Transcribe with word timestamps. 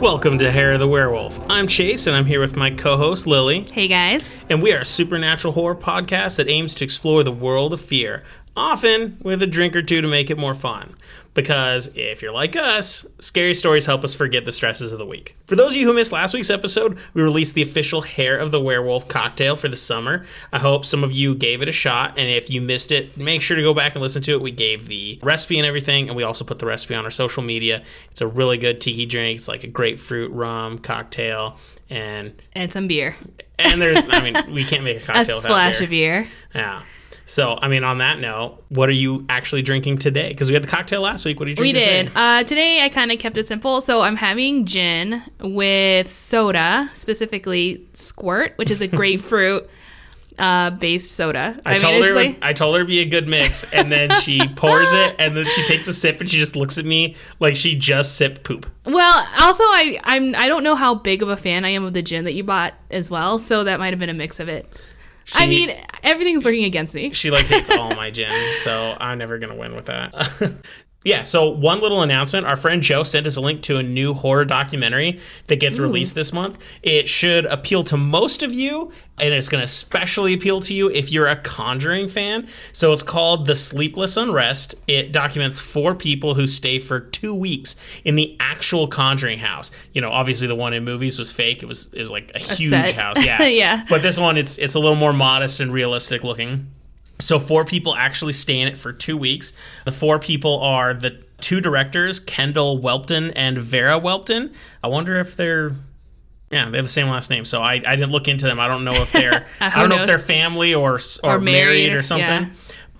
Welcome 0.00 0.38
to 0.38 0.50
Hair 0.50 0.72
of 0.72 0.80
the 0.80 0.88
Werewolf. 0.88 1.38
I'm 1.50 1.66
Chase, 1.66 2.06
and 2.06 2.16
I'm 2.16 2.24
here 2.24 2.40
with 2.40 2.56
my 2.56 2.70
co 2.70 2.96
host, 2.96 3.26
Lily. 3.26 3.66
Hey 3.70 3.86
guys. 3.86 4.34
And 4.48 4.62
we 4.62 4.72
are 4.72 4.80
a 4.80 4.86
supernatural 4.86 5.52
horror 5.52 5.74
podcast 5.74 6.36
that 6.38 6.48
aims 6.48 6.74
to 6.76 6.84
explore 6.84 7.22
the 7.22 7.30
world 7.30 7.74
of 7.74 7.82
fear, 7.82 8.24
often 8.56 9.18
with 9.20 9.42
a 9.42 9.46
drink 9.46 9.76
or 9.76 9.82
two 9.82 10.00
to 10.00 10.08
make 10.08 10.30
it 10.30 10.38
more 10.38 10.54
fun. 10.54 10.94
Because 11.32 11.88
if 11.94 12.22
you're 12.22 12.32
like 12.32 12.56
us, 12.56 13.06
scary 13.20 13.54
stories 13.54 13.86
help 13.86 14.02
us 14.02 14.16
forget 14.16 14.44
the 14.44 14.52
stresses 14.52 14.92
of 14.92 14.98
the 14.98 15.06
week. 15.06 15.36
For 15.46 15.54
those 15.54 15.70
of 15.72 15.76
you 15.76 15.86
who 15.86 15.94
missed 15.94 16.10
last 16.10 16.34
week's 16.34 16.50
episode, 16.50 16.98
we 17.14 17.22
released 17.22 17.54
the 17.54 17.62
official 17.62 18.02
Hair 18.02 18.36
of 18.38 18.50
the 18.50 18.60
Werewolf 18.60 19.06
cocktail 19.06 19.54
for 19.54 19.68
the 19.68 19.76
summer. 19.76 20.26
I 20.52 20.58
hope 20.58 20.84
some 20.84 21.04
of 21.04 21.12
you 21.12 21.36
gave 21.36 21.62
it 21.62 21.68
a 21.68 21.72
shot, 21.72 22.18
and 22.18 22.28
if 22.28 22.50
you 22.50 22.60
missed 22.60 22.90
it, 22.90 23.16
make 23.16 23.42
sure 23.42 23.56
to 23.56 23.62
go 23.62 23.72
back 23.72 23.94
and 23.94 24.02
listen 24.02 24.22
to 24.22 24.32
it. 24.32 24.40
We 24.42 24.50
gave 24.50 24.88
the 24.88 25.20
recipe 25.22 25.56
and 25.58 25.66
everything, 25.66 26.08
and 26.08 26.16
we 26.16 26.24
also 26.24 26.44
put 26.44 26.58
the 26.58 26.66
recipe 26.66 26.96
on 26.96 27.04
our 27.04 27.10
social 27.12 27.44
media. 27.44 27.84
It's 28.10 28.20
a 28.20 28.26
really 28.26 28.58
good 28.58 28.80
tiki 28.80 29.06
drink. 29.06 29.36
It's 29.38 29.48
like 29.48 29.62
a 29.62 29.68
grapefruit 29.68 30.32
rum 30.32 30.78
cocktail, 30.78 31.58
and 31.88 32.40
And 32.54 32.72
some 32.72 32.88
beer. 32.88 33.14
and 33.58 33.80
there's 33.80 33.98
I 34.08 34.20
mean 34.20 34.52
we 34.54 34.64
can't 34.64 34.82
make 34.82 34.96
a 34.98 35.02
A 35.02 35.06
cocktail 35.06 35.36
without 35.36 35.48
splash 35.48 35.80
of 35.80 35.90
beer. 35.90 36.26
Yeah. 36.54 36.82
So, 37.30 37.56
I 37.62 37.68
mean, 37.68 37.84
on 37.84 37.98
that 37.98 38.18
note, 38.18 38.64
what 38.70 38.88
are 38.88 38.92
you 38.92 39.24
actually 39.28 39.62
drinking 39.62 39.98
today? 39.98 40.30
Because 40.30 40.48
we 40.48 40.54
had 40.54 40.64
the 40.64 40.68
cocktail 40.68 41.02
last 41.02 41.24
week. 41.24 41.38
What 41.38 41.46
are 41.46 41.52
you 41.52 41.56
We 41.60 41.70
drinking 41.70 41.84
did. 41.84 42.06
today? 42.08 42.12
Uh, 42.16 42.42
today 42.42 42.84
I 42.84 42.88
kind 42.88 43.12
of 43.12 43.20
kept 43.20 43.36
it 43.36 43.46
simple. 43.46 43.80
So 43.80 44.00
I'm 44.00 44.16
having 44.16 44.64
gin 44.66 45.22
with 45.38 46.10
soda, 46.10 46.90
specifically 46.94 47.86
Squirt, 47.94 48.54
which 48.56 48.68
is 48.68 48.80
a 48.82 48.88
grapefruit 48.88 49.70
uh, 50.40 50.70
based 50.70 51.12
soda. 51.12 51.60
I, 51.64 51.78
told 51.78 51.94
it's 51.94 52.08
her 52.08 52.14
like- 52.16 52.38
I 52.42 52.52
told 52.52 52.74
her 52.74 52.80
it'd 52.80 52.88
be 52.88 52.98
a 52.98 53.04
good 53.08 53.28
mix, 53.28 53.62
and 53.72 53.92
then 53.92 54.10
she 54.20 54.40
pours 54.56 54.92
it, 54.92 55.14
and 55.20 55.36
then 55.36 55.46
she 55.50 55.64
takes 55.64 55.86
a 55.86 55.92
sip, 55.94 56.20
and 56.20 56.28
she 56.28 56.36
just 56.38 56.56
looks 56.56 56.78
at 56.78 56.84
me 56.84 57.14
like 57.38 57.54
she 57.54 57.76
just 57.76 58.16
sipped 58.16 58.42
poop. 58.42 58.66
well, 58.86 59.26
also 59.40 59.62
I 59.62 60.00
I'm 60.02 60.34
I 60.34 60.48
don't 60.48 60.64
know 60.64 60.74
how 60.74 60.96
big 60.96 61.22
of 61.22 61.28
a 61.28 61.36
fan 61.36 61.64
I 61.64 61.68
am 61.68 61.84
of 61.84 61.92
the 61.92 62.02
gin 62.02 62.24
that 62.24 62.32
you 62.32 62.42
bought 62.42 62.74
as 62.90 63.08
well, 63.08 63.38
so 63.38 63.62
that 63.62 63.78
might 63.78 63.90
have 63.92 64.00
been 64.00 64.10
a 64.10 64.14
mix 64.14 64.40
of 64.40 64.48
it. 64.48 64.66
I 65.34 65.46
mean, 65.46 65.72
everything's 66.02 66.44
working 66.44 66.64
against 66.64 66.94
me. 66.94 67.12
She 67.12 67.30
like 67.30 67.46
hates 67.46 67.70
all 67.70 67.94
my 67.94 68.10
gin, 68.10 68.52
so 68.62 68.96
I'm 68.98 69.18
never 69.18 69.38
gonna 69.38 69.56
win 69.56 69.74
with 69.74 69.86
that. 69.86 70.52
yeah. 71.02 71.22
So 71.22 71.48
one 71.48 71.80
little 71.80 72.02
announcement: 72.02 72.46
our 72.46 72.56
friend 72.56 72.82
Joe 72.82 73.04
sent 73.04 73.26
us 73.26 73.36
a 73.36 73.40
link 73.40 73.62
to 73.62 73.78
a 73.78 73.82
new 73.82 74.12
horror 74.12 74.44
documentary 74.44 75.20
that 75.46 75.56
gets 75.56 75.78
hmm. 75.78 75.84
released 75.84 76.14
this 76.14 76.32
month. 76.32 76.58
It 76.82 77.08
should 77.08 77.46
appeal 77.46 77.84
to 77.84 77.96
most 77.96 78.42
of 78.42 78.52
you, 78.52 78.92
and 79.18 79.32
it's 79.32 79.48
gonna 79.48 79.62
especially 79.62 80.34
appeal 80.34 80.60
to 80.60 80.74
you 80.74 80.90
if 80.90 81.10
you're 81.10 81.26
a 81.26 81.36
Conjuring 81.36 82.08
fan. 82.08 82.48
So 82.72 82.92
it's 82.92 83.02
called 83.02 83.46
The 83.46 83.54
Sleepless 83.54 84.18
Unrest. 84.18 84.74
It 84.86 85.10
documents 85.10 85.58
four 85.58 85.94
people 85.94 86.34
who 86.34 86.46
stay 86.46 86.78
for 86.78 87.00
two 87.00 87.34
weeks 87.34 87.76
in 88.04 88.16
the 88.16 88.36
actual 88.38 88.86
Conjuring 88.86 89.38
house. 89.38 89.70
You 89.94 90.02
know, 90.02 90.10
obviously 90.10 90.48
the 90.48 90.54
one 90.54 90.74
in 90.74 90.84
movies 90.84 91.18
was 91.18 91.32
fake. 91.32 91.62
It 91.62 91.66
was 91.66 91.88
it 91.94 92.00
was 92.00 92.10
like 92.10 92.30
a, 92.34 92.38
huge 92.38 92.70
set. 92.70 92.94
house. 92.94 93.16
Yeah. 93.24 93.42
Yeah. 93.46 93.84
But 93.88 94.02
this 94.02 94.18
one, 94.18 94.36
it's 94.36 94.58
it's 94.58 94.74
a 94.74 94.78
little 94.78 94.96
more 94.96 95.12
modest 95.12 95.60
and 95.60 95.72
realistic 95.72 96.24
looking. 96.24 96.70
So 97.20 97.38
four 97.38 97.64
people 97.64 97.94
actually 97.94 98.32
stay 98.32 98.58
in 98.60 98.68
it 98.68 98.76
for 98.76 98.92
two 98.92 99.16
weeks. 99.16 99.52
The 99.84 99.92
four 99.92 100.18
people 100.18 100.60
are 100.60 100.92
the 100.94 101.22
two 101.40 101.60
directors, 101.60 102.18
Kendall 102.20 102.78
Whelpton 102.80 103.32
and 103.36 103.56
Vera 103.58 103.98
Whelpton. 104.00 104.52
I 104.82 104.88
wonder 104.88 105.16
if 105.16 105.36
they're 105.36 105.76
yeah, 106.50 106.68
they 106.68 106.78
have 106.78 106.86
the 106.86 106.90
same 106.90 107.06
last 107.08 107.30
name. 107.30 107.44
So 107.44 107.62
I, 107.62 107.74
I 107.74 107.94
didn't 107.94 108.10
look 108.10 108.26
into 108.26 108.44
them. 108.44 108.58
I 108.58 108.66
don't 108.66 108.82
know 108.84 108.94
if 108.94 109.12
they're 109.12 109.32
uh, 109.60 109.70
I 109.72 109.80
don't 109.80 109.88
know 109.88 110.00
if 110.00 110.06
they're 110.06 110.18
family 110.18 110.74
or 110.74 110.94
or, 111.22 111.36
Or 111.36 111.40
married, 111.40 111.84
married, 111.84 111.94
or 111.94 112.02
something. 112.02 112.26
yeah. 112.26 112.50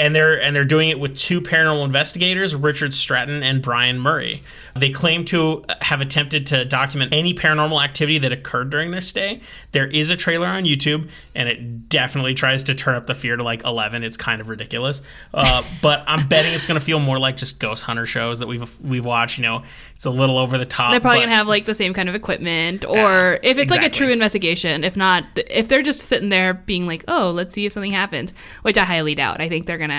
And 0.01 0.15
they're 0.15 0.41
and 0.41 0.57
they're 0.57 0.65
doing 0.65 0.89
it 0.89 0.99
with 0.99 1.15
two 1.17 1.43
paranormal 1.43 1.85
investigators, 1.85 2.55
Richard 2.55 2.95
Stratton 2.95 3.43
and 3.43 3.61
Brian 3.61 3.99
Murray. 3.99 4.43
They 4.75 4.91
claim 4.91 5.27
to 5.27 5.65
have 5.83 6.01
attempted 6.01 6.47
to 6.47 6.65
document 6.65 7.13
any 7.13 7.35
paranormal 7.35 7.85
activity 7.85 8.19
that 8.19 8.33
occurred 8.33 8.71
during 8.71 8.93
their 8.93 9.03
stay. 9.03 9.41
There 9.73 9.87
is 9.87 10.09
a 10.09 10.17
trailer 10.17 10.47
on 10.47 10.65
YouTube, 10.65 11.11
and 11.35 11.49
it 11.51 11.89
definitely 11.91 12.33
tries 12.33 12.65
to 12.65 12.75
turn 12.75 12.95
up 12.95 13.07
the 13.07 13.15
fear 13.15 13.37
to 13.37 13.43
like 13.43 13.63
eleven. 13.65 14.03
It's 14.03 14.17
kind 14.17 14.41
of 14.41 14.49
ridiculous, 14.49 15.03
uh, 15.35 15.63
but 15.83 16.03
I'm 16.07 16.29
betting 16.29 16.55
it's 16.55 16.65
going 16.65 16.81
to 16.81 16.85
feel 16.85 16.99
more 16.99 17.19
like 17.19 17.37
just 17.37 17.61
ghost 17.61 17.83
hunter 17.83 18.07
shows 18.07 18.39
that 18.39 18.47
we've 18.47 18.81
we've 18.81 19.05
watched. 19.05 19.37
You 19.37 19.43
know, 19.43 19.65
it's 19.95 20.07
a 20.07 20.11
little 20.11 20.39
over 20.39 20.57
the 20.57 20.65
top. 20.65 20.93
They're 20.93 21.01
probably 21.01 21.21
but- 21.21 21.25
gonna 21.27 21.37
have 21.37 21.47
like 21.47 21.67
the 21.67 21.75
same 21.75 21.93
kind 21.93 22.09
of 22.09 22.15
equipment, 22.15 22.87
or 22.87 23.39
if 23.43 23.59
it's 23.59 23.71
like 23.71 23.83
a 23.83 23.91
true 23.91 24.09
investigation. 24.09 24.83
If 24.83 24.97
not, 24.97 25.25
if 25.37 25.69
they're 25.69 25.83
just 25.83 26.01
sitting 26.01 26.31
there 26.31 26.55
being 26.55 26.87
like, 26.87 27.05
"Oh, 27.07 27.31
let's 27.33 27.55
see 27.55 27.67
if 27.67 27.73
something 27.75 27.93
happens," 27.93 28.33
which 28.63 28.79
I 28.79 28.85
highly 28.85 29.15
doubt. 29.15 29.43
I 29.43 29.49
think 29.51 29.67
they're 29.67 29.77
gonna 29.77 29.90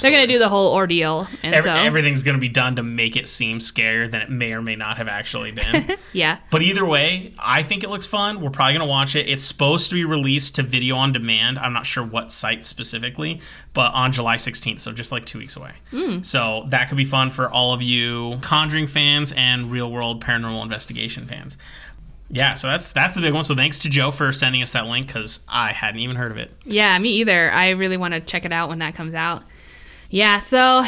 they're 0.00 0.10
gonna 0.10 0.26
do 0.26 0.38
the 0.38 0.48
whole 0.48 0.72
ordeal, 0.72 1.28
and 1.42 1.54
Every, 1.54 1.70
so 1.70 1.76
everything's 1.76 2.22
going 2.22 2.36
to 2.36 2.40
be 2.40 2.48
done 2.48 2.76
to 2.76 2.82
make 2.82 3.16
it 3.16 3.28
seem 3.28 3.58
scarier 3.58 4.10
than 4.10 4.22
it 4.22 4.30
may 4.30 4.52
or 4.52 4.62
may 4.62 4.76
not 4.76 4.96
have 4.96 5.08
actually 5.08 5.52
been. 5.52 5.96
yeah, 6.12 6.38
But 6.50 6.62
either 6.62 6.84
way, 6.84 7.32
I 7.38 7.62
think 7.62 7.84
it 7.84 7.90
looks 7.90 8.06
fun. 8.06 8.40
We're 8.40 8.50
probably 8.50 8.74
going 8.74 8.86
to 8.86 8.90
watch 8.90 9.14
it. 9.14 9.28
It's 9.28 9.44
supposed 9.44 9.90
to 9.90 9.94
be 9.94 10.04
released 10.04 10.54
to 10.56 10.62
video 10.62 10.96
on 10.96 11.12
demand. 11.12 11.58
I'm 11.58 11.72
not 11.72 11.86
sure 11.86 12.04
what 12.04 12.32
site 12.32 12.64
specifically, 12.64 13.40
but 13.72 13.92
on 13.92 14.12
July 14.12 14.36
16th, 14.36 14.80
so 14.80 14.92
just 14.92 15.12
like 15.12 15.26
two 15.26 15.38
weeks 15.38 15.56
away. 15.56 15.72
Hmm. 15.90 16.22
So 16.22 16.66
that 16.68 16.88
could 16.88 16.96
be 16.96 17.04
fun 17.04 17.30
for 17.30 17.50
all 17.50 17.72
of 17.72 17.82
you 17.82 18.38
Conjuring 18.40 18.86
fans 18.86 19.32
and 19.36 19.70
real 19.70 19.90
world 19.90 20.24
paranormal 20.24 20.62
investigation 20.62 21.26
fans. 21.26 21.58
Yeah, 22.30 22.54
so 22.54 22.68
that's 22.68 22.92
that's 22.92 23.14
the 23.14 23.20
big 23.20 23.32
one. 23.34 23.44
So 23.44 23.54
thanks 23.54 23.78
to 23.80 23.90
Joe 23.90 24.10
for 24.10 24.32
sending 24.32 24.62
us 24.62 24.72
that 24.72 24.86
link 24.86 25.06
because 25.06 25.40
I 25.48 25.72
hadn't 25.72 26.00
even 26.00 26.16
heard 26.16 26.32
of 26.32 26.38
it. 26.38 26.50
yeah, 26.64 26.98
me 26.98 27.10
either. 27.20 27.50
I 27.52 27.70
really 27.70 27.96
want 27.96 28.14
to 28.14 28.20
check 28.20 28.44
it 28.44 28.52
out 28.52 28.68
when 28.68 28.78
that 28.80 28.94
comes 28.94 29.14
out. 29.14 29.42
Yeah, 30.10 30.38
so 30.38 30.84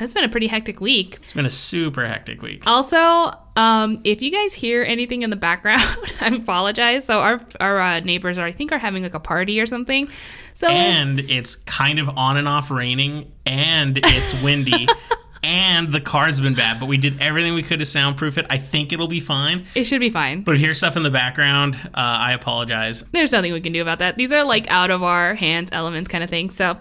it's 0.00 0.12
been 0.12 0.24
a 0.24 0.28
pretty 0.28 0.48
hectic 0.48 0.80
week. 0.80 1.16
It's 1.16 1.32
been 1.32 1.46
a 1.46 1.50
super 1.50 2.04
hectic 2.06 2.42
week. 2.42 2.66
Also, 2.66 3.32
um, 3.56 4.00
if 4.04 4.20
you 4.20 4.30
guys 4.30 4.52
hear 4.52 4.82
anything 4.82 5.22
in 5.22 5.30
the 5.30 5.36
background, 5.36 5.82
I 6.20 6.28
apologize. 6.28 7.04
So 7.04 7.20
our 7.20 7.40
our 7.58 7.80
uh, 7.80 8.00
neighbors 8.00 8.38
are, 8.38 8.44
I 8.46 8.52
think, 8.52 8.72
are 8.72 8.78
having 8.78 9.02
like 9.02 9.14
a 9.14 9.20
party 9.20 9.60
or 9.60 9.66
something. 9.66 10.08
So 10.52 10.68
and 10.68 11.18
it's 11.18 11.56
kind 11.56 11.98
of 11.98 12.08
on 12.18 12.36
and 12.36 12.46
off 12.48 12.70
raining 12.70 13.32
and 13.46 13.98
it's 14.02 14.42
windy 14.42 14.86
and 15.46 15.92
the 15.92 16.00
car's 16.00 16.40
been 16.40 16.54
bad 16.54 16.78
but 16.80 16.86
we 16.86 16.96
did 16.98 17.20
everything 17.20 17.54
we 17.54 17.62
could 17.62 17.78
to 17.78 17.84
soundproof 17.84 18.36
it 18.36 18.44
i 18.50 18.56
think 18.58 18.92
it'll 18.92 19.06
be 19.06 19.20
fine 19.20 19.64
it 19.74 19.84
should 19.84 20.00
be 20.00 20.10
fine. 20.10 20.42
but 20.42 20.54
if 20.54 20.60
you 20.60 20.66
hear 20.66 20.74
stuff 20.74 20.96
in 20.96 21.02
the 21.04 21.10
background 21.10 21.76
uh, 21.86 21.90
i 21.94 22.32
apologize 22.32 23.04
there's 23.12 23.32
nothing 23.32 23.52
we 23.52 23.60
can 23.60 23.72
do 23.72 23.80
about 23.82 24.00
that. 24.00 24.16
These 24.16 24.32
are 24.32 24.42
like 24.44 24.68
out 24.70 24.90
of 24.90 25.02
our 25.02 25.34
hands 25.34 25.70
elements 25.72 26.08
kind 26.08 26.22
of 26.24 26.28
thing. 26.30 26.50
So, 26.50 26.76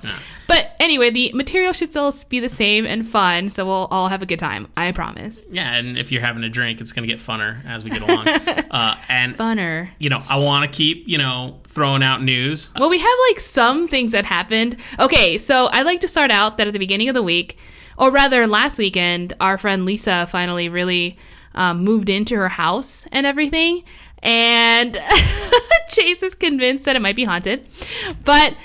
but 0.48 0.72
anyway, 0.80 1.10
the 1.12 1.32
material 1.34 1.74
should 1.74 1.90
still 1.92 2.14
be 2.30 2.40
the 2.40 2.50
same 2.50 2.86
and 2.86 3.08
fun. 3.08 3.50
So 3.50 3.66
we'll 3.66 3.88
all 3.92 4.08
have 4.10 4.22
a 4.22 4.26
good 4.26 4.40
time. 4.40 4.68
I 4.76 4.92
promise. 4.92 5.46
yeah 5.52 5.76
and 5.76 5.98
if 5.98 6.12
you're 6.12 6.22
having 6.22 6.44
a 6.44 6.50
drink 6.50 6.82
it's 6.82 6.92
going 6.92 7.08
to 7.08 7.14
get 7.14 7.22
funner 7.22 7.64
as 7.66 7.84
we 7.84 7.90
get 7.92 8.02
along 8.02 8.28
uh, 8.72 8.96
and 9.10 9.34
Funner. 9.36 9.90
you 10.00 10.10
know 10.10 10.22
i 10.30 10.38
want 10.38 10.70
to 10.70 10.76
keep 10.76 11.08
you 11.08 11.18
know 11.18 11.60
throwing 11.66 12.04
out 12.04 12.22
news 12.24 12.72
Well, 12.78 12.90
we 12.90 13.00
have 13.00 13.18
like 13.30 13.40
some 13.40 13.88
things 13.88 14.12
that 14.12 14.26
happened. 14.26 14.78
Okay, 15.00 15.38
so 15.38 15.68
I'd 15.72 15.84
like 15.86 16.02
to 16.02 16.08
start 16.08 16.32
out 16.32 16.58
that 16.58 16.68
at 16.68 16.74
the 16.74 16.80
beginning 16.80 17.10
of 17.10 17.14
the 17.16 17.24
week, 17.24 17.58
or 17.98 18.12
rather 18.12 18.48
last 18.48 18.78
weekend, 18.78 19.34
our 19.40 19.58
friend 19.58 19.86
Lisa 19.86 20.28
finally 20.28 20.70
really 20.70 21.18
um, 21.54 21.84
moved 21.84 22.10
into 22.10 22.36
her 22.36 22.50
house 22.50 23.08
and 23.12 23.26
everything. 23.26 23.84
And 24.22 25.00
Chase 25.90 26.24
is 26.24 26.36
convinced 26.36 26.86
that 26.86 26.96
it 26.96 27.02
might 27.02 27.16
be 27.16 27.24
haunted. 27.24 27.68
But 28.24 28.56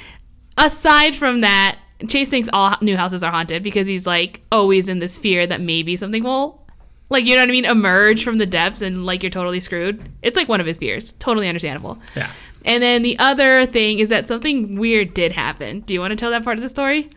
aside 0.57 1.15
from 1.15 1.41
that, 1.43 1.79
Chase 2.09 2.29
thinks 2.29 2.49
all 2.53 2.77
new 2.81 2.97
houses 2.97 3.23
are 3.23 3.31
haunted 3.31 3.63
because 3.63 3.87
he's 3.87 4.07
like 4.07 4.41
always 4.51 4.89
in 4.89 5.01
this 5.01 5.19
fear 5.19 5.47
that 5.47 5.61
maybe 5.61 5.97
something 5.97 6.25
will, 6.25 6.67
like, 7.11 7.25
you 7.25 7.35
know 7.35 7.43
what 7.43 7.49
I 7.49 7.53
mean, 7.53 7.65
emerge 7.65 8.25
from 8.25 8.39
the 8.39 8.47
depths 8.47 8.81
and 8.83 9.05
like 9.05 9.23
you're 9.23 9.31
totally 9.31 9.61
screwed. 9.61 10.03
It's 10.23 10.37
like 10.37 10.49
one 10.49 10.61
of 10.61 10.67
his 10.67 10.79
fears. 10.79 11.13
Totally 11.19 11.49
understandable. 11.49 11.99
yeah 12.17 12.31
And 12.65 12.83
then 12.83 13.03
the 13.03 13.19
other 13.19 13.67
thing 13.67 13.99
is 13.99 14.09
that 14.09 14.29
something 14.29 14.77
weird 14.79 15.13
did 15.13 15.33
happen. 15.33 15.81
Do 15.81 15.93
you 15.93 16.01
want 16.01 16.13
to 16.13 16.17
tell 16.17 16.31
that 16.31 16.45
part 16.45 16.57
of 16.57 16.63
the 16.63 16.69
story? 16.69 17.11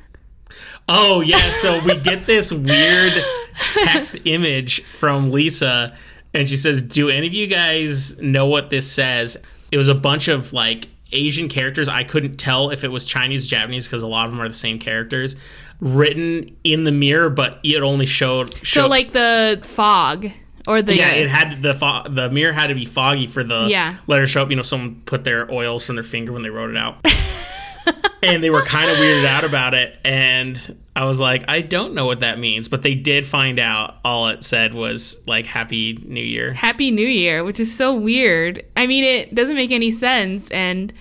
Oh 0.90 1.22
yeah, 1.22 1.50
so 1.50 1.80
we 1.84 1.98
get 2.00 2.26
this 2.26 2.52
weird 2.52 3.14
text 3.76 4.18
image 4.26 4.84
from 4.84 5.32
Lisa 5.32 5.96
and 6.34 6.50
she 6.50 6.58
says, 6.58 6.82
"Do 6.82 7.10
any 7.10 7.28
of 7.28 7.34
you 7.34 7.48
guys 7.48 8.20
know 8.20 8.46
what 8.46 8.70
this 8.70 8.92
says?" 8.92 9.38
It 9.72 9.78
was 9.78 9.88
a 9.88 9.96
bunch 9.96 10.28
of 10.28 10.52
like 10.54 10.88
Asian 11.12 11.48
characters. 11.48 11.88
I 11.88 12.04
couldn't 12.04 12.36
tell 12.38 12.70
if 12.72 12.84
it 12.84 12.90
was 12.90 13.06
Chinese, 13.06 13.48
Japanese 13.48 13.88
because 13.88 14.04
a 14.04 14.08
lot 14.08 14.26
of 14.26 14.32
them 14.32 14.42
are 14.42 14.48
the 14.48 14.54
same 14.54 14.78
characters 14.80 15.36
written 15.80 16.56
in 16.64 16.84
the 16.86 16.92
mirror, 16.92 17.30
but 17.30 17.60
it 17.64 17.82
only 17.82 18.06
showed, 18.06 18.54
showed 18.66 18.84
So 18.84 18.88
like 18.88 19.12
the 19.12 19.60
fog 19.64 20.28
or 20.68 20.82
the 20.82 20.96
yeah, 20.96 21.12
it 21.12 21.30
had 21.30 21.62
the 21.62 21.74
fo- 21.74 22.04
the 22.10 22.30
mirror 22.30 22.54
had 22.54 22.68
to 22.68 22.76
be 22.76 22.86
foggy 22.86 23.28
for 23.28 23.44
the 23.44 23.68
Yeah. 23.70 23.96
letter 24.08 24.26
show 24.28 24.42
up. 24.44 24.50
You 24.50 24.56
know, 24.56 24.62
someone 24.62 25.02
put 25.06 25.24
their 25.24 25.52
oils 25.52 25.86
from 25.86 25.96
their 25.96 26.04
finger 26.04 26.32
when 26.32 26.42
they 26.44 26.50
wrote 26.50 26.70
it 26.72 26.78
out. 26.78 26.98
and 28.24 28.44
they 28.44 28.50
were 28.50 28.64
kind 28.64 28.90
of 28.90 28.98
weirded 28.98 29.26
out 29.26 29.44
about 29.44 29.74
it. 29.74 29.98
And 30.04 30.78
I 30.96 31.06
was 31.06 31.20
like, 31.20 31.44
I 31.48 31.62
don't 31.62 31.94
know 31.94 32.06
what 32.06 32.22
that 32.22 32.40
means. 32.40 32.68
But 32.68 32.82
they 32.82 32.96
did 32.96 33.28
find 33.28 33.60
out. 33.60 33.98
All 34.04 34.28
it 34.28 34.44
said 34.44 34.74
was 34.74 35.22
like 35.28 35.46
Happy 35.46 36.00
New 36.06 36.22
Year. 36.24 36.54
Happy 36.54 36.92
New 36.92 37.08
Year, 37.08 37.44
which 37.44 37.60
is 37.60 37.76
so 37.76 37.94
weird. 37.94 38.64
I 38.76 38.88
mean, 38.88 39.04
it 39.04 39.36
doesn't 39.36 39.56
make 39.56 39.72
any 39.72 39.92
sense. 39.92 40.50
And 40.52 40.94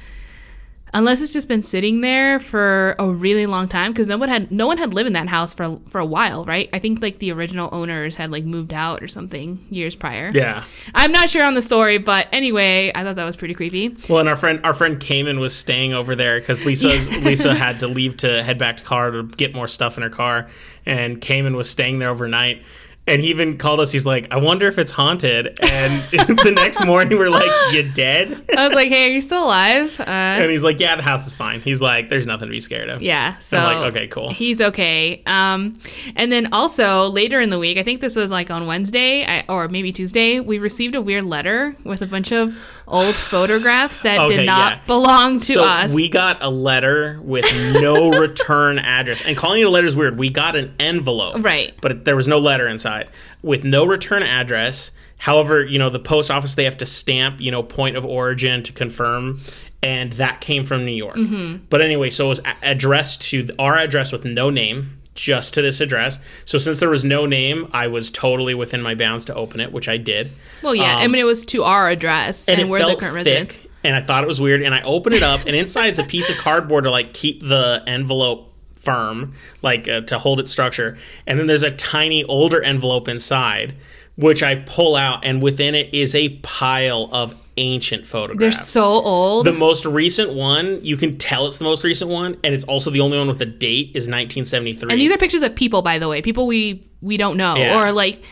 unless 0.94 1.22
it's 1.22 1.32
just 1.32 1.48
been 1.48 1.62
sitting 1.62 2.00
there 2.00 2.38
for 2.38 2.94
a 2.98 3.08
really 3.08 3.46
long 3.46 3.68
time 3.68 3.92
because 3.92 4.06
no 4.06 4.18
one 4.18 4.28
had 4.28 4.50
no 4.50 4.66
one 4.66 4.78
had 4.78 4.92
lived 4.92 5.06
in 5.06 5.12
that 5.14 5.28
house 5.28 5.54
for 5.54 5.78
for 5.88 5.98
a 5.98 6.04
while, 6.04 6.44
right? 6.44 6.68
I 6.72 6.78
think 6.78 7.02
like 7.02 7.18
the 7.18 7.32
original 7.32 7.68
owners 7.72 8.16
had 8.16 8.30
like 8.30 8.44
moved 8.44 8.72
out 8.72 9.02
or 9.02 9.08
something 9.08 9.64
years 9.70 9.94
prior. 9.94 10.30
Yeah. 10.32 10.64
I'm 10.94 11.12
not 11.12 11.30
sure 11.30 11.44
on 11.44 11.54
the 11.54 11.62
story, 11.62 11.98
but 11.98 12.28
anyway, 12.32 12.92
I 12.94 13.02
thought 13.02 13.16
that 13.16 13.24
was 13.24 13.36
pretty 13.36 13.54
creepy. 13.54 13.96
Well, 14.08 14.20
and 14.20 14.28
our 14.28 14.36
friend 14.36 14.60
our 14.64 14.74
friend 14.74 15.00
Cayman 15.00 15.40
was 15.40 15.54
staying 15.54 15.92
over 15.92 16.14
there 16.14 16.38
because 16.40 16.64
Lisa's 16.64 17.08
Lisa 17.24 17.54
had 17.54 17.80
to 17.80 17.88
leave 17.88 18.16
to 18.18 18.42
head 18.42 18.58
back 18.58 18.76
to 18.78 18.84
Colorado 18.84 19.22
to 19.22 19.36
get 19.36 19.54
more 19.54 19.68
stuff 19.68 19.96
in 19.96 20.02
her 20.02 20.10
car, 20.10 20.48
and 20.84 21.20
Cayman 21.20 21.56
was 21.56 21.70
staying 21.70 21.98
there 21.98 22.10
overnight. 22.10 22.62
And 23.04 23.20
he 23.20 23.30
even 23.30 23.58
called 23.58 23.80
us. 23.80 23.90
He's 23.90 24.06
like, 24.06 24.28
"I 24.32 24.36
wonder 24.36 24.68
if 24.68 24.78
it's 24.78 24.92
haunted." 24.92 25.58
And 25.60 25.92
the 26.12 26.52
next 26.54 26.84
morning, 26.86 27.18
we're 27.18 27.30
like, 27.30 27.50
"You 27.72 27.82
dead?" 27.90 28.44
I 28.56 28.62
was 28.64 28.74
like, 28.74 28.88
"Hey, 28.88 29.08
are 29.10 29.12
you 29.12 29.20
still 29.20 29.42
alive?" 29.44 29.98
Uh, 29.98 30.04
And 30.04 30.50
he's 30.52 30.62
like, 30.62 30.78
"Yeah, 30.78 30.94
the 30.94 31.02
house 31.02 31.26
is 31.26 31.34
fine." 31.34 31.60
He's 31.62 31.80
like, 31.80 32.10
"There's 32.10 32.26
nothing 32.28 32.46
to 32.46 32.52
be 32.52 32.60
scared 32.60 32.88
of." 32.88 33.02
yeah, 33.02 33.38
so 33.38 33.58
I'm 33.58 33.64
like, 33.80 33.92
"Okay, 33.96 34.06
cool." 34.06 34.30
He's 34.32 34.60
okay. 34.60 35.20
Um, 35.26 35.74
and 36.14 36.30
then 36.30 36.52
also 36.52 37.08
later 37.08 37.40
in 37.40 37.50
the 37.50 37.58
week, 37.58 37.76
I 37.76 37.82
think 37.82 38.00
this 38.00 38.14
was 38.14 38.30
like 38.30 38.52
on 38.52 38.66
Wednesday 38.66 39.24
I, 39.26 39.44
or 39.48 39.68
maybe 39.68 39.90
Tuesday, 39.90 40.38
we 40.38 40.58
received 40.60 40.94
a 40.94 41.02
weird 41.02 41.24
letter 41.24 41.74
with 41.82 42.02
a 42.02 42.06
bunch 42.06 42.30
of 42.30 42.56
old 42.86 43.14
photographs 43.14 44.00
that 44.02 44.20
Okay, 44.20 44.38
did 44.38 44.46
not 44.46 44.72
yeah. 44.78 44.86
belong 44.86 45.38
to 45.38 45.44
so 45.44 45.64
us. 45.64 45.94
we 45.94 46.08
got 46.08 46.38
a 46.42 46.50
letter 46.50 47.20
with 47.22 47.44
no 47.80 48.10
return 48.18 48.78
address, 48.78 49.22
and 49.24 49.36
calling 49.36 49.60
it 49.62 49.64
a 49.64 49.70
letter 49.70 49.86
is 49.86 49.96
weird. 49.96 50.18
We 50.18 50.30
got 50.30 50.56
an 50.56 50.74
envelope, 50.80 51.42
Right. 51.44 51.74
But 51.80 52.04
there 52.04 52.16
was 52.16 52.28
no 52.28 52.38
letter 52.38 52.66
inside 52.66 53.08
with 53.42 53.64
no 53.64 53.84
return 53.86 54.22
address. 54.22 54.90
However, 55.18 55.64
you 55.64 55.78
know 55.78 55.88
the 55.90 56.00
post 56.00 56.30
office 56.30 56.54
they 56.54 56.64
have 56.64 56.76
to 56.78 56.86
stamp, 56.86 57.40
you 57.40 57.50
know, 57.50 57.62
point 57.62 57.96
of 57.96 58.04
origin 58.04 58.62
to 58.64 58.72
confirm, 58.72 59.40
and 59.82 60.12
that 60.14 60.40
came 60.40 60.64
from 60.64 60.84
New 60.84 60.90
York. 60.92 61.16
Mm-hmm. 61.16 61.64
But 61.70 61.80
anyway, 61.80 62.10
so 62.10 62.26
it 62.26 62.28
was 62.30 62.40
addressed 62.62 63.22
to 63.30 63.48
our 63.58 63.76
address 63.76 64.10
with 64.12 64.24
no 64.24 64.50
name. 64.50 64.98
Just 65.14 65.52
to 65.54 65.62
this 65.62 65.80
address. 65.80 66.18
So 66.46 66.56
since 66.56 66.80
there 66.80 66.88
was 66.88 67.04
no 67.04 67.26
name, 67.26 67.68
I 67.72 67.86
was 67.86 68.10
totally 68.10 68.54
within 68.54 68.80
my 68.80 68.94
bounds 68.94 69.26
to 69.26 69.34
open 69.34 69.60
it, 69.60 69.70
which 69.70 69.86
I 69.86 69.98
did. 69.98 70.32
well, 70.62 70.74
yeah, 70.74 70.96
I 70.96 71.06
mean 71.06 71.20
it 71.20 71.24
was 71.24 71.44
to 71.46 71.64
our 71.64 71.90
address 71.90 72.48
and, 72.48 72.56
um, 72.56 72.62
and, 72.62 72.70
we're 72.70 72.78
the 72.78 72.96
current 72.96 73.00
thick, 73.00 73.14
residents. 73.14 73.60
and 73.84 73.94
I 73.94 74.00
thought 74.00 74.24
it 74.24 74.26
was 74.26 74.40
weird. 74.40 74.62
And 74.62 74.74
I 74.74 74.80
opened 74.82 75.14
it 75.14 75.22
up, 75.22 75.40
and 75.46 75.54
inside 75.54 75.88
it's 75.88 75.98
a 75.98 76.04
piece 76.04 76.30
of 76.30 76.38
cardboard 76.38 76.84
to 76.84 76.90
like 76.90 77.12
keep 77.12 77.42
the 77.42 77.82
envelope 77.86 78.52
firm, 78.72 79.34
like 79.62 79.86
uh, 79.88 80.00
to 80.02 80.18
hold 80.18 80.40
its 80.40 80.50
structure. 80.50 80.98
And 81.26 81.38
then 81.38 81.46
there's 81.46 81.62
a 81.62 81.70
tiny 81.70 82.24
older 82.24 82.62
envelope 82.62 83.06
inside, 83.06 83.74
which 84.16 84.42
I 84.42 84.56
pull 84.56 84.96
out, 84.96 85.24
and 85.24 85.42
within 85.42 85.74
it 85.74 85.92
is 85.94 86.14
a 86.14 86.30
pile 86.38 87.08
of 87.12 87.34
ancient 87.56 88.06
photographs. 88.06 88.56
They're 88.56 88.64
so 88.64 88.84
old. 88.84 89.46
the 89.46 89.52
most 89.52 89.84
recent 89.86 90.32
one, 90.34 90.80
you 90.82 90.96
can 90.96 91.18
tell 91.18 91.46
it's 91.46 91.58
the 91.58 91.64
most 91.64 91.84
recent 91.84 92.10
one, 92.10 92.36
and 92.42 92.54
it's 92.54 92.64
also 92.64 92.90
the 92.90 93.00
only 93.00 93.18
one 93.18 93.28
with 93.28 93.40
a 93.40 93.46
date 93.46 93.88
is 93.94 94.08
1973. 94.08 94.90
and 94.92 95.00
these 95.00 95.12
are 95.12 95.18
pictures 95.18 95.42
of 95.42 95.54
people, 95.54 95.82
by 95.82 95.98
the 95.98 96.08
way, 96.08 96.22
people 96.22 96.46
we 96.46 96.82
we 97.00 97.16
don't 97.16 97.36
know 97.36 97.56
Yeah. 97.56 97.80
or 97.82 97.92
like 97.92 98.22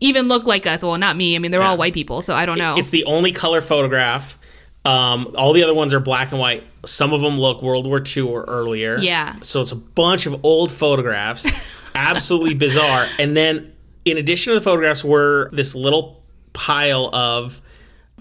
even 0.00 0.28
look 0.28 0.44
like 0.46 0.66
us. 0.66 0.82
Well, 0.82 0.98
not 0.98 1.16
me. 1.16 1.34
I 1.34 1.38
mean, 1.38 1.50
they're 1.50 1.62
all 1.62 1.76
white 1.76 1.94
people, 1.94 2.20
so 2.22 2.34
I 2.34 2.46
don't 2.46 2.58
know. 2.58 2.74
It's 2.76 2.90
the 2.90 3.04
only 3.04 3.32
color 3.32 3.60
photograph. 3.60 4.38
Um, 4.84 5.34
all 5.38 5.54
the 5.54 5.64
other 5.64 5.72
ones 5.72 5.94
are 5.94 6.00
black 6.00 6.30
and 6.30 6.38
white. 6.40 6.62
Some 6.84 7.14
of 7.14 7.22
them 7.22 7.38
look 7.38 7.62
World 7.62 7.86
War 7.86 8.02
II 8.04 8.24
or 8.24 8.44
earlier. 8.44 8.98
Yeah. 8.98 9.36
So 9.42 9.62
it's 9.62 9.72
a 9.72 9.76
bunch 9.76 10.26
of 10.26 10.44
old 10.44 10.70
photographs. 10.70 11.46
Absolutely 11.94 12.54
bizarre. 12.54 13.08
And 13.18 13.34
then, 13.34 13.72
in 14.04 14.18
addition 14.18 14.52
to 14.52 14.58
the 14.58 14.64
photographs, 14.64 15.02
were 15.02 15.48
this 15.52 15.74
little 15.74 16.22
pile 16.52 17.08
of 17.14 17.62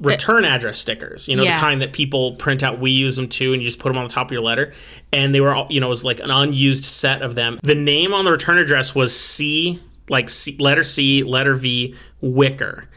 return 0.02 0.44
address 0.46 0.78
stickers. 0.80 1.28
You 1.28 1.36
know, 1.36 1.44
Yeah. 1.44 1.58
the 1.58 1.62
kind 1.62 1.82
that 1.82 1.94
people 1.94 2.36
print 2.36 2.64
out. 2.64 2.80
We 2.80 2.92
use 2.92 3.16
them 3.16 3.28
too, 3.28 3.54
and 3.54 3.62
you 3.62 3.68
just 3.68 3.80
put 3.80 3.90
them 3.90 3.98
on 3.98 4.04
the 4.08 4.14
top 4.14 4.28
of 4.28 4.32
your 4.32 4.42
letter. 4.42 4.74
And 5.12 5.34
they 5.36 5.42
were, 5.42 5.54
all, 5.54 5.68
you 5.70 5.80
know, 5.80 5.88
it 5.88 5.90
was 5.90 6.04
like 6.04 6.20
an 6.20 6.32
unused 6.32 6.84
set 6.84 7.22
of 7.22 7.36
them. 7.36 7.60
The 7.64 7.76
name 7.76 8.14
on 8.14 8.26
the 8.26 8.32
return 8.32 8.58
address 8.58 8.96
was 8.96 9.16
C, 9.16 9.80
like 10.10 10.30
C, 10.30 10.56
letter 10.60 10.84
C, 10.84 11.24
letter 11.24 11.56
V, 11.56 11.96
Wicker. 12.22 12.90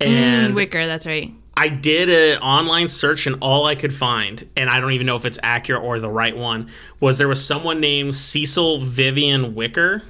Mm, 0.00 0.06
and 0.06 0.54
Wicker, 0.54 0.86
that's 0.86 1.06
right. 1.06 1.32
I 1.56 1.68
did 1.68 2.08
an 2.08 2.42
online 2.42 2.88
search 2.88 3.26
and 3.26 3.36
all 3.40 3.66
I 3.66 3.74
could 3.74 3.94
find, 3.94 4.48
and 4.56 4.68
I 4.70 4.80
don't 4.80 4.92
even 4.92 5.06
know 5.06 5.16
if 5.16 5.24
it's 5.24 5.38
accurate 5.42 5.82
or 5.82 5.98
the 6.00 6.10
right 6.10 6.36
one, 6.36 6.68
was 6.98 7.18
there 7.18 7.28
was 7.28 7.44
someone 7.44 7.78
named 7.78 8.14
Cecil 8.14 8.80
Vivian 8.80 9.54
Wicker 9.54 10.02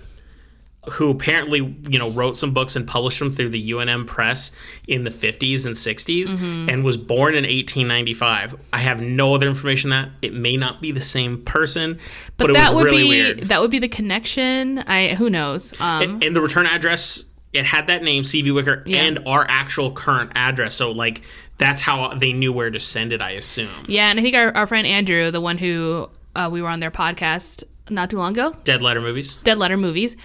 who 0.95 1.11
apparently, 1.11 1.59
you 1.89 1.99
know, 1.99 2.11
wrote 2.11 2.35
some 2.37 2.53
books 2.53 2.75
and 2.75 2.89
published 2.89 3.21
them 3.21 3.31
through 3.31 3.49
the 3.51 3.71
UNM 3.71 4.05
press 4.07 4.51
in 4.89 5.05
the 5.05 5.11
50s 5.11 5.65
and 5.65 5.77
60s 5.77 6.35
Mm-hmm. 6.35 6.69
and 6.71 6.83
was 6.85 6.97
born 6.97 7.35
in 7.35 7.45
1895. 7.45 8.57
I 8.73 8.79
have 8.79 9.01
no 9.01 9.35
other 9.35 9.47
information 9.49 9.91
than 9.91 10.03
that. 10.07 10.11
It 10.23 10.35
may 10.35 10.57
not 10.57 10.83
be 10.83 10.91
the 10.91 11.01
same 11.01 11.43
person, 11.45 11.99
but, 12.37 12.49
But, 12.49 12.51
it 12.51 12.55
that 12.55 12.75
was 12.75 12.83
would 12.83 12.91
really 12.91 13.03
be 13.05 13.09
weird. 13.09 13.39
that 13.49 13.61
would 13.61 13.71
be 13.71 13.79
the 13.79 13.89
connection. 13.89 14.81
I 14.81 15.15
who 15.15 15.31
knows. 15.31 15.73
Um, 15.81 16.19
and 16.23 16.35
the 16.35 16.41
return 16.41 16.67
address 16.67 17.25
it 17.53 17.67
had 17.67 17.87
that 17.89 18.03
name 18.03 18.23
cv 18.25 18.55
wicker 18.55 18.83
Yeah. 18.87 19.03
and 19.03 19.19
our 19.27 19.45
actual 19.47 19.93
current 19.93 20.33
address 20.35 20.75
so 20.75 20.91
like 20.91 21.21
that's 21.59 21.83
how 21.83 22.15
they 22.15 22.33
knew 22.33 22.51
where 22.51 22.71
to 22.71 22.81
send 22.81 23.13
it 23.13 23.21
i 23.21 23.33
assume 23.33 23.69
yeah, 23.87 24.09
and 24.09 24.19
I 24.19 24.23
think 24.23 24.35
our, 24.35 24.57
our 24.57 24.67
friend 24.67 24.87
Andrew, 24.87 25.31
the 25.31 25.41
one 25.43 25.59
who 25.59 26.09
uh, 26.35 26.49
we 26.51 26.63
were 26.63 26.69
on 26.71 26.81
their 26.81 26.91
podcast 26.91 27.63
not 27.91 28.09
too 28.09 28.17
long 28.17 28.33
ago, 28.33 28.57
dead 28.65 28.81
letter 28.81 29.01
movies 29.03 29.37
Dead 29.45 29.59
Letter 29.59 29.77
Movies. 29.77 30.17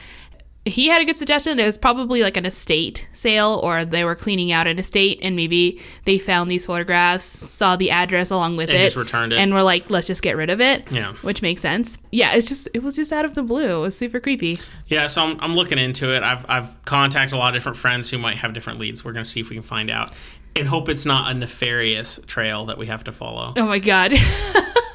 He 0.68 0.88
had 0.88 1.02
a 1.02 1.06
good 1.06 1.18
suggestion. 1.18 1.60
It 1.60 1.66
was 1.66 1.78
probably 1.78 2.22
like 2.22 2.38
an 2.38 2.46
estate 2.46 3.08
sale, 3.14 3.60
or 3.64 3.84
they 3.86 4.04
were 4.04 4.16
cleaning 4.16 4.52
out 4.52 4.68
an 4.68 4.78
estate, 4.80 5.20
and 5.22 5.36
maybe 5.36 5.82
they 6.06 6.20
found 6.20 6.50
these 6.52 6.66
photographs, 6.66 7.24
saw 7.24 7.76
the 7.76 7.92
address 7.92 8.30
along 8.32 8.58
with 8.58 8.70
And 8.70 8.78
it, 8.78 8.84
just 8.86 8.96
returned 8.96 9.34
it. 9.34 9.38
and 9.40 9.54
were 9.54 9.64
like, 9.64 9.90
"Let's 9.90 10.08
just 10.08 10.22
get 10.22 10.36
rid 10.38 10.50
of 10.50 10.62
it." 10.62 10.92
Yeah. 10.94 11.14
which 11.22 11.42
makes 11.42 11.62
sense. 11.62 11.98
Yeah, 12.12 12.34
it's 12.34 12.48
just 12.48 12.68
it 12.74 12.84
was 12.84 12.96
just 12.96 13.12
out 13.12 13.26
of 13.26 13.34
the 13.36 13.44
blue. 13.44 13.78
It 13.78 13.82
was 13.82 13.98
super 13.98 14.20
creepy. 14.20 14.60
yeah 14.88 15.08
so 15.08 15.22
I'm, 15.24 15.38
I'm 15.42 15.54
looking 15.56 15.78
into 15.78 16.14
it 16.16 16.24
I've, 16.24 16.46
I've 16.50 16.84
contacted 16.86 17.34
a 17.36 17.38
lot 17.38 17.50
of 17.50 17.54
different 17.56 17.78
friends 17.78 18.10
who 18.10 18.18
might 18.18 18.38
have 18.38 18.54
different 18.54 18.80
leads 18.80 19.04
we're 19.04 19.12
going 19.12 19.24
to 19.24 19.30
see 19.30 19.40
if 19.42 19.50
we 19.50 19.56
can 19.56 19.64
find 19.64 19.90
out 19.90 20.14
and 20.56 20.68
hope 20.68 20.88
it's 20.90 21.06
not 21.06 21.30
a 21.30 21.34
nefarious 21.34 22.20
trail 22.26 22.66
that 22.68 22.78
we 22.78 22.86
have 22.88 23.04
to 23.06 23.12
follow 23.12 23.54
Oh 23.58 23.66
my 23.66 23.80
god. 23.80 24.14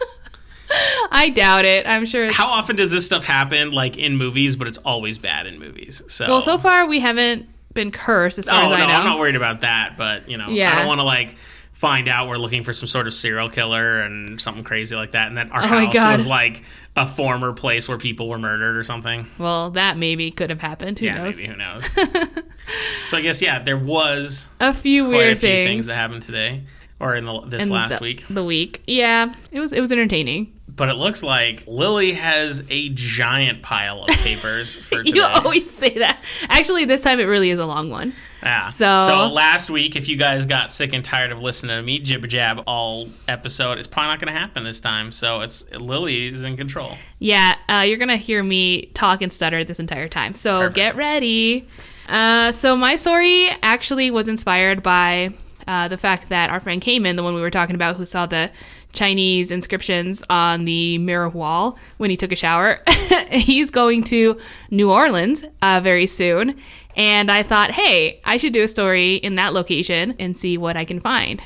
I 1.13 1.29
doubt 1.29 1.65
it. 1.65 1.87
I'm 1.87 2.05
sure. 2.05 2.25
It's, 2.25 2.35
how 2.35 2.49
often 2.49 2.77
does 2.77 2.91
this 2.91 3.07
stuff 3.07 3.25
happen 3.25 3.71
like 3.71 3.97
in 3.97 4.17
movies 4.17 4.57
but 4.57 4.67
it's 4.69 4.79
always 4.79 5.19
bad 5.19 5.47
in 5.47 5.59
movies 5.59 6.03
so 6.09 6.27
well, 6.29 6.41
so 6.41 6.59
far 6.59 6.87
we 6.87 7.01
haven't 7.01 7.47
been 7.75 7.91
cursed, 7.91 8.39
as 8.39 8.49
far 8.49 8.57
oh 8.61 8.65
as 8.65 8.71
no 8.71 8.77
I 8.77 8.87
know. 8.87 8.93
i'm 8.93 9.05
not 9.05 9.19
worried 9.19 9.37
about 9.37 9.63
that 9.63 9.95
but 9.97 10.29
you 10.29 10.37
know 10.37 10.47
i 10.51 10.77
don't 10.77 10.87
want 10.87 11.01
to 11.01 11.05
like 11.05 11.37
find 11.73 12.07
out 12.07 12.29
we're 12.29 12.37
looking 12.37 12.63
for 12.63 12.73
some 12.73 12.87
sort 12.87 13.07
of 13.07 13.15
serial 13.15 13.49
killer 13.49 14.01
and 14.03 14.39
something 14.41 14.63
crazy 14.63 14.95
like 14.95 15.13
that 15.13 15.29
and 15.29 15.39
that 15.39 15.51
our 15.51 15.63
Oh 15.63 15.67
house 15.67 15.95
was 16.13 16.27
like 16.27 16.63
a 16.97 17.07
former 17.07 17.53
place 17.55 17.89
where 17.89 17.97
people 17.99 18.29
were 18.29 18.39
murdered 18.39 18.77
or 18.77 18.85
something 18.85 19.27
Well, 19.39 19.71
that 19.71 19.97
maybe 19.97 20.31
could 20.31 20.51
have 20.51 20.61
happened. 20.61 20.99
Who 20.99 21.07
yeah 21.07 21.25
knows? 21.25 21.37
maybe 21.39 21.49
who 21.49 21.57
knows 21.57 21.91
so 23.05 23.17
i 23.17 23.21
guess 23.21 23.41
yeah 23.43 23.59
there 23.59 23.79
was 23.79 24.49
A 24.61 24.73
few 24.75 25.09
weird 25.09 25.33
a 25.33 25.37
few 25.37 25.49
things. 25.49 25.69
things 25.69 25.87
that 25.87 25.95
happened 25.95 26.23
today 26.23 26.65
or 27.01 27.17
in 27.17 27.25
the, 27.25 27.41
this 27.41 27.67
in 27.67 27.73
last 27.73 27.99
the, 27.99 28.03
week 28.05 28.25
The 28.31 28.45
week. 28.45 28.83
Yeah, 28.87 29.33
it 29.51 29.59
was 29.59 29.73
it 29.73 29.81
was 29.81 29.91
entertaining. 29.91 30.53
But 30.75 30.89
it 30.89 30.95
looks 30.95 31.23
like 31.23 31.65
lily 31.67 32.13
has 32.13 32.63
a 32.71 32.89
giant 32.91 33.63
pile 33.63 34.05
of 34.05 34.09
papers 34.17 34.75
for 34.89 35.03
today 35.03 35.19
You 35.19 35.25
always 35.25 35.71
say 35.71 35.91
that. 35.99 36.23
Actually, 36.49 36.85
this 36.85 37.03
time 37.03 37.21
it 37.21 37.25
really 37.25 37.51
is 37.51 37.59
a 37.59 37.67
long 37.67 37.91
one. 37.91 38.15
Yeah. 38.43 38.67
So- 38.67 38.99
so 39.01 39.27
last 39.29 39.71
week, 39.71 39.95
if 39.97 40.09
you 40.09 40.17
guys 40.17 40.47
got 40.47 40.71
sick 40.71 40.93
and 40.93 41.05
tired 41.05 41.31
of 41.33 41.41
listening 41.43 41.77
to 41.77 41.83
me 41.83 41.99
jibber 41.99 42.27
jab 42.27 42.63
all 42.67 43.09
episode, 43.29 43.79
it's 43.79 43.87
probably 43.87 44.09
not 44.09 44.21
going 44.21 44.33
to 44.33 44.39
happen 44.39 44.65
this 44.65 44.81
time. 44.81 45.13
So 45.13 45.41
it's 45.43 45.69
Lily's 45.73 46.45
in 46.45 46.57
control. 46.57 46.97
Yeah, 47.19 47.55
uh, 47.69 47.85
you're 47.87 47.99
gonna 47.99 48.17
hear 48.17 48.43
me 48.43 48.87
talk 48.95 49.23
and 49.23 49.33
stutter 49.33 49.63
this 49.65 49.79
entire 49.79 50.09
time. 50.09 50.35
So 50.35 50.59
Perfect. 50.59 50.75
get 50.77 50.95
ready. 50.97 51.69
Uh, 52.09 52.51
so 52.53 52.75
my 52.77 52.97
story 52.97 53.49
actually 53.63 54.11
was 54.11 54.27
inspired 54.29 54.83
by 54.83 55.33
uh, 55.69 55.87
the 55.87 55.97
fact 55.97 56.29
that 56.31 56.51
our 56.51 56.59
friend 56.59 56.83
Cayman, 56.83 57.15
the 57.15 57.23
one 57.23 57.35
we 57.35 57.41
were 57.41 57.51
talking 57.51 57.77
about, 57.77 57.95
who 57.97 58.05
saw 58.05 58.27
the 58.27 58.51
Chinese 58.93 59.51
inscriptions 59.51 60.23
on 60.29 60.65
the 60.65 60.99
mirror 60.99 61.29
wall 61.29 61.79
when 61.97 62.11
he 62.11 62.17
took 62.17 62.33
a 62.33 62.37
shower, 62.37 62.81
he's 63.31 63.71
going 63.71 64.05
to 64.05 64.39
New 64.71 64.91
Orleans 64.91 65.47
uh, 65.63 65.81
very 65.83 66.07
soon. 66.07 66.61
And 66.95 67.31
I 67.31 67.43
thought, 67.43 67.71
hey, 67.71 68.21
I 68.25 68.37
should 68.37 68.53
do 68.53 68.63
a 68.63 68.69
story 68.69 69.15
in 69.17 69.37
that 69.37 69.55
location 69.55 70.15
and 70.19 70.37
see 70.37 70.59
what 70.59 70.77
I 70.77 70.85
can 70.85 71.01
find. 71.01 71.43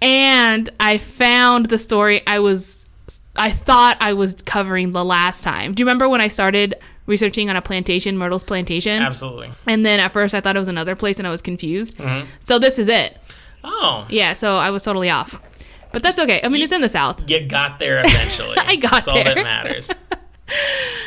And 0.00 0.68
I 0.78 0.98
found 0.98 1.66
the 1.66 1.78
story 1.78 2.22
I 2.26 2.38
was 2.38 2.86
I 3.36 3.50
thought 3.50 3.98
I 4.00 4.14
was 4.14 4.34
covering 4.42 4.92
the 4.92 5.04
last 5.04 5.44
time. 5.44 5.72
Do 5.72 5.82
you 5.82 5.86
remember 5.86 6.08
when 6.08 6.20
I 6.20 6.28
started 6.28 6.74
researching 7.06 7.50
on 7.50 7.56
a 7.56 7.62
plantation, 7.62 8.16
Myrtle's 8.16 8.44
plantation? 8.44 9.02
Absolutely. 9.02 9.52
And 9.66 9.84
then 9.84 10.00
at 10.00 10.12
first 10.12 10.34
I 10.34 10.40
thought 10.40 10.56
it 10.56 10.58
was 10.58 10.68
another 10.68 10.96
place 10.96 11.18
and 11.18 11.26
I 11.26 11.30
was 11.30 11.42
confused. 11.42 11.98
Mm-hmm. 11.98 12.26
So 12.40 12.58
this 12.58 12.78
is 12.78 12.88
it. 12.88 13.18
Oh, 13.62 14.06
Yeah, 14.10 14.34
so 14.34 14.56
I 14.56 14.70
was 14.70 14.82
totally 14.82 15.10
off. 15.10 15.40
But 15.94 16.02
that's 16.02 16.18
okay. 16.18 16.40
I 16.44 16.48
mean, 16.48 16.60
it's 16.62 16.72
in 16.72 16.80
the 16.82 16.88
South. 16.88 17.28
you 17.30 17.46
got 17.46 17.78
there 17.78 18.00
eventually. 18.04 18.56
I 18.58 18.76
got 18.76 18.90
That's 18.92 19.08
all 19.08 19.22
that 19.24 19.36
matters. 19.36 19.90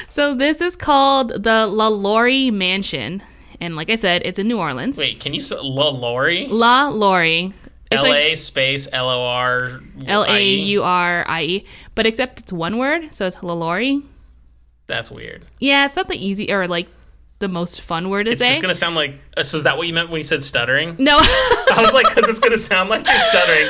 So 0.08 0.34
this 0.34 0.62
is 0.62 0.76
called 0.76 1.44
the 1.44 1.68
La 1.68 1.90
Laurie 1.90 2.50
Mansion. 2.50 3.22
And 3.62 3.76
like 3.76 3.90
I 3.90 3.96
said, 3.96 4.24
it's 4.26 4.40
in 4.40 4.48
New 4.48 4.58
Orleans. 4.58 4.98
Wait, 4.98 5.20
can 5.20 5.34
you 5.34 5.42
spell 5.42 5.64
La 5.64 5.90
Lori? 5.90 6.48
La 6.48 6.88
Laurie. 6.90 7.54
It's 7.92 8.04
L 8.04 8.10
like- 8.10 8.36
space 8.38 8.88
L 8.92 9.10
O 9.10 9.22
R 9.24 9.80
L 10.08 10.26
A? 10.28 10.44
U 10.44 10.84
R 10.84 11.24
I 11.28 11.44
E, 11.44 11.66
but 11.94 12.06
except 12.06 12.40
it's 12.42 12.52
one 12.52 12.78
word, 12.78 13.14
so 13.14 13.28
it's 13.28 13.38
Lalori. 13.38 14.04
That's 14.88 15.12
weird. 15.12 15.44
Yeah, 15.60 15.86
it's 15.86 15.96
not 15.96 16.08
the 16.08 16.16
easy 16.18 16.52
or 16.52 16.68
like 16.68 16.88
the 17.40 17.48
most 17.48 17.82
fun 17.82 18.10
word 18.10 18.24
to 18.26 18.32
It's 18.32 18.42
say. 18.42 18.50
just 18.50 18.62
gonna 18.62 18.74
sound 18.74 18.96
like. 18.96 19.14
uh, 19.38 19.44
So 19.44 19.58
is 19.58 19.64
that 19.64 19.78
what 19.78 19.88
you 19.88 19.94
meant 19.94 20.10
when 20.10 20.18
you 20.18 20.24
said 20.24 20.42
stuttering? 20.44 20.96
no, 20.98 21.18
I 21.22 21.76
was 21.80 21.94
like, 21.94 22.08
because 22.14 22.28
it's 22.30 22.40
gonna 22.40 22.58
sound 22.58 22.90
like 22.90 23.06
you're 23.06 23.20
stuttering. 23.20 23.68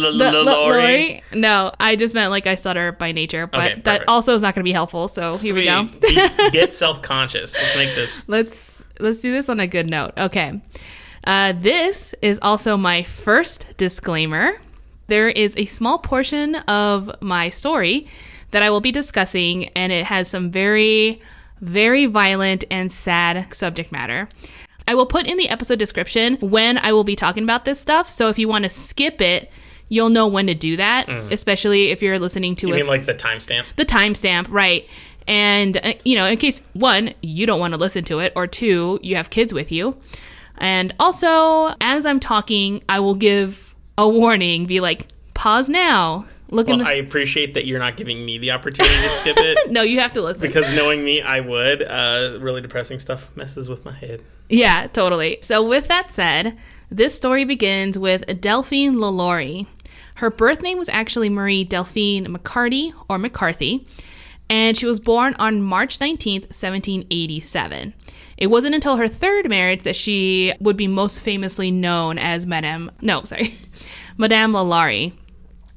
Lori. 0.00 1.22
No, 1.32 1.72
I 1.80 1.96
just 1.96 2.14
meant 2.14 2.30
like 2.30 2.46
I 2.46 2.54
stutter 2.54 2.92
by 2.92 3.12
nature, 3.12 3.46
but 3.46 3.72
Okay, 3.72 3.80
that 3.82 4.08
also 4.08 4.34
is 4.34 4.42
not 4.42 4.54
going 4.54 4.60
to 4.64 4.68
be 4.68 4.72
helpful. 4.72 5.08
So 5.08 5.34
here 5.36 5.54
we 5.54 5.64
go. 5.64 5.88
Get 6.50 6.72
self 6.74 7.02
conscious. 7.02 7.56
Let's 7.56 7.76
make 7.76 7.94
this. 7.94 8.22
let's 8.28 8.84
let's 9.00 9.20
do 9.20 9.32
this 9.32 9.48
on 9.48 9.60
a 9.60 9.66
good 9.66 9.88
note. 9.90 10.12
Okay. 10.16 10.60
Uh, 11.26 11.52
this 11.56 12.14
is 12.20 12.38
also 12.42 12.76
my 12.76 13.02
first 13.02 13.66
disclaimer. 13.78 14.60
There 15.06 15.28
is 15.28 15.54
a 15.56 15.64
small 15.64 15.98
portion 15.98 16.54
of 16.56 17.10
my 17.22 17.50
story 17.50 18.06
that 18.50 18.62
I 18.62 18.70
will 18.70 18.80
be 18.82 18.92
discussing, 18.92 19.68
and 19.70 19.90
it 19.90 20.04
has 20.06 20.28
some 20.28 20.50
very, 20.50 21.20
very 21.64 22.06
violent 22.06 22.64
and 22.70 22.90
sad 22.90 23.52
subject 23.52 23.90
matter. 23.92 24.28
I 24.86 24.94
will 24.94 25.06
put 25.06 25.26
in 25.26 25.38
the 25.38 25.48
episode 25.48 25.78
description 25.78 26.36
when 26.40 26.78
I 26.78 26.92
will 26.92 27.04
be 27.04 27.16
talking 27.16 27.42
about 27.42 27.64
this 27.64 27.80
stuff. 27.80 28.08
So 28.08 28.28
if 28.28 28.38
you 28.38 28.48
want 28.48 28.64
to 28.64 28.70
skip 28.70 29.20
it, 29.20 29.50
you'll 29.88 30.10
know 30.10 30.26
when 30.26 30.46
to 30.46 30.54
do 30.54 30.76
that, 30.76 31.08
especially 31.08 31.90
if 31.90 32.02
you're 32.02 32.18
listening 32.18 32.54
to 32.56 32.66
it. 32.66 32.70
You 32.70 32.76
mean 32.76 32.86
like 32.86 33.06
the 33.06 33.14
timestamp? 33.14 33.64
the 33.76 33.86
timestamp, 33.86 34.46
right? 34.50 34.86
And 35.26 35.78
uh, 35.78 35.94
you 36.04 36.16
know, 36.16 36.26
in 36.26 36.36
case 36.36 36.60
one, 36.74 37.14
you 37.22 37.46
don't 37.46 37.60
want 37.60 37.72
to 37.72 37.80
listen 37.80 38.04
to 38.04 38.18
it, 38.18 38.32
or 38.36 38.46
two, 38.46 39.00
you 39.02 39.16
have 39.16 39.30
kids 39.30 39.54
with 39.54 39.72
you. 39.72 39.96
And 40.58 40.94
also, 41.00 41.74
as 41.80 42.04
I'm 42.06 42.20
talking, 42.20 42.82
I 42.88 43.00
will 43.00 43.14
give 43.14 43.74
a 43.96 44.08
warning, 44.08 44.66
be 44.66 44.80
like, 44.80 45.06
pause 45.32 45.68
now. 45.68 46.26
Look 46.54 46.68
Well, 46.68 46.78
the 46.78 46.84
I 46.84 46.92
appreciate 46.92 47.54
that 47.54 47.66
you're 47.66 47.80
not 47.80 47.96
giving 47.96 48.24
me 48.24 48.38
the 48.38 48.52
opportunity 48.52 48.94
to 48.94 49.08
skip 49.08 49.36
it. 49.38 49.58
No, 49.74 49.82
you 49.82 49.98
have 49.98 50.12
to 50.12 50.22
listen. 50.22 50.46
Because 50.46 50.72
knowing 50.72 51.04
me, 51.04 51.20
I 51.20 51.40
would. 51.40 51.82
Uh, 51.82 52.38
really 52.40 52.60
depressing 52.60 53.00
stuff 53.00 53.34
messes 53.36 53.68
with 53.68 53.84
my 53.84 53.92
head. 53.92 54.22
Yeah, 54.48 54.86
totally. 54.86 55.38
So, 55.40 55.66
with 55.66 55.88
that 55.88 56.12
said, 56.12 56.56
this 56.90 57.14
story 57.14 57.44
begins 57.44 57.98
with 57.98 58.40
Delphine 58.40 58.94
Lalaurie. 58.94 59.66
Her 60.16 60.30
birth 60.30 60.62
name 60.62 60.78
was 60.78 60.88
actually 60.90 61.28
Marie 61.28 61.64
Delphine 61.64 62.26
McCarty 62.26 62.92
or 63.08 63.18
McCarthy, 63.18 63.86
and 64.48 64.76
she 64.76 64.86
was 64.86 65.00
born 65.00 65.34
on 65.40 65.60
March 65.60 65.98
19th, 65.98 66.52
1787. 66.52 67.94
It 68.36 68.46
wasn't 68.46 68.76
until 68.76 68.96
her 68.96 69.08
third 69.08 69.48
marriage 69.48 69.82
that 69.82 69.96
she 69.96 70.52
would 70.60 70.76
be 70.76 70.86
most 70.86 71.20
famously 71.22 71.72
known 71.72 72.18
as 72.18 72.46
Madame, 72.46 72.92
no, 73.00 73.24
sorry, 73.24 73.56
Madame 74.16 74.52
Lalaurie. 74.52 75.14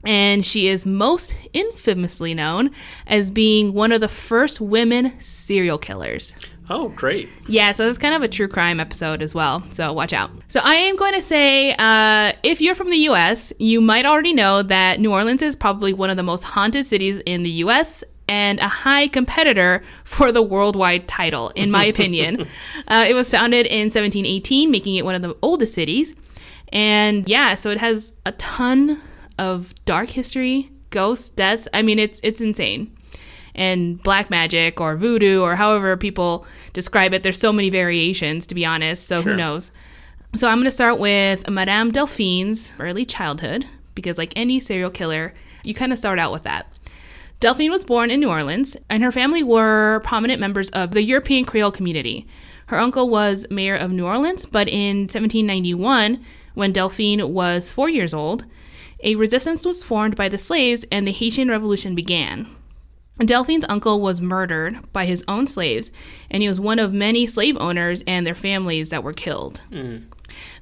And 0.05 0.45
she 0.45 0.67
is 0.67 0.85
most 0.85 1.35
infamously 1.53 2.33
known 2.33 2.71
as 3.07 3.31
being 3.31 3.73
one 3.73 3.91
of 3.91 3.99
the 3.99 4.07
first 4.07 4.61
women 4.61 5.19
serial 5.19 5.77
killers. 5.77 6.33
Oh, 6.69 6.89
great. 6.89 7.29
Yeah, 7.47 7.71
so 7.71 7.87
it's 7.87 7.97
kind 7.97 8.13
of 8.13 8.21
a 8.23 8.27
true 8.27 8.47
crime 8.47 8.79
episode 8.79 9.21
as 9.21 9.33
well. 9.33 9.63
So 9.71 9.93
watch 9.93 10.11
out. 10.11 10.31
So 10.49 10.59
I 10.61 10.75
am 10.75 10.97
going 10.97 11.13
to 11.13 11.21
say, 11.21 11.73
uh, 11.79 12.33
if 12.43 12.59
you're 12.59 12.75
from 12.75 12.89
the 12.89 12.97
U.S., 12.97 13.53
you 13.57 13.79
might 13.79 14.05
already 14.05 14.33
know 14.33 14.63
that 14.63 14.99
New 14.99 15.13
Orleans 15.13 15.41
is 15.41 15.55
probably 15.55 15.93
one 15.93 16.09
of 16.09 16.17
the 16.17 16.23
most 16.23 16.43
haunted 16.43 16.85
cities 16.85 17.19
in 17.19 17.43
the 17.43 17.49
U.S. 17.49 18.03
and 18.27 18.59
a 18.59 18.67
high 18.67 19.07
competitor 19.07 19.81
for 20.03 20.33
the 20.33 20.41
worldwide 20.41 21.07
title, 21.07 21.49
in 21.55 21.71
my 21.71 21.85
opinion. 21.85 22.47
uh, 22.89 23.05
it 23.07 23.13
was 23.13 23.29
founded 23.29 23.65
in 23.65 23.85
1718, 23.85 24.69
making 24.69 24.95
it 24.95 25.05
one 25.05 25.15
of 25.15 25.21
the 25.21 25.37
oldest 25.41 25.73
cities. 25.73 26.15
And 26.73 27.29
yeah, 27.29 27.55
so 27.55 27.69
it 27.69 27.77
has 27.77 28.13
a 28.25 28.33
ton 28.33 29.01
of 29.37 29.73
dark 29.85 30.09
history, 30.09 30.69
ghosts, 30.89 31.29
deaths. 31.29 31.67
I 31.73 31.81
mean, 31.81 31.99
it's 31.99 32.19
it's 32.23 32.41
insane 32.41 32.93
and 33.55 34.01
black 34.03 34.29
magic 34.29 34.79
or 34.79 34.95
voodoo 34.95 35.41
or 35.41 35.55
however 35.55 35.97
people 35.97 36.45
describe 36.73 37.13
it. 37.13 37.23
There's 37.23 37.39
so 37.39 37.51
many 37.51 37.69
variations, 37.71 38.45
to 38.47 38.55
be 38.55 38.63
honest. 38.65 39.07
So 39.07 39.21
Sure. 39.21 39.31
who 39.31 39.37
knows? 39.37 39.71
So 40.35 40.47
I'm 40.47 40.57
going 40.57 40.65
to 40.65 40.71
start 40.71 40.99
with 40.99 41.49
Madame 41.49 41.89
Delphine's 41.91 42.73
early 42.79 43.03
childhood 43.03 43.65
because, 43.95 44.17
like 44.19 44.31
any 44.35 44.59
serial 44.59 44.91
killer, 44.91 45.33
you 45.63 45.73
kind 45.73 45.91
of 45.91 45.97
start 45.97 46.19
out 46.19 46.31
with 46.31 46.43
that. 46.43 46.67
Delphine 47.39 47.71
was 47.71 47.85
born 47.85 48.11
in 48.11 48.19
New 48.19 48.29
Orleans, 48.29 48.77
and 48.89 49.03
her 49.03 49.11
family 49.11 49.41
were 49.43 50.01
prominent 50.03 50.39
members 50.39 50.69
of 50.71 50.91
the 50.91 51.01
European 51.03 51.45
Creole 51.45 51.71
community. 51.71 52.27
Her 52.67 52.79
uncle 52.79 53.09
was 53.09 53.47
mayor 53.49 53.75
of 53.75 53.91
New 53.91 54.05
Orleans, 54.05 54.45
but 54.45 54.67
in 54.67 55.01
1791, 55.07 56.23
when 56.53 56.71
Delphine 56.73 57.29
was 57.29 57.71
four 57.71 57.89
years 57.89 58.13
old, 58.13 58.45
a 59.07 59.15
resistance 59.15 59.65
was 59.65 59.83
formed 59.83 60.17
by 60.17 60.27
the 60.27 60.37
slaves 60.37 60.85
and 60.91 61.07
the 61.07 61.13
Haitian 61.13 61.47
Revolution 61.49 61.95
began. 61.95 62.45
Delphine's 63.19 63.65
uncle 63.69 64.01
was 64.01 64.19
murdered 64.19 64.79
by 64.91 65.05
his 65.05 65.23
own 65.29 65.47
slaves, 65.47 65.91
and 66.29 66.43
he 66.43 66.49
was 66.49 66.59
one 66.59 66.77
of 66.77 66.93
many 66.93 67.25
slave 67.25 67.55
owners 67.57 68.03
and 68.05 68.27
their 68.27 68.35
families 68.35 68.89
that 68.89 69.03
were 69.03 69.13
killed. 69.13 69.63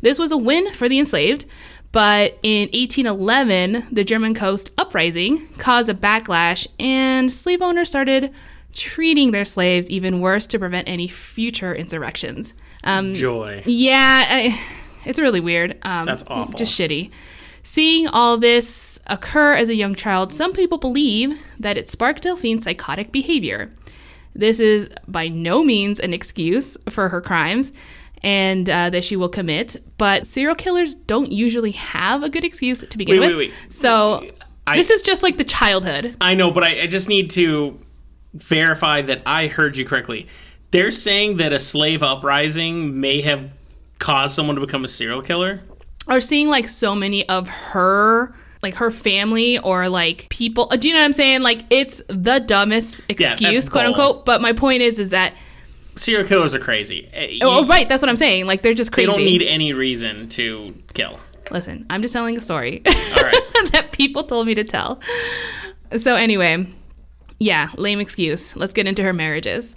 This 0.02 0.20
was 0.20 0.32
a 0.32 0.38
win 0.38 0.74
for 0.74 0.88
the 0.88 1.00
enslaved, 1.00 1.46
but 1.92 2.38
in 2.44 2.70
1811, 2.70 3.88
the 3.92 4.04
German 4.04 4.36
coast 4.36 4.70
uprising 4.78 5.48
caused 5.58 5.90
a 5.90 5.96
backlash, 5.96 6.68
and 6.80 7.32
slave 7.32 7.64
owners 7.64 7.90
started 7.90 8.32
treating 8.74 9.32
their 9.32 9.46
slaves 9.46 9.90
even 9.90 10.22
worse 10.22 10.46
to 10.48 10.60
prevent 10.60 10.88
any 10.88 11.08
future 11.08 11.74
insurrections. 11.74 12.54
Um, 12.84 13.16
Joy. 13.16 13.64
yeah, 13.66 14.26
I, 14.30 14.62
it's 15.04 15.18
really 15.20 15.40
weird. 15.40 15.80
Um, 15.82 16.04
That's 16.04 16.24
awful. 16.28 16.54
Just 16.54 16.80
shitty. 16.80 17.10
Seeing 17.66 18.08
all 18.08 18.38
this 18.38 19.00
occur 19.08 19.54
as 19.54 19.70
a 19.70 19.76
young 19.76 19.96
child, 19.96 20.32
some 20.32 20.54
people 20.54 20.78
believe 20.78 21.36
that 21.60 21.78
it 21.78 21.90
sparked 21.90 22.22
Delphine's 22.22 22.64
psychotic 22.64 23.12
behavior. 23.12 23.74
This 24.36 24.60
is 24.60 24.88
by 25.08 25.30
no 25.30 25.64
means 25.64 26.00
an 26.00 26.14
excuse 26.14 26.78
for 26.92 27.10
her 27.10 27.22
crimes 27.22 27.74
and 28.22 28.70
uh, 28.70 28.92
that 28.92 29.04
she 29.04 29.16
will 29.16 29.30
commit, 29.30 29.78
but 29.98 30.28
serial 30.28 30.54
killers 30.54 30.94
don't 30.94 31.32
usually 31.32 31.72
have 31.72 32.22
a 32.22 32.30
good 32.30 32.46
excuse 32.46 32.82
to 32.82 32.98
begin 33.00 33.20
Wait, 33.20 33.28
with. 33.30 33.38
wait, 33.38 33.50
wait. 33.50 33.74
So 33.74 34.30
I- 34.68 34.78
this 34.78 34.92
is 34.92 35.02
just 35.02 35.24
like 35.24 35.38
the 35.38 35.44
childhood. 35.44 36.16
I 36.22 36.36
know, 36.36 36.52
but 36.52 36.64
I, 36.64 36.84
I 36.84 36.88
just 36.88 37.10
need 37.10 37.32
to 37.32 37.80
verify 38.36 39.02
that 39.02 39.24
I 39.26 39.48
heard 39.48 39.76
you 39.76 39.86
correctly. 39.86 40.28
They're 40.70 40.92
saying 40.92 41.38
that 41.38 41.52
a 41.52 41.60
slave 41.60 42.04
uprising 42.04 43.00
may 43.00 43.22
have 43.22 43.50
caused 43.98 44.36
someone 44.36 44.56
to 44.56 44.62
become 44.62 44.84
a 44.84 44.88
serial 44.88 45.24
killer. 45.24 45.62
Or 46.08 46.20
seeing 46.20 46.48
like 46.48 46.68
so 46.68 46.96
many 46.96 47.28
of 47.30 47.48
her 47.48 48.34
like 48.62 48.76
her 48.76 48.90
family 48.90 49.60
or 49.60 49.90
like 49.90 50.28
people 50.30 50.68
do 50.68 50.88
you 50.88 50.94
know 50.94 51.00
what 51.00 51.06
i'm 51.06 51.14
saying 51.14 51.42
like 51.42 51.64
it's 51.70 52.02
the 52.08 52.40
dumbest 52.40 53.02
excuse 53.10 53.70
quote 53.70 53.86
unquote 53.86 54.26
but 54.26 54.42
my 54.42 54.54
point 54.54 54.82
is 54.82 54.98
is 55.00 55.12
that 55.12 55.34
Serial 55.98 56.28
killers 56.28 56.54
are 56.54 56.60
crazy. 56.60 57.10
Eh, 57.14 57.38
oh 57.42 57.62
you- 57.62 57.68
right 57.70 57.88
that's 57.88 58.02
what 58.02 58.10
i'm 58.10 58.18
saying 58.18 58.46
like 58.48 58.62
they're 58.64 58.74
just 58.74 58.92
crazy. 58.92 59.08
They 59.08 59.14
don't 59.16 59.24
need 59.24 59.44
any 59.44 59.72
reason 59.72 60.28
to 60.30 60.74
kill. 60.94 61.20
listen 61.52 61.86
i'm 61.90 62.02
just 62.02 62.12
telling 62.14 62.36
a 62.38 62.42
story 62.42 62.82
All 62.88 62.94
right. 63.24 63.72
that 63.72 63.90
people 63.92 64.24
told 64.24 64.48
me 64.48 64.56
to 64.56 64.64
tell 64.64 65.00
so 65.98 66.16
anyway 66.16 66.68
yeah 67.40 67.70
lame 67.78 68.00
excuse 68.00 68.56
let's 68.56 68.74
get 68.74 68.88
into 68.88 69.04
her 69.04 69.14
marriages 69.14 69.76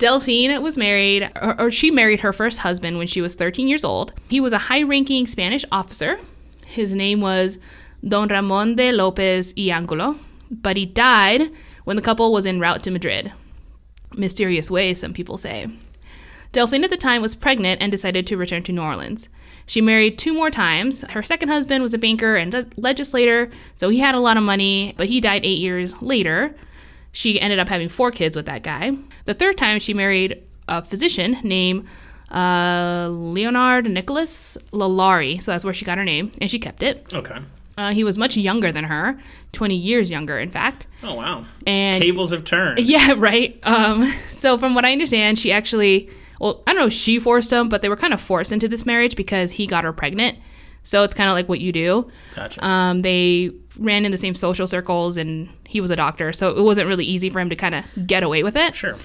Delphine 0.00 0.62
was 0.62 0.78
married, 0.78 1.30
or, 1.36 1.60
or 1.60 1.70
she 1.70 1.90
married 1.90 2.20
her 2.20 2.32
first 2.32 2.60
husband 2.60 2.96
when 2.96 3.06
she 3.06 3.20
was 3.20 3.34
13 3.34 3.68
years 3.68 3.84
old. 3.84 4.14
He 4.30 4.40
was 4.40 4.54
a 4.54 4.66
high 4.70 4.82
ranking 4.82 5.26
Spanish 5.26 5.62
officer. 5.70 6.18
His 6.64 6.94
name 6.94 7.20
was 7.20 7.58
Don 8.02 8.28
Ramon 8.28 8.76
de 8.76 8.92
Lopez 8.92 9.52
y 9.58 9.64
Angulo, 9.64 10.18
but 10.50 10.78
he 10.78 10.86
died 10.86 11.50
when 11.84 11.96
the 11.96 12.02
couple 12.02 12.32
was 12.32 12.46
en 12.46 12.58
route 12.58 12.82
to 12.84 12.90
Madrid. 12.90 13.30
Mysterious 14.14 14.70
way, 14.70 14.94
some 14.94 15.12
people 15.12 15.36
say. 15.36 15.68
Delphine 16.52 16.82
at 16.82 16.88
the 16.88 16.96
time 16.96 17.20
was 17.20 17.34
pregnant 17.34 17.82
and 17.82 17.92
decided 17.92 18.26
to 18.26 18.38
return 18.38 18.62
to 18.62 18.72
New 18.72 18.80
Orleans. 18.80 19.28
She 19.66 19.82
married 19.82 20.16
two 20.16 20.32
more 20.32 20.50
times. 20.50 21.02
Her 21.10 21.22
second 21.22 21.50
husband 21.50 21.82
was 21.82 21.92
a 21.92 21.98
banker 21.98 22.36
and 22.36 22.72
legislator, 22.78 23.50
so 23.76 23.90
he 23.90 23.98
had 23.98 24.14
a 24.14 24.20
lot 24.20 24.38
of 24.38 24.42
money, 24.44 24.94
but 24.96 25.08
he 25.08 25.20
died 25.20 25.44
eight 25.44 25.58
years 25.58 26.00
later. 26.00 26.56
She 27.12 27.40
ended 27.40 27.58
up 27.58 27.68
having 27.68 27.88
four 27.88 28.10
kids 28.10 28.36
with 28.36 28.46
that 28.46 28.62
guy. 28.62 28.92
The 29.24 29.34
third 29.34 29.56
time, 29.56 29.80
she 29.80 29.94
married 29.94 30.42
a 30.68 30.82
physician 30.82 31.36
named 31.42 31.86
uh, 32.30 33.08
Leonard 33.10 33.90
Nicholas 33.90 34.56
Lalaurie, 34.72 35.42
so 35.42 35.50
that's 35.52 35.64
where 35.64 35.74
she 35.74 35.84
got 35.84 35.98
her 35.98 36.04
name, 36.04 36.32
and 36.40 36.50
she 36.50 36.58
kept 36.58 36.82
it. 36.82 37.06
Okay. 37.12 37.38
Uh, 37.76 37.92
he 37.92 38.04
was 38.04 38.18
much 38.18 38.36
younger 38.36 38.70
than 38.70 38.84
her, 38.84 39.18
20 39.52 39.74
years 39.74 40.10
younger, 40.10 40.38
in 40.38 40.50
fact. 40.50 40.86
Oh 41.02 41.14
wow. 41.14 41.46
And 41.66 41.96
Tables 41.96 42.30
have 42.32 42.44
turned. 42.44 42.78
yeah, 42.86 43.14
right. 43.16 43.58
Um, 43.62 44.12
so 44.28 44.58
from 44.58 44.74
what 44.74 44.84
I 44.84 44.92
understand, 44.92 45.38
she 45.38 45.50
actually, 45.50 46.10
well, 46.40 46.62
I 46.66 46.72
don't 46.72 46.80
know 46.80 46.86
if 46.88 46.92
she 46.92 47.18
forced 47.18 47.50
him, 47.50 47.68
but 47.68 47.80
they 47.82 47.88
were 47.88 47.96
kind 47.96 48.12
of 48.12 48.20
forced 48.20 48.52
into 48.52 48.68
this 48.68 48.84
marriage 48.84 49.16
because 49.16 49.52
he 49.52 49.66
got 49.66 49.84
her 49.84 49.92
pregnant. 49.92 50.38
So 50.82 51.02
it's 51.02 51.14
kind 51.14 51.28
of 51.28 51.34
like 51.34 51.48
what 51.48 51.60
you 51.60 51.72
do. 51.72 52.10
Gotcha. 52.34 52.64
Um, 52.66 53.00
they 53.00 53.50
ran 53.78 54.04
in 54.04 54.10
the 54.12 54.18
same 54.18 54.34
social 54.34 54.66
circles, 54.66 55.16
and 55.16 55.48
he 55.66 55.80
was 55.80 55.90
a 55.90 55.96
doctor, 55.96 56.32
so 56.32 56.50
it 56.56 56.62
wasn't 56.62 56.88
really 56.88 57.04
easy 57.04 57.30
for 57.30 57.38
him 57.40 57.50
to 57.50 57.56
kind 57.56 57.74
of 57.74 57.84
get 58.06 58.22
away 58.22 58.42
with 58.42 58.56
it. 58.56 58.74
sure. 58.74 58.96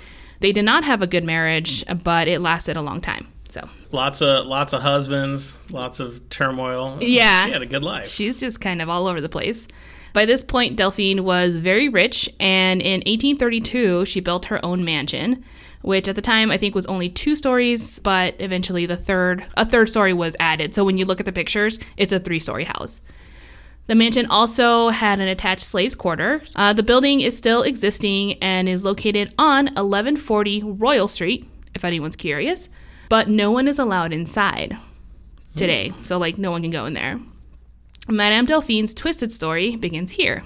They 0.42 0.52
did 0.52 0.66
not 0.66 0.84
have 0.84 1.02
a 1.02 1.08
good 1.08 1.24
marriage, 1.24 1.84
but 2.04 2.28
it 2.28 2.40
lasted 2.42 2.76
a 2.78 2.82
long 2.82 3.00
time. 3.02 3.28
So 3.50 3.70
Lots 3.92 4.22
of 4.22 4.46
lots 4.46 4.74
of 4.74 4.82
husbands, 4.82 5.60
lots 5.70 6.00
of 6.02 6.28
turmoil. 6.30 6.98
Yeah. 7.02 7.46
she 7.46 7.52
had 7.52 7.62
a 7.62 7.66
good 7.66 7.84
life. 7.84 8.10
she's 8.10 8.40
just 8.40 8.60
kind 8.60 8.82
of 8.82 8.90
all 8.90 9.08
over 9.08 9.22
the 9.22 9.30
place. 9.30 9.68
By 10.12 10.26
this 10.26 10.44
point, 10.44 10.78
Delphine 10.78 11.24
was 11.24 11.58
very 11.58 11.88
rich, 11.90 12.30
and 12.40 12.82
in 12.82 13.00
1832, 13.06 14.06
she 14.06 14.20
built 14.22 14.46
her 14.46 14.64
own 14.64 14.84
mansion, 14.86 15.44
which 15.86 16.08
at 16.08 16.16
the 16.16 16.22
time 16.22 16.50
I 16.50 16.58
think 16.58 16.74
was 16.74 16.88
only 16.88 17.10
two 17.10 17.36
stories, 17.36 18.00
but 18.00 18.36
eventually 18.40 18.88
the 18.88 18.98
third 18.98 19.46
a 19.56 19.66
third 19.66 19.88
story 19.88 20.14
was 20.14 20.36
added. 20.40 20.74
So 20.74 20.84
when 20.84 20.98
you 20.98 21.06
look 21.06 21.20
at 21.20 21.28
the 21.28 21.32
pictures, 21.32 21.80
it's 21.96 22.12
a 22.12 22.20
three 22.20 22.40
story 22.40 22.64
house. 22.64 23.02
The 23.88 23.94
mansion 23.94 24.26
also 24.26 24.90
had 24.90 25.20
an 25.20 25.28
attached 25.28 25.64
slaves' 25.64 25.94
quarter. 25.94 26.42
Uh, 26.56 26.74
the 26.74 26.82
building 26.82 27.22
is 27.22 27.38
still 27.38 27.62
existing 27.62 28.34
and 28.42 28.68
is 28.68 28.84
located 28.84 29.32
on 29.38 29.66
1140 29.66 30.64
Royal 30.64 31.08
Street, 31.08 31.48
if 31.76 31.86
anyone's 31.86 32.16
curious, 32.16 32.68
but 33.08 33.30
no 33.30 33.52
one 33.52 33.68
is 33.68 33.78
allowed 33.78 34.12
inside 34.12 34.76
today. 35.56 35.94
So, 36.02 36.18
like, 36.18 36.40
no 36.40 36.50
one 36.50 36.64
can 36.64 36.72
go 36.72 36.88
in 36.88 36.96
there. 36.96 37.20
Madame 38.08 38.46
Delphine's 38.46 38.96
twisted 38.96 39.32
story 39.32 39.76
begins 39.76 40.12
here. 40.12 40.44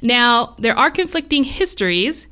Now, 0.00 0.54
there 0.60 0.78
are 0.78 0.92
conflicting 0.92 1.42
histories 1.42 2.27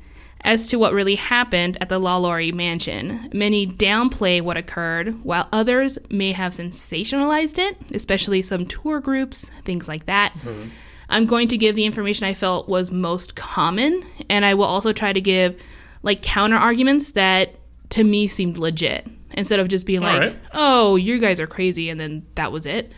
as 0.47 0.65
to 0.67 0.79
what 0.79 0.93
really 0.93 1.15
happened 1.15 1.77
at 1.81 1.89
the 1.89 1.99
LaLaurie 1.99 2.53
mansion. 2.53 3.29
Many 3.33 3.67
downplay 3.67 4.41
what 4.41 4.55
occurred, 4.55 5.21
while 5.25 5.49
others 5.51 5.99
may 6.09 6.31
have 6.31 6.53
sensationalized 6.53 7.59
it, 7.59 7.77
especially 7.93 8.41
some 8.41 8.65
tour 8.65 9.01
groups, 9.01 9.51
things 9.65 9.89
like 9.89 10.05
that. 10.05 10.33
Mm-hmm. 10.35 10.69
I'm 11.09 11.25
going 11.25 11.49
to 11.49 11.57
give 11.57 11.75
the 11.75 11.83
information 11.83 12.25
I 12.25 12.33
felt 12.33 12.69
was 12.69 12.91
most 12.91 13.35
common, 13.35 14.05
and 14.29 14.45
I 14.45 14.53
will 14.53 14.63
also 14.63 14.93
try 14.93 15.11
to 15.11 15.19
give 15.19 15.61
like 16.01 16.21
counter 16.21 16.55
arguments 16.55 17.11
that 17.11 17.55
to 17.89 18.05
me 18.05 18.25
seemed 18.25 18.57
legit 18.57 19.05
instead 19.31 19.59
of 19.59 19.67
just 19.67 19.85
being 19.85 20.01
like, 20.01 20.21
right. 20.21 20.39
oh, 20.53 20.95
you 20.95 21.19
guys 21.19 21.41
are 21.41 21.47
crazy, 21.47 21.89
and 21.89 21.99
then 21.99 22.25
that 22.35 22.53
was 22.53 22.65
it. 22.65 22.93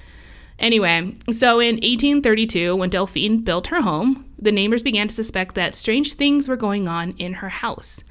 Anyway, 0.59 1.15
so 1.31 1.59
in 1.59 1.77
1832, 1.77 2.75
when 2.75 2.91
Delphine 2.91 3.43
built 3.43 3.67
her 3.67 3.81
home, 3.81 4.28
the 4.41 4.51
neighbors 4.51 4.83
began 4.83 5.07
to 5.07 5.13
suspect 5.13 5.55
that 5.55 5.75
strange 5.75 6.13
things 6.13 6.47
were 6.47 6.55
going 6.55 6.87
on 6.87 7.11
in 7.17 7.35
her 7.35 7.49
house. 7.49 8.03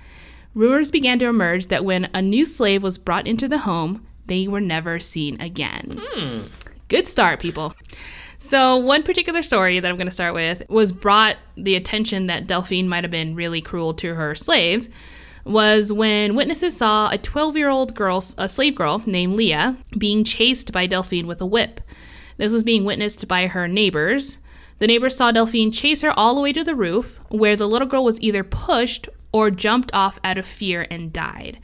Rumors 0.55 0.91
began 0.91 1.19
to 1.21 1.27
emerge 1.27 1.67
that 1.67 1.85
when 1.85 2.11
a 2.13 2.23
new 2.23 2.45
slave 2.45 2.83
was 2.83 2.99
brought 2.99 3.27
into 3.27 3.49
the 3.49 3.59
home, 3.59 4.07
they 4.27 4.47
were 4.49 4.61
never 4.61 4.99
seen 4.99 5.41
again. 5.41 6.01
Good 6.89 7.09
start, 7.09 7.41
people. 7.41 7.75
So, 8.39 8.77
one 8.77 9.03
particular 9.03 9.43
story 9.43 9.81
that 9.81 9.91
I'm 9.91 9.97
going 9.97 10.07
to 10.07 10.13
start 10.13 10.35
with 10.35 10.63
was 10.69 10.93
brought 10.93 11.37
the 11.57 11.75
attention 11.75 12.29
that 12.29 12.47
Delphine 12.47 12.89
might 12.89 13.05
have 13.05 13.11
been 13.11 13.35
really 13.35 13.61
cruel 13.61 13.95
to 13.95 14.15
her 14.15 14.35
slaves 14.35 14.89
was 15.45 15.93
when 15.93 16.37
witnesses 16.37 16.77
saw 16.77 17.11
a 17.11 17.19
12-year-old 17.19 17.95
girl, 17.95 18.23
a 18.37 18.49
slave 18.49 18.75
girl 18.75 19.03
named 19.07 19.35
Leah, 19.35 19.77
being 19.97 20.23
chased 20.25 20.73
by 20.73 20.87
Delphine 20.87 21.27
with 21.27 21.41
a 21.41 21.47
whip. 21.47 21.81
This 22.37 22.53
was 22.53 22.63
being 22.63 22.85
witnessed 22.85 23.27
by 23.27 23.47
her 23.47 23.67
neighbors. 23.67 24.39
The 24.79 24.87
neighbors 24.87 25.17
saw 25.17 25.33
Delphine 25.33 25.73
chase 25.73 26.03
her 26.03 26.13
all 26.17 26.35
the 26.35 26.41
way 26.41 26.53
to 26.53 26.63
the 26.63 26.75
roof, 26.75 27.21
where 27.29 27.57
the 27.57 27.69
little 27.69 27.89
girl 27.89 28.05
was 28.05 28.21
either 28.21 28.45
pushed 28.45 29.09
or 29.33 29.51
jumped 29.51 29.91
off 29.93 30.19
out 30.23 30.39
of 30.39 30.47
fear 30.47 30.87
and 30.91 31.13
died. 31.13 31.59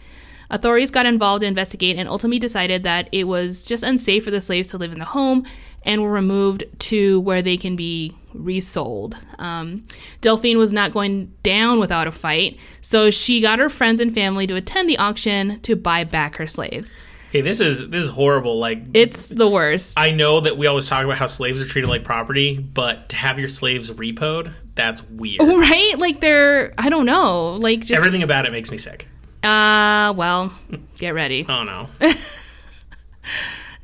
Authorities 0.51 0.91
got 0.91 1.07
involved 1.07 1.41
to 1.41 1.47
investigate 1.47 1.97
and 1.97 2.09
ultimately 2.09 2.39
decided 2.39 2.83
that 2.83 3.09
it 3.13 3.25
was 3.25 3.65
just 3.65 3.83
unsafe 3.83 4.25
for 4.25 4.31
the 4.31 4.41
slaves 4.41 4.69
to 4.69 4.79
live 4.79 4.93
in 4.93 4.99
the 4.99 5.05
home 5.05 5.45
and 5.83 6.03
were 6.03 6.11
removed 6.11 6.65
to 6.79 7.21
where 7.21 7.43
they 7.43 7.57
can 7.57 7.77
be 7.77 8.17
resold. 8.33 9.17
Um, 9.39 9.85
Delphine 10.21 10.59
was 10.59 10.73
not 10.73 10.93
going 10.93 11.33
down 11.43 11.79
without 11.79 12.07
a 12.07 12.13
fight, 12.13 12.59
so 12.81 13.11
she 13.11 13.41
got 13.41 13.59
her 13.59 13.69
friends 13.69 14.01
and 14.01 14.13
family 14.13 14.47
to 14.47 14.57
attend 14.57 14.89
the 14.89 14.99
auction 14.99 15.61
to 15.61 15.77
buy 15.77 16.05
back 16.05 16.37
her 16.37 16.47
slaves. 16.47 16.93
Hey, 17.35 17.41
this 17.41 17.59
is 17.59 17.91
this 17.91 18.05
is 18.05 18.11
horrible. 18.11 18.61
Like 18.61 18.85
It's 18.95 19.29
the 19.29 19.49
worst. 19.49 19.99
I 19.99 20.13
know 20.13 20.39
that 20.39 20.57
we 20.57 20.69
always 20.69 20.89
talk 20.89 21.05
about 21.05 21.19
how 21.19 21.27
slaves 21.27 21.61
are 21.61 21.65
treated 21.65 21.91
like 21.91 22.05
property, 22.05 22.57
but 22.59 23.09
to 23.09 23.17
have 23.17 23.41
your 23.41 23.49
slaves 23.49 23.91
repoed, 23.91 24.55
that's 24.77 25.03
weird. 25.03 25.41
right? 25.45 25.97
Like 25.99 26.21
they're, 26.21 26.73
I 26.79 26.89
don't 26.91 27.07
know, 27.07 27.55
like 27.55 27.81
just, 27.81 27.99
Everything 27.99 28.23
about 28.23 28.47
it 28.47 28.53
makes 28.53 28.71
me 28.71 28.77
sick. 28.77 29.09
uh, 29.43 30.15
well, 30.17 30.53
get 30.99 31.13
ready. 31.13 31.45
Oh 31.49 31.65
no. 31.65 31.89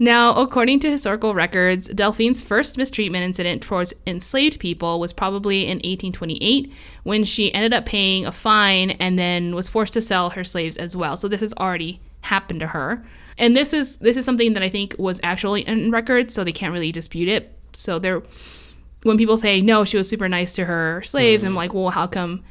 Now, 0.02 0.34
according 0.36 0.78
to 0.80 0.90
historical 0.90 1.34
records, 1.34 1.86
Delphine's 1.88 2.40
first 2.40 2.78
mistreatment 2.78 3.22
incident 3.22 3.62
towards 3.62 3.92
enslaved 4.06 4.58
people 4.58 4.98
was 4.98 5.12
probably 5.12 5.64
in 5.64 5.76
1828 5.78 6.72
when 7.02 7.24
she 7.24 7.52
ended 7.52 7.74
up 7.74 7.84
paying 7.84 8.24
a 8.24 8.32
fine 8.32 8.92
and 8.92 9.18
then 9.18 9.54
was 9.54 9.68
forced 9.68 9.92
to 9.92 10.00
sell 10.00 10.30
her 10.30 10.42
slaves 10.42 10.78
as 10.78 10.96
well. 10.96 11.18
So 11.18 11.28
this 11.28 11.42
has 11.42 11.52
already 11.54 12.00
happened 12.22 12.60
to 12.60 12.68
her. 12.68 13.04
And 13.40 13.56
this 13.56 13.72
is 13.72 13.96
this 13.96 14.16
is 14.16 14.24
something 14.24 14.52
that 14.52 14.62
I 14.62 14.68
think 14.68 14.94
was 14.98 15.18
actually 15.22 15.66
in 15.66 15.90
record, 15.90 16.30
so 16.30 16.44
they 16.44 16.52
can't 16.52 16.72
really 16.72 16.92
dispute 16.92 17.28
it. 17.28 17.56
So 17.72 17.98
they're 17.98 18.22
when 19.02 19.16
people 19.16 19.38
say 19.38 19.62
no, 19.62 19.84
she 19.84 19.96
was 19.96 20.08
super 20.08 20.28
nice 20.28 20.54
to 20.54 20.66
her 20.66 21.02
slaves, 21.02 21.42
I'm 21.42 21.54
mm. 21.54 21.56
like, 21.56 21.74
well, 21.74 21.88
how 21.90 22.06
come 22.06 22.44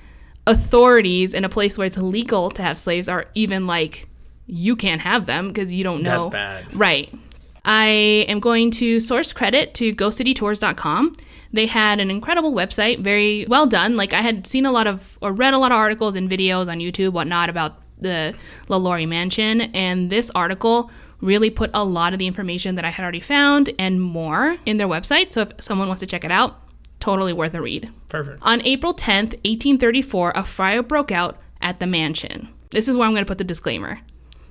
authorities 0.48 1.36
in 1.36 1.46
a 1.46 1.50
place 1.50 1.78
where 1.78 1.86
it's 1.86 1.96
illegal 1.96 2.50
to 2.52 2.64
have 2.64 2.78
slaves 2.78 3.08
are 3.08 3.26
even 3.36 3.68
like 3.68 4.08
you 4.48 4.76
can't 4.76 5.02
have 5.02 5.28
them 5.28 5.50
because 5.50 5.72
you 5.72 5.84
don't 5.84 6.02
know 6.02 6.24
That's 6.24 6.26
bad. 6.32 6.76
Right. 6.76 7.14
I 7.64 8.26
am 8.28 8.40
going 8.40 8.72
to 8.72 9.00
source 9.00 9.32
credit 9.32 9.76
to 9.76 9.94
GoCityTours.com. 9.94 11.14
They 11.54 11.68
had 11.68 12.00
an 12.00 12.10
incredible 12.10 12.52
website, 12.52 13.00
very 13.00 13.46
well 13.48 13.68
done. 13.68 13.96
Like 13.96 14.14
I 14.14 14.22
had 14.22 14.48
seen 14.48 14.66
a 14.66 14.72
lot 14.72 14.88
of 14.88 15.20
or 15.22 15.34
read 15.34 15.54
a 15.54 15.60
lot 15.60 15.72
of 15.72 15.78
articles 15.78 16.16
and 16.16 16.28
videos 16.28 16.68
on 16.68 16.80
YouTube, 16.80 17.12
whatnot, 17.12 17.50
about 17.50 17.80
the 18.00 18.36
LaLaurie 18.68 19.06
Mansion, 19.08 19.62
and 19.62 20.10
this 20.10 20.30
article 20.36 20.92
really 21.22 21.50
put 21.50 21.70
a 21.74 21.84
lot 21.84 22.14
of 22.14 22.20
the 22.20 22.28
information 22.28 22.76
that 22.76 22.86
I 22.86 22.90
had 22.90 23.04
already 23.04 23.20
found 23.20 23.72
and 23.78 24.02
more 24.02 24.58
in 24.66 24.78
their 24.78 24.88
website. 24.88 25.34
So 25.34 25.42
if 25.42 25.52
someone 25.60 25.88
wants 25.88 26.00
to 26.00 26.06
check 26.08 26.24
it 26.24 26.32
out, 26.32 26.62
totally 27.02 27.34
worth 27.34 27.54
a 27.54 27.62
read. 27.62 27.92
Perfect. 28.08 28.40
On 28.42 28.62
April 28.66 28.94
10th, 28.94 29.34
1834, 29.44 30.34
a 30.36 30.44
fire 30.44 30.82
broke 30.82 31.12
out 31.12 31.38
at 31.62 31.80
the 31.80 31.88
mansion. 31.88 32.48
This 32.70 32.88
is 32.88 32.96
where 32.98 33.06
I'm 33.06 33.14
going 33.14 33.26
to 33.26 33.28
put 33.28 33.38
the 33.38 33.44
disclaimer 33.44 34.00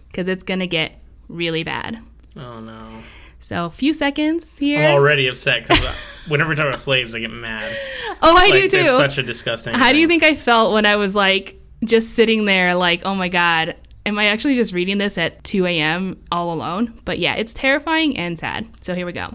because 0.08 0.28
it's 0.28 0.44
going 0.44 0.60
to 0.60 0.66
get 0.66 0.92
really 1.28 1.64
bad. 1.64 2.00
Oh 2.36 2.60
no. 2.60 3.02
So, 3.40 3.66
a 3.66 3.70
few 3.70 3.94
seconds 3.94 4.58
here. 4.58 4.82
I'm 4.84 4.94
already 4.94 5.28
upset 5.28 5.62
because 5.62 5.84
uh, 5.84 5.92
whenever 6.28 6.50
we 6.50 6.56
talk 6.56 6.66
about 6.66 6.80
slaves, 6.80 7.14
I 7.14 7.20
get 7.20 7.30
mad. 7.30 7.70
oh, 8.22 8.36
I 8.36 8.48
Like 8.48 8.52
do 8.62 8.68
too. 8.68 8.76
it's 8.78 8.96
such 8.96 9.16
a 9.18 9.22
disgusting. 9.22 9.74
How 9.74 9.92
do 9.92 9.98
you 9.98 10.08
think 10.08 10.24
I 10.24 10.34
felt 10.34 10.72
when 10.74 10.84
I 10.84 10.96
was 10.96 11.14
like 11.14 11.57
just 11.84 12.14
sitting 12.14 12.44
there, 12.44 12.74
like, 12.74 13.02
oh 13.04 13.14
my 13.14 13.28
God, 13.28 13.76
am 14.06 14.18
I 14.18 14.26
actually 14.26 14.54
just 14.54 14.72
reading 14.72 14.98
this 14.98 15.18
at 15.18 15.42
2 15.44 15.66
a.m. 15.66 16.22
all 16.30 16.52
alone? 16.52 16.98
But 17.04 17.18
yeah, 17.18 17.34
it's 17.34 17.54
terrifying 17.54 18.16
and 18.16 18.38
sad. 18.38 18.68
So, 18.80 18.94
here 18.94 19.06
we 19.06 19.12
go. 19.12 19.34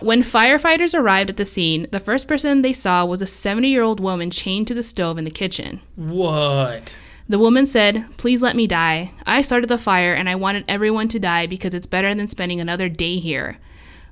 When 0.00 0.22
firefighters 0.22 0.98
arrived 0.98 1.30
at 1.30 1.36
the 1.36 1.46
scene, 1.46 1.86
the 1.90 2.00
first 2.00 2.28
person 2.28 2.62
they 2.62 2.72
saw 2.72 3.06
was 3.06 3.22
a 3.22 3.26
70 3.26 3.68
year 3.68 3.82
old 3.82 4.00
woman 4.00 4.30
chained 4.30 4.66
to 4.68 4.74
the 4.74 4.82
stove 4.82 5.16
in 5.16 5.24
the 5.24 5.30
kitchen. 5.30 5.80
What? 5.96 6.94
The 7.28 7.38
woman 7.38 7.64
said, 7.64 8.04
Please 8.18 8.42
let 8.42 8.56
me 8.56 8.66
die. 8.66 9.12
I 9.24 9.40
started 9.40 9.68
the 9.70 9.78
fire 9.78 10.12
and 10.12 10.28
I 10.28 10.34
wanted 10.34 10.66
everyone 10.68 11.08
to 11.08 11.18
die 11.18 11.46
because 11.46 11.72
it's 11.72 11.86
better 11.86 12.14
than 12.14 12.28
spending 12.28 12.60
another 12.60 12.88
day 12.88 13.18
here. 13.18 13.58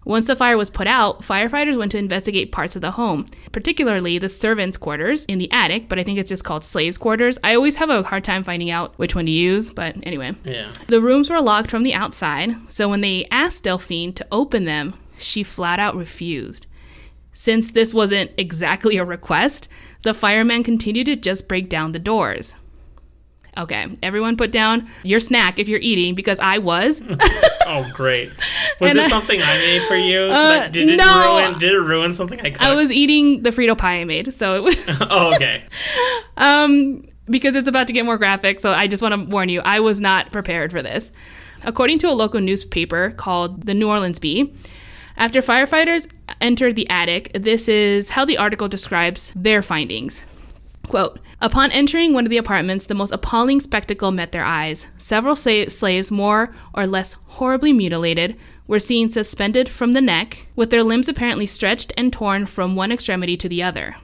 Once 0.04 0.26
the 0.26 0.34
fire 0.34 0.56
was 0.56 0.70
put 0.70 0.86
out, 0.86 1.22
firefighters 1.22 1.78
went 1.78 1.92
to 1.92 1.98
investigate 1.98 2.50
parts 2.50 2.74
of 2.74 2.82
the 2.82 2.92
home, 2.92 3.24
particularly 3.52 4.18
the 4.18 4.28
servants' 4.28 4.76
quarters 4.76 5.24
in 5.26 5.38
the 5.38 5.50
attic, 5.52 5.88
but 5.88 5.98
I 5.98 6.02
think 6.02 6.18
it's 6.18 6.28
just 6.28 6.44
called 6.44 6.64
slaves' 6.64 6.98
quarters. 6.98 7.38
I 7.44 7.54
always 7.54 7.76
have 7.76 7.90
a 7.90 8.02
hard 8.02 8.24
time 8.24 8.42
finding 8.42 8.70
out 8.70 8.98
which 8.98 9.14
one 9.14 9.26
to 9.26 9.32
use, 9.32 9.70
but 9.70 9.96
anyway. 10.02 10.34
Yeah. 10.44 10.72
The 10.88 11.00
rooms 11.00 11.30
were 11.30 11.40
locked 11.40 11.70
from 11.70 11.84
the 11.84 11.94
outside, 11.94 12.56
so 12.68 12.88
when 12.88 13.00
they 13.00 13.26
asked 13.30 13.64
Delphine 13.64 14.12
to 14.14 14.26
open 14.32 14.64
them, 14.64 14.94
she 15.18 15.44
flat 15.44 15.78
out 15.78 15.94
refused. 15.94 16.66
Since 17.32 17.70
this 17.70 17.94
wasn't 17.94 18.32
exactly 18.36 18.96
a 18.96 19.04
request, 19.04 19.68
the 20.02 20.12
fireman 20.12 20.64
continued 20.64 21.06
to 21.06 21.16
just 21.16 21.48
break 21.48 21.68
down 21.68 21.92
the 21.92 21.98
doors. 21.98 22.54
Okay, 23.56 23.86
everyone 24.02 24.36
put 24.36 24.50
down 24.50 24.88
your 25.02 25.20
snack 25.20 25.58
if 25.58 25.68
you're 25.68 25.80
eating 25.80 26.14
because 26.14 26.40
I 26.40 26.58
was. 26.58 27.02
Oh 27.64 27.88
great. 27.94 28.28
Was 28.80 28.92
this 28.92 29.06
I- 29.06 29.08
something 29.08 29.40
I 29.40 29.56
made 29.56 29.86
for 29.86 29.94
you? 29.94 30.22
Uh, 30.22 30.66
did 30.68 30.90
it 30.90 30.96
no. 30.96 31.38
ruin? 31.46 31.58
Did 31.60 31.72
it 31.72 31.78
ruin 31.78 32.12
something 32.12 32.40
I 32.40 32.50
could? 32.50 32.60
I 32.60 32.74
was 32.74 32.90
eating 32.90 33.44
the 33.44 33.50
Frito 33.50 33.78
pie 33.78 34.00
I 34.00 34.04
made, 34.04 34.34
so 34.34 34.56
it 34.56 34.62
was 34.64 34.76
oh 35.00 35.32
okay. 35.36 35.62
um 36.36 37.04
because 37.26 37.54
it's 37.54 37.68
about 37.68 37.86
to 37.86 37.92
get 37.92 38.04
more 38.04 38.18
graphic, 38.18 38.58
so 38.58 38.72
I 38.72 38.88
just 38.88 39.00
want 39.00 39.14
to 39.14 39.30
warn 39.30 39.48
you, 39.48 39.60
I 39.64 39.78
was 39.78 40.00
not 40.00 40.32
prepared 40.32 40.72
for 40.72 40.82
this. 40.82 41.12
According 41.62 41.98
to 42.00 42.08
a 42.08 42.12
local 42.12 42.40
newspaper 42.40 43.10
called 43.16 43.64
the 43.64 43.74
New 43.74 43.88
Orleans 43.88 44.18
Bee, 44.18 44.52
after 45.16 45.40
firefighters 45.40 46.08
entered 46.40 46.74
the 46.74 46.90
attic, 46.90 47.30
this 47.32 47.68
is 47.68 48.10
how 48.10 48.24
the 48.24 48.38
article 48.38 48.66
describes 48.66 49.32
their 49.36 49.62
findings. 49.62 50.20
Quote 50.88 51.20
Upon 51.40 51.70
entering 51.70 52.12
one 52.12 52.24
of 52.24 52.30
the 52.30 52.36
apartments, 52.36 52.86
the 52.86 52.94
most 52.94 53.12
appalling 53.12 53.60
spectacle 53.60 54.10
met 54.10 54.32
their 54.32 54.44
eyes. 54.44 54.86
Several 54.98 55.36
slaves, 55.36 56.10
more 56.10 56.54
or 56.74 56.86
less 56.86 57.14
horribly 57.26 57.72
mutilated, 57.72 58.36
were 58.66 58.78
seen 58.78 59.10
suspended 59.10 59.68
from 59.68 59.92
the 59.92 60.00
neck, 60.00 60.46
with 60.56 60.70
their 60.70 60.82
limbs 60.82 61.08
apparently 61.08 61.46
stretched 61.46 61.92
and 61.96 62.12
torn 62.12 62.46
from 62.46 62.76
one 62.76 62.92
extremity 62.92 63.36
to 63.36 63.48
the 63.48 63.62
other. 63.62 63.96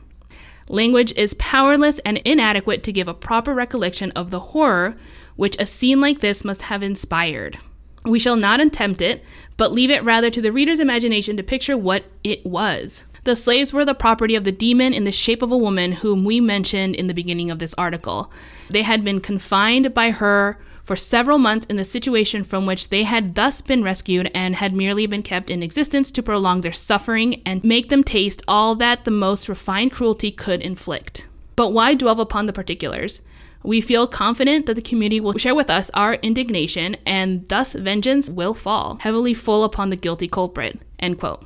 Language 0.69 1.13
is 1.17 1.35
powerless 1.35 1.99
and 2.01 2.19
inadequate 2.19 2.83
to 2.83 2.93
give 2.93 3.09
a 3.09 3.15
proper 3.15 3.55
recollection 3.55 4.11
of 4.13 4.31
the 4.31 4.41
horror 4.41 4.97
which 5.37 5.57
a 5.59 5.67
scene 5.67 6.01
like 6.01 6.21
this 6.21 6.45
must 6.45 6.63
have 6.63 6.83
inspired. 6.83 7.59
We 8.05 8.19
shall 8.19 8.37
not 8.37 8.61
attempt 8.61 9.01
it, 9.01 9.25
but 9.57 9.73
leave 9.73 9.91
it 9.91 10.05
rather 10.05 10.31
to 10.31 10.43
the 10.43 10.53
reader's 10.53 10.81
imagination 10.81 11.37
to 11.37 11.43
picture 11.43 11.77
what 11.77 12.05
it 12.23 12.45
was. 12.45 13.05
The 13.29 13.37
slaves 13.37 13.75
were 13.75 13.85
the 13.85 13.95
property 13.95 14.37
of 14.37 14.45
the 14.45 14.53
demon 14.53 14.95
in 14.95 15.05
the 15.05 15.13
shape 15.13 15.43
of 15.43 15.53
a 15.53 15.57
woman 15.59 15.93
whom 15.93 16.25
we 16.25 16.41
mentioned 16.41 16.95
in 16.95 17.09
the 17.09 17.13
beginning 17.13 17.51
of 17.51 17.59
this 17.59 17.75
article. 17.75 18.33
They 18.71 18.81
had 18.81 19.05
been 19.05 19.21
confined 19.21 19.93
by 19.93 20.13
her 20.13 20.59
for 20.83 20.97
several 20.97 21.37
months 21.37 21.67
in 21.67 21.77
the 21.77 21.85
situation 21.85 22.43
from 22.43 22.65
which 22.65 22.89
they 22.89 23.03
had 23.03 23.35
thus 23.35 23.61
been 23.61 23.83
rescued 23.83 24.31
and 24.35 24.57
had 24.57 24.73
merely 24.73 25.05
been 25.07 25.23
kept 25.23 25.51
in 25.51 25.63
existence 25.63 26.11
to 26.13 26.23
prolong 26.23 26.63
their 26.63 26.73
suffering 26.73 27.43
and 27.45 27.63
make 27.63 27.91
them 27.91 28.03
taste 28.03 28.43
all 28.49 28.75
that 28.77 29.05
the 29.05 29.11
most 29.11 29.47
refined 29.47 29.93
cruelty 29.93 30.31
could 30.33 30.63
inflict. 30.63 31.29
But 31.55 31.75
why 31.75 31.93
dwell 31.97 32.23
upon 32.23 32.47
the 32.47 32.55
particulars? 32.55 33.21
We 33.63 33.83
feel 33.83 34.07
confident 34.07 34.65
that 34.65 34.75
the 34.75 34.81
community 34.81 35.21
will 35.21 35.37
share 35.37 35.55
with 35.55 35.69
us 35.69 35.91
our 35.93 36.15
indignation, 36.15 36.97
and 37.05 37.47
thus 37.51 37.75
vengeance 37.75 38.31
will 38.31 38.55
fall 38.55 38.97
heavily 39.03 39.35
full 39.35 39.65
upon 39.65 39.91
the 39.91 39.97
guilty 39.97 40.29
culprit. 40.29 40.81
End 40.99 41.19
quote. 41.19 41.45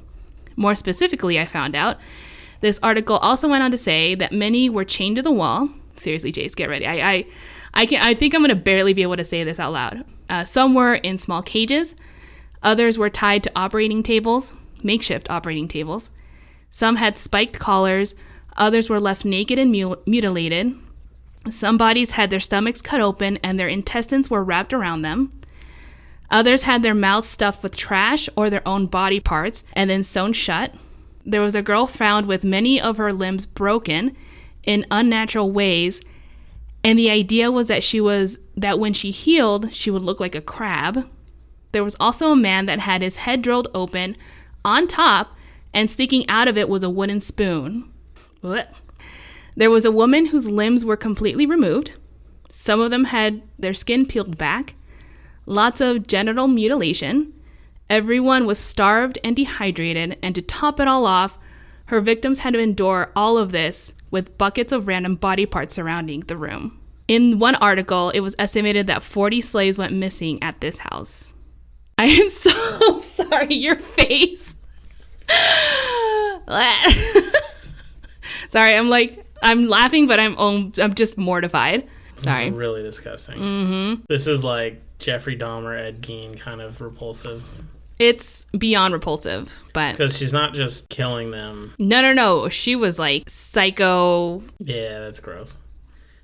More 0.57 0.75
specifically, 0.75 1.39
I 1.39 1.47
found 1.47 1.75
out 1.75 1.99
this 2.61 2.79
article 2.83 3.17
also 3.17 3.49
went 3.49 3.63
on 3.63 3.71
to 3.73 3.79
say 3.79 4.15
that 4.15 4.33
many 4.33 4.71
were 4.71 4.85
chained 4.85 5.17
to 5.17 5.23
the 5.23 5.33
wall. 5.33 5.69
Seriously, 5.97 6.33
Chase, 6.33 6.55
get 6.55 6.69
ready. 6.69 6.87
I, 6.87 7.13
I, 7.13 7.27
I 7.75 7.87
can. 7.87 8.03
I 8.03 8.15
think 8.15 8.35
I'm 8.35 8.43
gonna 8.43 8.55
barely 8.55 8.93
be 8.93 9.03
able 9.03 9.17
to 9.17 9.25
say 9.25 9.45
this 9.45 9.59
out 9.59 9.73
loud. 9.73 10.05
Uh, 10.29 10.45
some 10.45 10.75
were 10.75 10.95
in 10.95 11.19
small 11.19 11.43
cages. 11.43 11.95
Others 12.63 12.97
were 12.99 13.11
tied 13.11 13.43
to 13.43 13.53
operating 13.57 14.03
tables, 14.03 14.55
makeshift 14.83 15.31
operating 15.31 15.69
tables. 15.69 16.11
Some 16.71 16.97
had 16.97 17.19
spiked 17.19 17.59
collars. 17.59 18.15
Others 18.57 18.89
were 18.89 19.01
left 19.01 19.25
naked 19.25 19.59
and 19.59 19.71
mutilated. 19.71 20.75
Some 21.51 21.77
bodies 21.77 22.13
had 22.13 22.31
their 22.31 22.41
stomachs 22.41 22.81
cut 22.81 23.01
open 23.01 23.39
and 23.39 23.59
their 23.59 23.69
intestines 23.69 24.31
were 24.31 24.45
wrapped 24.45 24.73
around 24.73 25.03
them. 25.03 25.33
Others 26.33 26.63
had 26.63 26.83
their 26.83 26.95
mouths 26.95 27.29
stuffed 27.29 27.63
with 27.63 27.77
trash 27.77 28.29
or 28.35 28.49
their 28.49 28.67
own 28.67 28.87
body 28.87 29.21
parts 29.21 29.65
and 29.75 29.91
then 29.91 30.03
sewn 30.03 30.33
shut. 30.33 30.75
There 31.27 31.43
was 31.43 31.55
a 31.55 31.63
girl 31.63 31.87
found 31.87 32.27
with 32.27 32.43
many 32.43 32.81
of 32.81 32.97
her 32.97 33.13
limbs 33.13 33.45
broken 33.45 34.17
in 34.65 34.87
unnatural 34.91 35.51
ways, 35.53 36.01
and 36.83 36.99
the 36.99 37.11
idea 37.11 37.53
was 37.53 37.69
that 37.69 37.85
she 37.85 38.01
was 38.01 38.41
that 38.57 38.79
when 38.79 38.95
she 38.95 39.11
healed, 39.11 39.73
she 39.75 39.91
would 39.91 40.03
look 40.03 40.21
like 40.21 40.35
a 40.35 40.41
crab. 40.41 41.09
There 41.73 41.85
was 41.85 41.97
also 42.01 42.33
a 42.33 42.37
man 42.37 42.67
that 42.67 42.81
had 42.81 43.03
his 43.03 43.17
head 43.17 43.43
drilled 43.43 43.69
open 43.75 44.17
on 44.65 44.87
top, 44.87 45.37
and 45.75 45.91
sticking 45.91 46.29
out 46.29 46.49
of 46.49 46.57
it 46.57 46.69
was 46.69 46.83
a 46.83 46.91
wooden 46.91 47.21
spoon. 47.21 47.91
Blech. 48.43 48.69
There 49.55 49.71
was 49.71 49.85
a 49.85 49.93
woman 49.93 50.27
whose 50.27 50.49
limbs 50.49 50.85
were 50.85 50.97
completely 50.97 51.45
removed. 51.47 51.93
Some 52.49 52.81
of 52.81 52.91
them 52.91 53.05
had 53.05 53.43
their 53.59 53.75
skin 53.75 54.07
peeled 54.07 54.39
back. 54.39 54.75
Lots 55.53 55.83
of 55.83 56.07
genital 56.07 56.49
mutilation. 56.49 57.35
Everyone 57.91 58.47
was 58.47 58.59
starved 58.59 59.19
and 59.23 59.37
dehydrated, 59.37 60.17
and 60.23 60.35
to 60.35 60.41
top 60.41 60.81
it 60.81 60.89
all 60.89 61.05
off, 61.05 61.39
her 61.89 62.01
victims 62.01 62.39
had 62.39 62.55
to 62.55 62.59
endure 62.59 63.13
all 63.15 63.37
of 63.37 63.53
this 63.53 63.93
with 64.11 64.39
buckets 64.39 64.73
of 64.73 64.89
random 64.89 65.17
body 65.17 65.45
parts 65.45 65.75
surrounding 65.75 66.21
the 66.21 66.39
room. 66.39 66.81
In 67.07 67.39
one 67.39 67.55
article, 67.57 68.09
it 68.09 68.21
was 68.21 68.35
estimated 68.39 68.87
that 68.87 69.03
40 69.03 69.43
slaves 69.43 69.77
went 69.77 69.93
missing 69.93 70.43
at 70.43 70.59
this 70.63 70.79
house. 70.79 71.35
I 71.99 72.07
am 72.07 72.29
so 72.31 72.99
sorry, 73.01 73.55
your 73.55 73.77
face. 73.77 74.57
sorry, 78.49 78.75
I'm 78.75 78.89
like 78.89 79.23
I'm 79.43 79.67
laughing, 79.67 80.07
but 80.07 80.19
I'm 80.19 80.35
I'm 80.39 80.95
just 80.95 81.19
mortified. 81.19 81.87
Sorry. 82.23 82.47
It's 82.47 82.57
really 82.57 82.83
disgusting. 82.83 83.39
Mm-hmm. 83.39 84.03
This 84.09 84.27
is 84.27 84.43
like 84.45 84.81
Jeffrey 84.99 85.37
Dahmer, 85.37 85.79
Ed 85.79 86.03
Gein 86.03 86.39
kind 86.39 86.61
of 86.61 86.81
repulsive. 86.81 87.45
It's 87.99 88.47
beyond 88.47 88.95
repulsive, 88.95 89.53
but 89.73 89.93
because 89.93 90.17
she's 90.17 90.33
not 90.33 90.55
just 90.55 90.89
killing 90.89 91.31
them. 91.31 91.75
No, 91.79 92.01
no, 92.01 92.13
no. 92.13 92.49
She 92.49 92.75
was 92.75 92.99
like 92.99 93.29
psycho. 93.29 94.41
Yeah, 94.59 95.01
that's 95.01 95.21
gross. 95.21 95.57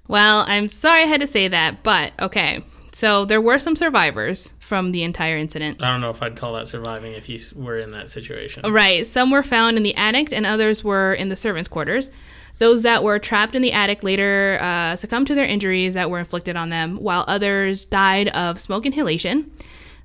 Well, 0.09 0.45
I'm 0.49 0.69
sorry 0.69 1.03
I 1.03 1.07
had 1.07 1.21
to 1.21 1.27
say 1.27 1.49
that, 1.49 1.83
but 1.83 2.13
okay. 2.21 2.65
So 2.93 3.27
there 3.27 3.41
were 3.41 3.59
some 3.59 3.77
survivors 3.77 4.55
from 4.59 4.91
the 4.91 5.05
entire 5.05 5.37
incident. 5.37 5.83
I 5.83 5.93
don't 5.93 6.01
know 6.01 6.11
if 6.11 6.23
I'd 6.23 6.35
call 6.35 6.55
that 6.55 6.67
surviving 6.67 7.13
if 7.13 7.29
you 7.29 7.39
were 7.55 7.79
in 7.79 7.93
that 7.93 8.11
situation. 8.11 8.71
Right. 8.73 9.07
Some 9.07 9.31
were 9.31 9.43
found 9.43 9.77
in 9.77 9.83
the 9.83 9.95
attic, 9.95 10.33
and 10.33 10.45
others 10.45 10.83
were 10.83 11.15
in 11.15 11.29
the 11.29 11.37
servants' 11.37 11.69
quarters. 11.69 12.11
Those 12.59 12.83
that 12.83 13.05
were 13.05 13.19
trapped 13.19 13.55
in 13.55 13.63
the 13.63 13.73
attic 13.73 14.03
later 14.03 14.59
uh, 14.61 14.97
succumbed 14.97 15.29
to 15.29 15.35
their 15.35 15.45
injuries 15.45 15.95
that 15.95 16.11
were 16.11 16.19
inflicted 16.19 16.57
on 16.57 16.71
them, 16.71 16.97
while 16.97 17.25
others 17.29 17.85
died 17.85 18.29
of 18.29 18.61
smoke 18.61 18.85
inhalation. 18.85 19.51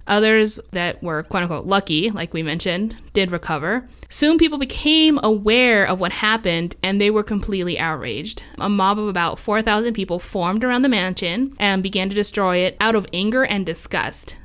Others 0.05 0.59
that 0.71 1.01
were 1.01 1.23
quote 1.23 1.43
unquote 1.43 1.65
lucky, 1.65 2.11
like 2.11 2.33
we 2.33 2.43
mentioned, 2.43 2.97
did 3.13 3.31
recover. 3.31 3.87
Soon 4.09 4.37
people 4.37 4.57
became 4.57 5.17
aware 5.23 5.85
of 5.85 5.99
what 5.99 6.11
happened 6.11 6.75
and 6.83 6.99
they 6.99 7.09
were 7.09 7.23
completely 7.23 7.79
outraged. 7.79 8.43
A 8.57 8.67
mob 8.67 8.99
of 8.99 9.07
about 9.07 9.39
4,000 9.39 9.93
people 9.93 10.19
formed 10.19 10.63
around 10.63 10.81
the 10.81 10.89
mansion 10.89 11.53
and 11.57 11.81
began 11.81 12.09
to 12.09 12.15
destroy 12.15 12.57
it 12.57 12.75
out 12.81 12.95
of 12.95 13.07
anger 13.13 13.45
and 13.45 13.65
disgust. 13.65 14.35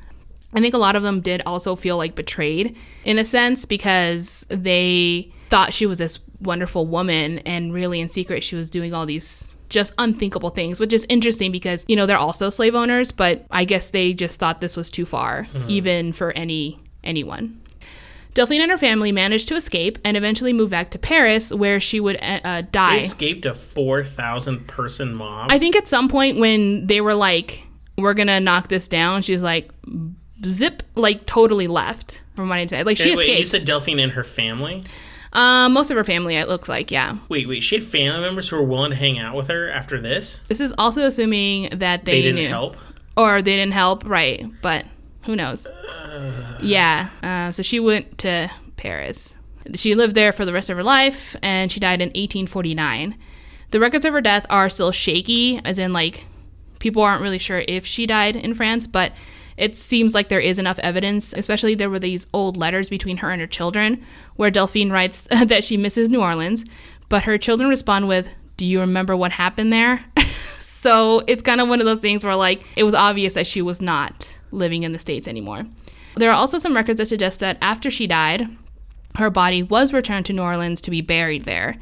I 0.55 0.61
think 0.61 0.75
a 0.75 0.79
lot 0.79 0.97
of 0.97 1.03
them 1.03 1.21
did 1.21 1.43
also 1.45 1.75
feel 1.75 1.97
like 1.97 2.15
betrayed 2.15 2.77
in 3.05 3.19
a 3.19 3.25
sense 3.25 3.67
because 3.67 4.47
they 4.49 5.33
thought 5.51 5.75
she 5.75 5.87
was 5.87 5.99
this 5.99 6.21
wonderful 6.41 6.87
woman 6.87 7.39
and 7.41 7.73
really 7.73 8.01
in 8.01 8.09
secret 8.09 8.45
she 8.45 8.55
was 8.55 8.71
doing 8.71 8.95
all 8.95 9.07
these 9.07 9.57
just 9.69 9.93
unthinkable 9.99 10.51
things, 10.51 10.81
which 10.81 10.93
is 10.93 11.07
interesting 11.09 11.53
because, 11.53 11.85
you 11.89 11.97
know, 11.97 12.07
they're 12.07 12.17
also 12.19 12.49
slave 12.49 12.75
owners, 12.75 13.13
but 13.13 13.45
I 13.51 13.65
guess 13.65 13.91
they 13.91 14.13
just 14.13 14.41
thought 14.41 14.61
this 14.61 14.77
was 14.77 14.91
too 14.91 15.05
far, 15.05 15.45
mm-hmm. 15.45 15.69
even 15.69 16.13
for 16.13 16.33
any 16.33 16.81
anyone. 17.05 17.61
Delphine 18.35 18.61
and 18.61 18.71
her 18.71 18.79
family 18.79 19.11
managed 19.11 19.49
to 19.49 19.57
escape 19.57 19.99
and 20.05 20.17
eventually 20.17 20.53
move 20.53 20.71
back 20.71 20.91
to 20.91 20.99
Paris, 20.99 21.53
where 21.53 21.81
she 21.81 21.99
would 21.99 22.17
uh, 22.23 22.41
uh 22.45 22.63
die. 22.71 22.99
They 22.99 23.05
escaped 23.05 23.47
a 23.47 23.55
4,000 23.55 24.67
person 24.69 25.15
mob? 25.15 25.51
I 25.51 25.59
think 25.59 25.75
at 25.75 25.89
some 25.89 26.09
point 26.09 26.39
when 26.39 26.87
they 26.87 27.01
were 27.01 27.15
like, 27.15 27.65
we're 27.97 28.15
going 28.15 28.29
to 28.29 28.39
knock 28.39 28.69
this 28.69 28.87
down, 28.87 29.23
she's 29.23 29.43
like, 29.43 29.71
zip, 30.45 30.85
like 30.95 31.27
totally 31.27 31.67
left, 31.67 32.23
from 32.37 32.49
what 32.49 32.59
I 32.59 32.67
said. 32.67 32.87
Like 32.87 32.97
she 32.97 33.11
wait, 33.11 33.25
escaped. 33.25 33.41
You 33.41 33.45
said 33.45 33.65
Delphine 33.65 33.99
and 33.99 34.13
her 34.13 34.25
family? 34.25 34.85
Um, 35.33 35.73
most 35.73 35.91
of 35.91 35.97
her 35.97 36.05
family, 36.05 36.37
it 36.37 36.49
looks 36.49 36.69
like, 36.69 36.91
yeah. 36.91 37.19
Wait, 37.29 37.47
wait. 37.49 37.63
She 37.63 37.75
had 37.75 37.85
family 37.85 38.21
members 38.21 38.49
who 38.49 38.57
were 38.57 38.63
willing 38.63 38.91
to 38.91 38.97
hang 38.97 39.19
out 39.19 39.37
with 39.37 39.49
her 39.49 39.69
after 39.69 40.01
this. 40.01 40.43
This 40.49 40.61
is 40.61 40.75
also 40.79 41.07
assuming 41.07 41.79
that 41.79 42.05
they, 42.05 42.13
they 42.13 42.23
didn't 42.23 42.37
knew. 42.37 42.49
help, 42.49 42.77
or 43.17 43.43
they 43.43 43.57
didn't 43.57 43.73
help, 43.73 44.05
right? 44.07 44.47
But 44.63 44.87
who 45.25 45.37
knows? 45.37 45.67
Uh... 45.67 46.59
Yeah. 46.63 47.11
Uh, 47.23 47.53
so 47.53 47.63
she 47.63 47.81
went 47.81 48.19
to 48.19 48.51
Paris. 48.77 49.37
She 49.75 49.95
lived 49.95 50.15
there 50.15 50.33
for 50.33 50.45
the 50.45 50.53
rest 50.53 50.71
of 50.71 50.77
her 50.77 50.83
life, 50.83 51.37
and 51.43 51.71
she 51.71 51.81
died 51.81 52.01
in 52.01 52.09
1849. 52.09 53.17
The 53.71 53.81
records 53.81 54.07
of 54.07 54.15
her 54.15 54.23
death 54.23 54.47
are 54.49 54.71
still 54.71 54.93
shaky, 54.93 55.61
as 55.65 55.79
in 55.79 55.93
like 55.93 56.25
people 56.79 57.03
aren't 57.03 57.23
really 57.23 57.39
sure 57.39 57.65
if 57.69 57.85
she 57.85 58.07
died 58.07 58.37
in 58.37 58.55
France, 58.55 58.87
but 58.87 59.13
it 59.59 59.77
seems 59.77 60.15
like 60.15 60.29
there 60.29 60.41
is 60.41 60.59
enough 60.59 60.79
evidence, 60.79 61.33
especially 61.33 61.75
there 61.75 61.91
were 61.91 61.99
these 61.99 62.29
old 62.33 62.57
letters 62.57 62.89
between 62.89 63.19
her 63.19 63.31
and 63.31 63.41
her 63.41 63.47
children 63.47 64.05
where 64.37 64.51
Delphine 64.51 64.91
writes 64.91 65.23
that 65.45 65.65
she 65.65 65.77
misses 65.77 66.09
New 66.09 66.23
Orleans, 66.23 66.65
but 67.09 67.25
her 67.25 67.37
children 67.37 67.69
respond 67.69 68.09
with, 68.09 68.29
Do 68.57 68.65
you 68.65 68.81
remember 68.81 69.17
what 69.17 69.33
happened 69.33 69.73
there? 69.73 70.05
so 70.61 71.23
it's 71.27 71.43
kind 71.43 71.61
of 71.61 71.69
one 71.69 71.81
of 71.81 71.87
those 71.87 72.01
things 72.01 72.25
where, 72.25 72.37
like, 72.37 72.65
it 72.77 72.85
was 72.85 72.95
obvious 72.95 73.35
that 73.35 73.47
she 73.47 73.61
was 73.61 73.83
not 73.83 74.39
living 74.53 74.85
in 74.85 74.93
the 74.93 74.99
States 74.99 75.29
anymore. 75.29 75.67
There 76.17 76.31
are 76.31 76.37
also 76.37 76.59
some 76.59 76.75
records 76.75 76.99
that 76.99 77.07
suggest 77.07 77.41
that 77.41 77.59
after 77.61 77.91
she 77.91 78.07
died, 78.07 78.49
her 79.17 79.31
body 79.31 79.63
was 79.63 79.93
returned 79.93 80.27
to 80.27 80.33
New 80.33 80.43
Orleans 80.43 80.81
to 80.83 80.91
be 80.91 81.01
buried 81.01 81.45
there. 81.45 81.77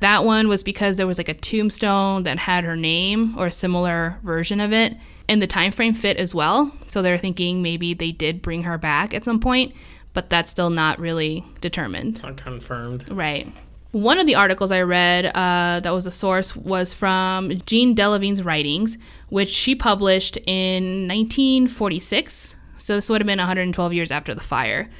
That 0.00 0.24
one 0.24 0.48
was 0.48 0.62
because 0.62 0.96
there 0.96 1.06
was 1.06 1.18
like 1.18 1.28
a 1.28 1.34
tombstone 1.34 2.24
that 2.24 2.40
had 2.40 2.64
her 2.64 2.76
name 2.76 3.34
or 3.38 3.46
a 3.46 3.50
similar 3.50 4.18
version 4.22 4.60
of 4.60 4.72
it 4.72 4.94
and 5.28 5.40
the 5.40 5.46
time 5.46 5.72
frame 5.72 5.94
fit 5.94 6.16
as 6.16 6.34
well. 6.34 6.72
So 6.88 7.02
they're 7.02 7.18
thinking 7.18 7.62
maybe 7.62 7.94
they 7.94 8.12
did 8.12 8.42
bring 8.42 8.62
her 8.62 8.78
back 8.78 9.14
at 9.14 9.24
some 9.24 9.40
point, 9.40 9.74
but 10.12 10.30
that's 10.30 10.50
still 10.50 10.70
not 10.70 10.98
really 10.98 11.44
determined. 11.60 12.14
It's 12.14 12.22
not 12.22 12.36
confirmed. 12.36 13.10
Right. 13.10 13.52
One 13.92 14.18
of 14.18 14.26
the 14.26 14.34
articles 14.34 14.72
I 14.72 14.82
read 14.82 15.26
uh, 15.26 15.80
that 15.80 15.90
was 15.90 16.06
a 16.06 16.10
source 16.10 16.56
was 16.56 16.92
from 16.92 17.60
Jeanne 17.64 17.94
deLavigne's 17.94 18.42
writings, 18.42 18.98
which 19.28 19.50
she 19.50 19.76
published 19.76 20.36
in 20.46 21.06
1946. 21.06 22.56
So 22.76 22.96
this 22.96 23.08
would 23.08 23.20
have 23.20 23.26
been 23.26 23.38
112 23.38 23.92
years 23.92 24.10
after 24.10 24.34
the 24.34 24.40
fire. 24.40 24.90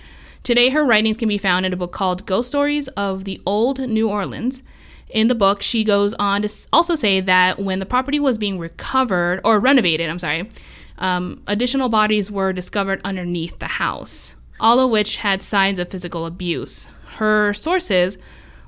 Today, 0.44 0.68
her 0.68 0.84
writings 0.84 1.16
can 1.16 1.28
be 1.28 1.38
found 1.38 1.66
in 1.66 1.72
a 1.72 1.76
book 1.76 1.90
called 1.92 2.26
Ghost 2.26 2.48
Stories 2.48 2.86
of 2.88 3.24
the 3.24 3.40
Old 3.46 3.80
New 3.80 4.08
Orleans. 4.08 4.62
In 5.14 5.28
the 5.28 5.34
book, 5.36 5.62
she 5.62 5.84
goes 5.84 6.12
on 6.14 6.42
to 6.42 6.52
also 6.72 6.96
say 6.96 7.20
that 7.20 7.60
when 7.60 7.78
the 7.78 7.86
property 7.86 8.18
was 8.18 8.36
being 8.36 8.58
recovered 8.58 9.40
or 9.44 9.60
renovated, 9.60 10.10
I'm 10.10 10.18
sorry, 10.18 10.48
um, 10.98 11.40
additional 11.46 11.88
bodies 11.88 12.32
were 12.32 12.52
discovered 12.52 13.00
underneath 13.04 13.60
the 13.60 13.66
house, 13.66 14.34
all 14.58 14.80
of 14.80 14.90
which 14.90 15.18
had 15.18 15.40
signs 15.40 15.78
of 15.78 15.88
physical 15.88 16.26
abuse. 16.26 16.88
Her 17.18 17.54
sources 17.54 18.18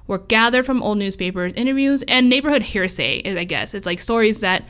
were 0.07 0.19
gathered 0.19 0.65
from 0.65 0.85
old 0.85 0.99
newspapers, 0.99 1.53
interviews, 1.55 2.05
and 2.07 2.29
neighborhood 2.29 2.63
hearsay, 2.63 3.37
I 3.37 3.43
guess. 3.43 3.75
It's 3.75 3.85
like 3.85 3.99
stories 3.99 4.39
that 4.41 4.63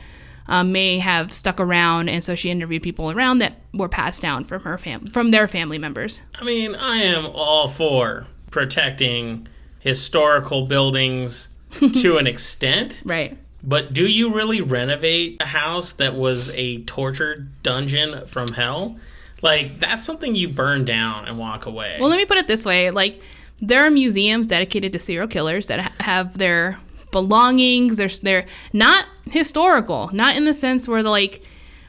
um, 0.47 0.71
may 0.71 0.97
have 0.97 1.31
stuck 1.31 1.59
around, 1.59 2.09
and 2.09 2.23
so 2.23 2.33
she 2.33 2.49
interviewed 2.49 2.81
people 2.81 3.11
around 3.11 3.37
that 3.37 3.61
were 3.71 3.87
passed 3.87 4.23
down 4.23 4.45
from 4.45 4.63
her 4.63 4.79
fam- 4.79 5.07
from 5.07 5.29
their 5.29 5.47
family 5.47 5.77
members. 5.77 6.23
I 6.39 6.43
mean, 6.43 6.73
I 6.73 6.97
am 7.03 7.27
all 7.27 7.67
for 7.67 8.25
protecting 8.49 9.47
historical 9.79 10.65
buildings 10.65 11.49
to 12.01 12.17
an 12.17 12.27
extent. 12.27 13.01
Right. 13.05 13.37
But 13.63 13.93
do 13.93 14.07
you 14.07 14.33
really 14.33 14.61
renovate 14.61 15.41
a 15.41 15.47
house 15.47 15.91
that 15.93 16.15
was 16.15 16.49
a 16.51 16.83
torture 16.83 17.47
dungeon 17.63 18.25
from 18.27 18.49
hell? 18.49 18.97
Like, 19.41 19.79
that's 19.79 20.05
something 20.05 20.35
you 20.35 20.47
burn 20.47 20.85
down 20.85 21.27
and 21.27 21.37
walk 21.37 21.65
away. 21.65 21.97
Well, 21.99 22.09
let 22.09 22.17
me 22.17 22.25
put 22.25 22.37
it 22.37 22.47
this 22.47 22.65
way: 22.65 22.91
like 22.91 23.21
there 23.59 23.85
are 23.85 23.89
museums 23.89 24.47
dedicated 24.47 24.93
to 24.93 24.99
serial 24.99 25.27
killers 25.27 25.67
that 25.67 25.91
have 26.01 26.37
their 26.37 26.79
belongings. 27.11 27.97
They're 27.97 28.07
they're 28.07 28.45
not 28.73 29.05
historical, 29.29 30.09
not 30.13 30.35
in 30.35 30.45
the 30.45 30.53
sense 30.53 30.87
where 30.87 31.03
the 31.03 31.09
like 31.09 31.43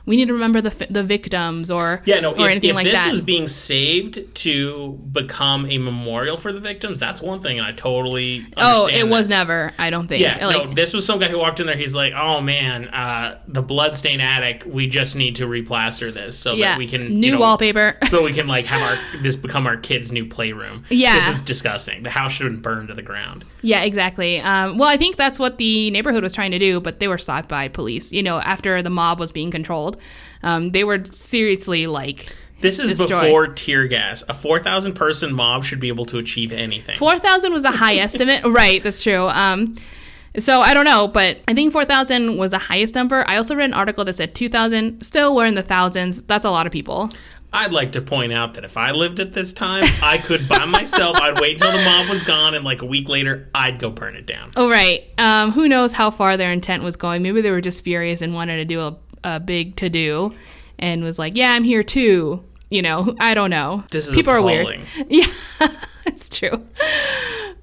we 0.09 0.17
need 0.17 0.29
to 0.29 0.33
remember 0.33 0.63
the 0.63 0.87
the 0.89 1.03
victims 1.03 1.71
or 1.71 2.01
yeah, 2.07 2.21
no, 2.21 2.31
or 2.31 2.47
if, 2.47 2.51
anything 2.51 2.71
if 2.71 2.77
like 2.77 2.87
this 2.87 2.95
that. 2.95 3.11
was 3.11 3.21
being 3.21 3.47
saved 3.47 4.35
to 4.37 4.93
become 5.13 5.67
a 5.67 5.77
memorial 5.77 6.39
for 6.39 6.51
the 6.51 6.61
victims, 6.61 6.99
that's 6.99 7.21
one 7.21 7.43
thing, 7.43 7.59
and 7.59 7.67
I 7.67 7.73
totally 7.73 8.47
oh, 8.57 8.89
it 8.89 9.07
was 9.07 9.29
never. 9.29 9.71
I 9.79 9.91
don't 9.91 10.09
think. 10.09 10.23
Yeah, 10.23 10.47
like, 10.47 10.69
no, 10.69 10.73
this 10.73 10.95
was 10.95 11.05
some 11.05 11.19
guy 11.19 11.29
who 11.29 11.39
walked 11.39 11.61
in 11.61 11.67
there. 11.67 11.77
He's 11.77 11.95
like, 11.95 12.15
"Oh 12.15 12.41
man, 12.41 12.89
uh, 12.89 13.39
the 13.47 13.61
bloodstain 13.61 14.21
attic. 14.21 14.65
We 14.67 14.87
just 14.87 15.15
need 15.15 15.37
to 15.37 15.47
replaster 15.47 16.13
this 16.13 16.39
so 16.39 16.55
yeah, 16.55 16.71
that 16.71 16.79
we 16.79 16.89
can 16.89 17.21
new 17.21 17.27
you 17.27 17.33
know, 17.35 17.41
wallpaper. 17.41 17.99
so 18.07 18.25
we 18.25 18.33
can 18.33 18.49
like 18.49 18.65
have 18.65 18.81
our 18.81 18.99
this 19.23 19.37
become 19.37 19.67
our 19.67 19.77
kids' 19.77 20.11
new 20.11 20.27
playroom. 20.27 20.85
Yeah. 20.89 21.17
this 21.17 21.29
is 21.29 21.43
disgusting. 21.43 22.03
The 22.03 22.11
house 22.11 22.33
should 22.33 22.47
have 22.47 22.55
been 22.55 22.63
burned 22.63 22.89
to 22.89 22.95
the 22.95 23.03
ground. 23.03 23.45
Yeah, 23.61 23.83
exactly. 23.83 24.41
Um, 24.41 24.79
well, 24.79 24.89
I 24.89 24.97
think 24.97 25.17
that's 25.17 25.39
what 25.39 25.59
the 25.59 25.91
neighborhood 25.91 26.23
was 26.23 26.33
trying 26.33 26.53
to 26.53 26.59
do, 26.59 26.81
but 26.81 26.99
they 26.99 27.09
were 27.09 27.19
stopped 27.19 27.49
by 27.49 27.69
police. 27.69 28.11
You 28.11 28.23
know, 28.23 28.39
after 28.39 28.83
the 28.83 28.91
mob 28.91 29.21
was 29.21 29.33
being 29.33 29.51
controlled, 29.51 29.98
um, 30.43 30.71
they 30.73 30.85
were 30.85 31.05
seriously 31.05 31.87
like 31.87 32.35
This 32.61 32.79
is 32.79 32.91
Destroy. 32.91 33.23
before 33.23 33.47
tear 33.49 33.87
gas. 33.87 34.25
A 34.29 34.35
four 34.35 34.59
thousand 34.59 34.95
person 34.95 35.35
mob 35.35 35.65
should 35.65 35.81
be 35.81 35.89
able 35.89 36.07
to 36.07 36.19
achieve 36.19 36.53
anything. 36.53 36.97
four 36.99 37.19
thousand 37.19 37.53
was 37.53 37.65
a 37.65 37.71
high 37.73 37.97
estimate. 38.07 38.45
Right, 38.45 38.83
that's 38.83 39.03
true. 39.03 39.29
Um, 39.29 39.77
so 40.39 40.61
I 40.61 40.75
don't 40.75 40.85
know, 40.85 41.09
but 41.09 41.39
I 41.49 41.55
think 41.55 41.73
four 41.73 41.85
thousand 41.85 42.37
was 42.37 42.51
the 42.53 42.59
highest 42.59 42.95
number. 42.95 43.25
I 43.27 43.37
also 43.37 43.55
read 43.57 43.65
an 43.65 43.75
article 43.75 44.05
that 44.05 44.13
said 44.15 44.35
two 44.35 44.49
thousand. 44.49 45.03
Still, 45.03 45.35
we're 45.35 45.47
in 45.47 45.55
the 45.55 45.63
thousands. 45.63 46.23
That's 46.23 46.45
a 46.45 46.51
lot 46.51 46.67
of 46.67 46.73
people. 46.73 47.11
I'd 47.51 47.73
like 47.73 47.93
to 47.93 48.03
point 48.03 48.31
out 48.31 48.53
that 48.55 48.65
if 48.65 48.77
I 48.77 48.91
lived 48.91 49.21
at 49.21 49.33
this 49.33 49.55
time, 49.55 49.85
I 50.03 50.19
could 50.19 50.47
by 50.51 50.65
myself. 50.67 51.17
I'd 51.17 51.41
wait 51.41 51.53
until 51.53 51.73
the 51.79 51.83
mob 51.83 52.07
was 52.11 52.23
gone, 52.23 52.55
and 52.55 52.63
like 52.63 52.83
a 52.83 52.87
week 52.87 53.09
later, 53.09 53.49
I'd 53.55 53.79
go 53.79 53.89
burn 53.89 54.17
it 54.17 54.27
down. 54.27 54.53
Oh, 54.55 54.69
right. 54.69 55.09
Um, 55.17 55.53
who 55.53 55.67
knows 55.67 55.95
how 55.95 56.11
far 56.11 56.37
their 56.37 56.53
intent 56.53 56.83
was 56.83 56.97
going? 56.97 57.23
Maybe 57.23 57.41
they 57.41 57.51
were 57.51 57.63
just 57.63 57.83
furious 57.83 58.21
and 58.21 58.35
wanted 58.35 58.57
to 58.59 58.65
do 58.67 58.81
a, 58.83 58.97
a 59.25 59.41
big 59.41 59.77
to 59.77 59.89
do, 59.89 60.35
and 60.79 61.03
was 61.03 61.19
like, 61.19 61.37
"Yeah, 61.37 61.53
I'm 61.53 61.65
here 61.65 61.83
too." 61.83 62.43
You 62.71 62.83
know, 62.83 63.15
I 63.19 63.35
don't 63.35 63.51
know. 63.51 63.85
This 63.91 64.09
is 64.09 64.15
people 64.15 64.35
appalling. 64.35 64.59
are 64.59 64.65
weird. 64.65 64.81
Yeah, 65.09 65.27
it's 66.07 66.29
true. 66.29 66.67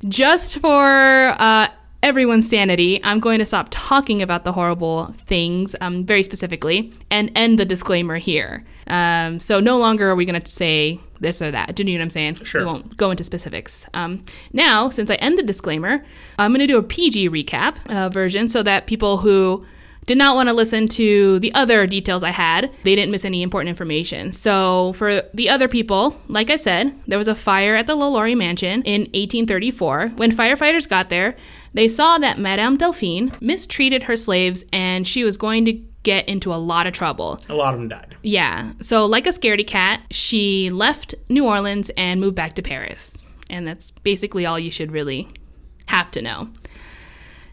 Just 0.08 0.58
for 0.60 1.36
uh, 1.38 1.68
everyone's 2.02 2.48
sanity, 2.50 3.00
I'm 3.04 3.20
going 3.20 3.40
to 3.40 3.46
stop 3.46 3.68
talking 3.72 4.22
about 4.22 4.44
the 4.44 4.52
horrible 4.52 5.14
things 5.14 5.76
um, 5.82 6.06
very 6.06 6.24
specifically 6.24 6.92
and 7.12 7.32
end 7.36 7.60
the 7.60 7.66
disclaimer 7.66 8.18
here. 8.18 8.64
Um, 8.88 9.40
so 9.40 9.60
no 9.60 9.78
longer 9.78 10.10
are 10.10 10.16
we 10.16 10.26
going 10.26 10.40
to 10.40 10.52
say 10.52 11.00
this 11.20 11.42
or 11.42 11.50
that. 11.52 11.76
Do 11.76 11.84
you 11.84 11.94
know 11.94 12.00
what 12.00 12.04
I'm 12.04 12.10
saying? 12.12 12.36
Sure. 12.36 12.62
We 12.62 12.66
won't 12.66 12.98
go 12.98 13.10
into 13.10 13.24
specifics. 13.24 13.88
Um, 13.96 14.24
now, 14.54 14.90
since 14.90 15.10
I 15.10 15.16
end 15.16 15.38
the 15.40 15.44
disclaimer, 15.44 16.06
I'm 16.38 16.52
going 16.52 16.60
to 16.62 16.68
do 16.68 16.78
a 16.78 16.84
PG 16.84 17.30
recap 17.30 17.78
uh, 17.90 18.10
version 18.10 18.48
so 18.50 18.62
that 18.64 18.86
people 18.86 19.18
who 19.18 19.66
did 20.06 20.18
not 20.18 20.36
want 20.36 20.50
to 20.50 20.54
listen 20.54 20.88
to 20.88 21.40
the 21.40 21.54
other 21.54 21.88
details 21.88 22.24
I 22.24 22.30
had. 22.30 22.72
They 22.84 22.96
didn't 22.96 23.12
miss 23.12 23.26
any 23.26 23.42
important 23.42 23.70
information. 23.70 24.34
So, 24.34 24.94
for 24.94 25.24
the 25.34 25.50
other 25.50 25.68
people, 25.68 26.20
like 26.28 26.50
I 26.50 26.56
said, 26.56 26.94
there 27.08 27.18
was 27.18 27.28
a 27.28 27.36
fire 27.36 27.76
at 27.76 27.88
the 27.88 27.96
LaLaurie 27.96 28.36
mansion 28.36 28.84
in 28.84 29.02
1834. 29.02 30.14
When 30.16 30.32
firefighters 30.32 30.88
got 30.88 31.10
there, 31.10 31.36
they 31.74 31.88
saw 31.88 32.18
that 32.20 32.40
Madame 32.40 32.78
Delphine 32.78 33.36
mistreated 33.42 34.04
her 34.04 34.16
slaves 34.16 34.66
and 34.72 35.08
she 35.08 35.24
was 35.24 35.38
going 35.38 35.66
to 35.66 35.74
get 36.04 36.30
into 36.30 36.54
a 36.54 36.56
lot 36.56 36.88
of 36.88 36.94
trouble. 36.94 37.40
A 37.50 37.56
lot 37.56 37.74
of 37.74 37.80
them 37.80 37.90
died. 37.90 38.16
Yeah. 38.22 38.74
So, 38.80 39.06
like 39.06 39.26
a 39.26 39.32
scaredy 39.32 39.66
cat, 39.66 40.02
she 40.12 40.70
left 40.70 41.16
New 41.30 41.46
Orleans 41.46 41.90
and 41.98 42.22
moved 42.22 42.36
back 42.36 42.54
to 42.56 42.62
Paris. 42.62 43.24
And 43.50 43.68
that's 43.68 43.92
basically 43.92 44.46
all 44.46 44.60
you 44.60 44.72
should 44.72 44.92
really 44.92 45.30
have 45.88 46.12
to 46.12 46.22
know. 46.22 46.50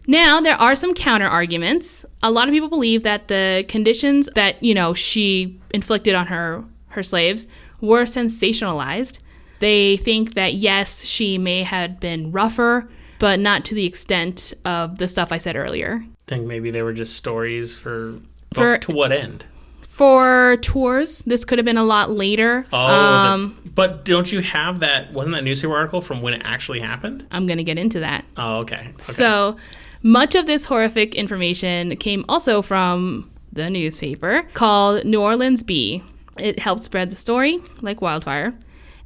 Now, 0.07 0.41
there 0.41 0.57
are 0.57 0.75
some 0.75 0.95
counter 0.95 1.27
arguments. 1.29 2.05
A 2.23 2.31
lot 2.31 2.49
of 2.49 2.53
people 2.53 2.69
believe 2.69 3.03
that 3.05 3.29
the 3.29 3.65
conditions 3.69 4.29
that, 4.35 4.63
you 4.63 4.75
know, 4.75 4.95
she 4.95 5.61
inflicted 5.73 6.15
on 6.15 6.27
her 6.27 6.65
her 6.89 7.03
slaves 7.03 7.47
were 7.81 8.03
sensationalized. 8.03 9.19
They 9.61 9.97
think 9.97 10.35
that 10.35 10.55
yes, 10.55 11.05
she 11.05 11.39
may 11.39 11.63
have 11.63 12.01
been 12.01 12.33
rougher, 12.33 12.89
but 13.19 13.39
not 13.39 13.65
to 13.67 13.75
the 13.75 13.87
extent 13.87 14.53
of 14.65 14.99
the 14.99 15.09
stuff 15.09 15.33
I 15.33 15.39
said 15.39 15.57
earlier. 15.57 16.03
I 16.05 16.09
think 16.27 16.47
maybe 16.47 16.71
they 16.71 16.83
were 16.83 16.93
just 16.93 17.17
stories 17.17 17.77
for, 17.79 18.19
For- 18.55 18.79
to 18.79 18.93
what 18.93 19.13
end? 19.13 19.45
For 19.83 20.57
tours, 20.63 21.19
this 21.27 21.45
could 21.45 21.59
have 21.59 21.67
been 21.67 21.77
a 21.77 21.85
lot 21.85 22.11
later. 22.11 22.67
Oh, 22.73 22.79
um, 22.79 23.59
the- 23.63 23.71
but 23.71 24.05
don't 24.05 24.31
you 24.33 24.41
have 24.41 24.81
that? 24.81 25.13
Wasn't 25.13 25.35
that 25.37 25.45
newspaper 25.45 25.75
article 25.75 26.01
from 26.01 26.23
when 26.23 26.35
it 26.35 26.43
actually 26.45 26.81
happened? 26.81 27.27
I'm 27.31 27.47
going 27.47 27.59
to 27.59 27.65
get 27.65 27.79
into 27.79 28.01
that. 28.01 28.25
Oh, 28.37 28.59
okay. 28.61 28.89
okay. 28.95 29.13
So, 29.13 29.57
much 30.03 30.35
of 30.35 30.47
this 30.47 30.65
horrific 30.67 31.15
information 31.15 31.97
came 31.97 32.25
also 32.29 32.63
from 32.63 33.31
the 33.53 33.69
newspaper 33.71 34.43
called 34.55 35.05
New 35.05 35.21
Orleans 35.21 35.63
Bee. 35.63 36.03
It 36.39 36.59
helped 36.59 36.83
spread 36.83 37.11
the 37.11 37.17
story 37.17 37.61
like 37.83 38.01
wildfire. 38.01 38.55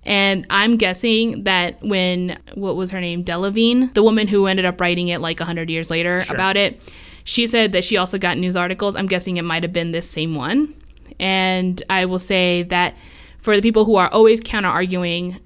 And 0.04 0.46
I'm 0.50 0.76
guessing 0.76 1.42
that 1.44 1.82
when, 1.82 2.38
what 2.54 2.76
was 2.76 2.92
her 2.92 3.00
name? 3.00 3.24
deLavigne, 3.24 3.92
the 3.94 4.04
woman 4.04 4.28
who 4.28 4.46
ended 4.46 4.64
up 4.64 4.80
writing 4.80 5.09
it 5.09 5.20
like 5.20 5.40
100 5.40 5.68
years 5.68 5.90
later 5.90 6.20
Sure. 6.20 6.35
about 6.37 6.56
it, 6.56 6.80
she 7.24 7.48
said 7.48 7.72
that 7.72 7.85
she 7.85 7.96
also 7.96 8.16
got 8.18 8.38
news 8.38 8.56
articles. 8.56 8.94
I'm 8.94 9.06
guessing 9.06 9.37
it 9.37 9.42
might 9.42 9.64
have 9.64 9.72
been 9.72 9.90
this 9.90 10.09
same 10.09 10.37
one. 10.37 10.80
And 11.18 11.82
I 11.90 12.04
will 12.04 12.20
say 12.20 12.62
that 12.64 12.94
for 13.40 13.56
the 13.56 13.62
people 13.62 13.85
who 13.85 13.96
are 13.96 14.09
always 14.11 14.40
counter 14.40 14.68
arguing 14.68 15.40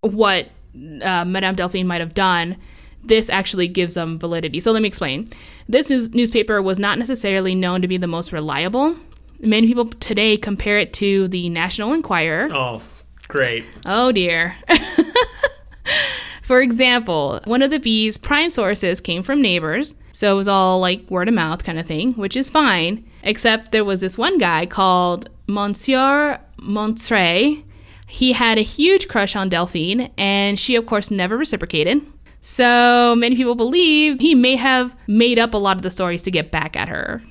what 0.00 0.46
uh, 1.02 1.24
Madame 1.26 1.54
Delphine 1.54 1.86
might 1.86 2.00
have 2.00 2.14
done, 2.14 2.56
this 3.04 3.30
actually 3.30 3.68
gives 3.68 3.94
them 3.94 4.18
validity. 4.18 4.60
So 4.60 4.72
let 4.72 4.82
me 4.82 4.88
explain. 4.88 5.28
This 5.68 5.88
news- 5.90 6.10
newspaper 6.14 6.60
was 6.60 6.78
not 6.78 6.98
necessarily 6.98 7.54
known 7.54 7.82
to 7.82 7.88
be 7.88 7.96
the 7.96 8.06
most 8.06 8.32
reliable. 8.32 8.96
Many 9.40 9.66
people 9.66 9.86
today 9.86 10.36
compare 10.36 10.78
it 10.78 10.92
to 10.94 11.28
the 11.28 11.48
National 11.48 11.92
Enquirer. 11.92 12.48
oh, 12.52 12.82
great. 13.28 13.64
Oh 13.86 14.10
dear. 14.12 14.56
For 16.42 16.62
example, 16.62 17.40
one 17.44 17.60
of 17.60 17.70
the 17.70 17.78
bee's 17.78 18.16
prime 18.16 18.48
sources 18.48 19.02
came 19.02 19.22
from 19.22 19.42
neighbors, 19.42 19.94
so 20.12 20.32
it 20.32 20.36
was 20.36 20.48
all 20.48 20.80
like 20.80 21.10
word 21.10 21.28
of 21.28 21.34
mouth 21.34 21.62
kind 21.62 21.78
of 21.78 21.86
thing, 21.86 22.14
which 22.14 22.36
is 22.36 22.48
fine. 22.48 23.04
Except 23.22 23.70
there 23.70 23.84
was 23.84 24.00
this 24.00 24.16
one 24.16 24.38
guy 24.38 24.64
called 24.64 25.28
Monsieur 25.46 26.40
Montreuil. 26.58 27.62
He 28.06 28.32
had 28.32 28.56
a 28.56 28.62
huge 28.62 29.08
crush 29.08 29.36
on 29.36 29.50
Delphine, 29.50 30.10
and 30.16 30.58
she, 30.58 30.74
of 30.74 30.86
course, 30.86 31.10
never 31.10 31.36
reciprocated. 31.36 32.00
So 32.40 33.14
many 33.16 33.36
people 33.36 33.54
believe 33.54 34.20
he 34.20 34.34
may 34.34 34.56
have 34.56 34.94
made 35.06 35.38
up 35.38 35.54
a 35.54 35.58
lot 35.58 35.76
of 35.76 35.82
the 35.82 35.90
stories 35.90 36.22
to 36.24 36.30
get 36.30 36.50
back 36.50 36.76
at 36.76 36.88
her. 36.88 37.22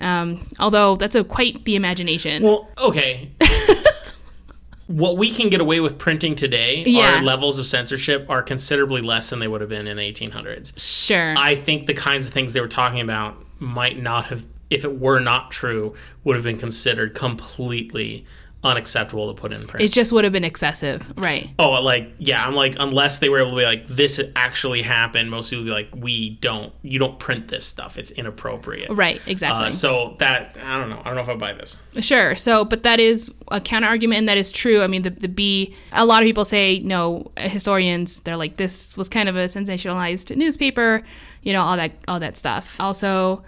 Um, 0.00 0.46
although 0.58 0.96
that's 0.96 1.14
a 1.14 1.24
quite 1.24 1.64
the 1.64 1.76
imagination. 1.76 2.42
Well, 2.42 2.68
okay. 2.78 3.30
what 4.86 5.16
we 5.16 5.30
can 5.30 5.48
get 5.48 5.60
away 5.60 5.80
with 5.80 5.98
printing 5.98 6.34
today, 6.34 6.84
Yeah. 6.86 7.16
our 7.16 7.22
levels 7.22 7.58
of 7.58 7.66
censorship 7.66 8.26
are 8.28 8.42
considerably 8.42 9.00
less 9.00 9.30
than 9.30 9.38
they 9.38 9.48
would 9.48 9.60
have 9.60 9.70
been 9.70 9.86
in 9.86 9.96
the 9.96 10.12
1800s. 10.12 10.72
sure. 10.78 11.34
I 11.38 11.54
think 11.54 11.86
the 11.86 11.94
kinds 11.94 12.26
of 12.26 12.32
things 12.32 12.52
they 12.52 12.60
were 12.60 12.68
talking 12.68 13.00
about 13.00 13.36
might 13.58 13.98
not 14.00 14.26
have, 14.26 14.46
if 14.70 14.84
it 14.84 14.98
were 14.98 15.20
not 15.20 15.50
true, 15.50 15.94
would 16.22 16.36
have 16.36 16.44
been 16.44 16.58
considered 16.58 17.14
completely 17.14 18.26
unacceptable 18.64 19.32
to 19.32 19.40
put 19.40 19.52
in 19.52 19.66
print. 19.66 19.84
it 19.84 19.92
just 19.92 20.10
would 20.12 20.24
have 20.24 20.32
been 20.32 20.44
excessive. 20.44 21.06
Right. 21.16 21.50
oh, 21.58 21.70
like 21.82 22.10
yeah, 22.18 22.46
I'm 22.46 22.54
like 22.54 22.76
unless 22.78 23.18
they 23.18 23.28
were 23.28 23.40
able 23.40 23.50
to 23.50 23.56
be 23.56 23.64
like 23.64 23.86
this 23.86 24.20
actually 24.34 24.82
happened, 24.82 25.30
most 25.30 25.50
people 25.50 25.64
would 25.64 25.68
be 25.68 25.72
like 25.72 25.88
we 25.94 26.30
don't, 26.40 26.72
you 26.82 26.98
don't 26.98 27.18
print 27.18 27.48
this 27.48 27.66
stuff, 27.66 27.98
it's 27.98 28.10
inappropriate. 28.10 28.90
Right, 28.90 29.20
exactly. 29.26 29.66
Uh, 29.66 29.70
so 29.70 30.16
that 30.18 30.56
I 30.62 30.78
don't 30.78 30.88
know, 30.88 31.00
I 31.00 31.04
don't 31.04 31.14
know 31.14 31.20
if 31.20 31.28
I 31.28 31.34
buy 31.34 31.52
this. 31.52 31.84
Sure. 32.00 32.34
So, 32.36 32.64
but 32.64 32.82
that 32.82 33.00
is 33.00 33.32
a 33.50 33.60
counter 33.60 33.88
argument, 33.88 34.18
and 34.18 34.28
that 34.28 34.38
is 34.38 34.50
true. 34.50 34.82
I 34.82 34.86
mean, 34.86 35.02
the 35.02 35.10
the 35.10 35.28
Bee. 35.28 35.74
A 35.92 36.06
lot 36.06 36.22
of 36.22 36.26
people 36.26 36.44
say 36.44 36.80
no. 36.80 37.30
Historians, 37.36 38.20
they're 38.20 38.36
like 38.36 38.56
this 38.56 38.96
was 38.96 39.08
kind 39.08 39.28
of 39.28 39.36
a 39.36 39.46
sensationalized 39.46 40.34
newspaper, 40.36 41.02
you 41.42 41.52
know, 41.52 41.62
all 41.62 41.76
that 41.76 41.92
all 42.08 42.20
that 42.20 42.36
stuff. 42.36 42.76
Also, 42.80 43.44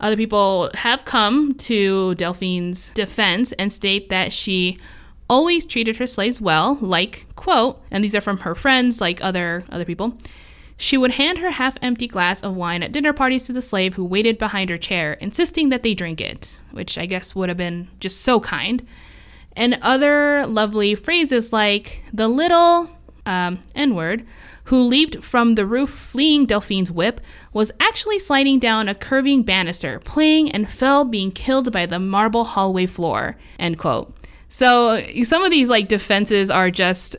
other 0.00 0.16
people 0.16 0.70
have 0.74 1.04
come 1.04 1.54
to 1.54 2.14
Delphine's 2.14 2.90
defense 2.90 3.52
and 3.52 3.72
state 3.72 4.08
that 4.10 4.32
she 4.32 4.78
always 5.28 5.66
treated 5.66 5.96
her 5.96 6.06
slaves 6.06 6.40
well, 6.40 6.78
like 6.80 7.26
quote, 7.36 7.82
and 7.90 8.02
these 8.02 8.14
are 8.14 8.20
from 8.20 8.38
her 8.38 8.54
friends, 8.54 9.00
like 9.00 9.22
other 9.22 9.64
other 9.70 9.84
people. 9.84 10.16
She 10.80 10.96
would 10.96 11.12
hand 11.12 11.38
her 11.38 11.50
half 11.50 11.76
empty 11.82 12.06
glass 12.06 12.42
of 12.44 12.54
wine 12.54 12.84
at 12.84 12.92
dinner 12.92 13.12
parties 13.12 13.44
to 13.44 13.52
the 13.52 13.60
slave 13.60 13.94
who 13.94 14.04
waited 14.04 14.38
behind 14.38 14.70
her 14.70 14.78
chair, 14.78 15.14
insisting 15.14 15.70
that 15.70 15.82
they 15.82 15.92
drink 15.92 16.20
it, 16.20 16.60
which 16.70 16.96
I 16.96 17.06
guess 17.06 17.34
would 17.34 17.48
have 17.48 17.58
been 17.58 17.88
just 17.98 18.20
so 18.20 18.38
kind. 18.38 18.86
And 19.56 19.76
other 19.82 20.46
lovely 20.46 20.94
phrases 20.94 21.52
like 21.52 22.02
the 22.12 22.28
little 22.28 22.90
um, 23.26 23.58
N 23.74 23.96
word 23.96 24.24
who 24.68 24.82
leaped 24.82 25.24
from 25.24 25.54
the 25.54 25.64
roof 25.64 25.88
fleeing 25.88 26.44
Delphine's 26.44 26.90
whip 26.90 27.22
was 27.54 27.72
actually 27.80 28.18
sliding 28.18 28.58
down 28.58 28.86
a 28.86 28.94
curving 28.94 29.42
banister, 29.42 29.98
playing 30.00 30.50
and 30.52 30.68
fell 30.68 31.04
being 31.06 31.30
killed 31.30 31.72
by 31.72 31.86
the 31.86 31.98
marble 31.98 32.44
hallway 32.44 32.84
floor. 32.84 33.36
End 33.58 33.78
quote. 33.78 34.14
So 34.50 35.02
some 35.22 35.42
of 35.42 35.50
these 35.50 35.70
like 35.70 35.88
defenses 35.88 36.50
are 36.50 36.70
just 36.70 37.16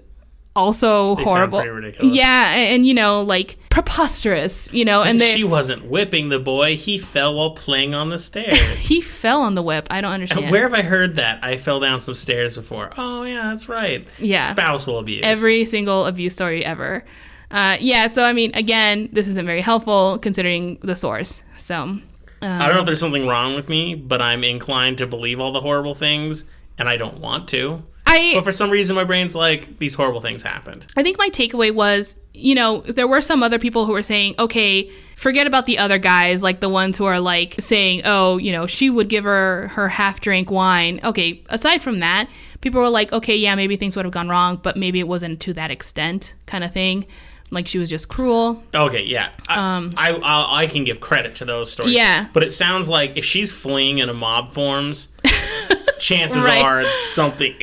also 0.55 1.15
They 1.15 1.23
horrible. 1.23 1.63
Yeah, 2.03 2.51
and, 2.51 2.75
and, 2.75 2.87
you 2.87 2.93
know, 2.93 3.21
like 3.21 3.57
preposterous, 3.69 4.71
you 4.71 4.85
know, 4.85 5.01
and 5.01 5.11
And 5.11 5.19
they 5.19 5.31
she 5.31 5.43
wasn't 5.43 5.85
whipping 5.85 6.29
the 6.29 6.39
boy. 6.39 6.75
He 6.75 6.99
fell 6.99 7.33
while 7.33 7.51
playing 7.51 7.95
on 7.95 8.09
the 8.09 8.17
stairs. 8.29 8.79
he 8.81 9.01
fell 9.01 9.41
on 9.41 9.55
the 9.55 9.63
whip. 9.63 9.87
I 9.89 10.01
don't 10.01 10.11
understand. 10.11 10.51
Where 10.51 10.63
have 10.63 10.73
I 10.75 10.83
heard 10.83 11.15
that? 11.15 11.43
I 11.43 11.57
fell 11.57 11.79
down 11.79 11.99
some 11.99 12.15
stairs 12.15 12.55
before. 12.55 12.91
Oh 12.95 13.23
yeah, 13.23 13.49
that's 13.49 13.67
right. 13.67 14.07
Yeah. 14.19 14.51
Spousal 14.51 14.99
abuse. 14.99 15.21
Every 15.23 15.65
single 15.65 16.05
abuse 16.05 16.33
story 16.35 16.63
ever. 16.63 17.03
Uh, 17.51 17.77
yeah, 17.79 18.07
so 18.07 18.23
I 18.23 18.33
mean, 18.33 18.51
again, 18.53 19.09
this 19.11 19.27
isn't 19.27 19.45
very 19.45 19.61
helpful 19.61 20.19
considering 20.19 20.77
the 20.81 20.95
source. 20.95 21.41
So, 21.57 21.99
I 22.41 22.67
don't 22.67 22.75
know 22.75 22.79
if 22.79 22.85
there's 22.85 22.99
something 22.99 23.27
wrong 23.27 23.55
with 23.55 23.69
me, 23.69 23.95
but 23.95 24.21
I'm 24.21 24.43
inclined 24.43 24.99
to 24.99 25.07
believe 25.07 25.39
all 25.39 25.51
the 25.51 25.61
horrible 25.61 25.95
things, 25.95 26.45
and 26.77 26.87
I 26.87 26.95
don't 26.95 27.19
want 27.19 27.47
to. 27.49 27.83
I 28.05 28.31
But 28.35 28.43
for 28.43 28.51
some 28.51 28.71
reason, 28.71 28.95
my 28.95 29.03
brain's 29.03 29.35
like, 29.35 29.77
these 29.79 29.93
horrible 29.93 30.21
things 30.21 30.41
happened. 30.41 30.85
I 30.97 31.03
think 31.03 31.17
my 31.17 31.29
takeaway 31.29 31.73
was, 31.73 32.15
you 32.33 32.55
know, 32.55 32.81
there 32.81 33.07
were 33.07 33.21
some 33.21 33.43
other 33.43 33.59
people 33.59 33.85
who 33.85 33.91
were 33.91 34.01
saying, 34.01 34.35
okay, 34.39 34.89
forget 35.15 35.45
about 35.45 35.65
the 35.65 35.77
other 35.77 35.99
guys, 35.99 36.41
like 36.41 36.59
the 36.59 36.69
ones 36.69 36.97
who 36.97 37.05
are 37.05 37.19
like 37.19 37.55
saying, 37.59 38.01
oh, 38.05 38.37
you 38.37 38.51
know, 38.51 38.65
she 38.65 38.89
would 38.89 39.09
give 39.09 39.25
her 39.25 39.67
her 39.69 39.89
half 39.89 40.21
drink 40.21 40.49
wine. 40.49 40.99
Okay, 41.03 41.43
aside 41.49 41.83
from 41.83 41.99
that, 41.99 42.29
people 42.61 42.81
were 42.81 42.89
like, 42.89 43.13
okay, 43.13 43.35
yeah, 43.35 43.53
maybe 43.53 43.75
things 43.75 43.95
would 43.95 44.05
have 44.05 44.13
gone 44.13 44.29
wrong, 44.29 44.59
but 44.61 44.75
maybe 44.75 44.99
it 44.99 45.07
wasn't 45.07 45.39
to 45.41 45.53
that 45.53 45.69
extent, 45.69 46.33
kind 46.45 46.63
of 46.63 46.73
thing. 46.73 47.05
Like 47.51 47.67
she 47.67 47.79
was 47.79 47.89
just 47.89 48.09
cruel. 48.09 48.61
Okay, 48.73 49.03
yeah, 49.05 49.29
I, 49.47 49.89
I, 49.97 50.11
I 50.11 50.63
I 50.63 50.67
can 50.67 50.83
give 50.83 50.99
credit 50.99 51.35
to 51.35 51.45
those 51.45 51.71
stories. 51.71 51.91
Um, 51.91 51.97
Yeah. 51.97 52.27
but 52.33 52.43
it 52.43 52.51
sounds 52.51 52.87
like 52.87 53.17
if 53.17 53.25
she's 53.25 53.51
fleeing 53.51 53.99
and 54.01 54.09
a 54.11 54.13
mob 54.13 54.53
forms, 54.53 55.09
chances 55.99 56.43
Right. 56.45 56.61
are 56.61 56.83
something. 57.05 57.55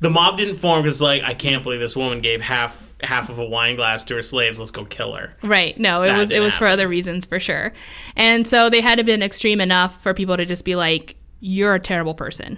The 0.00 0.10
mob 0.10 0.38
didn't 0.38 0.56
form 0.56 0.82
because 0.82 1.00
like 1.00 1.22
I 1.24 1.34
can't 1.34 1.62
believe 1.62 1.80
this 1.80 1.96
woman 1.96 2.20
gave 2.20 2.40
half 2.40 2.90
half 3.02 3.28
of 3.30 3.38
a 3.40 3.44
wine 3.44 3.74
glass 3.74 4.04
to 4.04 4.14
her 4.14 4.22
slaves. 4.22 4.58
Let's 4.60 4.70
go 4.70 4.84
kill 4.84 5.14
her. 5.14 5.34
Right. 5.42 5.78
No, 5.78 6.02
it 6.02 6.06
That 6.08 6.18
was 6.18 6.30
it 6.30 6.40
was 6.40 6.56
for 6.56 6.66
other 6.68 6.86
reasons 6.88 7.26
for 7.26 7.40
sure. 7.40 7.72
And 8.16 8.46
so 8.46 8.70
they 8.70 8.80
had 8.80 8.98
to 8.98 9.04
been 9.04 9.22
extreme 9.22 9.60
enough 9.60 10.00
for 10.02 10.14
people 10.14 10.36
to 10.36 10.46
just 10.46 10.64
be 10.64 10.76
like, 10.76 11.16
You're 11.44 11.74
a 11.74 11.80
terrible 11.80 12.14
person. 12.14 12.56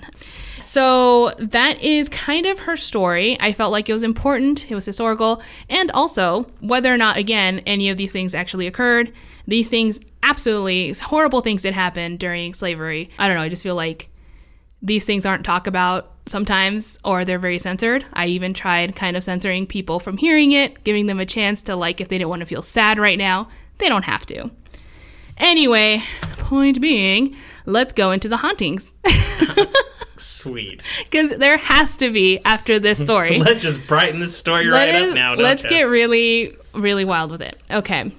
So 0.60 1.32
that 1.38 1.82
is 1.82 2.10
kind 2.10 2.44
of 2.44 2.58
her 2.60 2.76
story. 2.76 3.38
I 3.40 3.50
felt 3.54 3.72
like 3.72 3.88
it 3.88 3.94
was 3.94 4.02
important, 4.02 4.70
it 4.70 4.74
was 4.74 4.84
historical, 4.84 5.42
and 5.70 5.90
also 5.92 6.42
whether 6.60 6.92
or 6.92 6.98
not 6.98 7.16
again 7.16 7.60
any 7.60 7.88
of 7.88 7.96
these 7.96 8.12
things 8.12 8.34
actually 8.34 8.66
occurred, 8.66 9.10
these 9.46 9.70
things 9.70 10.00
absolutely 10.22 10.92
horrible 10.92 11.40
things 11.40 11.62
did 11.62 11.72
happen 11.72 12.18
during 12.18 12.52
slavery. 12.52 13.08
I 13.18 13.26
don't 13.26 13.38
know, 13.38 13.42
I 13.42 13.48
just 13.48 13.62
feel 13.62 13.74
like 13.74 14.10
these 14.82 15.06
things 15.06 15.24
aren't 15.24 15.46
talked 15.46 15.66
about 15.66 16.12
sometimes 16.26 16.98
or 17.06 17.24
they're 17.24 17.38
very 17.38 17.58
censored. 17.58 18.04
I 18.12 18.26
even 18.26 18.52
tried 18.52 18.96
kind 18.96 19.16
of 19.16 19.24
censoring 19.24 19.66
people 19.66 19.98
from 19.98 20.18
hearing 20.18 20.52
it, 20.52 20.84
giving 20.84 21.06
them 21.06 21.20
a 21.20 21.26
chance 21.26 21.62
to 21.62 21.74
like 21.74 22.02
if 22.02 22.08
they 22.08 22.18
didn't 22.18 22.28
want 22.28 22.40
to 22.40 22.46
feel 22.46 22.60
sad 22.60 22.98
right 22.98 23.16
now, 23.16 23.48
they 23.78 23.88
don't 23.88 24.04
have 24.04 24.26
to. 24.26 24.50
Anyway, 25.38 26.02
point 26.32 26.80
being, 26.82 27.34
let's 27.66 27.92
go 27.92 28.10
into 28.12 28.28
the 28.28 28.36
hauntings 28.38 28.94
Sweet. 30.16 30.82
because 31.04 31.30
there 31.30 31.56
has 31.58 31.96
to 31.98 32.10
be 32.10 32.38
after 32.44 32.78
this 32.78 33.00
story. 33.00 33.38
Let's 33.40 33.62
just 33.62 33.84
brighten 33.86 34.20
this 34.20 34.36
story 34.36 34.66
Let 34.66 34.86
right 34.86 34.94
us- 35.02 35.08
up 35.10 35.14
now. 35.14 35.34
Don't 35.34 35.42
let's 35.42 35.64
get 35.66 35.82
really, 35.88 36.56
really 36.72 37.04
wild 37.04 37.30
with 37.32 37.42
it. 37.42 37.60
Okay. 37.70 38.12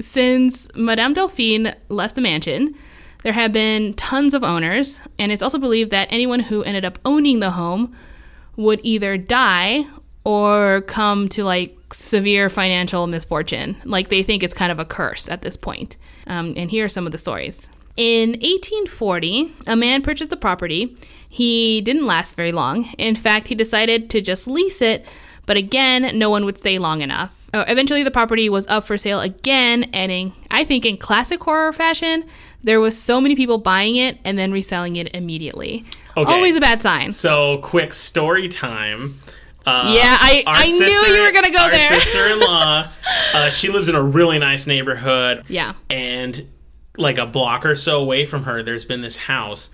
Since 0.00 0.68
Madame 0.74 1.12
Delphine 1.12 1.74
left 1.88 2.14
the 2.14 2.20
mansion, 2.22 2.74
there 3.22 3.32
have 3.32 3.52
been 3.52 3.94
tons 3.94 4.32
of 4.34 4.42
owners, 4.42 5.00
and 5.18 5.30
it's 5.30 5.42
also 5.42 5.58
believed 5.58 5.90
that 5.90 6.08
anyone 6.10 6.40
who 6.40 6.62
ended 6.62 6.84
up 6.84 6.98
owning 7.04 7.40
the 7.40 7.50
home 7.52 7.94
would 8.56 8.80
either 8.82 9.16
die 9.18 9.86
or 10.24 10.80
come 10.82 11.28
to 11.28 11.44
like 11.44 11.76
severe 11.92 12.48
financial 12.48 13.06
misfortune. 13.06 13.76
Like 13.84 14.08
they 14.08 14.22
think 14.22 14.42
it's 14.42 14.54
kind 14.54 14.72
of 14.72 14.78
a 14.78 14.84
curse 14.84 15.28
at 15.28 15.42
this 15.42 15.56
point. 15.56 15.96
Um, 16.26 16.54
and 16.56 16.70
here 16.70 16.86
are 16.86 16.88
some 16.88 17.04
of 17.06 17.12
the 17.12 17.18
stories. 17.18 17.68
In 17.96 18.30
1840, 18.30 19.54
a 19.66 19.76
man 19.76 20.02
purchased 20.02 20.30
the 20.30 20.36
property. 20.36 20.96
He 21.28 21.80
didn't 21.80 22.06
last 22.06 22.34
very 22.36 22.52
long. 22.52 22.86
In 22.98 23.14
fact, 23.16 23.48
he 23.48 23.54
decided 23.54 24.10
to 24.10 24.20
just 24.20 24.46
lease 24.46 24.82
it, 24.82 25.06
but 25.46 25.56
again, 25.56 26.18
no 26.18 26.30
one 26.30 26.44
would 26.44 26.58
stay 26.58 26.78
long 26.78 27.02
enough. 27.02 27.48
Uh, 27.52 27.64
eventually, 27.68 28.02
the 28.02 28.10
property 28.10 28.48
was 28.48 28.66
up 28.66 28.84
for 28.84 28.98
sale 28.98 29.20
again, 29.20 29.84
and 29.92 30.10
in, 30.10 30.32
I 30.50 30.64
think 30.64 30.84
in 30.84 30.96
classic 30.96 31.40
horror 31.42 31.72
fashion, 31.72 32.24
there 32.62 32.80
was 32.80 32.98
so 33.00 33.20
many 33.20 33.36
people 33.36 33.58
buying 33.58 33.94
it 33.96 34.18
and 34.24 34.36
then 34.38 34.50
reselling 34.50 34.96
it 34.96 35.14
immediately. 35.14 35.84
Okay. 36.16 36.32
Always 36.32 36.56
a 36.56 36.60
bad 36.60 36.82
sign. 36.82 37.12
So, 37.12 37.58
quick 37.58 37.92
story 37.94 38.48
time. 38.48 39.20
Uh, 39.66 39.92
Yeah, 39.94 40.16
I- 40.20 40.42
our 40.46 40.56
I 40.56 40.64
knew 40.66 41.14
you 41.14 41.22
were 41.22 41.32
gonna 41.32 41.50
go 41.50 41.58
our 41.58 41.70
there. 41.70 42.00
sister-in-law, 42.00 42.88
uh, 43.34 43.48
she 43.50 43.68
lives 43.70 43.88
in 43.88 43.94
a 43.94 44.02
really 44.02 44.38
nice 44.38 44.66
neighborhood. 44.66 45.44
Yeah. 45.48 45.74
and 45.90 46.48
like 46.96 47.18
a 47.18 47.26
block 47.26 47.64
or 47.66 47.74
so 47.74 48.00
away 48.00 48.24
from 48.24 48.44
her, 48.44 48.62
there's 48.62 48.84
been 48.84 49.02
this 49.02 49.16
house 49.16 49.70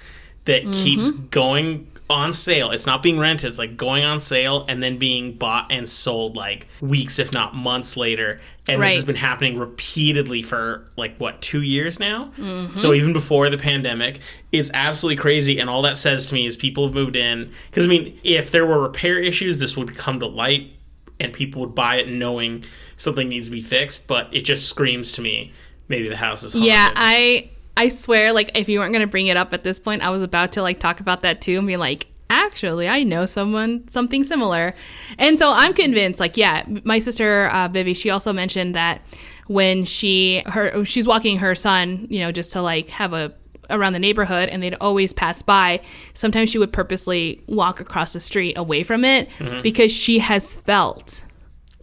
that 0.47 0.63
Mm-hmm. 0.63 0.73
keeps 0.73 1.11
going 1.11 1.87
on 2.09 2.33
sale. 2.33 2.71
It's 2.73 2.87
not 2.87 3.03
being 3.03 3.19
rented; 3.19 3.49
it's 3.51 3.59
like 3.59 3.77
going 3.77 4.05
on 4.05 4.19
sale 4.19 4.65
and 4.69 4.83
then 4.83 4.99
being 4.99 5.35
bought 5.37 5.71
and 5.71 5.89
sold 5.89 6.35
like 6.35 6.67
weeks, 6.81 7.19
if 7.19 7.33
not 7.33 7.55
months 7.55 7.97
later. 7.97 8.41
And 8.69 8.83
this 8.83 8.95
has 8.95 9.05
been 9.05 9.17
happening 9.17 9.59
repeatedly 9.59 10.43
for 10.43 10.89
like 10.97 11.17
what 11.19 11.41
two 11.41 11.63
years 11.63 12.01
now. 12.01 12.33
Mm-hmm. 12.37 12.77
So 12.77 12.95
even 12.95 13.13
before 13.13 13.51
the 13.51 13.59
pandemic, 13.59 14.21
it's 14.53 14.71
absolutely 14.75 15.21
crazy. 15.21 15.59
And 15.59 15.69
all 15.69 15.83
that 15.83 15.97
says 15.97 16.27
to 16.27 16.35
me 16.35 16.47
is 16.47 16.57
people 16.57 16.85
have 16.87 16.95
moved 16.95 17.17
in 17.17 17.53
because 17.71 17.85
I 17.87 17.89
mean, 17.89 18.19
if 18.25 18.51
there 18.51 18.65
were 18.67 18.81
repair 18.81 19.19
issues, 19.19 19.59
this 19.59 19.77
would 19.77 19.97
come 19.97 20.21
to 20.21 20.27
light 20.27 20.73
and 21.19 21.33
people 21.33 21.61
would 21.61 21.75
buy 21.75 21.97
it 21.97 22.09
knowing 22.09 22.65
something 22.97 23.29
needs 23.29 23.47
to 23.49 23.53
be 23.53 23.61
fixed. 23.61 24.07
But 24.09 24.29
it 24.33 24.43
just 24.43 24.69
screams 24.69 25.13
to 25.13 25.21
me 25.21 25.53
maybe 25.91 26.09
the 26.09 26.17
house 26.17 26.43
is 26.43 26.55
haunted. 26.55 26.69
Yeah, 26.69 26.91
I 26.95 27.51
I 27.77 27.89
swear, 27.89 28.33
like 28.33 28.57
if 28.59 28.69
you 28.71 28.79
weren't 28.79 28.93
gonna 28.95 29.07
bring 29.07 29.27
it 29.27 29.37
up 29.37 29.53
at 29.53 29.63
this 29.63 29.79
point, 29.79 30.01
I 30.01 30.09
was 30.09 30.23
about 30.23 30.53
to 30.53 30.63
like 30.63 30.81
talk 30.81 31.01
about 31.01 31.21
that 31.21 31.43
too 31.43 31.59
and 31.59 31.67
be 31.67 31.77
like, 31.77 32.07
actually, 32.31 32.89
I 32.89 33.03
know 33.03 33.27
someone 33.27 33.87
something 33.89 34.25
similar, 34.25 34.75
and 35.19 35.39
so 35.39 35.53
I'm 35.53 35.75
convinced. 35.75 36.21
Like, 36.21 36.39
yeah, 36.39 36.65
my 36.85 36.99
sister 36.99 37.49
uh, 37.49 37.69
Vivi, 37.69 37.93
she 37.93 38.09
also 38.09 38.33
mentioned 38.33 38.75
that 38.75 39.03
when 39.49 39.85
she 39.85 40.43
her 40.47 40.85
she's 40.85 41.07
walking 41.07 41.39
her 41.39 41.55
son, 41.55 42.07
you 42.09 42.21
know, 42.21 42.33
just 42.33 42.53
to 42.53 42.63
like 42.63 42.89
have 42.91 43.13
a 43.13 43.35
around 43.69 43.93
the 43.93 43.99
neighborhood 44.01 44.49
and 44.49 44.61
they'd 44.61 44.75
always 44.81 45.13
pass 45.13 45.43
by 45.43 45.81
sometimes 46.13 46.51
she 46.51 46.59
would 46.59 46.73
purposely 46.73 47.41
walk 47.47 47.81
across 47.81 48.13
the 48.13 48.19
street 48.19 48.59
away 48.59 48.83
from 48.83 49.05
it 49.05 49.29
because 49.63 49.93
she 49.93 50.19
has 50.19 50.57
felt 50.57 51.23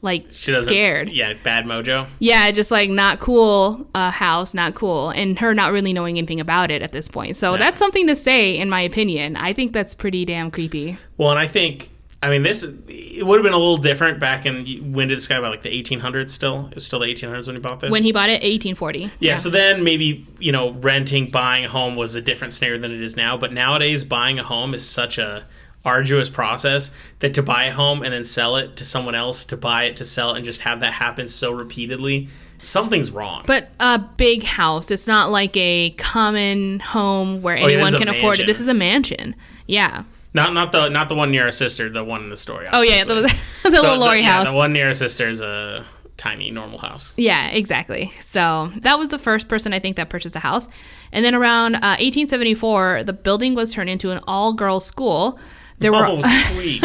like. 0.02 0.28
She 0.32 0.52
scared 0.54 1.10
Yeah, 1.10 1.34
bad 1.44 1.66
mojo. 1.66 2.08
yeah, 2.20 2.50
just 2.52 2.72
like 2.72 2.90
not 2.90 3.20
cool 3.20 3.88
uh, 3.96 4.12
house, 4.12 4.54
not 4.54 4.76
cool, 4.76 5.10
and 5.10 5.38
her 5.40 5.54
not 5.54 5.72
really 5.72 5.94
knowing 5.94 6.18
anything 6.18 6.40
about 6.40 6.72
it 6.72 6.82
at 6.82 6.92
this 6.92 7.08
point. 7.08 7.36
So 7.38 7.58
that's 7.58 7.80
something 7.80 8.08
to 8.08 8.16
say, 8.16 8.58
in 8.58 8.70
my 8.70 8.82
opinion. 8.82 9.36
I 9.36 9.54
think 9.54 9.74
that's 9.74 9.96
pretty 9.96 10.26
damn 10.26 10.52
creepy. 10.52 10.98
Well, 11.18 11.32
and 11.32 11.40
I 11.40 11.48
think 11.48 11.90
I 12.24 12.32
mean 12.32 12.42
this 12.42 12.64
it 12.64 13.26
would 13.26 13.38
have 13.38 13.44
been 13.44 13.54
a 13.54 13.58
little 13.58 13.78
different 13.78 14.20
back 14.20 14.46
in 14.48 14.92
when 14.92 15.08
did 15.08 15.18
this 15.18 15.28
guy 15.28 15.40
buy 15.40 15.50
like 15.50 15.62
the 15.62 15.70
1800s 15.84 16.32
still? 16.32 16.68
It 16.70 16.76
was 16.76 16.86
still 16.86 17.00
the 17.00 17.06
1800s 17.08 17.46
when 17.46 17.56
he 17.56 17.62
bought 17.62 17.80
this. 17.80 17.92
When 17.92 18.04
he 18.04 18.12
bought 18.12 18.30
it, 18.30 18.42
1840. 18.44 19.12
yeah, 19.20 19.36
so 19.36 19.50
then 19.52 19.84
maybe, 19.84 20.28
you 20.40 20.52
know, 20.52 20.72
renting, 20.74 21.30
buying 21.30 21.66
a 21.66 21.70
home 21.70 21.96
was 21.96 22.16
a 22.16 22.22
different 22.22 22.54
scenario 22.54 22.80
than 22.80 22.92
it 22.92 23.02
is 23.02 23.16
now, 23.16 23.38
but 23.38 23.54
nowadays 23.54 24.04
buying 24.04 24.40
a 24.40 24.44
home 24.44 24.74
is 24.74 24.88
such 24.88 25.18
a 25.20 25.46
arduous 25.88 26.30
process 26.30 26.92
that 27.20 27.34
to 27.36 27.42
buy 27.44 27.64
a 27.66 27.72
home 27.72 28.04
and 28.04 28.14
then 28.14 28.24
sell 28.24 28.56
it 28.58 28.76
to 28.76 28.84
someone 28.86 29.16
else, 29.16 29.46
to 29.46 29.58
buy 29.58 29.86
it, 29.86 29.96
to 29.98 30.06
sell 30.06 30.34
it 30.34 30.38
and 30.38 30.46
just 30.46 30.62
have 30.62 30.80
that 30.82 30.94
happen 30.94 31.28
so 31.28 31.52
repeatedly, 31.52 32.28
something's 32.62 33.10
wrong. 33.12 33.44
But 33.48 33.70
a 33.80 33.98
big 34.00 34.44
house. 34.44 34.92
It's 34.92 35.08
not 35.08 35.32
like 35.32 35.56
a 35.58 35.92
common 35.92 36.80
home 36.80 37.40
where 37.42 37.56
Oh, 37.58 37.68
yeah, 37.68 37.76
anyone 37.78 37.94
can 37.94 38.08
afford 38.10 38.40
it. 38.40 38.46
This 38.46 38.60
is 38.60 38.68
a 38.68 38.74
mansion. 38.74 39.36
Yeah. 39.66 40.04
not 40.34 40.54
not 40.54 40.72
the 40.72 40.90
not 40.90 41.08
the 41.10 41.16
one 41.16 41.32
near 41.32 41.46
our 41.46 41.52
sister, 41.52 41.90
the 41.90 42.04
one 42.04 42.22
in 42.24 42.30
the 42.30 42.38
story. 42.38 42.68
Oh 42.72 42.82
yeah, 42.82 43.02
obviously. 43.02 43.22
the, 43.22 43.28
the 43.64 43.70
The- 43.70 43.82
little 43.82 43.96
the- 43.96 44.00
Lori 44.06 44.20
yeah, 44.20 44.34
house. 44.34 44.50
the 44.52 44.58
one 44.58 44.74
near 44.74 44.88
our 44.88 44.94
sister 44.94 45.28
is 45.30 45.42
a 45.42 45.86
tiny 46.18 46.50
normal 46.50 46.80
house. 46.80 47.14
Yeah, 47.16 47.48
exactly. 47.50 48.12
So 48.22 48.72
that 48.78 48.98
was 48.98 49.10
the 49.10 49.20
first 49.20 49.48
person 49.48 49.72
I 49.72 49.80
think 49.80 49.96
that 49.98 50.10
purchased 50.10 50.36
a 50.36 50.40
house. 50.40 50.68
And 51.12 51.24
then 51.24 51.36
around 51.36 51.76
uh, 51.76 51.96
1874, 52.02 53.04
the 53.04 53.14
building 53.14 53.54
was 53.56 53.72
turned 53.72 53.90
into 53.90 54.10
an 54.12 54.20
all 54.28 54.54
girls 54.54 54.84
school. 54.86 55.38
There 55.80 55.92
were 55.92 56.06
Oh, 56.06 56.22
sweet. 56.54 56.84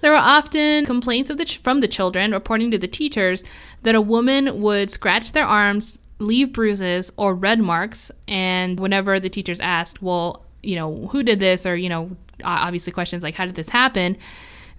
There 0.00 0.10
were 0.10 0.16
often 0.18 0.84
complaints 0.84 1.30
of 1.30 1.38
the 1.38 1.44
ch- 1.46 1.56
from 1.58 1.80
the 1.80 1.88
children 1.88 2.32
reporting 2.32 2.70
to 2.72 2.78
the 2.78 2.88
teachers 2.88 3.42
that 3.82 3.94
a 3.94 4.00
woman 4.00 4.60
would 4.60 4.90
scratch 4.90 5.32
their 5.32 5.46
arms, 5.46 5.98
leave 6.18 6.52
bruises 6.52 7.10
or 7.16 7.34
red 7.34 7.58
marks, 7.58 8.10
and 8.28 8.78
whenever 8.78 9.18
the 9.18 9.30
teachers 9.30 9.60
asked, 9.60 10.02
"Well, 10.02 10.44
you 10.62 10.76
know, 10.76 11.08
who 11.10 11.22
did 11.22 11.38
this?" 11.38 11.64
or 11.64 11.74
you 11.76 11.88
know, 11.88 12.16
obviously 12.44 12.92
questions 12.92 13.22
like, 13.22 13.34
"How 13.36 13.46
did 13.46 13.54
this 13.54 13.70
happen?" 13.70 14.16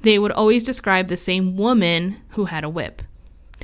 they 0.02 0.20
would 0.20 0.32
always 0.34 0.64
describe 0.64 1.08
the 1.08 1.18
same 1.18 1.56
woman 1.58 2.18
who 2.32 2.46
had 2.46 2.64
a 2.64 2.70
whip. 2.70 3.02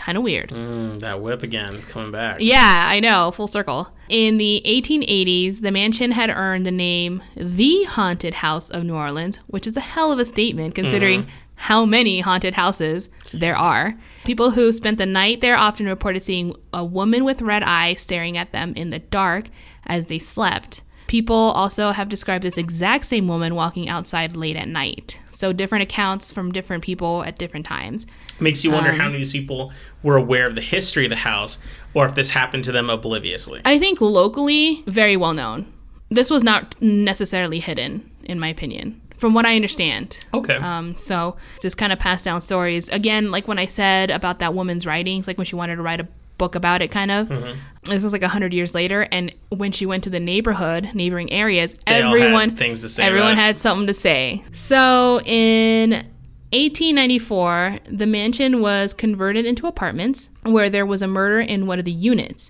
Kind 0.02 0.18
of 0.18 0.24
weird. 0.24 0.50
Mm, 0.50 1.00
that 1.02 1.22
whip 1.22 1.44
again, 1.44 1.80
coming 1.84 2.12
back. 2.12 2.38
Yeah, 2.40 2.86
I 2.88 3.00
know, 3.00 3.30
full 3.30 3.46
circle. 3.46 3.88
In 4.10 4.40
the 4.40 4.64
1880s, 4.66 5.62
the 5.62 5.72
mansion 5.72 6.12
had 6.12 6.32
earned 6.32 6.66
the 6.66 6.72
name 6.72 7.22
The 7.36 7.84
Haunted 7.84 8.34
House 8.34 8.72
of 8.72 8.84
New 8.84 8.96
Orleans, 8.96 9.38
which 9.46 9.68
is 9.68 9.78
a 9.78 9.80
hell 9.82 10.12
of 10.12 10.18
a 10.18 10.26
statement 10.26 10.74
considering 10.74 11.28
how 11.54 11.86
many 11.86 12.22
haunted 12.22 12.56
houses 12.56 13.10
there 13.32 13.56
are. 13.56 13.94
People 14.24 14.50
who 14.50 14.72
spent 14.72 14.98
the 14.98 15.06
night 15.06 15.40
there 15.40 15.56
often 15.56 15.86
reported 15.86 16.24
seeing 16.24 16.56
a 16.74 16.84
woman 16.84 17.24
with 17.24 17.44
red 17.44 17.62
eyes 17.62 18.02
staring 18.02 18.38
at 18.38 18.52
them 18.52 18.74
in 18.76 18.90
the 18.90 19.00
dark 19.00 19.46
as 19.86 20.08
they 20.08 20.18
slept. 20.18 20.82
People 21.12 21.36
also 21.36 21.92
have 21.92 22.08
described 22.08 22.42
this 22.42 22.58
exact 22.58 23.04
same 23.04 23.28
woman 23.28 23.54
walking 23.54 23.90
outside 23.90 24.38
late 24.38 24.56
at 24.56 24.70
night. 24.70 25.20
So 25.34 25.52
different 25.52 25.82
accounts 25.82 26.32
from 26.32 26.54
different 26.54 26.86
people 26.86 27.26
at 27.26 27.38
different 27.38 27.66
times. 27.66 28.08
Makes 28.40 28.64
you 28.64 28.72
wonder 28.72 28.92
Um, 28.92 28.98
how 28.98 29.06
many 29.08 29.16
of 29.16 29.20
these 29.20 29.34
people 29.34 29.74
were 30.04 30.16
aware 30.16 30.48
of 30.48 30.56
the 30.56 30.62
history 30.62 31.04
of 31.04 31.10
the 31.10 31.18
house, 31.18 31.58
or 31.94 32.06
if 32.06 32.16
this 32.16 32.30
happened 32.30 32.64
to 32.64 32.72
them 32.72 32.90
obliviously. 32.90 33.60
I 33.66 33.78
think 33.78 34.00
locally, 34.00 34.86
very 34.88 35.18
well 35.18 35.34
known. 35.34 35.66
This 36.10 36.30
was 36.30 36.44
not 36.44 36.82
necessarily 36.82 37.60
hidden, 37.60 38.10
in 38.24 38.40
my 38.40 38.48
opinion, 38.48 39.02
from 39.18 39.34
what 39.34 39.46
I 39.46 39.58
understand. 39.58 40.26
Okay. 40.34 40.56
Um, 40.56 40.96
so 40.98 41.36
just 41.62 41.78
kind 41.78 41.92
of 41.92 42.00
pass 42.00 42.24
down 42.24 42.40
stories. 42.40 42.88
Again, 42.88 43.32
like 43.32 43.50
when 43.50 43.60
I 43.60 43.66
said 43.66 44.12
about 44.12 44.40
that 44.40 44.54
woman's 44.54 44.88
writings, 44.88 45.28
like 45.28 45.38
when 45.38 45.44
she 45.44 45.58
wanted 45.58 45.76
to 45.76 45.82
write 45.82 46.00
a 46.00 46.08
book 46.42 46.56
about 46.56 46.82
it, 46.82 46.90
kind 46.90 47.12
of. 47.12 47.28
Mm-hmm. 47.28 47.60
This 47.84 48.02
was 48.02 48.14
like 48.14 48.24
a 48.24 48.28
hundred 48.28 48.52
years 48.52 48.74
later, 48.74 49.08
and 49.12 49.32
when 49.50 49.72
she 49.72 49.86
went 49.86 50.04
to 50.06 50.10
the 50.10 50.20
neighborhood, 50.20 50.90
neighboring 50.96 51.32
areas, 51.32 51.76
They 51.86 52.02
all 52.02 52.14
had 52.14 52.22
everyone 52.24 52.56
things 52.56 52.82
to 52.82 52.90
say 52.90 53.04
Everyone 53.04 53.36
had 53.36 53.60
something 53.60 53.86
to 53.86 53.94
say. 53.94 54.44
So 54.52 55.22
in 55.24 55.92
1894, 55.92 57.78
the 57.86 58.08
mansion 58.08 58.60
was 58.60 58.92
converted 58.96 59.46
into 59.46 59.68
apartments 59.68 60.30
where 60.42 60.68
there 60.68 60.86
was 60.86 61.04
a 61.04 61.08
murder 61.08 61.40
in 61.40 61.68
one 61.68 61.78
of 61.78 61.86
the 61.86 61.92
units. 61.92 62.50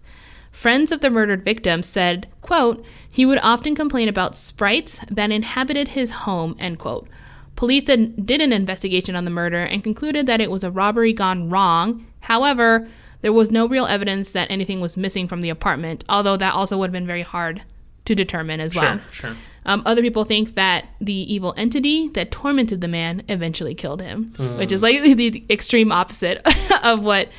Friends 0.51 0.91
of 0.93 1.01
the 1.01 1.09
murdered 1.09 1.43
victim 1.43 1.83
said, 1.83 2.27
quote, 2.41 2.85
he 3.09 3.25
would 3.25 3.39
often 3.43 3.75
complain 3.75 4.07
about 4.07 4.37
sprites 4.37 5.01
that 5.09 5.31
inhabited 5.31 5.89
his 5.89 6.11
home, 6.11 6.55
end 6.59 6.79
quote. 6.79 7.09
Police 7.57 7.83
did 7.83 8.41
an 8.41 8.53
investigation 8.53 9.17
on 9.17 9.25
the 9.25 9.31
murder 9.31 9.63
and 9.63 9.83
concluded 9.83 10.27
that 10.27 10.39
it 10.39 10.49
was 10.49 10.63
a 10.63 10.71
robbery 10.71 11.11
gone 11.11 11.49
wrong. 11.49 12.05
However, 12.21 12.87
there 13.21 13.33
was 13.33 13.51
no 13.51 13.67
real 13.67 13.85
evidence 13.85 14.31
that 14.31 14.49
anything 14.51 14.81
was 14.81 14.97
missing 14.97 15.27
from 15.27 15.41
the 15.41 15.49
apartment, 15.49 16.03
although 16.09 16.37
that 16.37 16.53
also 16.53 16.77
would 16.77 16.87
have 16.87 16.93
been 16.93 17.07
very 17.07 17.21
hard 17.21 17.61
to 18.05 18.15
determine 18.15 18.59
as 18.59 18.75
well. 18.75 18.99
Sure, 19.11 19.29
sure. 19.29 19.37
Um, 19.65 19.83
other 19.85 20.01
people 20.01 20.25
think 20.25 20.55
that 20.55 20.85
the 20.99 21.33
evil 21.33 21.53
entity 21.55 22.07
that 22.09 22.31
tormented 22.31 22.81
the 22.81 22.87
man 22.87 23.23
eventually 23.29 23.75
killed 23.75 24.01
him, 24.01 24.33
which 24.57 24.71
is 24.71 24.81
like 24.81 25.01
the 25.15 25.43
extreme 25.49 25.91
opposite 25.91 26.41
of 26.83 27.03
what 27.03 27.29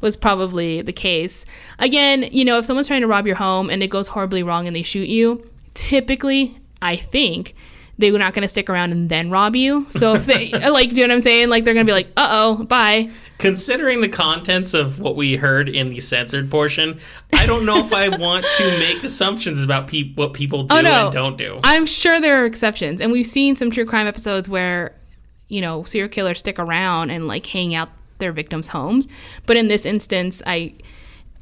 was 0.00 0.16
probably 0.16 0.82
the 0.82 0.92
case. 0.92 1.44
Again, 1.78 2.24
you 2.32 2.44
know, 2.44 2.58
if 2.58 2.64
someone's 2.64 2.88
trying 2.88 3.02
to 3.02 3.06
rob 3.06 3.26
your 3.26 3.36
home 3.36 3.70
and 3.70 3.82
it 3.82 3.88
goes 3.88 4.08
horribly 4.08 4.42
wrong 4.42 4.66
and 4.66 4.74
they 4.74 4.82
shoot 4.82 5.08
you, 5.08 5.48
typically, 5.74 6.58
I 6.82 6.96
think 6.96 7.54
they 7.98 8.12
were 8.12 8.18
not 8.18 8.32
going 8.32 8.42
to 8.42 8.48
stick 8.48 8.70
around 8.70 8.92
and 8.92 9.08
then 9.08 9.30
rob 9.30 9.56
you. 9.56 9.86
So 9.88 10.14
if 10.14 10.26
they, 10.26 10.50
like, 10.70 10.90
do 10.90 10.96
you 10.96 11.06
know 11.06 11.12
what 11.12 11.16
I'm 11.16 11.20
saying? 11.20 11.48
Like, 11.48 11.64
they're 11.64 11.74
going 11.74 11.86
to 11.86 11.90
be 11.90 11.94
like, 11.94 12.08
uh 12.16 12.28
oh, 12.30 12.64
bye. 12.64 13.10
Considering 13.38 14.00
the 14.00 14.08
contents 14.08 14.74
of 14.74 14.98
what 14.98 15.14
we 15.16 15.36
heard 15.36 15.68
in 15.68 15.90
the 15.90 16.00
censored 16.00 16.50
portion, 16.50 16.98
I 17.32 17.46
don't 17.46 17.64
know 17.64 17.78
if 17.78 17.92
I 17.92 18.08
want 18.16 18.44
to 18.56 18.64
make 18.78 19.02
assumptions 19.04 19.62
about 19.62 19.86
peop 19.86 20.16
what 20.16 20.32
people 20.34 20.60
oh, 20.62 20.66
do 20.66 20.74
Oh, 20.76 20.80
no. 20.80 21.04
and 21.04 21.12
don't 21.12 21.38
do. 21.38 21.60
I'm 21.62 21.86
sure 21.86 22.20
there 22.20 22.42
are 22.42 22.46
exceptions, 22.46 23.00
and 23.00 23.12
we've 23.12 23.26
seen 23.26 23.54
some 23.56 23.70
true 23.70 23.84
crime 23.86 24.06
episodes 24.08 24.48
where, 24.48 24.94
you 25.48 25.60
know, 25.60 25.84
serial 25.84 26.08
killers 26.10 26.40
stick 26.40 26.58
around 26.58 27.10
and 27.10 27.28
like 27.28 27.46
hang 27.46 27.74
out 27.74 27.90
their 28.18 28.32
victims' 28.32 28.68
homes. 28.68 29.08
But 29.46 29.56
in 29.56 29.68
this 29.68 29.86
instance, 29.86 30.42
I, 30.44 30.74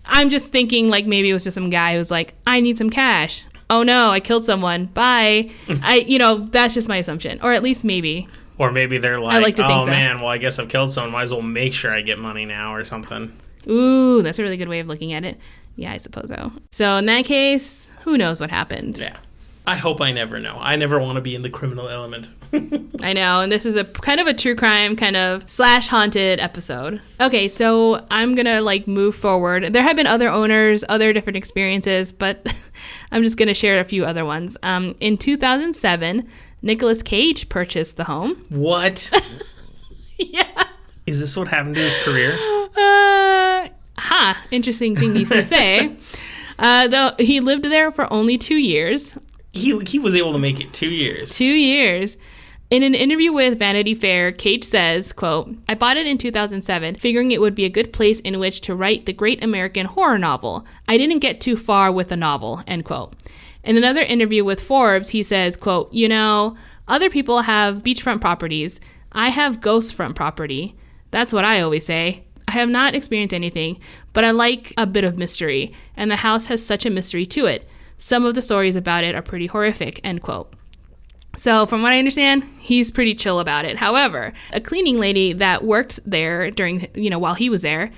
I'm 0.05 0.29
just 0.29 0.53
thinking 0.53 0.89
like 0.89 1.07
maybe 1.07 1.31
it 1.31 1.33
was 1.33 1.45
just 1.45 1.55
some 1.55 1.71
guy 1.71 1.95
who's 1.97 2.11
like, 2.11 2.35
I 2.47 2.61
need 2.61 2.77
some 2.77 2.91
cash. 2.91 3.47
Oh 3.71 3.83
no, 3.83 4.11
I 4.11 4.21
killed 4.21 4.45
someone. 4.45 4.85
Bye. 4.87 5.51
I, 5.83 6.05
you 6.07 6.19
know, 6.19 6.39
that's 6.39 6.75
just 6.75 6.89
my 6.89 6.99
assumption, 6.99 7.41
or 7.43 7.53
at 7.53 7.63
least 7.63 7.85
maybe. 7.85 8.29
Or 8.59 8.73
maybe 8.73 8.99
they're 8.99 9.21
like, 9.21 9.43
like 9.43 9.61
oh 9.61 9.85
so." 9.85 9.87
man, 9.87 10.21
well 10.21 10.31
I 10.31 10.39
guess 10.39 10.59
I've 10.59 10.69
killed 10.69 10.91
someone. 10.91 11.13
Might 11.13 11.23
as 11.23 11.33
well 11.33 11.43
make 11.43 11.73
sure 11.73 11.93
I 11.93 12.01
get 12.01 12.19
money 12.19 12.45
now 12.45 12.75
or 12.75 12.85
something. 12.85 13.33
Ooh, 13.69 14.23
that's 14.23 14.39
a 14.39 14.43
really 14.43 14.57
good 14.57 14.69
way 14.69 14.81
of 14.81 14.87
looking 14.87 15.13
at 15.13 15.25
it. 15.25 15.39
Yeah, 15.75 15.93
I 15.93 15.99
suppose 15.99 16.29
so. 16.29 16.53
So 16.71 16.97
in 16.97 17.07
that 17.07 17.25
case, 17.25 17.91
who 18.03 18.17
knows 18.17 18.41
what 18.41 18.51
happened? 18.51 18.99
Yeah. 18.99 19.17
I 19.69 19.75
hope 19.75 20.01
I 20.01 20.13
never 20.13 20.39
know. 20.39 20.57
I 20.61 20.77
never 20.77 21.01
want 21.01 21.17
to 21.17 21.21
be 21.21 21.35
in 21.35 21.43
the 21.43 21.51
criminal 21.51 21.89
element. 21.89 22.29
I 23.03 23.13
know, 23.13 23.41
and 23.41 23.51
this 23.51 23.67
is 23.67 23.75
a 23.75 23.85
kind 23.85 24.21
of 24.21 24.29
a 24.29 24.35
true 24.35 24.55
crime 24.55 24.95
kind 24.95 25.17
of 25.17 25.51
slash 25.51 25.89
haunted 25.89 26.39
episode. 26.39 27.01
Okay, 27.21 27.49
so 27.49 28.07
I'm 28.09 28.37
gonna 28.37 28.61
like 28.61 28.87
move 28.87 29.17
forward. 29.17 29.73
There 29.73 29.83
have 29.83 29.97
been 29.97 30.07
other 30.07 30.29
owners, 30.29 30.85
other 30.89 31.13
different 31.13 31.37
experiences, 31.37 32.13
but 32.13 32.47
I'm 33.11 33.25
just 33.25 33.37
gonna 33.37 33.55
share 33.55 33.81
a 33.81 33.85
few 33.85 34.05
other 34.05 34.25
ones. 34.25 34.57
Um, 34.63 34.95
in 35.01 35.19
2007, 35.19 36.29
Nicolas 36.67 37.03
Cage 37.03 37.49
purchased 37.49 37.97
the 37.97 38.05
home. 38.05 38.45
what? 38.49 39.11
yeah. 40.19 40.65
Is 41.07 41.21
this 41.21 41.37
what 41.37 41.49
happened 41.49 41.77
to 41.77 41.83
his 41.83 41.95
career? 41.97 42.33
Uh, 42.77 43.69
ha, 43.97 44.43
interesting 44.51 44.97
thing 44.97 45.15
to 45.15 45.43
say. 45.43 45.97
Uh, 46.59 46.89
though 46.89 47.11
he 47.19 47.39
lived 47.39 47.67
there 47.67 47.91
for 47.91 48.11
only 48.11 48.39
two 48.39 48.57
years. 48.57 49.19
He, 49.53 49.79
he 49.81 49.99
was 49.99 50.15
able 50.15 50.33
to 50.33 50.39
make 50.39 50.59
it 50.59 50.73
two 50.73 50.89
years. 50.89 51.35
two 51.37 51.45
years. 51.45 52.17
In 52.71 52.83
an 52.83 52.95
interview 52.95 53.31
with 53.31 53.59
Vanity 53.59 53.95
Fair, 53.95 54.33
Cage 54.33 54.65
says, 54.65 55.13
quote, 55.13 55.55
I 55.69 55.75
bought 55.75 55.99
it 55.99 56.07
in 56.07 56.17
2007, 56.17 56.95
figuring 56.97 57.31
it 57.31 57.43
would 57.43 57.55
be 57.55 57.67
a 57.67 57.69
good 57.69 57.93
place 57.93 58.21
in 58.21 58.39
which 58.39 58.63
to 58.63 58.75
write 58.75 59.05
the 59.05 59.13
great 59.13 59.45
American 59.45 59.85
horror 59.85 60.17
novel. 60.17 60.65
I 60.89 60.97
didn't 60.97 61.19
get 61.19 61.43
too 61.43 61.59
far 61.59 61.93
with 61.93 62.09
the 62.09 62.17
novel, 62.17 62.63
end 62.67 62.87
quote. 62.87 63.13
In 63.67 63.77
another 63.77 64.01
interview 64.01 64.45
with 64.45 64.61
Forbes, 64.61 65.11
he 65.11 65.25
says, 65.25 65.57
quote, 65.57 65.93
you 65.93 66.09
know, 66.09 66.57
other 66.87 67.11
people 67.11 67.43
have 67.43 67.83
beachfront 67.83 68.21
properties. 68.21 68.81
I 69.11 69.31
have 69.31 69.61
ghost 69.61 69.93
front 69.93 70.15
property. 70.15 70.77
That's 71.11 71.33
what 71.33 71.45
I 71.45 71.61
always 71.61 71.85
say. 71.85 72.23
I 72.47 72.53
have 72.53 72.69
not 72.69 72.95
experienced 72.95 73.35
anything, 73.35 73.81
but 74.13 74.25
I 74.25 74.31
like 74.31 74.73
a 74.79 74.87
bit 74.87 75.03
of 75.03 75.19
mystery, 75.19 75.73
and 75.97 76.09
the 76.09 76.17
house 76.17 76.47
has 76.47 76.65
such 76.65 76.87
a 76.87 76.91
mystery 76.91 77.27
to 77.27 77.47
it. 77.47 77.69
Some 77.99 78.25
of 78.25 78.37
the 78.37 78.43
stories 78.43 78.77
about 78.77 79.03
it 79.03 79.17
are 79.17 79.23
pretty 79.23 79.49
horrific, 79.49 80.01
end 80.05 80.23
quote. 80.23 80.53
So, 81.37 81.67
from 81.67 81.83
what 81.83 81.93
I 81.93 81.99
understand, 81.99 82.45
he's 82.61 82.93
pretty 82.93 83.15
chill 83.15 83.41
about 83.41 83.65
it. 83.65 83.79
However, 83.79 84.33
a 84.53 84.61
cleaning 84.61 84.99
lady 84.99 85.33
that 85.33 85.65
worked 85.65 85.99
there 86.07 86.53
during, 86.53 86.89
you 86.95 87.11
know, 87.11 87.19
while 87.19 87.35
he 87.35 87.51
was 87.51 87.63
there 87.63 87.91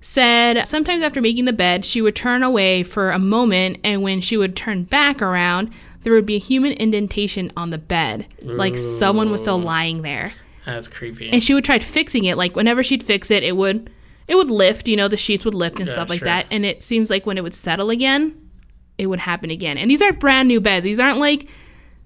said 0.00 0.66
sometimes 0.66 1.02
after 1.02 1.20
making 1.20 1.44
the 1.44 1.52
bed, 1.52 1.84
she 1.84 2.00
would 2.00 2.16
turn 2.16 2.42
away 2.42 2.82
for 2.82 3.10
a 3.10 3.18
moment, 3.18 3.78
and 3.84 4.02
when 4.02 4.20
she 4.20 4.36
would 4.36 4.56
turn 4.56 4.84
back 4.84 5.20
around, 5.20 5.70
there 6.02 6.12
would 6.14 6.26
be 6.26 6.36
a 6.36 6.40
human 6.40 6.72
indentation 6.72 7.52
on 7.56 7.70
the 7.70 7.78
bed, 7.78 8.26
like 8.42 8.76
someone 8.78 9.30
was 9.30 9.42
still 9.42 9.60
lying 9.60 10.02
there. 10.02 10.32
That's 10.64 10.88
creepy. 10.88 11.30
And 11.30 11.42
she 11.42 11.52
would 11.54 11.64
try 11.64 11.78
fixing 11.78 12.24
it. 12.24 12.36
Like 12.36 12.56
whenever 12.56 12.82
she'd 12.82 13.02
fix 13.02 13.30
it, 13.30 13.42
it 13.42 13.56
would 13.56 13.90
it 14.28 14.36
would 14.36 14.50
lift. 14.50 14.88
You 14.88 14.96
know, 14.96 15.08
the 15.08 15.16
sheets 15.16 15.44
would 15.44 15.54
lift 15.54 15.78
and 15.78 15.88
Yeah, 15.88 15.92
stuff 15.92 16.08
like 16.08 16.20
sure. 16.20 16.26
that. 16.26 16.46
And 16.50 16.64
it 16.64 16.82
seems 16.82 17.10
like 17.10 17.26
when 17.26 17.36
it 17.36 17.42
would 17.42 17.54
settle 17.54 17.90
again, 17.90 18.50
it 18.96 19.06
would 19.06 19.18
happen 19.20 19.50
again. 19.50 19.76
And 19.78 19.90
these 19.90 20.00
aren't 20.00 20.20
brand 20.20 20.48
new 20.48 20.60
beds. 20.60 20.84
These 20.84 21.00
aren't 21.00 21.18
like 21.18 21.48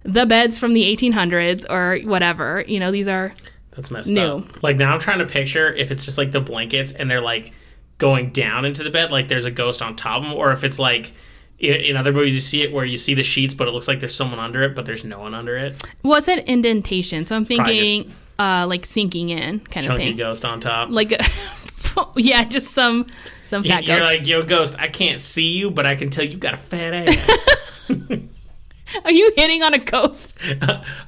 the 0.05 0.25
beds 0.27 0.59
from 0.59 0.73
the 0.75 0.85
1800s 0.97 1.67
or 1.69 1.99
whatever. 2.09 2.65
You 2.67 2.81
know, 2.81 2.91
these 2.91 3.09
are 3.09 3.35
That's 3.73 3.91
messed 3.91 4.11
New. 4.11 4.21
up. 4.21 4.63
Like 4.63 4.77
now 4.77 4.95
I'm 4.95 5.01
trying 5.01 5.19
to 5.19 5.27
picture 5.27 5.73
if 5.75 5.91
it's 5.91 6.05
just 6.05 6.17
like 6.19 6.33
the 6.33 6.41
blankets 6.41 6.93
and 6.93 7.11
they're 7.11 7.21
like 7.21 7.53
going 7.99 8.31
down 8.31 8.65
into 8.65 8.83
the 8.83 8.91
bed, 8.91 9.11
like 9.13 9.29
there's 9.29 9.45
a 9.45 9.51
ghost 9.51 9.83
on 9.83 9.97
top 9.97 10.19
of 10.19 10.25
them, 10.25 10.35
or 10.35 10.53
if 10.53 10.65
it's 10.65 10.79
like 10.79 11.13
in, 11.59 11.97
other 11.97 12.13
movies 12.13 12.35
you 12.35 12.41
see 12.41 12.63
it 12.63 12.73
where 12.73 12.85
you 12.85 12.97
see 12.97 13.15
the 13.15 13.23
sheets, 13.23 13.55
but 13.55 13.69
it 13.69 13.71
looks 13.71 13.89
like 13.89 14.01
there's 14.01 14.15
someone 14.15 14.41
under 14.41 14.63
it, 14.63 14.75
but 14.75 14.87
there's 14.87 15.05
no 15.05 15.21
one 15.21 15.35
under 15.35 15.57
it. 15.57 15.83
well, 16.03 16.21
it 16.27 16.45
indentation, 16.47 17.27
so 17.27 17.37
I'm 17.37 17.45
probably 17.45 17.81
thinking 17.81 18.13
uh, 18.39 18.67
like 18.69 18.85
sinking 18.85 19.31
in 19.31 19.61
kind 19.61 19.87
of 19.87 19.93
Chunky 19.93 20.05
thing. 20.05 20.17
ghost 20.17 20.45
on 20.45 20.61
top. 20.61 20.91
Like, 20.91 21.13
a, 21.13 21.25
yeah, 22.17 22.45
just 22.45 22.73
some 22.73 23.07
some 23.45 23.63
fat 23.63 23.85
You're 23.85 23.99
ghost. 23.99 24.09
like, 24.09 24.27
yo, 24.27 24.43
ghost, 24.43 24.77
I 24.79 24.89
can't 24.89 25.21
see 25.21 25.57
you, 25.57 25.71
but 25.71 25.87
I 25.87 25.95
can 25.95 26.11
tell 26.11 26.25
you 26.25 26.37
got 26.37 26.55
a 26.55 26.59
fat 26.59 26.95
ass. 27.09 27.47
Are 29.05 29.11
you 29.13 29.33
hitting 29.37 29.63
on 29.63 29.75
a 29.75 29.79
ghost? 29.79 30.39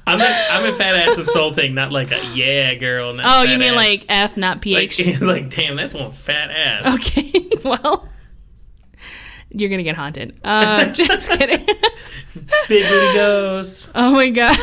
I'm 0.07 0.21
a, 0.21 0.47
I'm 0.51 0.73
a 0.73 0.75
fat 0.75 0.95
ass 0.95 1.17
insulting, 1.17 1.73
not 1.73 1.91
like 1.91 2.11
a 2.11 2.23
yeah 2.33 2.73
girl. 2.75 3.15
Oh, 3.23 3.43
you 3.43 3.57
mean 3.57 3.73
ass. 3.73 3.75
like 3.75 4.05
F, 4.09 4.37
not 4.37 4.57
like, 4.65 4.91
PH? 4.91 4.99
it's 4.99 5.21
like, 5.21 5.49
damn, 5.49 5.75
that's 5.75 5.93
one 5.93 6.11
fat 6.11 6.49
ass. 6.51 6.95
Okay, 6.95 7.49
well, 7.63 8.07
you're 9.49 9.69
gonna 9.69 9.83
get 9.83 9.95
haunted. 9.95 10.39
Uh, 10.43 10.85
just 10.91 11.29
kidding. 11.29 11.65
Big 12.67 12.89
booty 12.89 13.13
ghost. 13.13 13.91
oh 13.95 14.11
my 14.11 14.29
god. 14.29 14.57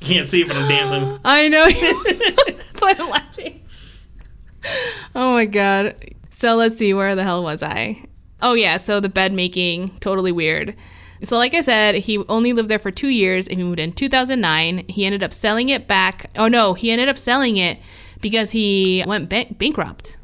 Can't 0.00 0.26
see 0.26 0.42
it, 0.42 0.48
but 0.48 0.56
I'm 0.56 0.68
dancing. 0.68 1.18
I 1.24 1.48
know. 1.48 1.66
That's 1.66 2.80
why 2.80 2.94
I'm 2.98 3.08
laughing. 3.08 3.60
Oh 5.14 5.32
my 5.32 5.46
god. 5.46 5.96
So 6.30 6.56
let's 6.56 6.76
see, 6.76 6.92
where 6.92 7.14
the 7.14 7.22
hell 7.22 7.42
was 7.42 7.62
I? 7.62 8.04
Oh 8.40 8.54
yeah, 8.54 8.78
so 8.78 8.98
the 8.98 9.08
bed 9.08 9.32
making, 9.32 9.90
totally 10.00 10.32
weird. 10.32 10.74
So 11.24 11.36
like 11.36 11.54
I 11.54 11.60
said, 11.60 11.94
he 11.96 12.18
only 12.28 12.52
lived 12.52 12.68
there 12.68 12.78
for 12.78 12.90
two 12.90 13.08
years 13.08 13.46
and 13.48 13.58
he 13.58 13.64
moved 13.64 13.78
in 13.78 13.92
2009. 13.92 14.84
He 14.88 15.04
ended 15.06 15.22
up 15.22 15.32
selling 15.32 15.68
it 15.68 15.86
back. 15.86 16.30
Oh 16.36 16.48
no, 16.48 16.74
he 16.74 16.90
ended 16.90 17.08
up 17.08 17.18
selling 17.18 17.56
it 17.56 17.78
because 18.20 18.50
he 18.50 19.04
went 19.06 19.28
ba- 19.28 19.46
bankrupt, 19.52 20.16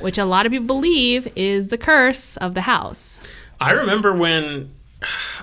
which 0.00 0.18
a 0.18 0.24
lot 0.24 0.46
of 0.46 0.52
people 0.52 0.66
believe 0.66 1.28
is 1.36 1.68
the 1.68 1.78
curse 1.78 2.36
of 2.36 2.54
the 2.54 2.62
house. 2.62 3.20
I 3.60 3.72
remember 3.72 4.12
when. 4.14 4.74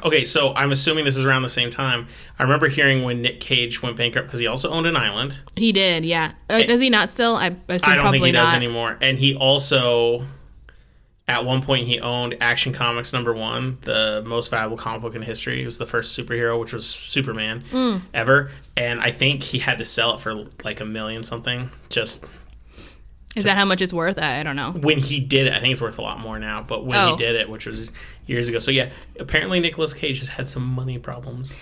Okay, 0.06 0.24
so 0.24 0.54
I'm 0.54 0.72
assuming 0.72 1.04
this 1.04 1.18
is 1.18 1.26
around 1.26 1.42
the 1.42 1.50
same 1.50 1.72
time. 1.72 2.08
I 2.38 2.44
remember 2.44 2.68
hearing 2.68 3.04
when 3.04 3.24
Nick 3.24 3.40
Cage 3.40 3.82
went 3.82 3.98
bankrupt 3.98 4.28
because 4.28 4.40
he 4.40 4.46
also 4.46 4.70
owned 4.70 4.86
an 4.86 4.96
island. 4.96 5.40
He 5.56 5.72
did, 5.72 6.06
yeah. 6.06 6.34
Uh, 6.48 6.62
does 6.62 6.80
he 6.80 6.92
not 6.92 7.10
still? 7.10 7.36
I, 7.38 7.46
I 7.46 7.50
don't 7.50 7.80
probably 7.80 8.20
think 8.20 8.26
he 8.28 8.32
does 8.34 8.50
not. 8.50 8.56
anymore. 8.56 8.98
And 9.02 9.18
he 9.18 9.36
also, 9.36 10.28
at 11.28 11.44
one 11.46 11.62
point, 11.62 11.88
he 11.88 12.00
owned 12.00 12.38
Action 12.40 12.72
Comics 12.72 13.12
number 13.12 13.34
one, 13.34 13.78
the 13.82 14.24
most 14.26 14.50
valuable 14.50 14.78
comic 14.78 15.02
book 15.02 15.14
in 15.16 15.22
history. 15.24 15.62
It 15.62 15.66
was 15.66 15.78
the 15.78 15.86
first 15.86 16.18
superhero, 16.18 16.58
which 16.60 16.72
was 16.74 16.86
Superman 16.86 17.64
Mm. 17.72 18.02
ever. 18.14 18.52
And 18.78 19.02
I 19.02 19.12
think 19.12 19.44
he 19.44 19.60
had 19.60 19.78
to 19.80 19.86
sell 19.86 20.14
it 20.16 20.22
for 20.22 20.46
like 20.64 20.80
a 20.80 20.86
million 20.86 21.24
something. 21.24 21.70
Just 21.90 22.24
Is 23.36 23.44
that 23.44 23.58
how 23.58 23.66
much 23.66 23.82
it's 23.82 23.92
worth? 23.94 24.18
I, 24.18 24.40
I 24.40 24.44
don't 24.44 24.56
know. 24.56 24.72
when 24.72 25.00
he 25.00 25.20
did 25.20 25.48
it, 25.48 25.54
I 25.54 25.60
think 25.60 25.74
it's 25.74 25.82
worth 25.82 26.00
a 26.00 26.02
lot 26.02 26.20
more 26.20 26.40
now. 26.40 26.62
But 26.62 26.86
when 26.86 26.96
Oh. 26.98 27.12
he 27.12 27.18
did 27.18 27.36
it, 27.36 27.50
which 27.50 27.66
was 27.66 27.92
years 28.26 28.48
ago, 28.48 28.58
so 28.60 28.72
yeah, 28.72 28.90
apparently 29.20 29.60
Nicolas 29.60 29.94
Cage 29.94 30.20
has 30.20 30.30
had 30.30 30.48
some 30.48 30.64
money 30.64 30.98
problems. 30.98 31.54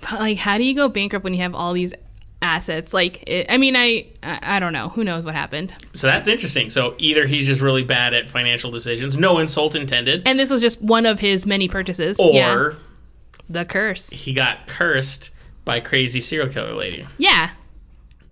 But 0.00 0.18
like, 0.18 0.38
how 0.38 0.58
do 0.58 0.64
you 0.64 0.74
go 0.74 0.88
bankrupt 0.88 1.22
when 1.22 1.32
you 1.32 1.40
have 1.42 1.54
all 1.54 1.72
these 1.74 1.94
assets? 2.42 2.92
Like, 2.92 3.22
it, 3.26 3.46
I 3.48 3.56
mean, 3.56 3.76
I, 3.76 4.06
I 4.22 4.58
don't 4.58 4.72
know. 4.72 4.90
Who 4.90 5.04
knows 5.04 5.24
what 5.24 5.34
happened? 5.34 5.74
So 5.94 6.06
that's 6.06 6.28
interesting. 6.28 6.68
So 6.68 6.94
either 6.98 7.26
he's 7.26 7.46
just 7.46 7.60
really 7.60 7.84
bad 7.84 8.12
at 8.12 8.28
financial 8.28 8.70
decisions, 8.70 9.16
no 9.16 9.38
insult 9.38 9.74
intended, 9.74 10.22
And 10.26 10.38
this 10.38 10.50
was 10.50 10.60
just 10.60 10.82
one 10.82 11.06
of 11.06 11.20
his 11.20 11.46
many 11.46 11.68
purchases. 11.68 12.18
or 12.18 12.32
yeah, 12.34 12.72
the 13.48 13.64
curse. 13.64 14.10
he 14.10 14.32
got 14.32 14.66
cursed 14.66 15.30
by 15.64 15.80
crazy 15.80 16.20
serial 16.20 16.48
killer 16.48 16.74
lady. 16.74 17.06
Yeah, 17.18 17.50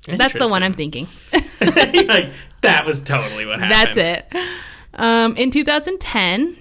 that's 0.07 0.35
the 0.35 0.49
one 0.49 0.63
I'm 0.63 0.73
thinking. 0.73 1.07
like 1.33 2.33
that 2.63 2.85
was 2.85 3.01
totally 3.01 3.47
what 3.47 3.61
happened. 3.61 3.97
That's 3.97 3.97
it. 4.33 4.45
Um, 4.95 5.37
in 5.37 5.51
2010, 5.51 6.57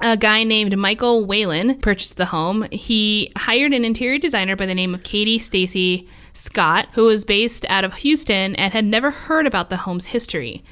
a 0.00 0.16
guy 0.16 0.44
named 0.44 0.76
Michael 0.76 1.24
Whalen 1.24 1.78
purchased 1.80 2.16
the 2.16 2.26
home. 2.26 2.66
He 2.70 3.32
hired 3.36 3.72
an 3.72 3.84
interior 3.84 4.18
designer 4.18 4.56
by 4.56 4.66
the 4.66 4.74
name 4.74 4.94
of 4.94 5.02
Katie 5.02 5.38
Stacy 5.38 6.08
Scott, 6.38 6.88
who 6.92 7.04
was 7.04 7.24
based 7.24 7.66
out 7.68 7.84
of 7.84 7.94
Houston 7.94 8.54
and 8.54 8.72
had 8.72 8.84
never 8.84 9.10
heard 9.10 9.44
about 9.44 9.70
the 9.70 9.78
home's 9.78 10.06
history. 10.06 10.62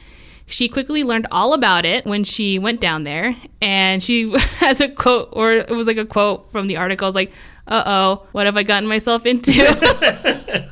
She 0.47 0.69
quickly 0.69 1.03
learned 1.03 1.27
all 1.33 1.55
about 1.55 1.85
it 1.85 2.07
when 2.07 2.23
she 2.23 2.57
went 2.57 2.81
down 2.81 3.03
there, 3.03 3.35
and 3.61 4.01
she 4.01 4.31
has 4.59 4.81
a 4.81 4.89
quote, 4.89 5.31
or 5.33 5.55
it 5.55 5.71
was 5.71 5.89
like 5.89 5.97
a 5.97 6.07
quote 6.07 6.53
from 6.53 6.69
the 6.69 6.77
article. 6.77 7.05
I 7.05 7.09
was 7.09 7.17
like, 7.17 7.33
"Uh 7.67 7.83
oh, 7.85 8.27
what 8.31 8.47
have 8.47 8.57
I 8.57 8.63
gotten 8.63 8.89
myself 8.89 9.27
into?" 9.27 9.51
I 9.57 10.69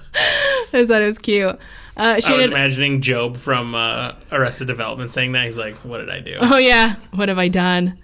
thought 0.87 1.03
it 1.03 1.07
was 1.07 1.19
cute. 1.19 1.59
Uh, 1.97 2.21
she 2.21 2.33
I 2.33 2.37
was 2.37 2.47
imagining 2.47 3.01
Gob 3.01 3.37
from 3.37 3.75
uh, 3.75 4.13
Arrested 4.31 4.69
Development 4.69 5.11
saying 5.11 5.33
that. 5.33 5.45
He's 5.45 5.59
like, 5.59 5.75
"What 5.85 5.99
did 5.99 6.11
I 6.11 6.21
do?" 6.21 6.39
Oh 6.41 6.59
yeah, 6.59 6.95
what 7.11 7.29
have 7.29 7.39
I 7.39 7.49
done? 7.49 7.99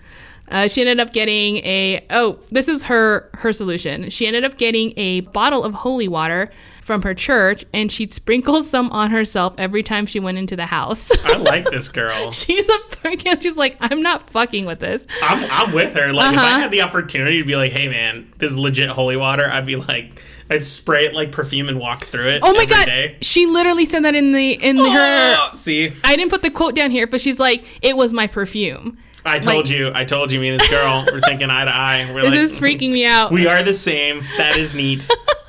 Uh, 0.49 0.67
she 0.67 0.81
ended 0.81 0.99
up 0.99 1.13
getting 1.13 1.59
a 1.59 2.05
oh 2.11 2.41
this 2.51 2.67
is 2.67 2.83
her 2.85 3.31
her 3.35 3.53
solution. 3.53 4.11
She 4.11 4.27
ended 4.27 4.43
up 4.43 4.59
getting 4.59 4.93
a 4.97 5.21
bottle 5.21 5.63
of 5.63 5.73
holy 5.73 6.09
water 6.09 6.51
from 6.91 7.03
her 7.03 7.15
church, 7.15 7.65
and 7.73 7.93
she'd 7.93 8.13
sprinkle 8.13 8.61
some 8.65 8.91
on 8.91 9.13
herself 9.13 9.55
every 9.59 9.81
time 9.85 10.07
she 10.07 10.19
went 10.19 10.39
into 10.39 10.57
the 10.57 10.67
house. 10.67 11.09
I 11.25 11.37
like 11.37 11.67
this 11.71 11.89
girl. 11.89 12.31
she's 12.33 12.69
a 12.69 12.79
freaking. 12.91 13.41
She's 13.41 13.57
like, 13.57 13.77
I'm 13.79 14.03
not 14.03 14.29
fucking 14.29 14.67
with 14.67 14.81
this. 14.81 15.07
I'm, 15.23 15.47
I'm 15.53 15.73
with 15.73 15.95
her. 15.95 16.13
Like, 16.13 16.33
if 16.35 16.41
I 16.41 16.47
Uh-huh. 16.49 16.59
had 16.63 16.73
the 16.73 16.83
opportunity 16.83 17.39
to 17.39 17.45
be 17.45 17.55
like, 17.55 17.71
"Hey, 17.71 17.87
man, 17.87 18.33
this 18.39 18.51
is 18.51 18.59
legit 18.59 18.89
holy 18.89 19.17
water," 19.17 19.49
I'd 19.49 19.67
be 19.67 19.77
like, 19.77 20.21
I'd 20.51 20.65
spray 20.65 21.05
it 21.05 21.15
like 21.15 21.31
perfume 21.31 21.69
and 21.69 21.79
walk 21.79 22.03
through 22.03 22.27
it. 22.31 22.41
Oh 22.43 22.53
my 22.55 22.65
god, 22.65 22.87
day. 22.87 23.19
she 23.23 23.47
literally 23.47 23.85
said 23.85 24.03
that 24.03 24.17
in 24.17 24.33
the 24.33 24.51
in 24.55 24.77
her. 24.79 24.83
Oh, 24.89 25.51
see, 25.55 25.93
I 26.03 26.17
didn't 26.17 26.31
put 26.33 26.43
the 26.43 26.51
quote 26.51 26.75
down 26.75 26.91
here, 26.91 27.07
but 27.07 27.21
she's 27.21 27.39
like, 27.39 27.65
it 27.83 27.97
was 27.97 28.13
my 28.13 28.27
perfume. 28.27 28.99
I 29.25 29.39
told 29.39 29.67
Like- 29.69 29.71
you, 29.79 29.93
I 29.95 30.05
told 30.05 30.33
you, 30.33 30.41
me 30.41 30.49
and 30.49 30.59
this 30.61 30.69
girl, 30.71 31.05
we're 31.13 31.21
thinking 31.21 31.51
eye 31.51 31.67
to 31.67 31.73
eye. 31.73 32.11
We're 32.13 32.23
This 32.23 32.31
like, 32.31 32.41
is 32.41 32.59
freaking 32.59 32.91
me 32.91 33.05
out. 33.07 33.31
We 33.31 33.47
are 33.47 33.63
the 33.63 33.75
same. 33.75 34.25
That 34.39 34.57
is 34.57 34.75
neat. 34.75 35.07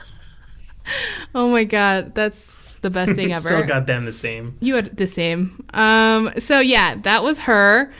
oh 1.35 1.49
my 1.49 1.63
god, 1.63 2.15
that's 2.15 2.61
the 2.81 2.89
best 2.89 3.13
thing 3.13 3.31
ever. 3.31 3.41
so 3.41 3.63
goddamn 3.63 4.05
the 4.05 4.11
same. 4.11 4.57
You 4.59 4.75
had 4.75 4.97
the 4.97 5.07
same. 5.07 5.63
Um, 5.73 6.31
so 6.37 6.59
yeah, 6.59 6.95
that 7.03 7.23
was 7.23 7.39
her. 7.39 7.91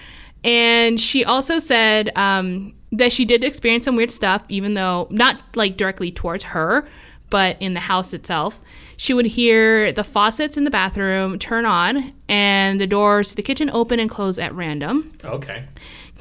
And 0.44 1.00
she 1.00 1.24
also 1.24 1.60
said 1.60 2.12
um, 2.16 2.74
that 2.92 3.14
she 3.14 3.26
did 3.26 3.44
experience 3.44 3.86
some 3.86 3.96
weird 3.96 4.12
stuff, 4.12 4.44
even 4.50 4.74
though 4.74 5.08
not 5.12 5.56
like 5.56 5.78
directly 5.78 6.12
towards 6.12 6.46
her, 6.46 6.88
but 7.30 7.58
in 7.60 7.74
the 7.74 7.80
house 7.80 8.14
itself. 8.14 8.60
She 8.98 9.14
would 9.16 9.26
hear 9.26 9.92
the 9.92 10.04
faucets 10.04 10.58
in 10.58 10.64
the 10.64 10.70
bathroom 10.70 11.40
turn 11.40 11.66
on 11.66 12.14
and 12.30 12.80
the 12.80 12.86
doors 12.86 13.30
to 13.30 13.36
the 13.36 13.42
kitchen 13.42 13.70
open 13.72 14.00
and 14.00 14.08
close 14.08 14.38
at 14.38 14.54
random. 14.54 15.12
Okay. 15.24 15.64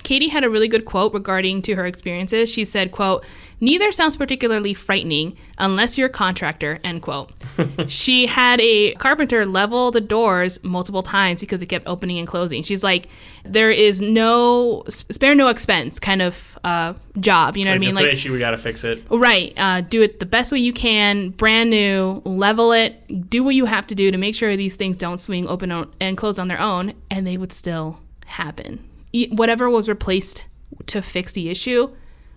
Katie 0.02 0.28
had 0.28 0.44
a 0.44 0.50
really 0.50 0.68
good 0.68 0.86
quote 0.86 1.12
regarding 1.12 1.60
to 1.62 1.74
her 1.74 1.84
experiences. 1.84 2.48
She 2.48 2.64
said, 2.64 2.90
quote, 2.90 3.24
neither 3.60 3.92
sounds 3.92 4.16
particularly 4.16 4.74
frightening 4.74 5.36
unless 5.58 5.96
you're 5.96 6.08
a 6.08 6.12
contractor, 6.12 6.78
end 6.82 7.02
quote. 7.02 7.32
she 7.88 8.26
had 8.26 8.60
a 8.60 8.94
carpenter 8.94 9.46
level 9.46 9.90
the 9.90 10.00
doors 10.00 10.62
multiple 10.64 11.02
times 11.02 11.40
because 11.40 11.62
it 11.62 11.66
kept 11.66 11.86
opening 11.86 12.18
and 12.18 12.26
closing. 12.26 12.62
She's 12.62 12.82
like, 12.82 13.06
there 13.44 13.70
is 13.70 14.00
no, 14.00 14.84
spare 14.88 15.34
no 15.34 15.48
expense 15.48 15.98
kind 16.00 16.22
of 16.22 16.58
uh, 16.64 16.94
job. 17.18 17.56
You 17.56 17.64
know 17.64 17.72
Like, 17.72 17.80
what 17.80 17.84
I 17.84 17.86
mean? 17.86 17.94
Like, 17.94 18.12
issue. 18.12 18.32
We 18.32 18.38
gotta 18.38 18.58
fix 18.58 18.84
it. 18.84 19.04
Right. 19.10 19.52
Uh, 19.56 19.82
do 19.82 20.02
it 20.02 20.20
the 20.20 20.26
best 20.26 20.52
way 20.52 20.58
you 20.58 20.72
can, 20.72 21.30
brand 21.30 21.70
new, 21.70 22.22
level 22.24 22.72
it, 22.72 23.28
do 23.30 23.44
what 23.44 23.54
you 23.54 23.66
have 23.66 23.86
to 23.88 23.94
do 23.94 24.10
to 24.10 24.18
make 24.18 24.34
sure 24.34 24.56
these 24.56 24.76
things 24.76 24.96
don't 24.96 25.18
swing 25.18 25.46
open 25.48 25.70
on, 25.70 25.92
and 26.00 26.16
close 26.16 26.38
on 26.38 26.48
their 26.48 26.60
own, 26.60 26.94
and 27.10 27.26
they 27.26 27.36
would 27.36 27.52
still 27.52 28.00
happen. 28.26 28.82
E- 29.12 29.28
whatever 29.30 29.68
was 29.68 29.88
replaced 29.88 30.44
to 30.86 31.02
fix 31.02 31.32
the 31.32 31.48
issue 31.48 31.90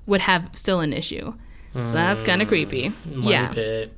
would 0.06 0.22
have 0.22 0.50
still 0.54 0.80
an 0.80 0.94
issue. 0.94 1.34
So 1.74 1.90
that's 1.90 2.22
mm. 2.22 2.26
kind 2.26 2.42
of 2.42 2.48
creepy. 2.48 2.94
Money 3.06 3.32
yeah. 3.32 3.48
pit. 3.48 3.98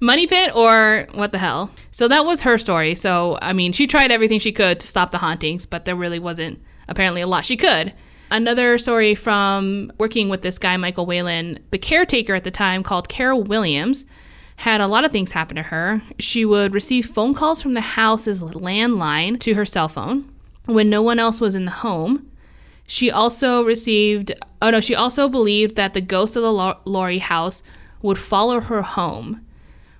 Money 0.00 0.26
pit 0.26 0.54
or 0.54 1.08
what 1.14 1.32
the 1.32 1.38
hell? 1.38 1.70
So 1.90 2.06
that 2.06 2.24
was 2.24 2.42
her 2.42 2.58
story. 2.58 2.94
So, 2.94 3.38
I 3.42 3.52
mean, 3.52 3.72
she 3.72 3.86
tried 3.86 4.12
everything 4.12 4.38
she 4.38 4.52
could 4.52 4.78
to 4.78 4.86
stop 4.86 5.10
the 5.10 5.18
hauntings, 5.18 5.66
but 5.66 5.84
there 5.84 5.96
really 5.96 6.20
wasn't 6.20 6.62
apparently 6.86 7.22
a 7.22 7.26
lot 7.26 7.44
she 7.44 7.56
could. 7.56 7.92
Another 8.30 8.78
story 8.78 9.14
from 9.14 9.92
working 9.98 10.28
with 10.28 10.42
this 10.42 10.58
guy, 10.58 10.76
Michael 10.76 11.06
Whalen, 11.06 11.58
the 11.70 11.78
caretaker 11.78 12.34
at 12.34 12.44
the 12.44 12.50
time 12.50 12.82
called 12.82 13.08
Carol 13.08 13.42
Williams, 13.42 14.04
had 14.56 14.80
a 14.80 14.86
lot 14.86 15.04
of 15.04 15.12
things 15.12 15.32
happen 15.32 15.56
to 15.56 15.62
her. 15.62 16.02
She 16.18 16.44
would 16.44 16.74
receive 16.74 17.06
phone 17.06 17.34
calls 17.34 17.62
from 17.62 17.74
the 17.74 17.80
house's 17.80 18.42
landline 18.42 19.38
to 19.40 19.54
her 19.54 19.64
cell 19.64 19.88
phone 19.88 20.32
when 20.66 20.90
no 20.90 21.02
one 21.02 21.18
else 21.18 21.40
was 21.40 21.54
in 21.54 21.64
the 21.64 21.70
home. 21.70 22.30
She 22.86 23.10
also 23.10 23.64
received, 23.64 24.32
oh 24.62 24.70
no, 24.70 24.80
she 24.80 24.94
also 24.94 25.28
believed 25.28 25.76
that 25.76 25.92
the 25.92 26.00
ghost 26.00 26.36
of 26.36 26.42
the 26.42 26.76
Laurie 26.84 27.18
house 27.18 27.62
would 28.02 28.18
follow 28.18 28.60
her 28.60 28.82
home. 28.82 29.44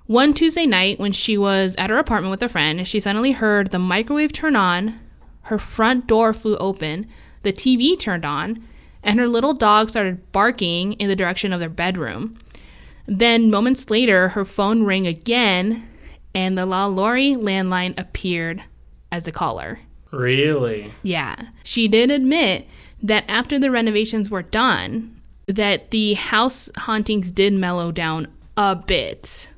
One 0.07 0.35
Tuesday 0.35 0.67
night, 0.67 1.01
when 1.01 1.11
she 1.11 1.37
was 1.37 1.75
at 1.77 1.91
her 1.91 1.99
apartment 1.99 2.31
with 2.31 2.43
a 2.43 2.49
friend, 2.49 2.87
she 2.87 3.01
suddenly 3.01 3.33
heard 3.33 3.73
the 3.73 3.81
microwave 3.81 4.33
turn 4.33 4.55
on, 4.55 5.01
her 5.43 5.59
front 5.59 6.07
door 6.07 6.33
flew 6.33 6.57
open, 6.59 7.07
the 7.43 7.53
TV 7.53 7.99
turned 7.99 8.25
on, 8.25 8.63
and 9.03 9.19
her 9.19 9.27
little 9.27 9.55
dog 9.55 9.91
started 9.91 10.31
barking 10.31 10.93
in 10.95 11.09
the 11.09 11.17
direction 11.17 11.53
of 11.53 11.59
their 11.59 11.69
bedroom. 11.69 12.37
Then, 13.07 13.51
moments 13.51 13.91
later, 13.91 14.31
her 14.31 14.45
phone 14.45 14.85
rang 14.85 15.07
again, 15.07 15.89
and 16.35 16.57
the 16.57 16.67
LaLaurie 16.67 17.37
landline 17.37 17.99
appeared 17.99 18.63
as 19.11 19.25
the 19.25 19.33
caller. 19.33 19.81
Really? 20.11 20.93
Yeah. 21.03 21.37
She 21.63 21.89
did 21.89 22.11
admit 22.11 22.67
that 23.03 23.25
after 23.29 23.59
the 23.59 23.71
renovations 23.71 24.31
were 24.31 24.43
done, 24.43 25.21
that 25.47 25.91
the 25.91 26.15
house 26.15 26.71
hauntings 26.77 27.31
did 27.31 27.53
mellow 27.53 27.93
down 27.93 28.29
a 28.57 28.75
bit. 28.75 29.51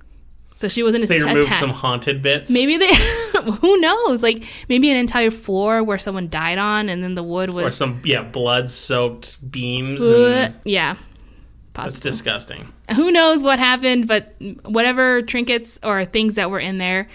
So 0.54 0.68
she 0.68 0.82
wasn't 0.82 1.04
So 1.04 1.14
they 1.14 1.20
removed 1.22 1.46
attacked. 1.46 1.60
some 1.60 1.70
haunted 1.70 2.20
bits. 2.20 2.50
Maybe 2.50 2.76
they, 2.76 2.92
who 3.60 3.78
knows? 3.80 4.22
Like 4.24 4.42
maybe 4.68 4.90
an 4.90 4.96
entire 4.96 5.30
floor 5.30 5.84
where 5.84 5.98
someone 5.98 6.28
died 6.28 6.58
on, 6.58 6.88
and 6.88 7.02
then 7.02 7.14
the 7.14 7.22
wood 7.22 7.50
was. 7.50 7.64
or 7.66 7.70
some 7.70 8.00
yeah 8.04 8.22
blood-soaked 8.22 9.50
beams. 9.52 10.02
And 10.02 10.54
yeah, 10.64 10.96
that's 11.74 12.00
disgusting. 12.00 12.72
who 12.96 13.12
knows 13.12 13.40
what 13.44 13.60
happened? 13.60 14.08
But 14.08 14.34
whatever 14.64 15.22
trinkets 15.22 15.78
or 15.84 16.04
things 16.04 16.34
that 16.34 16.50
were 16.50 16.58
in 16.60 16.78
there, 16.78 17.08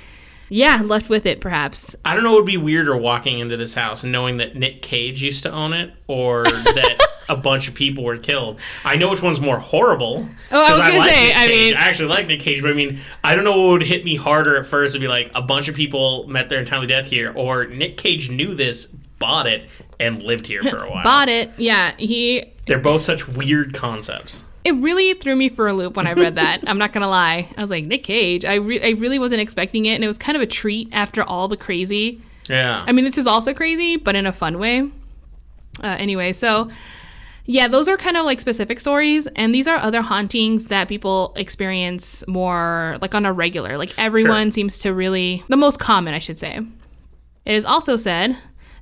yeah, 0.50 0.82
left 0.84 1.10
with 1.10 1.26
it 1.26 1.42
perhaps. 1.42 1.96
I 2.06 2.14
don't 2.14 2.24
know 2.24 2.32
what 2.32 2.42
would 2.44 2.52
be 2.52 2.58
weirder 2.58 2.96
walking 2.96 3.40
into 3.40 3.58
this 3.58 3.74
house 3.74 4.04
and 4.04 4.12
knowing 4.12 4.38
that 4.38 4.56
Nick 4.56 4.82
Cage 4.82 5.22
used 5.24 5.44
to 5.44 5.52
own 5.52 5.74
it, 5.74 5.94
or 6.08 6.44
that 6.44 6.98
a 7.30 7.36
bunch 7.38 7.68
of 7.68 7.74
people 7.74 8.04
were 8.04 8.18
killed. 8.18 8.60
I 8.84 8.96
know 8.98 9.10
which 9.10 9.22
one's 9.24 9.40
more 9.40 9.58
horrible. 9.60 10.28
Oh, 10.52 10.60
I 10.64 10.70
was 10.70 10.80
gonna 10.80 10.98
like 10.98 11.10
say, 11.10 11.28
Nick 11.28 11.36
I 11.38 11.48
Cage. 11.48 11.72
mean- 11.74 11.78
I 11.82 11.88
actually 11.88 12.10
like 12.10 12.28
Nick 12.28 12.40
Cage, 12.42 12.62
but 12.62 12.72
I 12.72 12.74
mean, 12.74 13.00
I 13.24 13.36
don't 13.36 13.44
know 13.44 13.60
what 13.62 13.70
would 13.72 13.84
hit 13.84 14.04
me 14.06 14.16
harder 14.16 14.58
at 14.58 14.66
first 14.66 14.94
to 14.94 15.00
be 15.00 15.08
like 15.08 15.32
a 15.34 15.42
bunch 15.42 15.68
of 15.70 15.76
people 15.76 16.28
met 16.28 16.50
their 16.50 16.60
untimely 16.60 16.88
death 16.88 17.10
here, 17.10 17.32
or 17.36 17.66
Nick 17.66 17.98
Cage 17.98 18.30
knew 18.30 18.54
this, 18.56 18.88
bought 19.20 19.48
it, 19.48 19.68
and 20.00 20.22
lived 20.22 20.48
here 20.48 20.62
for 20.64 20.78
a 20.84 20.90
while. 20.92 21.04
Bought 21.04 21.30
it. 21.30 21.52
Yeah, 21.58 21.96
he. 21.98 22.46
They're 22.68 22.80
both 22.80 23.02
such 23.02 23.28
weird 23.28 23.74
concepts. 23.74 24.46
It 24.64 24.76
really 24.76 25.14
threw 25.14 25.36
me 25.36 25.50
for 25.50 25.68
a 25.68 25.74
loop 25.74 25.98
when 25.98 26.08
I 26.08 26.14
read 26.14 26.36
that. 26.36 26.62
I'm 26.68 26.78
not 26.78 26.94
gonna 26.94 27.10
lie. 27.10 27.50
I 27.58 27.62
was 27.62 27.70
like 27.70 27.84
Nick 27.86 28.04
Cage. 28.04 28.46
I 28.46 28.56
re- 28.56 28.82
I 28.82 28.92
really 28.92 29.20
wasn't 29.20 29.42
expecting 29.42 29.86
it, 29.86 29.96
and 29.96 30.04
it 30.04 30.08
was 30.08 30.18
kind 30.18 30.36
of 30.36 30.42
a 30.42 30.46
treat 30.48 30.90
after 30.94 31.22
all 31.24 31.48
the 31.48 31.58
crazy. 31.58 32.22
Yeah. 32.50 32.84
I 32.88 32.92
mean, 32.92 33.04
this 33.06 33.18
is 33.18 33.28
also 33.28 33.54
crazy, 33.54 33.98
but 33.98 34.16
in 34.16 34.26
a 34.26 34.32
fun 34.34 34.60
way. 34.60 34.90
Uh, 35.84 35.96
anyway, 36.00 36.32
so 36.34 36.70
yeah, 37.46 37.68
those 37.68 37.90
are 37.90 37.98
kind 37.98 38.16
of 38.16 38.26
like 38.26 38.40
specific 38.40 38.80
stories, 38.80 39.28
and 39.36 39.54
these 39.54 39.68
are 39.68 39.78
other 39.78 40.02
hauntings 40.02 40.68
that 40.68 40.88
people 40.88 41.34
experience 41.36 42.26
more 42.28 42.96
like 43.02 43.14
on 43.16 43.26
a 43.26 43.34
regular. 43.34 43.78
Like 43.78 43.94
everyone 43.98 44.48
Sure. 44.48 44.52
seems 44.52 44.80
to 44.80 44.94
really, 44.94 45.44
the 45.50 45.58
most 45.58 45.78
common, 45.80 46.14
I 46.14 46.20
should 46.20 46.40
say. 46.40 46.60
It 47.46 47.56
is 47.56 47.66
also 47.66 47.98
said 47.98 48.38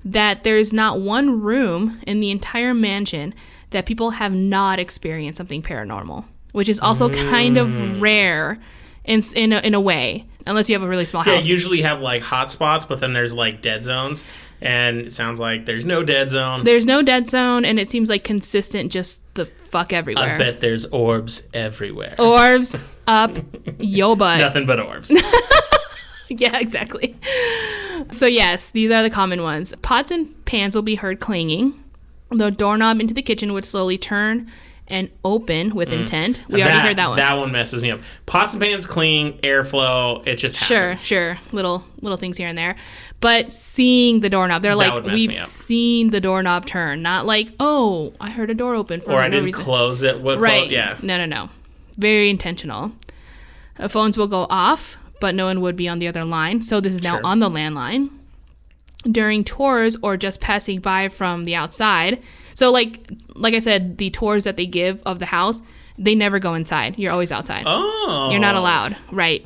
that 0.05 0.43
there's 0.43 0.71
not 0.73 0.99
one 0.99 1.41
room 1.41 1.99
in 2.05 2.19
the 2.19 2.29
entire 2.29 2.73
mansion 2.75 3.33
that 3.71 3.85
people 3.85 4.11
have 4.11 4.33
not 4.33 4.79
experienced 4.79 5.37
something 5.37 5.61
paranormal, 5.61 6.25
which 6.53 6.69
is 6.69 6.79
also 6.79 7.09
kind 7.09 7.57
Mm. 7.57 7.61
of 7.95 8.01
rare 8.01 8.59
in, 9.03 9.21
in, 9.35 9.51
a, 9.53 9.59
in 9.59 9.73
a 9.73 9.81
way, 9.81 10.25
unless 10.45 10.69
you 10.69 10.75
have 10.75 10.83
a 10.83 10.87
really 10.87 11.05
small 11.05 11.23
Yeah, 11.25 11.35
house. 11.35 11.47
usually 11.47 11.81
have 11.81 11.99
like 12.01 12.21
hot 12.21 12.49
spots, 12.49 12.85
but 12.85 12.99
then 12.99 13.13
there's 13.13 13.33
like 13.33 13.61
dead 13.61 13.83
zones, 13.83 14.23
and 14.61 14.99
it 15.01 15.13
sounds 15.13 15.39
like 15.39 15.65
there's 15.65 15.85
no 15.85 16.03
dead 16.03 16.29
zone. 16.29 16.63
There's 16.63 16.85
no 16.85 17.01
dead 17.01 17.27
zone, 17.27 17.65
and 17.65 17.79
it 17.79 17.89
seems 17.89 18.09
like 18.09 18.23
consistent, 18.23 18.91
just 18.91 19.21
the 19.33 19.45
fuck 19.45 19.91
everywhere. 19.93 20.35
I 20.35 20.37
bet 20.37 20.59
there's 20.61 20.85
orbs 20.85 21.43
everywhere. 21.53 22.15
Orbs 22.19 22.75
up 23.07 23.37
yo 23.79 24.15
butt. 24.15 24.39
Nothing 24.39 24.65
but 24.67 24.79
orbs. 24.79 25.11
Yeah, 26.33 26.59
exactly. 26.59 27.17
So 28.11 28.25
yes, 28.25 28.69
these 28.71 28.89
are 28.89 29.03
the 29.03 29.09
common 29.09 29.43
ones. 29.43 29.75
Pots 29.81 30.11
and 30.11 30.45
pans 30.45 30.75
will 30.75 30.81
be 30.81 30.95
heard 30.95 31.19
clanging. 31.19 31.80
The 32.31 32.49
doorknob 32.51 32.99
into 32.99 33.13
the 33.13 33.21
kitchen 33.21 33.53
would 33.53 33.65
slowly 33.65 33.97
turn 33.97 34.49
and 34.87 35.09
open 35.23 35.73
with 35.73 35.91
intent. 35.93 36.41
We 36.49 36.61
already 36.61 36.79
heard 36.79 36.97
that 36.97 37.07
one. 37.09 37.17
That 37.17 37.37
one 37.37 37.51
messes 37.51 37.81
me 37.81 37.91
up. 37.91 38.01
Pots 38.25 38.53
and 38.53 38.61
pans 38.61 38.85
clean, 38.85 39.37
airflow. 39.39 40.25
It 40.27 40.35
just 40.35 40.55
Sure, 40.57 40.79
happens. 40.89 41.03
sure. 41.05 41.37
Little 41.53 41.83
little 42.01 42.17
things 42.17 42.35
here 42.37 42.47
and 42.49 42.57
there. 42.57 42.75
But 43.21 43.53
seeing 43.53 44.19
the 44.21 44.29
doorknob, 44.29 44.61
they're 44.63 44.75
like, 44.75 45.03
we've 45.05 45.33
seen 45.33 46.09
the 46.09 46.19
doorknob 46.19 46.65
turn. 46.65 47.01
Not 47.01 47.25
like, 47.25 47.49
oh, 47.59 48.13
I 48.19 48.31
heard 48.31 48.49
a 48.49 48.53
door 48.53 48.75
open 48.75 48.99
for 49.01 49.11
Or 49.13 49.19
I 49.19 49.29
didn't 49.29 49.45
reason. 49.45 49.61
close 49.63 50.01
it. 50.03 50.19
With 50.21 50.39
Right. 50.39 50.69
yeah. 50.69 50.97
No, 51.01 51.17
no, 51.17 51.25
no. 51.25 51.49
Very 51.97 52.29
intentional. 52.29 52.91
Uh, 53.79 53.87
phones 53.87 54.17
will 54.17 54.27
go 54.27 54.45
off, 54.49 54.97
but 55.21 55.35
no 55.35 55.45
one 55.45 55.61
would 55.61 55.75
be 55.77 55.87
on 55.87 55.99
the 55.99 56.07
other 56.07 56.25
line. 56.25 56.61
So 56.61 56.81
this 56.81 56.93
is 56.93 57.03
now 57.03 57.15
Sure. 57.17 57.25
on 57.25 57.39
the 57.39 57.49
landline. 57.49 58.09
During 59.03 59.43
tours 59.43 59.97
or 60.03 60.15
just 60.17 60.41
passing 60.41 60.79
by 60.79 61.07
from 61.07 61.43
the 61.43 61.55
outside. 61.55 62.21
So 62.53 62.71
like 62.71 63.09
like 63.35 63.53
I 63.53 63.59
said, 63.59 63.97
the 63.97 64.09
tours 64.09 64.43
that 64.43 64.57
they 64.57 64.65
give 64.65 65.01
of 65.05 65.19
the 65.19 65.25
house, 65.27 65.61
they 65.97 66.15
never 66.15 66.39
go 66.39 66.53
inside. 66.53 66.97
You're 66.97 67.11
always 67.11 67.31
outside. 67.31 67.63
Oh. 67.65 68.29
You're 68.31 68.39
not 68.39 68.55
oh. 68.55 68.59
allowed, 68.59 68.97
right? 69.11 69.45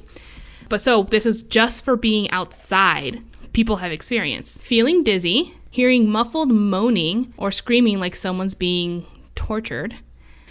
But 0.69 0.81
so 0.81 1.03
this 1.03 1.25
is 1.25 1.41
just 1.41 1.85
for 1.85 1.95
being 1.95 2.29
outside. 2.31 3.23
People 3.53 3.77
have 3.77 3.91
experience 3.91 4.57
feeling 4.57 5.03
dizzy, 5.03 5.53
hearing 5.69 6.09
muffled 6.09 6.51
moaning 6.51 7.33
or 7.37 7.51
screaming 7.51 7.99
like 7.99 8.15
someone's 8.15 8.55
being 8.55 9.05
tortured, 9.35 9.95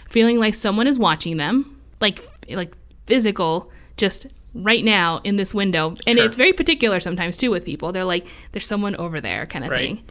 feeling 0.09 0.39
like 0.39 0.53
someone 0.55 0.87
is 0.87 0.97
watching 0.97 1.37
them, 1.37 1.79
like 2.01 2.25
like 2.49 2.73
physical, 3.05 3.71
just 3.97 4.27
right 4.55 4.83
now 4.83 5.21
in 5.23 5.35
this 5.35 5.53
window. 5.53 5.93
And 6.07 6.17
Sure. 6.17 6.25
it's 6.25 6.35
very 6.35 6.53
particular 6.53 6.99
sometimes 6.99 7.37
too 7.37 7.51
with 7.51 7.65
people. 7.65 7.91
They're 7.91 8.05
like, 8.05 8.25
"There's 8.53 8.65
someone 8.65 8.95
over 8.95 9.21
there," 9.21 9.45
kind 9.45 9.63
of 9.65 9.71
Right. 9.71 9.79
thing. 9.97 10.03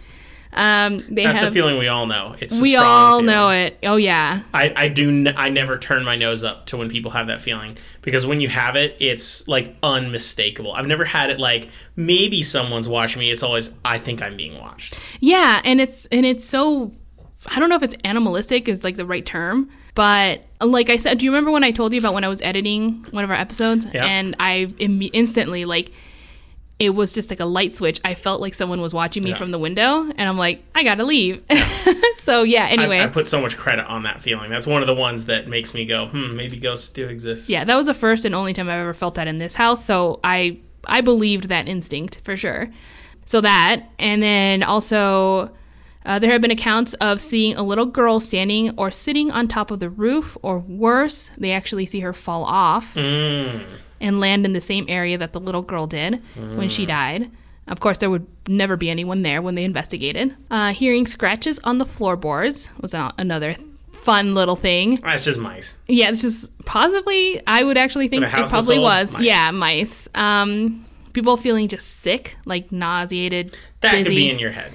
Um, 0.57 1.03
they 1.09 1.25
That's 1.25 1.41
have. 1.43 1.51
a 1.51 1.53
feeling 1.53 1.79
we 1.79 1.89
all 1.89 2.07
know. 2.07 2.37
It's 2.39 2.61
we 2.61 2.77
all 2.77 3.19
feeling. 3.19 3.27
know 3.27 3.51
it. 3.51 3.77
Oh 3.83 3.97
yeah, 3.97 4.43
I, 4.53 4.73
I 4.77 4.87
do 4.89 5.09
n- 5.09 5.35
I 5.37 5.49
never 5.51 5.77
turn 5.77 6.05
my 6.05 6.15
nose 6.15 6.45
up 6.45 6.67
to 6.67 6.77
when 6.77 6.89
people 6.89 7.11
have 7.11 7.27
that 7.27 7.41
feeling 7.41 7.77
because 8.03 8.25
when 8.25 8.41
you 8.41 8.49
have 8.49 8.77
it 8.77 8.97
it's 9.01 9.49
like 9.49 9.75
unmistakable. 9.83 10.73
I've 10.73 10.87
never 10.87 11.05
had 11.07 11.31
it 11.31 11.41
like 11.41 11.69
maybe 11.97 12.45
someone's 12.45 12.89
watching 12.89 13.19
me. 13.19 13.33
It's 13.33 13.43
always 13.43 13.73
I 13.85 13.99
think 13.99 14.23
I'm 14.23 14.37
being 14.37 14.57
watched. 14.61 14.97
Yeah, 15.19 15.61
and 15.65 15.81
it's 15.81 16.07
and 16.13 16.25
it's 16.25 16.45
so 16.45 16.93
I 17.47 17.59
don't 17.61 17.69
know 17.69 17.77
if 17.77 17.83
it's 17.83 17.97
animalistic 18.05 18.69
is 18.69 18.85
like 18.85 18.97
the 18.97 19.07
right 19.07 19.25
term, 19.25 19.69
but 19.95 20.43
like 20.61 20.89
I 20.91 20.97
said, 20.97 21.19
do 21.19 21.25
you 21.27 21.31
remember 21.31 21.51
when 21.51 21.65
I 21.65 21.71
told 21.73 21.93
you 21.93 21.99
about 21.99 22.15
when 22.15 22.25
I 22.25 22.29
was 22.29 22.41
editing 22.43 23.05
one 23.11 23.23
of 23.25 23.31
our 23.31 23.37
episodes 23.37 23.87
Yeah. 23.93 24.07
and 24.07 24.35
I 24.41 24.73
Im- 24.79 25.11
instantly 25.13 25.65
like 25.65 25.93
it 26.81 26.91
was 26.91 27.15
just 27.15 27.31
like 27.31 27.39
a 27.41 27.45
light 27.45 27.73
switch. 27.73 28.01
I 28.05 28.15
felt 28.15 28.41
like 28.41 28.53
someone 28.53 28.81
was 28.81 28.93
watching 28.93 29.23
me 29.23 29.31
Yeah. 29.31 29.37
from 29.37 29.53
the 29.53 29.59
window 29.61 30.01
and 30.03 30.21
I'm 30.23 30.37
like, 30.37 30.63
I 30.75 30.83
got 30.83 30.97
to 30.97 31.05
leave. 31.05 31.43
so 32.19 32.43
yeah, 32.43 32.67
anyway. 32.67 32.99
I, 32.99 33.05
I 33.05 33.07
put 33.09 33.27
so 33.29 33.41
much 33.41 33.57
credit 33.57 33.85
on 33.87 34.03
that 34.03 34.21
feeling. 34.23 34.51
That's 34.51 34.67
one 34.67 34.83
of 34.83 34.87
the 34.89 34.95
ones 34.95 35.27
that 35.27 35.47
makes 35.47 35.73
me 35.73 35.85
go, 35.87 36.07
hmm, 36.07 36.35
maybe 36.35 36.57
ghosts 36.59 36.89
do 36.89 37.07
exist. 37.07 37.49
yeah, 37.49 37.63
that 37.65 37.77
was 37.77 37.87
the 37.87 37.95
first 37.95 38.25
and 38.25 38.35
only 38.35 38.53
time 38.55 38.69
I've 38.69 38.81
ever 38.81 38.95
felt 38.95 39.15
that 39.15 39.29
in 39.29 39.39
this 39.39 39.55
house, 39.55 39.85
so 39.85 40.19
I 40.25 40.59
I 40.87 41.01
believed 41.01 41.45
that 41.49 41.69
instinct 41.69 42.21
for 42.25 42.37
sure. 42.37 42.71
So 43.27 43.41
that, 43.41 43.89
and 43.99 44.23
then 44.23 44.63
also 44.63 45.51
uh, 46.05 46.19
there 46.19 46.31
have 46.33 46.41
been 46.41 46.51
accounts 46.51 46.95
of 46.95 47.21
seeing 47.21 47.57
a 47.57 47.63
little 47.63 47.87
girl 47.87 48.21
standing 48.21 48.75
or 48.79 48.91
sitting 48.91 49.31
on 49.31 49.49
top 49.49 49.71
of 49.71 49.81
the 49.81 49.89
roof, 49.91 50.37
or 50.43 50.59
worse, 50.59 51.31
they 51.39 51.53
actually 51.53 51.87
see 51.87 52.01
her 52.01 52.13
fall 52.13 52.45
off 52.45 52.95
Mm. 52.95 53.63
and 54.01 54.21
land 54.21 54.45
in 54.45 54.53
the 54.53 54.61
same 54.61 54.85
area 54.89 55.17
that 55.19 55.33
the 55.33 55.41
little 55.41 55.63
girl 55.63 55.87
did 55.87 56.21
when 56.35 56.69
she 56.69 56.85
died. 56.87 57.31
Of 57.67 57.81
course, 57.81 57.97
there 57.99 58.11
would 58.11 58.27
never 58.47 58.77
be 58.77 58.91
anyone 58.91 59.23
there 59.23 59.41
when 59.41 59.55
they 59.55 59.65
investigated. 59.65 60.35
Uh, 60.51 60.75
hearing 60.75 61.07
scratches 61.07 61.59
on 61.65 61.79
the 61.79 61.87
floorboards 61.87 62.71
was 62.83 62.95
another 62.95 63.55
fun 63.93 64.35
little 64.35 64.57
thing. 64.57 64.97
That's 64.97 65.25
just 65.25 65.39
mice. 65.39 65.79
Yeah, 65.89 66.11
it's 66.11 66.21
just 66.21 66.51
possibly. 66.67 67.41
I 67.47 67.65
would 67.65 67.79
actually 67.79 68.09
think 68.09 68.23
it 68.25 68.31
probably 68.31 68.79
was. 68.79 69.15
mice. 69.15 69.23
Yeah, 69.23 69.51
mice. 69.51 70.09
Um, 70.15 70.85
people 71.15 71.39
feeling 71.39 71.69
just 71.69 72.01
sick, 72.01 72.37
like 72.45 72.71
nauseated, 72.71 73.57
That 73.81 73.93
dizzy. 73.93 74.05
could 74.05 74.15
be 74.17 74.31
in 74.31 74.39
your 74.39 74.51
head. 74.51 74.71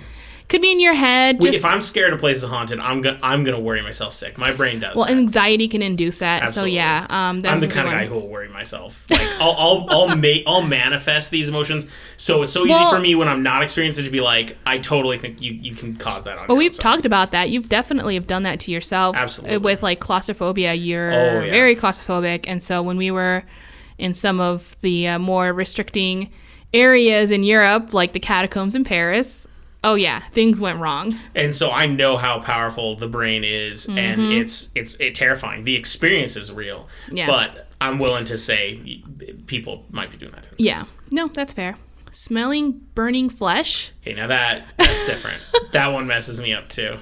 Could 0.49 0.61
be 0.61 0.71
in 0.71 0.79
your 0.79 0.95
head. 0.95 1.39
Just 1.39 1.59
if 1.59 1.65
I'm 1.65 1.79
scared 1.79 2.11
a 2.11 2.17
place 2.17 2.37
is 2.37 2.43
haunted, 2.43 2.79
I'm 2.79 3.01
gonna 3.01 3.19
I'm 3.21 3.43
gonna 3.43 3.59
worry 3.59 3.81
myself 3.83 4.13
sick. 4.13 4.37
My 4.37 4.51
brain 4.51 4.79
does. 4.79 4.95
well, 4.95 5.05
that. 5.05 5.11
anxiety 5.15 5.67
can 5.67 5.81
induce 5.83 6.19
that. 6.19 6.41
Absolutely. 6.41 6.71
So 6.71 6.75
yeah, 6.75 7.05
um, 7.09 7.39
that's 7.39 7.53
I'm 7.53 7.59
the 7.59 7.67
kind 7.67 7.87
of 7.87 7.93
guy 7.93 8.07
who 8.07 8.15
will 8.15 8.27
worry 8.27 8.49
myself. 8.49 9.05
Like 9.11 9.21
I'll 9.39 9.51
I'll 9.57 9.85
I'll, 9.89 10.07
ma- 10.17 10.43
I'll 10.47 10.63
manifest 10.63 11.29
these 11.29 11.49
emotions. 11.49 11.85
So 12.17 12.41
it's 12.41 12.51
so 12.51 12.61
easy 12.63 12.71
Well- 12.71 12.91
for 12.95 12.99
me 12.99 13.13
when 13.15 13.27
I'm 13.27 13.43
not 13.43 13.61
experiencing 13.61 14.05
to 14.05 14.11
be 14.11 14.21
like, 14.21 14.57
I 14.65 14.79
totally 14.79 15.19
think 15.19 15.41
you 15.41 15.53
you 15.53 15.75
can 15.75 15.95
cause 15.95 16.23
that 16.23 16.37
on. 16.39 16.47
Your 16.49 16.57
we've 16.57 16.75
talked 16.77 17.05
about 17.05 17.29
that. 17.31 17.49
You've 17.51 17.69
definitely 17.69 18.15
have 18.15 18.25
done 18.27 18.43
that 18.43 18.59
to 18.61 18.71
yourself. 18.71 19.15
uh, 19.15 19.19
Absolutely. 19.19 19.57
With 19.59 19.83
like 19.83 19.99
claustrophobia, 19.99 20.73
you're 20.73 21.13
Oh, 21.13 21.41
yeah. 21.43 21.51
very 21.51 21.75
claustrophobic, 21.75 22.45
and 22.47 22.61
so 22.61 22.81
when 22.81 22.97
we 22.97 23.11
were 23.11 23.43
in 23.99 24.15
some 24.15 24.39
of 24.39 24.75
the 24.81 25.07
uh, 25.09 25.19
more 25.19 25.53
restricting 25.53 26.31
areas 26.73 27.31
in 27.31 27.43
Europe, 27.43 27.93
like 27.93 28.13
the 28.13 28.19
catacombs 28.19 28.73
in 28.75 28.83
Paris, 28.83 29.47
oh 29.83 29.95
yeah, 29.95 30.21
things 30.29 30.59
went 30.61 30.79
wrong. 30.79 31.15
and 31.35 31.53
so 31.53 31.71
I 31.71 31.85
know 31.85 32.17
how 32.17 32.39
powerful 32.39 32.95
the 32.95 33.07
brain 33.07 33.43
is, 33.43 33.85
and 33.87 33.97
Mm-hmm. 34.21 34.31
it's 34.41 34.71
it's 34.75 34.95
it 34.95 35.15
terrifying. 35.15 35.63
The 35.63 35.75
experience 35.75 36.35
is 36.35 36.51
real, 36.51 36.87
Yeah. 37.11 37.27
but 37.27 37.67
I'm 37.81 37.97
willing 37.99 38.25
to 38.25 38.37
say 38.37 39.01
people 39.47 39.85
might 39.91 40.11
be 40.11 40.17
doing 40.17 40.31
that. 40.33 40.47
Yeah, 40.57 40.83
no, 41.11 41.27
that's 41.27 41.53
fair. 41.53 41.75
Smelling 42.11 42.81
burning 42.95 43.29
flesh. 43.29 43.91
Okay, 44.01 44.15
now 44.15 44.27
that 44.27 44.65
that's 44.77 45.05
different. 45.05 45.41
that 45.73 45.87
one 45.93 46.07
messes 46.07 46.41
me 46.41 46.53
up 46.53 46.67
too. 46.67 46.97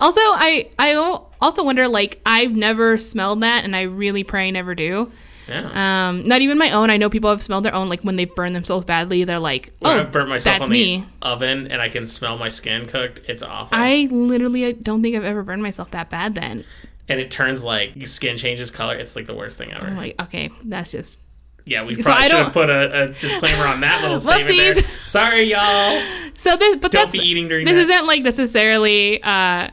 Also, 0.00 0.20
I 0.20 0.68
I 0.78 0.94
also 1.40 1.62
wonder 1.64 1.86
like 1.88 2.20
I've 2.26 2.50
never 2.52 2.98
smelled 2.98 3.42
that, 3.42 3.64
and 3.64 3.74
I 3.76 3.82
really 3.82 4.24
pray 4.24 4.48
I 4.48 4.50
never 4.50 4.74
do. 4.74 5.10
Yeah. 5.48 6.08
Um, 6.08 6.22
not 6.24 6.40
even 6.42 6.58
my 6.58 6.70
own. 6.70 6.90
I 6.90 6.96
know 6.96 7.08
people 7.08 7.30
have 7.30 7.42
smelled 7.42 7.64
their 7.64 7.74
own. 7.74 7.88
Like 7.88 8.02
when 8.02 8.16
they 8.16 8.26
burn 8.26 8.52
themselves 8.52 8.84
badly, 8.84 9.24
they're 9.24 9.38
like, 9.38 9.72
When 9.80 9.96
"Oh, 9.96 10.00
I've 10.00 10.10
burnt 10.12 10.28
myself 10.28 10.56
that's 10.56 10.66
on 10.66 10.72
me." 10.72 11.06
the 11.20 11.26
oven 11.26 11.66
and 11.68 11.80
I 11.80 11.88
can 11.88 12.04
smell 12.06 12.36
my 12.36 12.48
skin 12.48 12.86
cooked. 12.86 13.22
It's 13.28 13.42
awful. 13.42 13.76
I 13.78 14.08
literally 14.10 14.72
don't 14.74 15.02
think 15.02 15.16
I've 15.16 15.24
ever 15.24 15.42
burned 15.42 15.62
myself 15.62 15.90
that 15.92 16.10
bad. 16.10 16.34
Then 16.34 16.64
and 17.08 17.18
it 17.20 17.30
turns 17.30 17.62
like 17.64 17.94
skin 18.06 18.36
changes 18.36 18.70
color. 18.70 18.94
It's 18.96 19.16
like 19.16 19.26
the 19.26 19.34
worst 19.34 19.56
thing 19.58 19.72
ever. 19.72 19.86
I'm 19.86 19.96
like, 19.96 20.20
okay, 20.20 20.50
that's 20.64 20.92
just 20.92 21.20
Yeah, 21.64 21.82
we 21.84 21.94
probably 21.96 22.24
I 22.24 22.28
should 22.28 22.36
have 22.38 22.52
put 22.52 22.68
a, 22.68 23.04
a 23.04 23.08
disclaimer 23.08 23.64
on 23.66 23.80
that 23.80 24.02
little 24.02 24.18
statement 24.18 24.74
there. 24.76 24.84
Sorry, 25.04 25.42
y'all. 25.44 26.02
so. 26.34 26.56
This, 26.56 26.76
but 26.76 26.92
Don't 26.92 27.02
that's 27.02 27.12
be 27.12 27.18
eating 27.20 27.48
during 27.48 27.64
this 27.64 27.74
that. 27.86 27.94
isn't 27.94 28.06
like 28.06 28.22
necessarily. 28.22 29.22
Uh, 29.22 29.70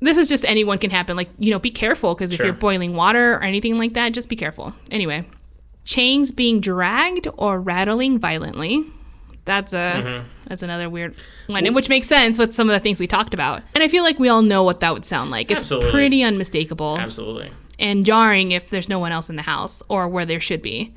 this 0.00 0.16
is 0.16 0.28
just 0.28 0.44
anyone 0.44 0.78
can 0.78 0.90
happen. 0.90 1.16
Like 1.16 1.28
you 1.38 1.50
know, 1.50 1.58
be 1.58 1.70
careful 1.70 2.14
because 2.14 2.32
if 2.32 2.40
you're 2.40 2.52
boiling 2.52 2.94
water 2.94 3.34
or 3.34 3.42
anything 3.42 3.76
like 3.76 3.94
that, 3.94 4.12
just 4.12 4.28
be 4.28 4.36
careful. 4.36 4.72
Anyway, 4.90 5.26
chains 5.84 6.30
being 6.30 6.60
dragged 6.60 7.28
or 7.36 7.60
rattling 7.60 8.18
violently. 8.18 8.84
That's 9.44 9.72
a 9.72 9.76
Mm-hmm. 9.96 10.28
that's 10.46 10.62
another 10.62 10.90
weird 10.90 11.14
one, 11.46 11.72
which 11.72 11.88
makes 11.88 12.06
sense 12.06 12.38
with 12.38 12.52
some 12.52 12.68
of 12.68 12.74
the 12.74 12.80
things 12.80 13.00
we 13.00 13.06
talked 13.06 13.32
about. 13.32 13.62
And 13.74 13.82
I 13.82 13.88
feel 13.88 14.02
like 14.02 14.18
we 14.18 14.28
all 14.28 14.42
know 14.42 14.62
what 14.62 14.80
that 14.80 14.92
would 14.92 15.06
sound 15.06 15.30
like. 15.30 15.50
It's 15.50 15.62
Absolutely. 15.62 15.90
pretty 15.90 16.22
unmistakable 16.22 16.98
Absolutely. 16.98 17.50
and 17.78 18.04
jarring 18.04 18.52
if 18.52 18.68
there's 18.68 18.88
no 18.90 18.98
one 18.98 19.10
else 19.12 19.30
in 19.30 19.36
the 19.36 19.42
house 19.42 19.82
or 19.88 20.06
where 20.06 20.26
there 20.26 20.40
should 20.40 20.60
be. 20.60 20.94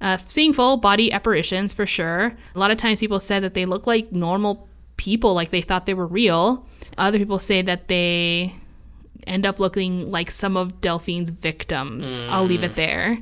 Uh, 0.00 0.16
seeing 0.28 0.52
full 0.52 0.76
body 0.76 1.12
apparitions 1.12 1.72
for 1.72 1.84
sure. 1.84 2.36
A 2.54 2.58
lot 2.58 2.70
of 2.70 2.76
times 2.78 3.00
people 3.00 3.18
said 3.20 3.42
that 3.42 3.54
they 3.54 3.66
look 3.66 3.84
like 3.86 4.12
normal 4.12 4.67
people, 4.98 5.32
like 5.32 5.48
they 5.48 5.62
thought 5.62 5.86
they 5.86 5.94
were 5.94 6.06
real. 6.06 6.66
Other 6.98 7.18
people 7.18 7.38
say 7.38 7.62
that 7.62 7.88
they 7.88 8.54
end 9.26 9.46
up 9.46 9.58
looking 9.58 10.10
like 10.10 10.30
some 10.30 10.56
of 10.58 10.80
Delphine's 10.82 11.30
victims. 11.30 12.18
I'll 12.28 12.44
leave 12.44 12.62
it 12.62 12.76
there. 12.76 13.18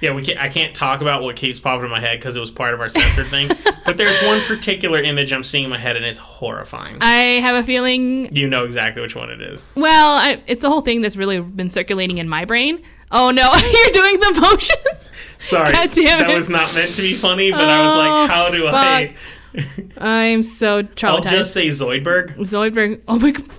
Yeah, 0.00 0.14
we 0.14 0.22
can't, 0.22 0.38
I 0.40 0.48
can't 0.48 0.74
talk 0.74 1.02
about 1.02 1.22
what 1.22 1.36
keeps 1.36 1.60
popping 1.60 1.84
in 1.84 1.90
my 1.90 2.00
head 2.00 2.18
because 2.18 2.34
it 2.34 2.40
was 2.40 2.50
part 2.50 2.72
of 2.72 2.80
our 2.80 2.88
censored 2.88 3.26
thing. 3.26 3.50
But 3.86 3.96
there's 3.96 4.22
one 4.22 4.40
particular 4.42 5.00
image 5.00 5.32
I'm 5.32 5.42
seeing 5.42 5.64
in 5.64 5.70
my 5.70 5.78
head, 5.78 5.96
and 5.96 6.04
it's 6.04 6.18
horrifying. 6.18 6.98
I 7.00 7.40
have 7.40 7.56
a 7.56 7.62
feeling 7.64 8.34
you 8.36 8.46
know 8.46 8.64
exactly 8.64 9.02
which 9.02 9.16
one 9.16 9.30
it 9.30 9.40
is. 9.42 9.72
Well, 9.74 10.14
I, 10.14 10.40
it's 10.46 10.62
a 10.62 10.68
whole 10.68 10.82
thing 10.82 11.00
that's 11.00 11.16
really 11.16 11.40
been 11.40 11.70
circulating 11.70 12.18
in 12.18 12.28
my 12.28 12.44
brain. 12.44 12.82
Oh 13.10 13.30
no, 13.30 13.50
you're 13.52 13.92
doing 13.92 14.20
the 14.20 14.40
motion. 14.40 14.76
Sorry, 15.40 15.72
God 15.72 15.90
damn 15.90 16.20
that 16.20 16.32
was 16.32 16.48
not 16.50 16.72
meant 16.74 16.94
to 16.94 17.02
be 17.02 17.14
funny, 17.14 17.50
but 17.50 17.62
I 17.68 17.82
was 17.82 17.90
Oh, 17.90 17.96
like, 17.96 18.30
how 18.30 18.50
do 18.50 18.66
I? 18.68 19.14
I'm 19.98 20.42
so 20.42 20.82
traumatized. 20.82 21.14
I'll 21.14 21.22
just 21.22 21.52
say 21.52 21.68
Zoidberg. 21.68 22.36
Zoidberg. 22.38 23.00
Oh 23.08 23.18
my 23.18 23.30
god. 23.32 23.52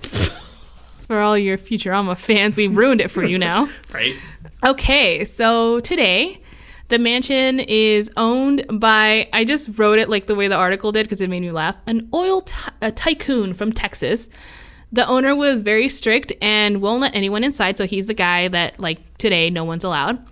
For 1.06 1.20
all 1.20 1.36
your 1.36 1.58
Futurama 1.58 2.16
fans, 2.16 2.56
we 2.56 2.68
ruined 2.68 3.00
it 3.00 3.10
for 3.10 3.22
you 3.24 3.38
now. 3.38 3.68
Right? 3.92 4.14
Okay, 4.64 5.24
so 5.24 5.80
today 5.80 6.40
the 6.88 6.98
mansion 6.98 7.60
is 7.60 8.10
owned 8.16 8.64
by 8.80 9.28
I 9.32 9.44
just 9.44 9.78
wrote 9.78 9.98
it 9.98 10.08
like 10.08 10.26
the 10.26 10.34
way 10.34 10.48
the 10.48 10.56
article 10.56 10.92
did 10.92 11.04
because 11.04 11.20
it 11.20 11.28
made 11.28 11.40
me 11.40 11.50
laugh. 11.50 11.76
An 11.86 12.08
oil 12.14 12.42
ty- 12.42 12.90
tycoon 12.90 13.54
from 13.54 13.72
Texas. 13.72 14.28
The 14.92 15.06
owner 15.06 15.34
was 15.34 15.62
very 15.62 15.88
strict 15.88 16.32
and 16.40 16.80
won't 16.82 17.00
let 17.00 17.14
anyone 17.14 17.44
inside, 17.44 17.76
so 17.78 17.86
he's 17.86 18.06
the 18.06 18.14
guy 18.14 18.48
that 18.48 18.78
like 18.78 18.98
today 19.18 19.50
no 19.50 19.64
one's 19.64 19.84
allowed. 19.84 20.24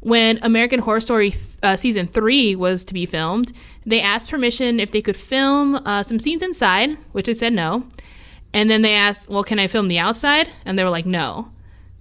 When 0.00 0.38
American 0.42 0.78
Horror 0.80 1.00
Story 1.00 1.34
uh, 1.66 1.76
season 1.76 2.06
three 2.06 2.54
was 2.56 2.84
to 2.86 2.94
be 2.94 3.06
filmed, 3.06 3.52
they 3.84 4.00
asked 4.00 4.30
permission 4.30 4.80
if 4.80 4.90
they 4.90 5.02
could 5.02 5.16
film 5.16 5.76
uh, 5.84 6.02
some 6.02 6.18
scenes 6.18 6.42
inside, 6.42 6.96
which 7.12 7.26
they 7.26 7.34
said 7.34 7.52
no. 7.52 7.84
And 8.54 8.70
then 8.70 8.82
they 8.82 8.94
asked, 8.94 9.28
"Well, 9.28 9.44
can 9.44 9.58
I 9.58 9.66
film 9.66 9.88
the 9.88 9.98
outside?" 9.98 10.48
And 10.64 10.78
they 10.78 10.84
were 10.84 10.90
like, 10.90 11.06
"No." 11.06 11.50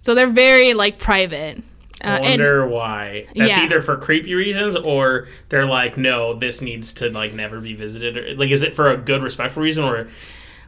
So 0.02 0.14
they're 0.16 0.30
very 0.30 0.74
like 0.74 1.00
private. 1.00 1.58
Uh, 2.04 2.08
I 2.08 2.16
and 2.18 2.42
wonder 2.42 2.68
why. 2.68 3.26
That's 3.36 3.58
Yeah. 3.58 3.64
either 3.64 3.82
for 3.82 3.98
creepy 3.98 4.36
reasons 4.36 4.76
or 4.76 5.28
they're 5.50 5.66
like, 5.66 5.98
no, 5.98 6.34
this 6.34 6.62
needs 6.62 6.94
to 6.94 7.10
like 7.10 7.34
never 7.34 7.60
be 7.60 7.74
visited. 7.74 8.18
Or, 8.18 8.36
like, 8.36 8.52
is 8.52 8.62
it 8.62 8.76
for 8.76 8.92
a 8.92 8.98
good, 8.98 9.24
respectful 9.24 9.64
reason 9.64 9.84
or 9.84 10.08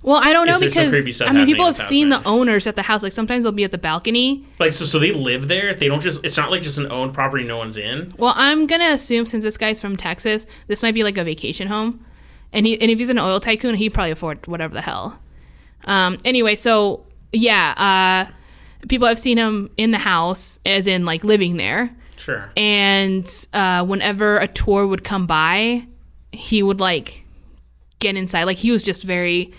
well, 0.04 0.22
I 0.24 0.32
don't 0.34 0.46
know 0.48 0.54
Is 0.54 0.60
there 0.62 0.70
some 0.70 1.04
because 1.04 1.22
I 1.22 1.32
mean, 1.32 1.46
people 1.46 1.66
have 1.66 1.76
seen 1.76 2.10
now? 2.10 2.20
the 2.20 2.28
owners 2.28 2.68
at 2.68 2.76
the 2.76 2.82
house. 2.84 3.04
Like 3.04 3.12
sometimes 3.12 3.44
they'll 3.44 3.52
be 3.52 3.64
at 3.64 3.72
the 3.72 3.78
balcony. 3.78 4.46
like 4.60 4.72
so? 4.72 4.86
So 4.86 5.00
they 5.00 5.12
live 5.12 5.48
there. 5.48 5.74
They 5.74 5.88
don't 5.88 6.02
just. 6.02 6.24
It's 6.24 6.38
not 6.38 6.52
like 6.52 6.62
just 6.62 6.78
an 6.78 6.92
owned 6.92 7.14
property. 7.14 7.44
No 7.44 7.58
one's 7.58 7.78
in. 7.78 8.14
Well, 8.18 8.34
I'm 8.36 8.68
gonna 8.68 8.90
assume 8.92 9.26
since 9.26 9.44
this 9.44 9.58
guy's 9.58 9.82
from 9.82 9.96
Texas, 9.98 10.46
this 10.68 10.82
might 10.84 10.94
be 10.94 11.04
like 11.04 11.18
a 11.18 11.24
vacation 11.24 11.68
home, 11.68 12.06
and 12.54 12.66
he 12.66 12.80
and 12.80 12.90
if 12.92 13.00
he's 13.00 13.10
an 13.10 13.20
oil 13.20 13.40
tycoon, 13.40 13.76
he'd 13.76 13.90
probably 13.94 14.12
afford 14.12 14.46
whatever 14.48 14.74
the 14.74 14.82
hell. 14.82 15.20
Um. 15.86 16.18
Anyway, 16.26 16.56
so 16.56 17.06
yeah, 17.34 18.28
uh, 18.30 18.32
people 18.88 19.08
have 19.08 19.20
seen 19.20 19.38
him 19.38 19.70
in 19.78 19.92
the 19.92 19.98
house, 19.98 20.60
as 20.66 20.88
in 20.88 21.06
like 21.06 21.24
living 21.24 21.58
there, 21.58 21.96
Sure. 22.16 22.52
and 22.58 23.28
uh, 23.54 23.86
whenever 23.86 24.38
a 24.38 24.48
tour 24.48 24.88
would 24.88 25.04
come 25.04 25.28
by, 25.28 25.86
he 26.32 26.64
would 26.64 26.80
like 26.80 27.24
get 28.00 28.16
inside. 28.16 28.44
Like 28.46 28.58
he 28.58 28.72
was 28.72 28.84
just 28.84 29.04
very. 29.04 29.54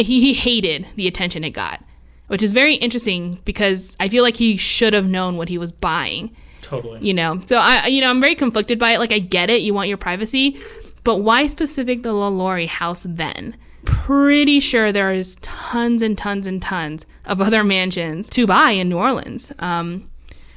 He, 0.00 0.20
he 0.20 0.34
hated 0.34 0.86
the 0.96 1.06
attention 1.06 1.44
it 1.44 1.50
got, 1.50 1.82
which 2.28 2.42
is 2.42 2.52
very 2.52 2.74
interesting 2.74 3.40
because 3.44 3.96
I 4.00 4.08
feel 4.08 4.22
like 4.22 4.36
he 4.36 4.56
should 4.56 4.92
have 4.92 5.06
known 5.06 5.36
what 5.36 5.48
he 5.48 5.58
was 5.58 5.72
buying. 5.72 6.34
Totally. 6.62 7.00
you 7.00 7.14
know 7.14 7.40
so 7.46 7.56
i 7.56 7.86
you 7.86 8.02
know 8.02 8.10
i'm 8.10 8.20
very 8.20 8.34
conflicted 8.34 8.78
by 8.78 8.92
it. 8.92 8.98
Like 8.98 9.12
i 9.12 9.18
get 9.18 9.48
it. 9.50 9.62
You 9.62 9.72
want 9.72 9.88
your 9.88 9.96
privacy 9.96 10.60
but 11.04 11.16
why 11.18 11.46
specific 11.46 12.02
the 12.02 12.10
lalaurie 12.12 12.68
house 12.68 13.06
then? 13.08 13.56
Pretty 13.84 14.60
sure 14.60 14.92
there 14.92 15.12
is 15.12 15.36
tons 15.36 16.02
and 16.02 16.16
tons 16.16 16.46
and 16.46 16.60
tons 16.60 17.06
of 17.24 17.40
other 17.40 17.64
mansions 17.64 18.28
to 18.30 18.46
buy 18.46 18.72
in 18.72 18.90
new 18.90 18.98
orleans. 18.98 19.52
Um, 19.58 20.09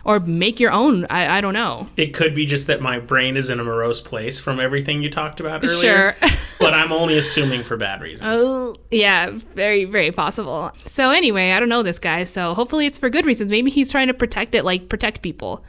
or 0.05 0.19
make 0.19 0.59
your 0.59 0.71
own 0.71 1.05
I, 1.09 1.37
I 1.37 1.41
don't 1.41 1.53
know 1.53 1.87
It 1.97 2.13
could 2.13 2.35
be 2.35 2.45
just 2.45 2.67
that 2.67 2.81
my 2.81 2.99
brain 2.99 3.37
is 3.37 3.49
in 3.49 3.59
a 3.59 3.63
morose 3.63 4.01
place 4.01 4.39
from 4.39 4.59
everything 4.59 5.01
you 5.01 5.09
talked 5.09 5.39
about 5.39 5.63
earlier. 5.63 6.15
sure 6.19 6.29
but 6.63 6.73
I'm 6.73 6.93
only 6.93 7.17
assuming 7.17 7.63
for 7.63 7.75
bad 7.75 8.01
reasons. 8.01 8.39
Oh, 8.41 8.75
yeah, 8.89 9.31
very, 9.31 9.83
very 9.83 10.11
possible. 10.11 10.71
So 10.85 11.11
anyway, 11.11 11.51
I 11.51 11.59
don't 11.59 11.67
know 11.67 11.83
this 11.83 11.99
guy, 11.99 12.23
so 12.23 12.53
hopefully 12.53 12.85
it's 12.85 12.97
for 12.97 13.09
good 13.09 13.25
reasons. 13.25 13.51
Maybe 13.51 13.69
he's 13.69 13.91
trying 13.91 14.07
to 14.07 14.13
protect 14.13 14.55
it, 14.55 14.63
like 14.63 14.87
protect 14.87 15.21
people. 15.21 15.65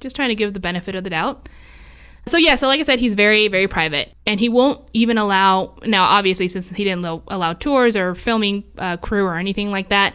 Just 0.00 0.14
trying 0.14 0.28
to 0.28 0.36
give 0.36 0.54
the 0.54 0.60
benefit 0.60 0.94
of 0.94 1.02
the 1.02 1.10
doubt. 1.10 1.48
So 2.26 2.36
yeah, 2.36 2.54
so 2.54 2.68
like 2.68 2.80
I 2.80 2.84
said, 2.84 2.98
he's 2.98 3.14
very, 3.14 3.48
very 3.48 3.66
private, 3.68 4.12
and 4.26 4.38
he 4.38 4.48
won't 4.48 4.80
even 4.92 5.18
allow. 5.18 5.76
Now, 5.84 6.04
obviously, 6.04 6.48
since 6.48 6.70
he 6.70 6.84
didn't 6.84 7.04
allow, 7.04 7.52
tours 7.52 7.96
or 7.96 8.14
filming 8.14 8.64
uh, 8.78 8.96
crew 8.96 9.24
or 9.24 9.36
anything 9.36 9.70
like 9.70 9.88
that, 9.90 10.14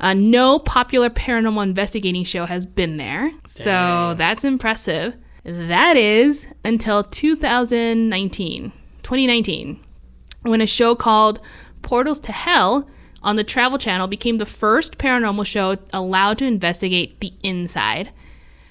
uh, 0.00 0.14
no 0.14 0.58
popular 0.58 1.10
paranormal 1.10 1.62
investigating 1.62 2.24
show 2.24 2.46
has 2.46 2.66
been 2.66 2.96
there. 2.96 3.32
So 3.46 4.14
that's 4.16 4.44
impressive. 4.44 5.14
That 5.44 5.96
is 5.96 6.46
until 6.64 7.02
2019, 7.04 8.72
2019, 9.02 9.80
when 10.42 10.60
a 10.60 10.66
show 10.66 10.94
called 10.94 11.40
Portals 11.82 12.20
to 12.20 12.32
Hell 12.32 12.88
on 13.22 13.36
the 13.36 13.44
Travel 13.44 13.78
Channel 13.78 14.06
became 14.06 14.38
the 14.38 14.46
first 14.46 14.98
paranormal 14.98 15.46
show 15.46 15.78
allowed 15.92 16.38
to 16.38 16.44
investigate 16.44 17.20
the 17.20 17.32
inside. 17.42 18.10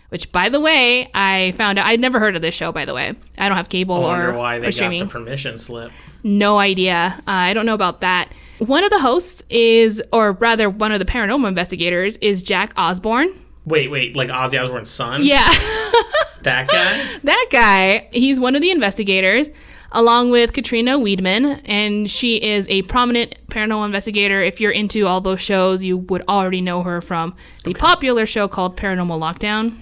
Which, 0.10 0.32
by 0.32 0.48
the 0.48 0.62
way, 0.62 1.10
I 1.14 1.52
found 1.58 1.78
out. 1.78 1.88
I'd 1.88 2.00
never 2.00 2.20
heard 2.20 2.38
of 2.38 2.42
this 2.42 2.56
show. 2.56 2.72
By 2.72 2.86
the 2.86 2.94
way, 2.94 3.14
I 3.38 3.50
don't 3.50 3.58
have 3.58 3.68
cable 3.68 3.96
or. 3.96 4.08
I 4.08 4.12
wonder 4.12 4.30
or, 4.30 4.38
why 4.38 4.56
or 4.56 4.60
they 4.62 4.72
got 4.72 4.90
the 4.90 5.06
permission 5.08 5.58
slip. 5.58 5.92
No 6.24 6.60
idea. 6.60 7.16
Uh, 7.20 7.22
I 7.32 7.54
don't 7.54 7.66
know 7.66 7.74
about 7.74 8.00
that. 8.02 8.32
One 8.60 8.84
of 8.84 8.90
the 8.90 9.00
hosts 9.00 9.44
is, 9.50 10.02
or 10.12 10.32
rather, 10.34 10.70
one 10.70 10.92
of 10.92 11.00
the 11.00 11.06
paranormal 11.06 11.48
investigators 11.48 12.18
is 12.18 12.42
Jack 12.42 12.74
Osbourne. 12.76 13.30
Wait, 13.66 13.92
wait, 13.92 14.16
like 14.16 14.30
Ozzy 14.30 14.60
Osbourne's 14.62 14.90
son? 14.90 15.24
Yeah, 15.24 15.46
That 16.42 16.68
guy? 16.70 17.06
that 17.24 17.48
guy. 17.52 18.08
He's 18.12 18.40
one 18.40 18.56
of 18.56 18.62
the 18.62 18.72
investigators, 18.72 19.50
along 19.92 20.32
with 20.32 20.54
Katrina 20.54 20.98
Weidman, 20.98 21.62
and 21.66 22.10
she 22.10 22.38
is 22.38 22.68
a 22.70 22.84
prominent 22.84 23.36
paranormal 23.50 23.86
investigator. 23.86 24.42
If 24.42 24.62
you're 24.62 24.72
into 24.72 25.06
all 25.06 25.20
those 25.22 25.42
shows, 25.42 25.84
you 25.84 25.98
would 25.98 26.24
already 26.30 26.62
know 26.62 26.82
her 26.84 27.02
from 27.02 27.36
the 27.66 27.74
popular 27.74 28.26
show 28.26 28.48
called 28.48 28.78
Paranormal 28.78 29.20
Lockdown. 29.20 29.78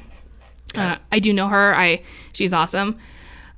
Uh, 0.76 0.98
I 1.12 1.20
do 1.20 1.32
know 1.32 1.48
her. 1.48 1.74
I 1.76 2.02
she's 2.34 2.52
awesome. 2.54 2.98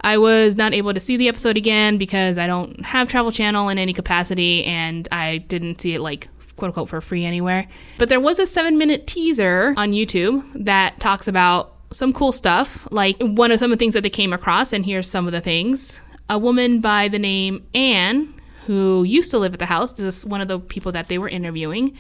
I 0.02 0.18
was 0.18 0.56
not 0.56 0.74
able 0.74 0.94
to 0.94 1.00
see 1.00 1.18
the 1.18 1.28
episode 1.28 1.58
again 1.58 1.98
because 1.98 2.38
I 2.38 2.48
don't 2.48 2.86
have 2.86 3.08
Travel 3.08 3.32
Channel 3.32 3.70
in 3.70 3.78
any 3.78 3.94
capacity, 3.94 4.64
and 4.66 5.08
I 5.12 5.40
didn't 5.40 5.82
see 5.82 5.94
it 5.94 6.02
like 6.02 6.28
quote 6.56 6.70
unquote 6.70 6.90
for 6.90 7.02
free 7.02 7.26
anywhere. 7.26 7.68
But 7.98 8.10
there 8.10 8.20
was 8.20 8.40
a 8.40 8.46
seven 8.46 8.78
minute 8.78 9.08
teaser 9.08 9.74
on 9.78 9.92
YouTube 9.92 10.44
that 10.66 11.00
talks 11.00 11.28
about 11.28 11.74
some 11.92 12.12
cool 12.12 12.32
stuff, 12.32 12.88
like 12.92 13.16
one 13.20 13.52
of 13.52 13.60
some 13.60 13.72
of 13.72 13.78
the 13.78 13.82
things 13.82 13.94
that 13.94 14.02
they 14.02 14.10
came 14.10 14.34
across, 14.34 14.74
and 14.74 14.86
here's 14.86 15.10
some 15.10 15.26
of 15.26 15.32
the 15.32 15.42
things. 15.42 16.02
A 16.30 16.38
woman 16.38 16.82
by 16.82 17.08
the 17.08 17.20
name 17.20 17.66
Anne, 17.74 18.34
who 18.66 19.04
used 19.04 19.32
to 19.32 19.40
live 19.40 19.54
at 19.54 19.60
the 19.60 19.66
house, 19.68 19.94
this 19.94 20.18
is 20.18 20.26
one 20.26 20.42
of 20.42 20.50
the 20.50 20.60
people 20.60 20.92
that 20.92 21.08
they 21.08 21.18
were 21.18 21.30
interviewing, 21.30 21.96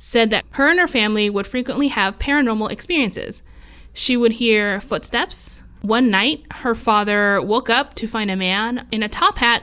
said 0.00 0.30
that 0.30 0.44
her 0.52 0.68
and 0.68 0.80
her 0.80 0.88
family 0.88 1.30
would 1.30 1.46
frequently 1.46 1.88
have 1.88 2.18
paranormal 2.18 2.70
experiences. 2.70 3.42
She 3.92 4.16
would 4.16 4.32
hear 4.32 4.80
footsteps. 4.80 5.62
One 5.80 6.10
night, 6.10 6.44
her 6.52 6.74
father 6.74 7.40
woke 7.40 7.70
up 7.70 7.94
to 7.94 8.06
find 8.06 8.30
a 8.30 8.36
man 8.36 8.86
in 8.90 9.02
a 9.02 9.08
top 9.08 9.38
hat 9.38 9.62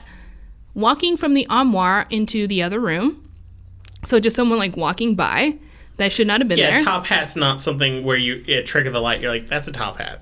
walking 0.73 1.17
from 1.17 1.33
the 1.33 1.45
armoire 1.47 2.05
into 2.09 2.47
the 2.47 2.61
other 2.63 2.79
room. 2.79 3.21
So 4.03 4.19
just 4.19 4.35
someone 4.35 4.59
like 4.59 4.77
walking 4.77 5.15
by 5.15 5.57
that 5.97 6.13
should 6.13 6.27
not 6.27 6.41
have 6.41 6.47
been 6.47 6.57
Yeah, 6.57 6.71
there. 6.71 6.79
Yeah, 6.79 6.85
top 6.85 7.05
hat's 7.05 7.35
not 7.35 7.59
something 7.59 8.03
where 8.03 8.17
you 8.17 8.43
trick 8.63 8.85
of 8.85 8.93
the 8.93 9.01
light. 9.01 9.21
You're 9.21 9.31
like, 9.31 9.47
that's 9.47 9.67
a 9.67 9.71
top 9.71 9.97
hat. 9.97 10.21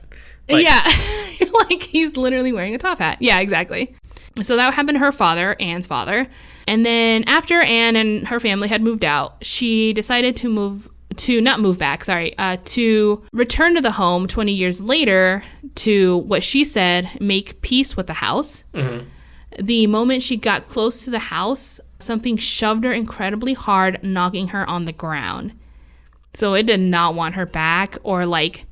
Uh, 0.49 0.53
like, 0.53 0.63
yeah, 0.65 0.89
you're 1.39 1.51
like 1.69 1.83
he's 1.83 2.15
literally 2.17 2.53
wearing 2.53 2.75
a 2.75 2.77
top 2.77 2.99
hat. 2.99 3.17
Yeah, 3.19 3.39
exactly. 3.39 3.95
So 4.41 4.55
that 4.55 4.73
happened 4.73 4.95
to 4.95 4.99
her 4.99 5.11
father, 5.11 5.55
Anne's 5.59 5.87
father. 5.87 6.27
And 6.67 6.85
then 6.85 7.23
after 7.27 7.61
Anne 7.61 7.95
and 7.95 8.27
her 8.27 8.39
family 8.39 8.67
had 8.67 8.81
moved 8.81 9.05
out, 9.05 9.35
she 9.45 9.93
decided 9.93 10.35
to 10.37 10.49
move 10.49 10.89
to 11.17 11.41
not 11.41 11.59
move 11.59 11.77
back, 11.77 12.03
sorry, 12.03 12.37
uh, 12.37 12.57
to 12.65 13.23
return 13.31 13.75
to 13.75 13.81
the 13.81 13.91
home 13.91 14.27
20 14.27 14.51
years 14.51 14.81
later 14.81 15.43
to 15.75 16.17
what 16.17 16.43
she 16.43 16.63
said 16.63 17.09
make 17.19 17.61
peace 17.61 17.95
with 17.97 18.07
the 18.07 18.13
house. 18.13 18.63
The 19.59 19.87
moment 19.87 20.23
she 20.23 20.37
got 20.37 20.67
close 20.67 21.03
to 21.03 21.11
the 21.11 21.19
house, 21.19 21.79
something 21.99 22.37
shoved 22.37 22.83
her 22.83 22.91
incredibly 22.91 23.53
hard, 23.53 24.03
knocking 24.03 24.49
her 24.49 24.67
on 24.69 24.85
the 24.85 24.91
ground. 24.93 25.53
So 26.33 26.55
it 26.55 26.65
did 26.65 26.79
not 26.79 27.13
want 27.13 27.35
her 27.35 27.45
back, 27.45 27.97
or 28.03 28.25
like 28.25 28.65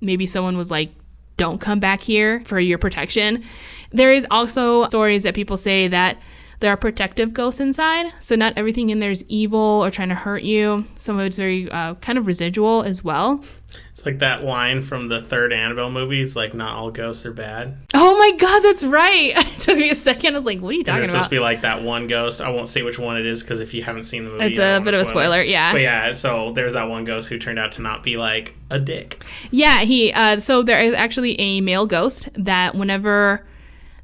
maybe 0.00 0.26
someone 0.26 0.56
was 0.56 0.70
like, 0.70 0.90
don't 1.36 1.60
come 1.60 1.80
back 1.80 2.00
here 2.00 2.42
for 2.44 2.58
your 2.58 2.78
protection. 2.78 3.44
There 3.92 4.12
is 4.12 4.26
also 4.30 4.84
stories 4.88 5.24
that 5.24 5.34
people 5.34 5.58
say 5.58 5.88
that 5.88 6.16
there 6.60 6.72
are 6.72 6.76
protective 6.76 7.32
ghosts 7.34 7.60
inside. 7.60 8.12
So 8.20 8.34
not 8.36 8.54
everything 8.56 8.90
in 8.90 9.00
there 9.00 9.10
is 9.10 9.24
evil 9.28 9.58
or 9.84 9.90
trying 9.90 10.08
to 10.10 10.14
hurt 10.14 10.42
you. 10.42 10.84
Some 10.96 11.18
of 11.18 11.26
it's 11.26 11.36
very 11.36 11.70
uh, 11.70 11.94
kind 11.96 12.18
of 12.18 12.26
residual 12.26 12.82
as 12.82 13.04
well. 13.04 13.44
It's 13.90 14.06
like 14.06 14.20
that 14.20 14.42
line 14.44 14.80
from 14.80 15.08
the 15.08 15.20
third 15.20 15.52
Annabelle 15.52 15.90
movie. 15.90 16.22
It's 16.22 16.36
like 16.36 16.54
not 16.54 16.76
all 16.76 16.90
ghosts 16.90 17.26
are 17.26 17.32
bad. 17.32 17.76
Oh 17.92 18.16
my 18.18 18.32
god, 18.38 18.60
that's 18.60 18.84
right. 18.84 19.32
It 19.56 19.60
took 19.60 19.76
me 19.78 19.90
a 19.90 19.94
second. 19.94 20.34
I 20.34 20.36
was 20.36 20.44
like, 20.46 20.60
what 20.60 20.68
are 20.70 20.72
you 20.72 20.78
And 20.80 20.86
talking 20.86 21.00
about? 21.00 21.08
supposed 21.10 21.24
to 21.30 21.30
be 21.34 21.38
like 21.40 21.62
that 21.62 21.82
one 21.82 22.06
ghost. 22.06 22.40
I 22.40 22.50
won't 22.50 22.68
say 22.68 22.82
which 22.82 22.98
one 22.98 23.16
it 23.18 23.26
is 23.26 23.42
because 23.42 23.60
if 23.60 23.74
you 23.74 23.82
haven't 23.82 24.04
seen 24.04 24.24
the 24.24 24.30
movie, 24.30 24.44
It's 24.46 24.58
a 24.58 24.80
bit 24.84 24.94
of 24.94 25.00
a 25.00 25.04
spoil 25.04 25.22
it. 25.22 25.24
spoiler, 25.26 25.42
yeah. 25.42 25.72
But 25.72 25.80
yeah, 25.80 26.12
so 26.12 26.52
there's 26.52 26.74
that 26.74 26.88
one 26.88 27.04
ghost 27.04 27.28
who 27.28 27.38
turned 27.38 27.58
out 27.58 27.72
to 27.72 27.82
not 27.82 28.02
be 28.02 28.16
like 28.16 28.54
a 28.70 28.78
dick. 28.78 29.22
Yeah, 29.50 29.80
he. 29.80 30.12
Uh, 30.12 30.40
so 30.40 30.62
there 30.62 30.80
is 30.80 30.94
actually 30.94 31.38
a 31.40 31.60
male 31.60 31.86
ghost 31.86 32.28
that 32.34 32.74
whenever 32.74 33.44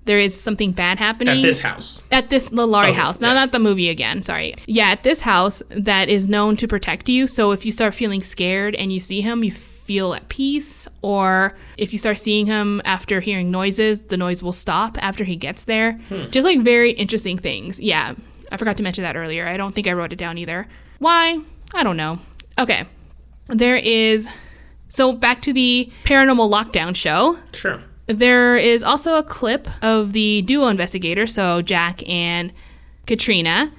there 0.05 0.19
is 0.19 0.39
something 0.39 0.73
bad 0.73 0.99
happening 0.99 1.39
At 1.39 1.43
this 1.43 1.61
house. 1.61 2.03
at 2.11 2.29
this 2.31 2.53
Okay, 2.53 2.93
house, 2.93 3.21
not 3.21 3.29
yeah. 3.29 3.35
not 3.35 3.53
the 3.53 3.59
movie 3.59 3.89
again. 3.89 4.23
Sorry. 4.23 4.55
Yeah, 4.67 4.91
at 4.91 5.03
this 5.05 5.21
house 5.21 5.63
that 5.71 6.09
is 6.09 6.27
known 6.29 6.57
to 6.57 6.67
protect 6.69 7.09
you. 7.09 7.27
So 7.27 7.53
if 7.53 7.65
you 7.65 7.73
start 7.73 7.95
feeling 7.95 8.23
scared 8.23 8.75
and 8.75 8.91
you 8.93 8.99
see 9.01 9.21
him, 9.21 9.45
you 9.45 9.53
feel 9.53 10.15
at 10.15 10.29
peace. 10.29 10.89
Or 11.03 11.57
if 11.77 11.93
you 11.93 11.99
start 11.99 12.19
seeing 12.19 12.47
him 12.47 12.83
after 12.85 13.21
hearing 13.21 13.51
noises, 13.51 14.01
the 14.01 14.17
noise 14.17 14.43
will 14.43 14.53
stop 14.53 14.97
after 15.01 15.25
he 15.25 15.37
gets 15.37 15.65
there. 15.65 15.93
Hmm. 16.09 16.31
Just 16.31 16.45
like 16.45 16.61
very 16.61 16.91
interesting 16.93 17.39
things. 17.39 17.79
Yeah, 17.81 18.15
I 18.51 18.57
forgot 18.57 18.77
to 18.79 18.83
mention 18.83 19.03
that 19.05 19.17
earlier. 19.17 19.47
I 19.47 19.57
don't 19.57 19.75
think 19.75 19.87
I 19.87 19.93
wrote 19.93 20.13
it 20.13 20.17
down 20.17 20.37
either. 20.39 20.67
Why? 20.99 21.39
I 21.75 21.83
don't 21.85 21.97
know. 21.97 22.19
Okay, 22.59 22.87
there 23.49 23.77
is. 23.77 24.29
So 24.89 25.13
back 25.13 25.41
to 25.43 25.53
the 25.53 25.91
paranormal 26.05 26.51
lockdown 26.51 26.95
show. 26.95 27.39
Sure. 27.53 27.83
There 28.07 28.57
is 28.57 28.83
also 28.83 29.15
a 29.17 29.23
clip 29.23 29.69
of 29.83 30.13
the 30.13 30.43
duo 30.43 30.67
investigator, 30.69 31.27
so 31.27 31.63
Jack 31.63 32.07
and 32.09 32.53
Katrina, 33.07 33.73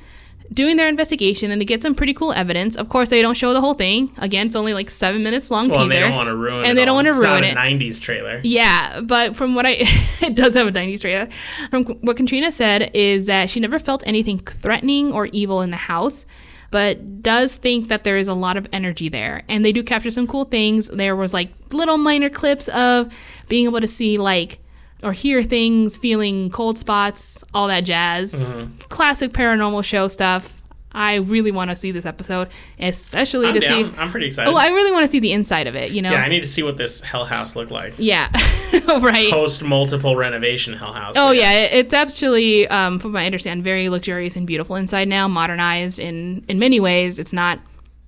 doing 0.52 0.78
their 0.78 0.88
investigation, 0.88 1.52
and 1.52 1.60
they 1.60 1.66
get 1.66 1.82
some 1.82 1.94
pretty 1.96 2.14
cool 2.14 2.32
evidence. 2.34 2.76
Of 2.76 2.88
course, 2.90 3.10
they 3.10 3.22
don't 3.22 3.36
show 3.36 3.54
the 3.54 3.60
whole 3.62 3.74
thing. 3.74 4.12
Again, 4.20 4.48
it's 4.48 4.56
only 4.56 4.74
like 4.74 4.90
seven 4.90 5.24
minutes 5.24 5.50
long 5.52 5.68
Well, 5.70 5.82
and 5.82 5.90
teaser. 5.92 6.02
they 6.02 6.08
don't 6.08 6.16
want 6.16 6.28
to 6.28 6.36
ruin 6.36 6.66
it. 6.66 6.70
And 6.70 6.78
they 6.78 6.86
don't 6.86 6.96
wanna 6.96 7.12
ruin 7.12 7.42
not 7.42 7.44
it. 7.44 7.54
a 7.54 7.56
90s 7.56 8.02
trailer. 8.02 8.40
Yeah, 8.44 9.02
but 9.02 9.36
from 9.36 9.56
what 9.56 9.66
I, 9.66 9.78
it 10.22 10.36
does 10.36 10.54
have 10.54 10.68
a 10.68 10.72
90s 10.72 11.02
trailer. 11.02 11.28
From 11.70 11.86
what 12.02 12.18
Katrina 12.18 12.52
said 12.52 12.92
is 12.94 13.26
that 13.26 13.50
she 13.50 13.60
never 13.60 13.78
felt 13.80 14.04
anything 14.06 14.40
threatening 14.40 15.12
or 15.12 15.26
evil 15.28 15.62
in 15.62 15.72
the 15.72 15.78
house, 15.78 16.26
but 16.74 17.22
does 17.22 17.54
think 17.54 17.90
that 17.90 18.04
there 18.04 18.18
is 18.18 18.28
a 18.28 18.34
lot 18.34 18.58
of 18.58 18.68
energy 18.74 19.08
there. 19.08 19.44
And 19.48 19.64
they 19.64 19.72
do 19.72 19.84
capture 19.84 20.10
some 20.10 20.26
cool 20.26 20.46
things. 20.46 20.88
There 20.88 21.16
was 21.16 21.32
like 21.32 21.52
little 21.72 22.00
minor 22.00 22.32
clips 22.32 22.68
of 22.70 23.14
being 23.48 23.66
able 23.66 23.80
to 23.80 23.88
see 23.88 24.18
like 24.18 24.58
or 25.04 25.12
hear 25.12 25.44
things, 25.44 26.00
feeling 26.00 26.50
cold 26.50 26.80
spots, 26.80 27.44
all 27.54 27.68
that 27.68 27.82
jazz. 27.82 28.34
Mm-hmm. 28.34 28.78
Classic 28.90 29.32
paranormal 29.32 29.84
show 29.84 30.08
stuff. 30.08 30.63
I 30.94 31.16
really 31.16 31.52
want 31.52 31.72
to 31.72 31.76
see 31.76 31.92
this 31.92 32.06
episode, 32.06 32.50
especially 32.80 33.48
I'm 33.48 33.54
to 33.56 33.60
down. 33.60 33.94
see. 33.94 34.00
I'm 34.00 34.10
pretty 34.10 34.28
excited. 34.28 34.52
Oh, 34.52 34.56
I 34.56 34.68
really 34.68 34.92
want 34.92 35.06
to 35.06 35.12
see 35.12 35.20
the 35.20 35.32
inside 35.32 35.68
of 35.68 35.76
it. 35.76 35.92
You 35.92 36.02
know. 36.02 36.12
yeah, 36.12 36.24
I 36.24 36.30
need 36.30 36.42
to 36.42 36.48
see 36.48 36.64
what 36.64 36.78
this 36.78 37.02
Hell 37.02 37.26
House 37.26 37.56
looked 37.56 37.72
like. 37.72 37.94
yeah. 37.98 38.30
right. 39.02 39.32
Post 39.32 39.64
multiple 39.64 40.16
renovation 40.16 40.74
Hell 40.74 40.94
House. 40.94 41.16
Oh 41.18 41.32
yeah, 41.32 41.52
it's 41.54 41.94
actually, 41.94 42.68
um, 42.68 43.00
from 43.00 43.14
what 43.14 43.22
I 43.22 43.26
understand, 43.26 43.64
very 43.64 43.90
luxurious 43.90 44.36
and 44.36 44.46
beautiful 44.46 44.76
inside 44.76 45.08
now, 45.08 45.28
modernized 45.28 46.00
in 46.00 46.44
in 46.48 46.60
many 46.60 46.80
ways. 46.80 47.20
It's 47.20 47.34
not, 47.34 47.60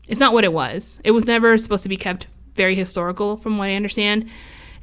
it's 0.08 0.20
not 0.20 0.34
what 0.34 0.44
it 0.44 0.54
was. 0.54 1.00
It 1.04 1.12
was 1.12 1.26
never 1.26 1.58
supposed 1.58 1.84
to 1.84 1.90
be 1.90 1.98
kept 1.98 2.28
very 2.56 2.76
historical, 2.76 3.38
from 3.38 3.58
what 3.58 3.70
I 3.70 3.76
understand. 3.76 4.30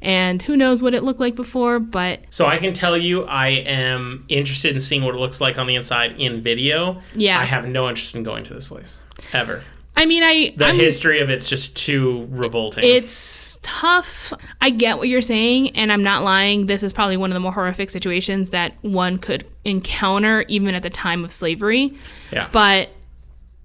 And 0.03 0.41
who 0.41 0.55
knows 0.57 0.81
what 0.83 0.93
it 0.93 1.01
looked 1.03 1.19
like 1.21 1.33
before, 1.35 1.79
but 1.79 2.19
So 2.29 2.45
I 2.45 2.57
can 2.57 2.73
tell 2.73 2.97
you, 2.97 3.23
I 3.23 3.47
am 3.49 4.25
interested 4.27 4.73
in 4.73 4.79
seeing 4.81 5.03
what 5.03 5.15
it 5.15 5.17
looks 5.17 5.39
like 5.41 5.57
on 5.57 5.65
the 5.65 5.75
inside 5.75 6.15
in 6.19 6.41
video. 6.41 7.01
Yeah. 7.15 7.39
I 7.39 7.45
have 7.45 7.67
no 7.67 7.87
interest 7.89 8.13
in 8.13 8.21
going 8.23 8.43
to 8.43 8.53
this 8.53 8.67
place 8.67 8.99
ever. 9.31 9.63
I 9.95 10.05
mean, 10.07 10.23
I 10.23 10.53
The 10.57 10.65
I'm- 10.65 10.75
history 10.75 11.19
of 11.19 11.29
it's 11.29 11.47
just 11.47 11.77
too 11.77 12.27
revolting. 12.31 12.83
It's 12.83 13.59
tough. 13.61 14.33
I 14.59 14.71
get 14.71 14.97
what 14.97 15.07
you're 15.07 15.21
saying, 15.21 15.75
and 15.77 15.91
I'm 15.91 16.01
not 16.03 16.23
lying. 16.23 16.65
This 16.65 16.81
is 16.83 16.91
probably 16.91 17.15
one 17.15 17.29
of 17.29 17.35
the 17.35 17.39
more 17.39 17.51
horrific 17.51 17.89
situations 17.91 18.49
that 18.49 18.73
one 18.81 19.19
could 19.19 19.45
encounter, 19.63 20.45
even 20.47 20.73
at 20.75 20.81
the 20.83 20.89
time 20.89 21.23
of 21.23 21.31
slavery. 21.31 21.93
yeah. 22.31 22.49
But 22.51 22.89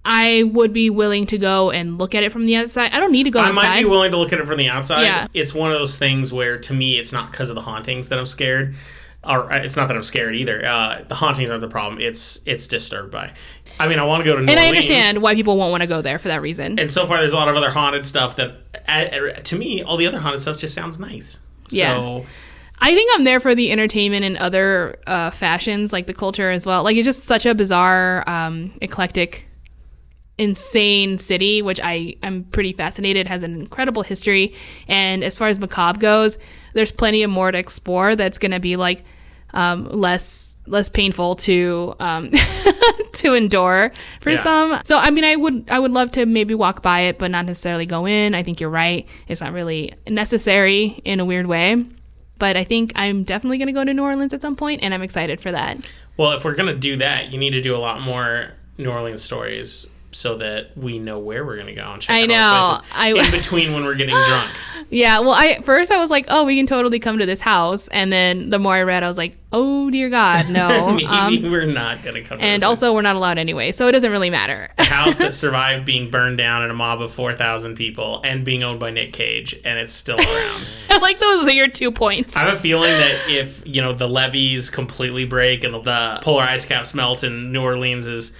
I 0.05 0.43
would 0.43 0.73
be 0.73 0.89
willing 0.89 1.25
to 1.27 1.37
go 1.37 1.71
and 1.71 1.97
look 1.97 2.15
at 2.15 2.23
it 2.23 2.31
from 2.31 2.45
the 2.45 2.55
outside. 2.55 2.91
I 2.93 2.99
don't 2.99 3.11
need 3.11 3.25
to 3.25 3.31
go 3.31 3.39
I 3.39 3.49
inside. 3.49 3.61
might 3.61 3.79
be 3.81 3.89
willing 3.89 4.11
to 4.11 4.17
look 4.17 4.31
at 4.33 4.39
it 4.39 4.45
from 4.45 4.57
the 4.57 4.69
outside. 4.69 5.03
Yeah. 5.03 5.27
It's 5.33 5.53
one 5.53 5.71
of 5.71 5.77
those 5.77 5.97
things 5.97 6.31
where, 6.31 6.57
to 6.57 6.73
me, 6.73 6.97
it's 6.97 7.11
not 7.11 7.31
because 7.31 7.49
of 7.49 7.55
the 7.55 7.61
hauntings 7.61 8.09
that 8.09 8.17
I'm 8.17 8.25
scared. 8.25 8.75
Or 9.21 9.51
uh, 9.51 9.57
it's 9.57 9.75
not 9.75 9.89
that 9.89 9.97
I'm 9.97 10.03
scared 10.03 10.33
either. 10.35 10.65
Uh, 10.65 11.03
the 11.07 11.15
hauntings 11.15 11.51
aren't 11.51 11.59
the 11.59 11.67
problem. 11.67 11.99
It's 11.99 12.41
it's 12.45 12.67
disturbed 12.67 13.11
by. 13.11 13.33
I 13.77 13.89
mean, 13.89 13.99
I 13.99 14.03
want 14.03 14.23
to 14.23 14.25
go 14.25 14.37
to 14.37 14.41
New 14.41 14.49
and 14.49 14.57
I 14.57 14.67
Orleans. 14.67 14.89
understand 14.89 15.21
why 15.21 15.35
people 15.35 15.57
won't 15.57 15.71
want 15.71 15.81
to 15.81 15.87
go 15.87 16.01
there 16.01 16.17
for 16.19 16.29
that 16.29 16.41
reason. 16.41 16.79
And 16.79 16.89
so 16.89 17.05
far, 17.05 17.17
there's 17.17 17.33
a 17.33 17.35
lot 17.35 17.49
of 17.49 17.55
other 17.57 17.69
haunted 17.69 18.05
stuff 18.05 18.37
that, 18.37 18.55
uh, 18.87 19.31
to 19.41 19.55
me, 19.57 19.83
all 19.83 19.97
the 19.97 20.07
other 20.07 20.19
haunted 20.19 20.39
stuff 20.39 20.57
just 20.57 20.73
sounds 20.73 20.99
nice. 20.99 21.41
Yeah. 21.69 21.95
So, 21.95 22.25
I 22.79 22.95
think 22.95 23.11
I'm 23.13 23.25
there 23.25 23.41
for 23.41 23.53
the 23.53 23.73
entertainment 23.73 24.23
and 24.23 24.37
other 24.37 24.97
uh, 25.05 25.31
fashions, 25.31 25.91
like 25.91 26.07
the 26.07 26.13
culture 26.13 26.49
as 26.49 26.65
well. 26.65 26.83
Like 26.83 26.95
it's 26.95 27.05
just 27.05 27.25
such 27.25 27.45
a 27.45 27.53
bizarre, 27.53 28.23
um, 28.25 28.73
eclectic, 28.81 29.48
insane 30.39 31.17
city, 31.19 31.61
which 31.61 31.79
I 31.83 32.15
am 32.23 32.45
pretty 32.45 32.73
fascinated. 32.73 33.27
Has 33.27 33.43
an 33.43 33.53
incredible 33.59 34.01
history, 34.03 34.53
and 34.87 35.23
as 35.23 35.37
far 35.37 35.47
as 35.49 35.59
macabre 35.59 35.99
goes, 35.99 36.37
there's 36.73 36.91
plenty 36.91 37.21
of 37.23 37.29
more 37.29 37.51
to 37.51 37.57
explore. 37.57 38.15
That's 38.15 38.37
going 38.39 38.51
to 38.51 38.59
be 38.59 38.75
like 38.75 39.03
um, 39.53 39.87
less 39.89 40.55
less 40.67 40.87
painful 40.89 41.35
to 41.35 41.95
um, 41.99 42.29
to 43.13 43.33
endure 43.33 43.91
for 44.21 44.29
Yeah. 44.31 44.35
some. 44.37 44.81
So 44.85 44.97
I 44.97 45.09
mean, 45.11 45.23
I 45.23 45.35
would 45.35 45.65
I 45.69 45.79
would 45.79 45.91
love 45.91 46.11
to 46.11 46.25
maybe 46.25 46.53
walk 46.55 46.81
by 46.81 47.01
it, 47.01 47.17
but 47.19 47.29
not 47.31 47.45
necessarily 47.45 47.85
go 47.85 48.05
in. 48.07 48.33
I 48.35 48.43
think 48.43 48.59
you're 48.61 48.69
right. 48.69 49.07
It's 49.27 49.41
not 49.41 49.51
really 49.53 49.93
necessary 50.07 51.01
in 51.05 51.19
a 51.19 51.25
weird 51.25 51.47
way. 51.47 51.85
But 52.37 52.55
I 52.55 52.63
think 52.63 52.93
I'm 52.95 53.23
definitely 53.25 53.57
going 53.57 53.67
to 53.67 53.73
go 53.73 53.83
to 53.83 53.93
New 53.93 54.01
Orleans 54.03 54.33
at 54.33 54.41
some 54.41 54.55
point, 54.55 54.81
and 54.81 54.93
I'm 54.93 55.01
excited 55.01 55.41
for 55.41 55.51
that. 55.51 55.89
well, 56.15 56.31
if 56.31 56.45
we're 56.45 56.55
gonna 56.55 56.73
do 56.75 56.95
that, 56.97 57.33
you 57.33 57.37
need 57.39 57.51
to 57.51 57.61
do 57.61 57.75
a 57.75 57.79
lot 57.79 57.99
more 57.99 58.53
New 58.77 58.89
Orleans 58.89 59.21
stories 59.21 59.85
so 60.11 60.35
that 60.37 60.75
we 60.75 60.97
know 60.99 61.19
where 61.19 61.45
we're 61.45 61.57
gonna 61.57 61.75
go 61.75 61.91
and 61.91 62.01
check 62.01 62.15
I 62.15 62.23
out 62.23 62.27
know. 62.29 62.79
I- 62.95 63.09
in 63.13 63.31
between 63.31 63.73
when 63.73 63.83
we're 63.83 63.95
getting 63.95 64.15
drunk. 64.15 64.51
Yeah, 64.91 65.19
well, 65.19 65.33
I 65.33 65.59
first 65.61 65.91
I 65.91 65.99
was 65.99 66.09
like, 66.09 66.25
oh, 66.29 66.45
we 66.45 66.57
can 66.57 66.65
totally 66.65 66.97
come 66.97 67.19
to 67.19 67.27
this 67.27 67.41
house, 67.41 67.87
and 67.89 68.11
then 68.11 68.49
the 68.49 68.57
more 68.57 68.73
I 68.73 68.81
read, 68.81 69.03
I 69.03 69.07
was 69.07 69.19
like, 69.19 69.35
oh 69.51 69.91
dear 69.91 70.09
God, 70.09 70.49
no. 70.49 70.93
Maybe 70.95 71.05
Um, 71.45 71.51
we're 71.51 71.67
not 71.67 72.01
gonna 72.01 72.23
come. 72.23 72.39
To 72.39 72.43
and 72.43 72.63
also, 72.63 72.91
we're 72.91 73.03
not 73.03 73.15
allowed 73.15 73.37
anyway, 73.37 73.71
so 73.71 73.87
it 73.87 73.91
doesn't 73.91 74.11
really 74.11 74.31
matter. 74.31 74.71
A 74.79 74.83
house 74.85 75.19
that 75.19 75.35
survived 75.35 75.85
being 75.85 76.09
burned 76.09 76.39
down 76.39 76.63
in 76.63 76.71
a 76.71 76.73
mob 76.73 77.03
of 77.03 77.11
4,000 77.13 77.75
people 77.75 78.21
and 78.23 78.43
being 78.43 78.63
owned 78.63 78.79
by 78.79 78.89
Nick 78.89 79.13
Cage, 79.13 79.53
and 79.63 79.77
it's 79.77 79.91
still 79.93 80.17
around. 80.17 80.65
I 80.89 80.97
like 80.97 81.19
those 81.19 81.45
are 81.47 81.51
your 81.51 81.67
two 81.67 81.91
points. 81.91 82.35
I 82.35 82.39
have 82.39 82.53
a 82.55 82.57
feeling 82.59 82.89
that 82.89 83.29
if, 83.29 83.61
you 83.67 83.83
know, 83.83 83.93
the 83.93 84.07
levees 84.07 84.71
completely 84.71 85.25
break 85.25 85.63
and 85.63 85.75
the 85.75 86.17
polar 86.23 86.41
ice 86.41 86.65
caps 86.65 86.95
melt 86.95 87.21
and 87.21 87.53
New 87.53 87.61
Orleans 87.61 88.07
is 88.07 88.33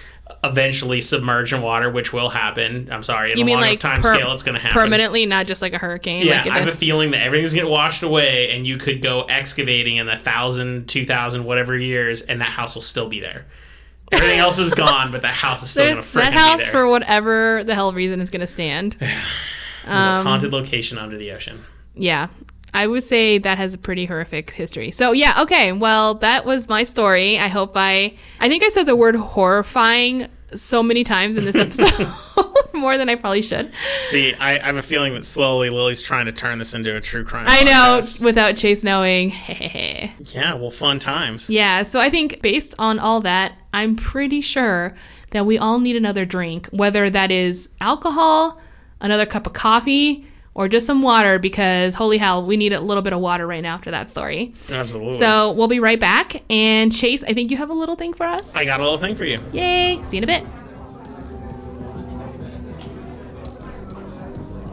eventually 0.44 1.02
submerged 1.02 1.54
in 1.54 1.62
water, 1.62 1.90
which 1.90 2.14
will 2.14 2.30
happen. 2.30 2.90
I'm 2.92 3.04
sorry, 3.04 3.32
in 3.32 3.38
You 3.38 3.44
a 3.44 3.46
mean 3.46 3.56
long 3.56 3.64
like 3.64 3.80
time 3.80 4.02
per- 4.02 4.14
scale, 4.14 4.32
it's 4.32 4.44
going 4.44 4.56
to 4.56 4.62
happen. 4.62 4.80
Permanently, 4.80 5.26
not 5.26 5.48
just 5.48 5.62
like 5.62 5.74
a 5.74 5.78
hurricane. 5.78 6.26
Yeah, 6.26 6.42
like 6.42 6.48
I 6.48 6.60
have 6.60 6.68
a 6.68 6.72
feeling 6.72 7.12
that 7.12 7.22
everything's 7.22 7.54
going 7.54 7.66
to 7.66 7.70
get 7.70 7.72
washed 7.72 8.04
away, 8.04 8.52
and 8.52 8.66
you 8.66 8.78
could 8.78 9.02
go 9.02 9.24
excavating 9.24 9.98
in 9.98 10.08
a 10.08 10.18
thousand, 10.18 10.88
two 10.88 11.06
thousand, 11.06 11.44
whatever 11.46 11.78
years, 11.78 12.22
and 12.22 12.40
that 12.42 12.50
house 12.50 12.76
will 12.76 12.82
still 12.82 13.10
be 13.10 13.20
there. 13.20 13.46
Everything 14.12 14.40
else 14.40 14.58
is 14.58 14.72
gone, 14.74 15.12
but 15.12 15.22
that 15.22 15.34
house 15.34 15.62
is 15.62 15.70
still 15.72 15.94
going 15.94 16.04
to 16.04 16.14
that 16.14 16.34
house 16.34 16.68
for 16.68 16.88
whatever 16.88 17.64
the 17.64 17.76
hell 17.76 17.94
reason 17.94 18.22
is 18.22 18.30
going 18.30 18.42
to 18.42 18.48
stand. 18.48 18.94
the 19.86 19.94
um, 19.94 20.16
most 20.16 20.24
haunted 20.24 20.54
location 20.54 20.98
under 20.98 21.18
the 21.18 21.32
ocean. 21.32 21.64
Yeah. 21.96 22.28
I 22.74 22.88
would 22.88 23.04
say 23.04 23.38
that 23.40 23.58
has 23.58 23.74
a 23.74 23.78
pretty 23.78 24.06
horrific 24.06 24.52
history. 24.52 24.92
So 24.92 25.12
yeah, 25.12 25.42
okay. 25.42 25.72
Well, 25.72 26.16
that 26.16 26.46
was 26.46 26.70
my 26.70 26.84
story. 26.84 27.38
I 27.40 27.48
hope 27.48 27.72
I 27.76 28.14
I 28.40 28.48
think 28.50 28.64
I 28.64 28.70
said 28.70 28.86
the 28.86 28.96
word 28.96 29.16
horrifying 29.16 30.28
so 30.54 30.82
many 30.82 31.04
times 31.04 31.38
in 31.38 31.46
this 31.46 31.56
episode. 31.66 32.08
More 32.74 32.98
than 32.98 33.10
I 33.10 33.16
probably 33.16 33.42
should. 33.42 33.72
See, 34.00 34.34
I, 34.36 34.54
I 34.58 34.60
have 34.68 34.78
a 34.78 34.82
feeling 34.82 35.14
that 35.16 35.26
slowly 35.26 35.70
Lily's 35.70 36.02
trying 36.02 36.28
to 36.28 36.32
turn 36.32 36.60
this 36.60 36.74
into 36.74 36.96
a 36.96 37.02
true 37.02 37.26
crime. 37.26 37.46
I 37.50 37.64
know 37.64 38.00
podcast. 38.00 38.24
without 38.24 38.56
Chase 38.58 38.84
knowing. 38.84 39.34
Yeah, 40.32 40.54
well, 40.54 40.70
fun 40.72 41.00
times. 41.00 41.50
yeah, 41.50 41.82
so 41.84 42.00
I 42.00 42.10
think 42.10 42.42
based 42.42 42.76
on 42.78 43.00
all 43.00 43.20
that, 43.22 43.54
I'm 43.74 43.96
pretty 43.96 44.42
sure 44.42 44.94
that 45.32 45.46
we 45.46 45.58
all 45.58 45.80
need 45.80 45.96
another 45.96 46.24
drink, 46.24 46.68
whether 46.68 47.10
that 47.10 47.32
is 47.32 47.70
alcohol, 47.82 48.62
another 49.02 49.26
cup 49.26 49.48
of 49.48 49.54
coffee, 49.54 50.28
or 50.60 50.68
just 50.68 50.86
some 50.86 51.02
water 51.02 51.40
because 51.40 51.96
holy 51.96 52.18
hell, 52.18 52.46
we 52.46 52.58
need 52.58 52.74
a 52.74 52.82
little 52.82 53.02
bit 53.02 53.14
of 53.14 53.22
water 53.22 53.48
right 53.48 53.64
now 53.64 53.76
after 53.76 53.92
that 53.92 54.10
story. 54.10 54.54
Absolutely. 54.70 55.14
So 55.18 55.54
we'll 55.54 55.70
be 55.70 55.80
right 55.80 55.98
back. 55.98 56.44
And 56.50 56.94
Chase, 56.94 57.24
I 57.24 57.32
think 57.32 57.50
you 57.50 57.56
have 57.56 57.70
a 57.70 57.74
little 57.74 57.96
thing 57.96 58.12
for 58.12 58.26
us. 58.26 58.54
I 58.58 58.66
got 58.66 58.82
a 58.82 58.84
little 58.84 58.98
thing 58.98 59.16
for 59.16 59.24
you. 59.24 59.40
Yay! 59.54 60.04
See 60.04 60.18
you 60.18 60.24
in 60.24 60.24
a 60.26 60.28
bit. 60.28 60.46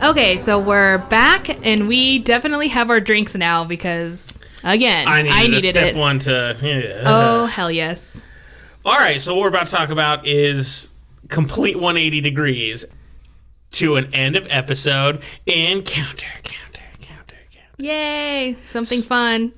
Okay, 0.03 0.37
so 0.39 0.59
we're 0.59 0.99
back, 0.99 1.65
and 1.65 1.87
we 1.87 2.19
definitely 2.19 2.69
have 2.69 2.91
our 2.91 3.01
drinks 3.01 3.37
now 3.37 3.65
because 3.65 4.41
Again, 4.65 5.07
I 5.07 5.23
needed, 5.23 5.35
I 5.37 5.43
a 5.45 5.49
needed 5.49 5.63
stiff 5.69 5.95
it. 5.95 5.97
one 5.97 6.19
to. 6.19 6.59
yeah. 6.61 7.03
Oh 7.07 7.47
hell 7.47 7.71
yes! 7.71 8.21
All 8.85 8.99
right, 8.99 9.21
so 9.21 9.37
what 9.37 9.43
we're 9.43 9.49
about 9.49 9.67
to 9.69 9.73
talk 9.73 9.91
about 9.91 10.27
is 10.27 10.91
complete 11.29 11.77
180 11.77 12.21
degrees 12.23 12.85
to 13.77 13.97
an 13.97 14.13
end 14.15 14.37
of 14.37 14.47
episode 14.49 15.23
and 15.47 15.85
counter, 15.85 16.27
counter, 16.43 16.81
counter, 17.03 17.37
counter. 17.51 17.77
Yay! 17.77 18.57
Something 18.65 19.03
fun. 19.03 19.53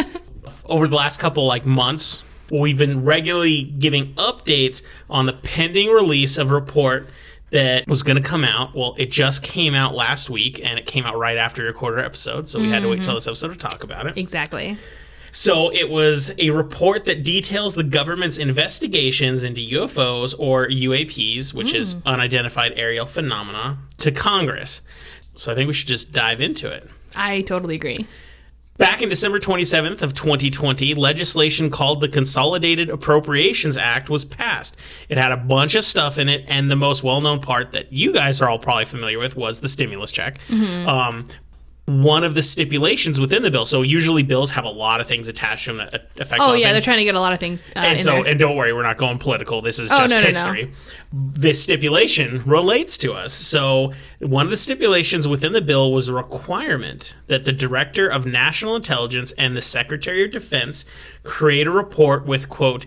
Over 0.64 0.88
the 0.88 0.96
last 0.96 1.20
couple 1.20 1.46
like 1.46 1.66
months, 1.66 2.24
we've 2.50 2.78
been 2.78 3.04
regularly 3.04 3.64
giving 3.64 4.14
updates 4.14 4.82
on 5.10 5.26
the 5.26 5.34
pending 5.34 5.88
release 5.90 6.38
of 6.38 6.50
a 6.50 6.54
report 6.54 7.10
that 7.50 7.86
was 7.86 8.02
going 8.02 8.16
to 8.16 8.26
come 8.26 8.42
out. 8.42 8.74
Well, 8.74 8.94
it 8.96 9.10
just 9.10 9.42
came 9.42 9.74
out 9.74 9.94
last 9.94 10.30
week, 10.30 10.60
and 10.64 10.78
it 10.78 10.86
came 10.86 11.04
out 11.04 11.18
right 11.18 11.36
after 11.36 11.62
your 11.62 11.74
quarter 11.74 11.98
episode, 11.98 12.48
so 12.48 12.58
we 12.58 12.70
had 12.70 12.82
to 12.82 12.88
wait 12.88 13.02
till 13.02 13.08
mm-hmm. 13.08 13.14
this 13.16 13.26
episode 13.26 13.48
to 13.48 13.58
talk 13.58 13.84
about 13.84 14.06
it. 14.06 14.16
exactly. 14.16 14.78
So 15.38 15.72
it 15.72 15.88
was 15.88 16.32
a 16.36 16.50
report 16.50 17.04
that 17.04 17.22
details 17.22 17.76
the 17.76 17.84
government's 17.84 18.38
investigations 18.38 19.44
into 19.44 19.60
UFOs 19.60 20.34
or 20.36 20.66
UAPs, 20.66 21.54
which 21.54 21.72
is 21.72 21.94
unidentified 22.04 22.72
aerial 22.74 23.06
phenomena, 23.06 23.78
to 23.98 24.10
Congress. 24.10 24.82
So 25.34 25.52
I 25.52 25.54
think 25.54 25.68
we 25.68 25.74
should 25.74 25.86
just 25.86 26.12
dive 26.12 26.40
into 26.40 26.68
it. 26.68 26.90
I 27.14 27.42
totally 27.42 27.76
agree. 27.76 28.08
Back 28.78 29.00
in 29.00 29.08
December 29.08 29.38
27th 29.38 30.02
of 30.02 30.12
2020, 30.12 30.94
legislation 30.94 31.70
called 31.70 32.00
the 32.00 32.08
Consolidated 32.08 32.90
Appropriations 32.90 33.76
Act 33.76 34.10
was 34.10 34.24
passed. 34.24 34.76
It 35.08 35.18
had 35.18 35.30
a 35.30 35.36
bunch 35.36 35.76
of 35.76 35.84
stuff 35.84 36.18
in 36.18 36.28
it, 36.28 36.46
and 36.48 36.68
the 36.68 36.76
most 36.76 37.04
well-known 37.04 37.38
part 37.40 37.72
that 37.74 37.92
you 37.92 38.12
guys 38.12 38.42
are 38.42 38.48
all 38.48 38.58
probably 38.58 38.86
familiar 38.86 39.20
with 39.20 39.36
was 39.36 39.60
the 39.60 39.68
stimulus 39.68 40.10
check. 40.10 40.40
Um, 40.88 41.26
one 41.88 42.22
of 42.22 42.34
the 42.34 42.42
stipulations 42.42 43.18
within 43.18 43.42
the 43.42 43.50
bill. 43.50 43.64
So 43.64 43.80
usually 43.80 44.22
bills 44.22 44.50
have 44.50 44.66
a 44.66 44.70
lot 44.70 45.00
of 45.00 45.06
things 45.08 45.26
attached 45.26 45.64
to 45.64 45.72
them 45.72 45.88
that 45.90 46.10
affect. 46.20 46.42
Oh 46.42 46.52
yeah, 46.52 46.72
they're 46.72 46.82
trying 46.82 46.98
to 46.98 47.04
get 47.04 47.14
a 47.14 47.20
lot 47.20 47.32
of 47.32 47.38
things 47.40 47.70
uh, 47.74 47.78
And 47.78 48.00
so, 48.02 48.12
there. 48.22 48.26
and 48.26 48.38
don't 48.38 48.56
worry, 48.56 48.74
we're 48.74 48.82
not 48.82 48.98
going 48.98 49.18
political. 49.18 49.62
This 49.62 49.78
is 49.78 49.90
Oh, 49.90 49.96
just 50.06 50.14
no, 50.14 50.20
no, 50.20 50.22
no. 50.24 50.28
history. 50.28 50.70
This 51.10 51.62
stipulation 51.62 52.42
relates 52.44 52.98
to 52.98 53.14
us. 53.14 53.32
So, 53.32 53.94
one 54.20 54.44
of 54.44 54.50
the 54.50 54.58
stipulations 54.58 55.26
within 55.26 55.54
the 55.54 55.62
bill 55.62 55.90
was 55.90 56.08
a 56.08 56.12
requirement 56.14 57.14
that 57.28 57.46
the 57.46 57.52
Director 57.52 58.06
of 58.06 58.26
National 58.26 58.76
Intelligence 58.76 59.32
and 59.38 59.56
the 59.56 59.62
Secretary 59.62 60.22
of 60.24 60.30
Defense 60.30 60.84
create 61.22 61.66
a 61.66 61.70
report 61.70 62.26
with, 62.26 62.50
quote, 62.50 62.84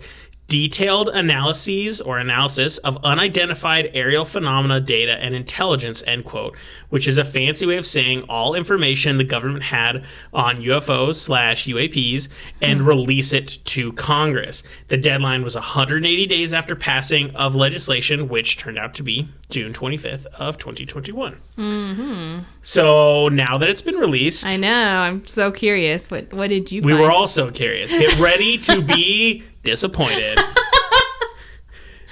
detailed 0.48 1.08
analyses 1.08 2.02
or 2.02 2.18
analysis 2.18 2.78
of 2.80 2.98
unidentified 3.06 3.90
aerial 3.94 4.26
phenomena 4.26 4.82
data 4.82 5.14
and 5.14 5.34
intelligence 5.34 6.04
end 6.06 6.26
quote 6.26 6.54
which 6.92 7.08
is 7.08 7.18
a 7.18 7.26
fancy 7.26 7.66
way 7.66 7.78
of 7.78 7.86
saying 7.88 8.22
all 8.30 8.54
information 8.54 9.18
the 9.18 9.24
government 9.24 9.64
had 9.64 10.04
on 10.32 10.58
ufos 10.58 11.16
slash 11.16 11.66
uaps 11.66 12.30
and 12.62 12.82
hmm. 12.82 12.88
release 12.88 13.34
it 13.34 13.58
to 13.66 13.92
congress 13.94 14.62
the 14.90 14.98
deadline 14.98 15.42
was 15.42 15.56
180 15.56 16.28
days 16.28 16.54
after 16.54 16.76
passing 16.76 17.36
of 17.36 17.56
legislation 17.56 18.30
which 18.30 18.58
turned 18.58 18.78
out 18.78 18.94
to 18.94 19.02
be 19.02 19.28
june 19.50 19.74
25th 19.74 20.28
of 20.38 20.60
2021 20.60 21.40
mm-hmm. 21.58 22.40
so 22.62 23.28
now 23.30 23.58
that 23.58 23.68
it's 23.68 23.82
been 23.82 23.96
released 23.96 24.52
I 24.52 24.58
know. 24.58 25.00
I'm 25.00 25.26
so 25.28 25.52
curious. 25.52 26.12
What 26.12 26.34
What 26.34 26.50
did 26.50 26.72
you? 26.72 26.82
we 26.82 26.92
find? 26.92 27.02
were 27.02 27.12
also 27.12 27.50
curious. 27.50 27.94
Get 27.94 28.20
ready 28.20 28.58
to 28.60 28.82
be 28.82 29.44
disappointed. 29.64 30.40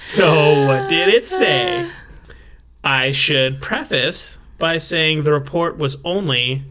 so, 0.02 0.66
what 0.66 0.88
did 0.88 1.08
it 1.08 1.26
say? 1.26 1.88
I 2.82 3.12
should 3.12 3.60
preface 3.60 4.38
by 4.60 4.78
saying 4.78 5.24
the 5.24 5.32
report 5.32 5.76
was 5.78 5.96
only 6.04 6.62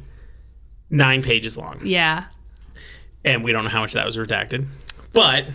nine 0.89 1.21
pages 1.21 1.57
long, 1.57 1.81
Yeah. 1.83 2.25
and 3.25 3.43
we 3.43 3.51
don't 3.51 3.65
know 3.65 3.69
how 3.69 3.81
much 3.81 3.93
that 3.93 4.05
was 4.05 4.15
redacted. 4.17 4.65
But 5.11 5.45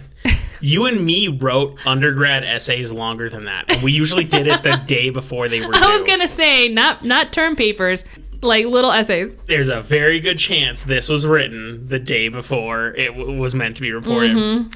you 0.61 0.85
and 0.87 1.05
me 1.05 1.29
wrote 1.29 1.79
undergrad 1.87 2.45
essays 2.45 2.93
longer 2.93 3.29
than 3.31 3.45
that, 3.47 3.65
and 3.69 3.83
we 3.83 3.93
usually 3.93 4.25
did 4.25 4.47
it 4.47 4.63
the 4.63 4.77
day 4.87 5.11
before 5.11 5.49
they 5.49 5.61
were 5.65 5.73
due. 5.73 5.81
I 5.83 5.93
was 5.93 6.03
gonna 6.03 6.29
say 6.29 6.69
not 6.69 7.05
not 7.05 7.33
term 7.33 7.55
papers, 7.57 8.05
like 8.43 8.67
little 8.67 8.93
essays. 8.93 9.37
there's 9.47 9.69
a 9.69 9.81
very 9.81 10.21
good 10.21 10.39
chance 10.39 10.83
this 10.83 11.09
was 11.09 11.27
written 11.27 11.87
the 11.89 11.99
day 11.99 12.29
before 12.29 12.89
it 12.97 13.09
w- 13.17 13.39
was 13.39 13.55
meant 13.55 13.77
to 13.77 13.83
be 13.83 13.93
reported. 13.93 14.37
Mm-hmm. 14.37 14.69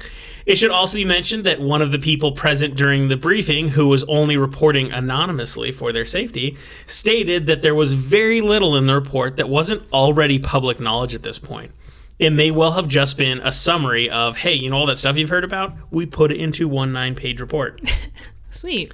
It 0.49 0.57
should 0.57 0.71
also 0.71 0.95
be 0.97 1.05
mentioned 1.05 1.43
that 1.43 1.61
one 1.61 1.83
of 1.83 1.91
the 1.91 1.99
people 1.99 2.31
present 2.31 2.75
during 2.75 3.07
the 3.07 3.15
briefing, 3.15 3.69
who 3.69 3.87
was 3.87 4.03
only 4.05 4.35
reporting 4.35 4.91
anonymously 4.91 5.71
for 5.71 5.91
their 5.93 6.05
safety, 6.05 6.57
stated 6.87 7.45
that 7.45 7.61
there 7.61 7.75
was 7.75 7.93
very 7.93 8.41
little 8.41 8.75
in 8.75 8.87
the 8.87 8.95
report 8.95 9.37
that 9.37 9.47
wasn't 9.47 9.83
already 9.93 10.39
public 10.39 10.79
knowledge 10.79 11.13
at 11.13 11.21
this 11.21 11.37
point. 11.37 11.71
It 12.17 12.31
may 12.31 12.49
well 12.49 12.71
have 12.71 12.87
just 12.87 13.15
been 13.15 13.39
a 13.41 13.51
summary 13.51 14.09
of, 14.09 14.37
hey, 14.37 14.53
you 14.53 14.71
know 14.71 14.77
all 14.77 14.85
that 14.87 14.97
stuff 14.97 15.17
you've 15.17 15.29
heard 15.29 15.43
about? 15.43 15.73
We 15.91 16.07
put 16.07 16.31
it 16.31 16.41
into 16.41 16.67
one 16.67 16.91
nine 16.91 17.13
page 17.13 17.39
report. 17.39 17.79
Sweet. 18.49 18.91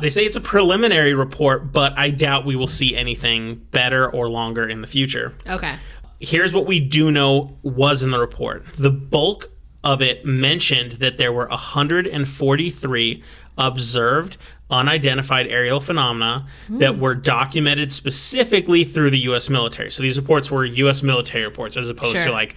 They 0.00 0.08
say 0.08 0.24
it's 0.24 0.36
a 0.36 0.40
preliminary 0.40 1.12
report, 1.12 1.70
but 1.70 1.98
I 1.98 2.08
doubt 2.08 2.46
we 2.46 2.56
will 2.56 2.66
see 2.66 2.96
anything 2.96 3.56
better 3.72 4.10
or 4.10 4.30
longer 4.30 4.66
in 4.66 4.80
the 4.80 4.86
future 4.86 5.34
Okay. 5.46 5.76
here's 6.18 6.54
what 6.54 6.64
we 6.64 6.80
do 6.80 7.10
know 7.12 7.58
was 7.62 8.02
in 8.02 8.10
the 8.10 8.18
report. 8.18 8.64
The 8.78 8.90
bulk 8.90 9.50
of 9.84 10.00
it 10.02 10.24
mentioned 10.24 10.92
that 10.92 11.18
there 11.18 11.32
were 11.32 11.46
143 11.48 13.22
observed 13.56 14.36
unidentified 14.70 15.46
aerial 15.46 15.78
phenomena 15.78 16.46
that 16.68 16.94
hmm. 16.94 17.00
were 17.00 17.14
documented 17.14 17.92
specifically 17.92 18.82
through 18.82 19.10
the 19.10 19.18
US 19.20 19.48
military. 19.48 19.90
So 19.90 20.02
these 20.02 20.18
reports 20.18 20.50
were 20.50 20.64
US 20.64 21.02
military 21.02 21.44
reports 21.44 21.76
as 21.76 21.88
opposed 21.88 22.16
Sure. 22.16 22.26
to 22.26 22.32
like 22.32 22.56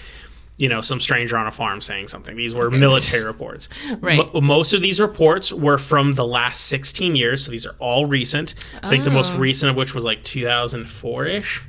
you 0.55 0.67
know 0.67 0.82
some 0.82 0.99
stranger 0.99 1.38
on 1.38 1.45
a 1.45 1.51
farm 1.51 1.82
saying 1.82 2.07
something. 2.07 2.36
These 2.36 2.55
were 2.55 2.71
military 2.71 3.23
reports. 3.23 3.69
Right. 3.99 4.17
Mo- 4.34 4.41
most 4.41 4.73
of 4.73 4.82
these 4.82 4.99
reports 4.99 5.51
were 5.51 5.78
from 5.78 6.15
the 6.15 6.25
last 6.25 6.65
16 6.65 7.15
years, 7.15 7.43
so 7.43 7.51
these 7.51 7.65
are 7.65 7.75
all 7.80 8.05
recent. 8.05 8.53
I 8.84 8.89
think 8.89 9.03
the 9.03 9.11
most 9.11 9.34
oh. 9.34 9.38
recent 9.38 9.69
of 9.69 9.75
which 9.75 9.93
was 9.93 10.05
like 10.05 10.23
2004ish. 10.23 11.63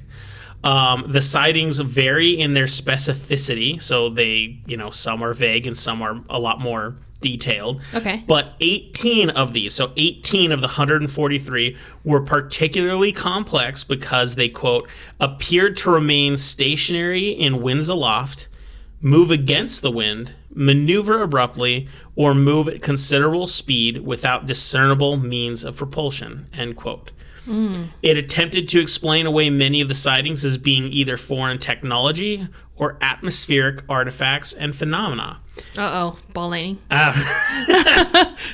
Um, 0.64 1.04
the 1.06 1.22
sightings 1.22 1.78
vary 1.78 2.30
in 2.30 2.54
their 2.54 2.66
specificity, 2.66 3.80
so 3.80 4.09
they, 4.09 4.61
you 4.66 4.76
know, 4.76 4.90
some 4.90 5.22
are 5.22 5.32
vague 5.32 5.66
and 5.66 5.76
some 5.76 6.02
are 6.02 6.22
a 6.28 6.40
lot 6.40 6.61
more 6.61 6.96
detailed. 7.20 7.80
Okay. 7.94 8.24
But 8.26 8.54
18 8.61 9.30
of 9.30 9.52
these, 9.52 9.74
so 9.74 9.92
18 9.96 10.52
of 10.52 10.61
the 10.61 10.66
143, 10.66 11.76
were 12.04 12.20
particularly 12.20 13.12
complex 13.12 13.84
because 13.84 14.34
they, 14.34 14.48
quote, 14.48 14.88
appeared 15.20 15.76
to 15.78 15.90
remain 15.90 16.36
stationary 16.36 17.28
in 17.28 17.62
winds 17.62 17.88
aloft, 17.88 18.48
move 19.00 19.30
against 19.30 19.82
the 19.82 19.90
wind, 19.90 20.34
maneuver 20.52 21.22
abruptly, 21.22 21.88
or 22.16 22.34
move 22.34 22.68
at 22.68 22.82
considerable 22.82 23.46
speed 23.46 23.98
without 23.98 24.46
discernible 24.46 25.16
means 25.16 25.64
of 25.64 25.76
propulsion, 25.76 26.46
end 26.52 26.76
quote. 26.76 27.12
It 28.03 28.16
attempted 28.16 28.68
to 28.68 28.80
explain 28.80 29.26
away 29.26 29.51
many 29.51 29.80
of 29.80 29.88
the 29.88 29.94
sightings 29.94 30.44
as 30.44 30.59
being 30.59 30.92
either 30.92 31.16
foreign 31.16 31.59
technology 31.59 32.49
or 32.76 32.96
atmospheric 33.01 33.82
artifacts 33.88 34.53
and 34.53 34.74
phenomena. 34.74 35.40
Uh 35.76 35.90
oh, 35.92 36.18
ball 36.32 36.51
lightning. 36.51 36.78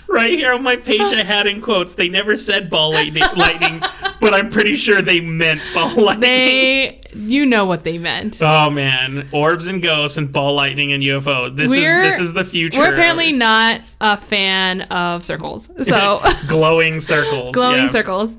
Right 0.09 0.31
here 0.31 0.53
on 0.53 0.63
my 0.63 0.77
page, 0.77 1.13
I 1.13 1.23
had 1.25 1.47
in 1.47 1.61
quotes, 1.61 1.95
they 1.95 2.09
never 2.09 2.37
said 2.37 2.71
ball 2.71 2.93
lightning, 2.93 3.25
lightning 3.37 3.83
but 4.21 4.33
I'm 4.33 4.49
pretty 4.49 4.75
sure 4.75 5.03
they 5.03 5.21
meant 5.21 5.61
ball 5.75 5.91
lightning. 5.97 6.21
They, 6.21 7.01
you 7.13 7.45
know 7.45 7.67
what 7.67 7.85
they 7.85 7.99
meant. 7.99 8.39
Oh 8.41 8.71
man, 8.71 9.29
orbs 9.33 9.67
and 9.67 9.83
ghosts 9.83 10.17
and 10.17 10.33
ball 10.33 10.55
lightning 10.55 10.93
and 10.93 11.03
UFO. 11.03 11.55
This 11.55 11.71
We're- 11.71 12.07
is 12.07 12.17
this 12.17 12.29
is 12.29 12.33
the 12.33 12.45
future. 12.45 12.79
We're 12.79 12.95
apparently 12.95 13.33
not 13.33 13.83
a 14.01 14.17
fan 14.17 14.83
of 14.83 15.25
circles, 15.25 15.71
so 15.87 16.23
glowing 16.49 17.01
circles. 17.01 17.55
glowing 17.55 17.83
yeah. 17.83 17.89
circles. 17.89 18.37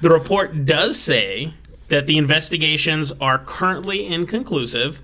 The 0.00 0.10
report 0.10 0.64
does 0.64 0.98
say 0.98 1.54
that 1.88 2.06
the 2.06 2.18
investigations 2.18 3.12
are 3.20 3.38
currently 3.38 4.06
inconclusive. 4.06 5.02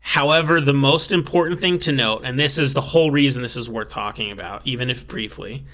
However, 0.00 0.60
the 0.60 0.74
most 0.74 1.12
important 1.12 1.60
thing 1.60 1.78
to 1.80 1.92
note, 1.92 2.22
and 2.24 2.38
this 2.38 2.58
is 2.58 2.74
the 2.74 2.80
whole 2.80 3.10
reason 3.10 3.42
this 3.42 3.56
is 3.56 3.68
worth 3.68 3.88
talking 3.88 4.30
about, 4.30 4.66
even 4.66 4.90
if 4.90 5.06
briefly, 5.06 5.64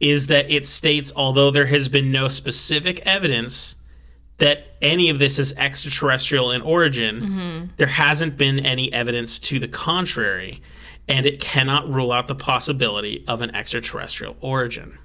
is 0.00 0.26
that 0.26 0.50
it 0.50 0.66
states 0.66 1.12
although 1.14 1.50
there 1.50 1.66
has 1.66 1.88
been 1.88 2.12
no 2.12 2.28
specific 2.28 3.04
evidence 3.06 3.76
that 4.38 4.76
any 4.82 5.08
of 5.08 5.18
this 5.18 5.38
is 5.38 5.54
extraterrestrial 5.56 6.50
in 6.50 6.60
origin, 6.60 7.20
mm-hmm. 7.20 7.66
there 7.78 7.86
hasn't 7.86 8.36
been 8.36 8.58
any 8.58 8.92
evidence 8.92 9.38
to 9.38 9.58
the 9.58 9.68
contrary, 9.68 10.60
and 11.08 11.24
it 11.24 11.40
cannot 11.40 11.88
rule 11.88 12.12
out 12.12 12.28
the 12.28 12.34
possibility 12.34 13.24
of 13.26 13.40
an 13.40 13.54
extraterrestrial 13.54 14.36
origin. 14.40 14.98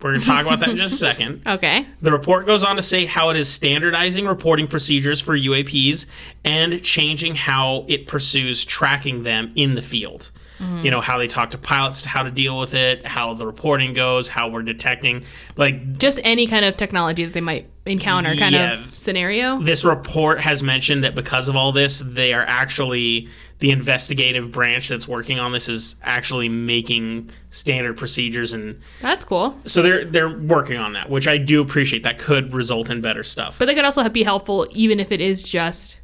We're 0.00 0.10
going 0.10 0.20
to 0.20 0.26
talk 0.28 0.46
about 0.46 0.60
that 0.60 0.68
in 0.68 0.76
just 0.76 0.94
a 0.94 0.96
second. 0.98 1.42
Okay. 1.44 1.84
The 2.00 2.12
report 2.12 2.46
goes 2.46 2.62
on 2.62 2.76
to 2.76 2.82
say 2.82 3.04
how 3.04 3.30
it 3.30 3.36
is 3.36 3.48
standardizing 3.52 4.26
reporting 4.26 4.68
procedures 4.68 5.20
for 5.20 5.36
UAPs 5.36 6.06
and 6.44 6.80
changing 6.84 7.34
how 7.34 7.84
it 7.88 8.06
pursues 8.06 8.64
tracking 8.64 9.24
them 9.24 9.52
in 9.56 9.74
the 9.74 9.82
field. 9.82 10.30
You 10.60 10.90
know, 10.90 11.00
how 11.00 11.18
they 11.18 11.28
talk 11.28 11.50
to 11.50 11.58
pilots, 11.58 12.04
how 12.04 12.22
to 12.24 12.30
deal 12.30 12.58
with 12.58 12.74
it, 12.74 13.06
how 13.06 13.34
the 13.34 13.46
reporting 13.46 13.94
goes, 13.94 14.28
how 14.28 14.48
we're 14.48 14.62
detecting. 14.62 15.24
Like 15.56 15.98
Just 15.98 16.18
any 16.24 16.46
kind 16.46 16.64
of 16.64 16.76
technology 16.76 17.24
that 17.24 17.32
they 17.32 17.40
might 17.40 17.68
encounter, 17.86 18.34
kind 18.34 18.54
Yeah. 18.54 18.80
of 18.82 18.94
scenario. 18.94 19.60
this 19.60 19.84
report 19.84 20.40
has 20.40 20.62
mentioned 20.62 21.04
that 21.04 21.14
because 21.14 21.48
of 21.48 21.56
all 21.56 21.70
this, 21.72 22.00
they 22.04 22.32
are 22.34 22.44
actually 22.46 23.28
the 23.60 23.70
investigative 23.70 24.52
branch 24.52 24.88
that's 24.88 25.08
working 25.08 25.38
on 25.40 25.52
this 25.52 25.68
is 25.68 25.96
actually 26.02 26.48
making 26.48 27.30
standard 27.50 27.96
procedures 27.96 28.52
and 28.52 28.80
That's 29.00 29.24
cool. 29.24 29.58
so 29.64 29.82
they're 29.82 30.04
they're 30.04 30.28
working 30.38 30.76
on 30.76 30.92
that, 30.94 31.08
which 31.10 31.26
I 31.26 31.38
do 31.38 31.60
appreciate. 31.60 32.02
That 32.02 32.18
could 32.18 32.52
result 32.52 32.90
in 32.90 33.00
better 33.00 33.22
stuff. 33.22 33.58
But 33.58 33.66
they 33.66 33.74
could 33.74 33.84
also 33.84 34.08
be 34.08 34.22
helpful 34.22 34.66
even 34.72 35.00
if 35.00 35.10
it 35.12 35.20
is 35.20 35.42
just 35.42 35.98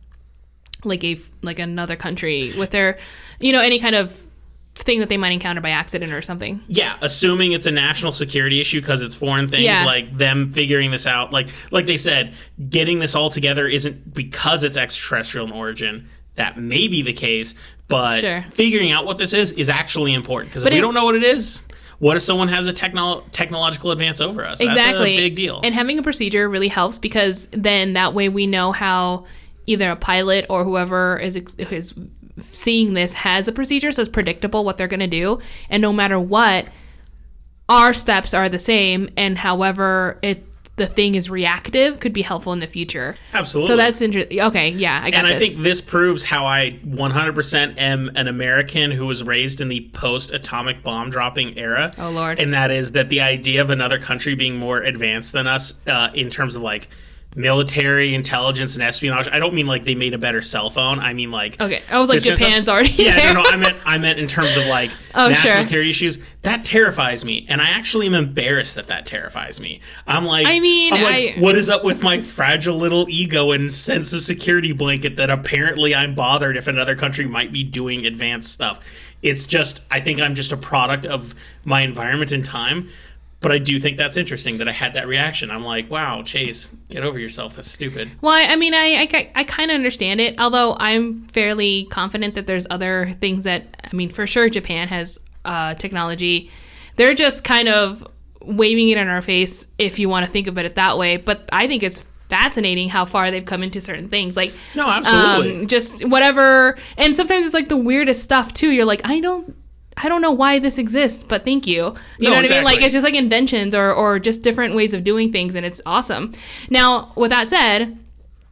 like 0.85 1.03
a 1.05 1.19
like 1.43 1.59
another 1.59 1.97
country 1.97 2.53
with 2.59 2.71
their, 2.71 2.99
you 3.41 3.53
know, 3.53 3.61
any 3.61 3.79
kind 3.79 3.95
of 3.95 4.21
thing 4.75 5.01
that 5.01 5.09
they 5.09 5.17
might 5.17 5.31
encounter 5.33 5.61
by 5.61 5.71
accident 5.71 6.13
or 6.13 6.21
something. 6.21 6.61
Yeah, 6.67 6.97
assuming 7.01 7.53
it's 7.53 7.67
a 7.67 7.71
national 7.71 8.13
security 8.13 8.61
issue 8.61 8.81
because 8.81 9.03
it's 9.03 9.15
foreign 9.17 9.49
things, 9.49 9.63
Yeah. 9.65 9.85
like 9.85 10.17
them 10.19 10.53
figuring 10.53 10.91
this 10.91 11.07
out, 11.07 11.33
like 11.33 11.49
like 11.71 11.87
they 11.87 11.97
said, 11.97 12.35
getting 12.71 12.99
this 12.99 13.15
all 13.15 13.31
together 13.31 13.69
isn't 13.69 14.13
because 14.15 14.65
it's 14.65 14.77
extraterrestrial 14.77 15.47
in 15.47 15.53
origin. 15.53 16.09
That 16.37 16.59
may 16.59 16.89
be 16.89 17.03
the 17.03 17.13
case, 17.13 17.55
but 17.89 18.21
Sure. 18.21 18.45
figuring 18.51 18.91
out 18.91 19.07
what 19.07 19.19
this 19.19 19.33
is 19.33 19.53
is 19.53 19.69
actually 19.69 20.13
important 20.13 20.51
because 20.51 20.63
if 20.65 20.67
But 20.67 20.73
we 20.75 20.81
don't 20.81 20.95
know 20.95 21.05
what 21.05 21.15
it 21.15 21.23
is, 21.23 21.61
what 22.01 22.17
if 22.17 22.23
someone 22.25 22.49
has 22.49 22.67
a 22.67 22.73
technol- 22.73 23.23
technological 23.31 23.93
advance 23.93 24.21
over 24.21 24.45
us? 24.45 24.61
exactly 24.61 25.11
That's 25.13 25.21
a 25.23 25.29
big 25.29 25.37
deal. 25.37 25.61
and 25.63 25.73
having 25.73 25.99
a 25.99 26.03
procedure 26.03 26.49
really 26.49 26.67
helps 26.69 26.99
because 26.99 27.47
then 27.53 27.93
that 27.93 28.13
way 28.13 28.29
we 28.29 28.49
know 28.49 28.73
how 28.73 29.27
either 29.67 29.93
a 29.93 29.97
pilot 29.97 30.47
or 30.49 30.65
whoever 30.65 31.17
is 31.19 31.37
ex- 31.37 31.55
is 31.55 31.95
seeing 32.39 32.95
this 32.95 33.15
has 33.15 33.49
a 33.49 33.53
procedure 33.53 33.93
so 33.93 34.03
it's 34.03 34.11
predictable 34.11 34.65
what 34.65 34.77
they're 34.77 34.89
going 34.89 35.01
to 35.01 35.07
do 35.07 35.39
and 35.71 35.81
no 35.81 35.93
matter 35.93 36.19
what 36.19 36.69
our 37.69 37.93
steps 37.93 38.35
are 38.35 38.49
the 38.49 38.59
same 38.59 39.09
and 39.17 39.39
however 39.39 40.19
it 40.23 40.47
the 40.77 40.87
thing 40.87 41.15
is 41.15 41.31
reactive 41.31 42.01
could 42.01 42.13
be 42.13 42.23
helpful 42.23 42.53
in 42.53 42.59
the 42.59 42.67
future 42.67 43.15
Absolutely. 43.33 43.69
so 43.69 43.77
that's 43.77 44.01
interesting 44.01 44.41
okay 44.41 44.71
yeah 44.71 45.01
i 45.05 45.11
got 45.11 45.19
and 45.19 45.29
I 45.29 45.39
this 45.39 45.55
think 45.55 45.63
this 45.63 45.81
proves 45.81 46.25
how 46.25 46.47
I 46.47 46.81
100% 46.85 47.79
am 47.79 48.11
an 48.17 48.27
American 48.27 48.91
who 48.91 49.07
was 49.07 49.23
raised 49.23 49.61
in 49.61 49.69
the 49.69 49.89
post 49.93 50.33
atomic 50.33 50.83
bomb 50.83 51.11
dropping 51.11 51.57
era. 51.57 51.93
Oh, 51.97 52.11
Lord. 52.11 52.39
And 52.39 52.53
that 52.53 52.71
is 52.71 52.93
that 52.93 53.09
the 53.09 53.21
idea 53.21 53.61
of 53.61 53.71
another 53.71 53.99
country 53.99 54.35
being 54.35 54.57
more 54.57 54.79
advanced 54.79 55.33
than 55.33 55.47
us 55.47 55.75
uh, 55.87 56.11
in 56.15 56.31
terms 56.31 56.57
of 56.57 56.63
like 56.63 56.89
military 57.35 58.15
intelligence 58.15 58.75
and 58.75 58.83
espionage. 58.83 59.29
I 59.29 59.39
don't 59.39 59.55
mean 59.55 59.67
like 59.67 59.85
they 59.85 59.95
made 59.95 60.15
a 60.15 60.19
better 60.19 60.41
cell 60.43 60.71
phone. 60.71 60.99
I 61.01 61.15
mean 61.15 61.31
like 61.31 61.61
okay 61.61 61.83
i 61.91 61.99
was 61.99 62.09
like 62.09 62.23
japan's 62.23 62.69
already 62.69 62.91
yeah, 62.91 63.17
there 63.17 63.35
no, 63.35 63.43
no. 63.43 63.49
I 63.51 63.57
meant 63.57 63.77
I 63.85 63.99
meant 63.99 64.19
in 64.19 64.27
terms 64.27 64.57
of 64.57 64.67
like 64.67 64.91
Oh, 65.15 65.29
national 65.29 65.53
sure. 65.53 65.63
security 65.63 65.91
issues. 65.91 66.19
That 66.43 66.65
terrifies 66.65 67.25
me, 67.25 67.47
and 67.49 67.63
I 67.63 67.71
actually 67.71 68.07
am 68.07 68.15
embarrassed 68.15 68.75
that 68.75 68.89
that 68.89 69.07
terrifies 69.07 69.61
me. 69.61 69.81
I'm 70.07 70.25
like, 70.25 70.47
I 70.47 70.59
mean, 70.61 70.93
I'm 70.93 71.03
like, 71.03 71.37
I- 71.37 71.41
what 71.41 71.57
is 71.57 71.71
up 71.71 71.85
with 71.85 72.03
my 72.03 72.21
fragile 72.21 72.77
little 72.77 73.07
ego 73.09 73.51
and 73.53 73.73
sense 73.73 74.13
of 74.13 74.21
security 74.23 74.73
blanket 74.73 75.17
that 75.17 75.31
apparently 75.31 75.95
I'm 75.95 76.15
bothered 76.15 76.57
if 76.57 76.67
another 76.67 76.95
country 76.97 77.27
might 77.27 77.53
be 77.53 77.63
doing 77.65 78.05
advanced 78.05 78.53
stuff? 78.53 78.81
It's 79.23 79.47
just, 79.47 79.81
I 79.91 80.01
think 80.01 80.21
I'm 80.21 80.35
just 80.35 80.53
a 80.53 80.57
product 80.57 81.07
of 81.07 81.35
my 81.65 81.81
environment 81.81 82.31
and 82.33 82.45
time. 82.45 82.91
But 83.45 83.53
I 83.53 83.59
do 83.59 83.79
think 83.79 83.99
that's 83.99 84.17
interesting 84.17 84.57
that 84.57 84.69
I 84.69 84.73
had 84.73 84.95
that 84.95 85.07
reaction. 85.07 85.51
I'm 85.51 85.65
like, 85.65 85.91
wow, 85.91 86.23
Chase, 86.23 86.75
get 86.89 87.03
over 87.03 87.19
yourself. 87.19 87.55
That's 87.55 87.71
stupid. 87.71 88.11
Well, 88.23 88.33
I 88.33 88.55
I 88.55 88.57
mean, 88.57 88.73
I 88.73 89.07
I, 89.13 89.31
I 89.35 89.45
kind 89.45 89.71
of 89.71 89.75
understand 89.75 90.19
it. 90.23 90.41
Although 90.41 90.79
I'm 90.81 91.27
fairly 91.29 91.85
confident 91.91 92.37
that 92.37 92.47
there's 92.47 92.67
other 92.71 93.11
things 93.21 93.45
that 93.45 93.87
I 93.93 93.95
mean, 93.95 94.09
for 94.09 94.27
sure, 94.27 94.49
Japan 94.49 94.89
has 94.89 95.21
uh, 95.45 95.75
technology. 95.75 96.51
They're 96.97 97.13
just 97.13 97.45
kind 97.45 97.69
of 97.69 98.07
waving 98.41 98.89
it 98.89 98.97
in 98.97 99.09
our 99.09 99.21
face 99.21 99.67
if 99.77 99.99
you 99.99 100.09
want 100.09 100.25
to 100.25 100.33
think 100.33 100.47
of 100.47 100.57
it 100.57 100.75
that 100.77 100.97
way. 100.97 101.19
But 101.19 101.47
I 101.53 101.67
think 101.67 101.83
it's 101.83 102.03
fascinating 102.31 102.89
how 102.89 103.05
far 103.05 103.31
they've 103.31 103.45
come 103.45 103.63
into 103.63 103.79
certain 103.81 104.09
things. 104.09 104.39
Like 104.39 104.55
No, 104.75 104.89
absolutely. 104.89 105.61
um, 105.61 105.67
just 105.67 106.03
whatever. 106.09 106.79
And 106.97 107.15
sometimes 107.15 107.45
it's 107.45 107.55
like 107.55 107.69
the 107.69 107.77
weirdest 107.77 108.23
stuff 108.23 108.55
too. 108.55 108.71
You're 108.71 108.87
like, 108.87 109.03
I 109.05 109.21
don't. 109.21 109.55
I 109.97 110.09
don't 110.09 110.21
know 110.23 110.33
why 110.33 110.59
this 110.59 110.77
exists, 110.79 111.23
but 111.25 111.45
thank 111.45 111.67
you. 111.67 111.75
You 112.19 112.29
No, 112.29 112.31
know 112.31 112.37
what 112.37 112.47
I 112.51 112.55
mean? 112.57 112.65
Like 112.65 112.83
it's 112.83 112.93
just 112.93 113.05
like 113.05 113.15
inventions 113.15 113.75
or 113.75 113.93
or 113.93 114.19
just 114.19 114.43
different 114.43 114.75
ways 114.75 114.93
of 114.95 115.05
doing 115.05 115.31
things, 115.33 115.55
and 115.55 115.65
it's 115.65 115.81
awesome. 115.87 116.33
Now, 116.71 117.13
with 117.17 117.31
that 117.31 117.49
said, 117.49 117.97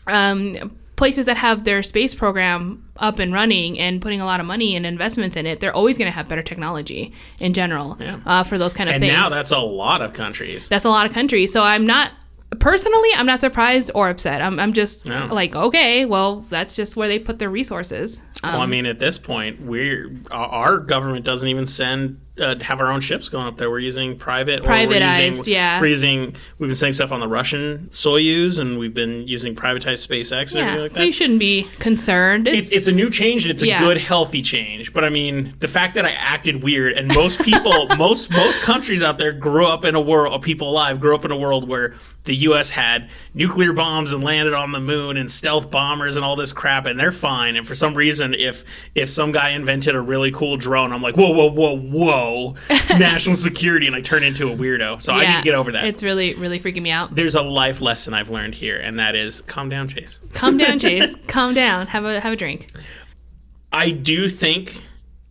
um, 0.07 0.77
places 0.97 1.27
that 1.27 1.37
have 1.37 1.65
their 1.65 1.83
space 1.83 2.15
program 2.15 2.85
up 2.97 3.19
and 3.19 3.33
running 3.33 3.79
and 3.79 4.01
putting 4.01 4.21
a 4.21 4.25
lot 4.25 4.39
of 4.39 4.47
money 4.47 4.77
and 4.77 4.87
investments 4.87 5.37
in 5.37 5.47
it, 5.47 5.59
they're 5.59 5.75
always 5.75 5.99
going 5.99 6.11
to 6.11 6.15
have 6.15 6.29
better 6.29 6.43
technology 6.43 7.13
in 7.41 7.53
general 7.53 7.97
Yeah. 7.99 8.19
uh, 8.25 8.43
for 8.45 8.57
those 8.59 8.73
kind 8.75 8.89
of 8.89 8.95
and 8.97 9.03
things. 9.03 9.13
now 9.13 9.29
that's 9.29 9.51
a 9.51 9.59
lot 9.59 10.01
of 10.03 10.13
countries. 10.13 10.69
that's 10.69 10.85
a 10.85 10.91
lot 10.91 11.07
of 11.07 11.13
countries. 11.13 11.53
So 11.53 11.63
I'm 11.63 11.87
not 11.87 12.13
personally, 12.61 13.09
I'm 13.17 13.27
not 13.27 13.41
surprised 13.41 13.91
or 13.95 14.09
upset. 14.09 14.43
I'm, 14.43 14.59
I'm 14.61 14.73
just 14.73 15.07
like, 15.09 15.55
okay, 15.55 16.05
well, 16.05 16.41
that's 16.41 16.77
just 16.77 16.97
where 16.97 17.09
they 17.09 17.19
put 17.19 17.39
their 17.39 17.51
resources. 17.51 18.21
Um, 18.43 18.53
well, 18.55 18.61
I 18.63 18.67
mean, 18.67 18.87
at 18.87 18.99
this 18.99 19.19
point, 19.19 19.61
we're 19.61 20.11
our- 20.31 20.49
our 20.49 20.79
government 20.79 21.25
doesn't 21.25 21.49
even 21.49 21.67
send 21.67 22.21
uh, 22.41 22.55
have 22.63 22.81
our 22.81 22.91
own 22.91 23.01
ships 23.01 23.29
going 23.29 23.47
up 23.47 23.59
there. 23.59 23.71
We're 23.71 23.79
using 23.79 24.17
private, 24.17 24.63
Privatized, 24.63 25.27
using, 25.39 25.53
yeah. 25.53 25.81
We're 25.81 25.89
using 25.89 26.35
we've 26.59 26.69
been 26.69 26.77
sending 26.77 26.95
stuff 26.95 27.13
on 27.13 27.21
the 27.21 27.29
Russian 27.29 27.89
Soyuz, 27.91 28.59
and 28.59 28.79
we've 28.79 28.95
been 28.95 29.29
using 29.29 29.55
privatized 29.55 30.07
SpaceX 30.07 30.55
and 30.55 30.61
yeah, 30.61 30.73
everything 30.73 30.83
like 30.83 30.97
so 30.97 31.03
you 31.03 31.13
shouldn't 31.13 31.39
be 31.39 31.65
concerned. 31.79 32.49
it's, 32.49 32.73
it's 32.73 32.87
a 32.87 32.93
new 32.93 33.11
change 33.11 33.45
and 33.45 33.53
it's 33.53 33.63
a 33.63 33.79
good 33.79 33.99
healthy 33.99 34.43
change 34.43 34.93
but 34.93 35.05
i 35.05 35.09
mean 35.09 35.55
the 35.61 35.69
fact 35.69 35.95
that 35.95 36.05
i 36.05 36.11
acted 36.11 36.63
weird 36.63 36.93
and 36.95 37.09
most 37.09 37.41
people 37.43 37.87
most 37.99 38.31
most 38.31 38.61
countries 38.61 39.03
out 39.03 39.19
there 39.19 39.33
grew 39.33 39.67
up 39.67 39.85
in 39.85 39.95
a 39.95 40.01
world 40.01 40.43
people 40.43 40.71
alive 40.71 41.01
grew 41.01 41.15
up 41.15 41.25
in 41.25 41.31
a 41.31 41.37
world 41.37 41.69
where 41.69 41.95
the 42.25 42.35
us 42.35 42.71
had 42.71 43.09
nuclear 43.35 43.73
bombs 43.73 44.13
and 44.13 44.23
landed 44.25 44.55
on 44.55 44.73
the 44.73 44.81
moon 44.81 45.17
and 45.17 45.31
stealth 45.31 45.71
bombers 45.71 46.17
and 46.17 46.25
all 46.25 46.37
this 46.37 46.53
crap 46.53 46.87
and 46.87 46.99
they're 46.99 47.13
fine 47.13 47.57
and 47.57 47.67
for 47.67 47.75
some 47.75 47.95
reason 47.95 48.35
if 48.35 48.65
if 48.95 49.09
some 49.11 49.33
guy 49.33 49.51
invented 49.51 49.95
a 49.95 50.01
really 50.01 50.31
cool 50.31 50.57
drone 50.57 50.93
i'm 50.93 51.03
like 51.03 51.17
whoa 51.17 51.31
whoa 51.31 51.51
whoa 51.51 51.77
whoa 51.77 52.22
national 52.99 53.37
security 53.37 53.87
and 53.87 53.95
i 53.97 54.01
turn 54.01 54.23
into 54.23 54.51
a 54.53 54.57
weirdo 54.57 55.01
so 55.01 55.13
i 55.13 55.27
need 55.27 55.37
to 55.39 55.43
get 55.43 55.55
over 55.55 55.73
that 55.73 55.85
It's 55.85 56.03
really, 56.03 56.35
really 56.35 56.59
freaking 56.61 56.83
me 56.83 56.91
out. 56.91 57.15
there's 57.15 57.35
a 57.35 57.43
life 57.43 57.81
lesson 57.81 58.15
i've 58.15 58.31
learned 58.31 58.55
here 58.57 58.77
and 58.79 58.99
that 58.99 59.15
is 59.17 59.41
calm 59.43 59.69
down 59.69 59.89
chase 59.89 60.21
Calm 60.33 60.57
down, 60.57 60.79
Chase. 60.85 61.15
Calm 61.29 61.53
down. 61.55 61.87
Have 61.89 62.05
a 62.05 62.21
have 62.21 62.33
a 62.33 62.37
drink. 62.37 62.67
I 63.73 63.91
do 63.91 64.29
think 64.29 64.83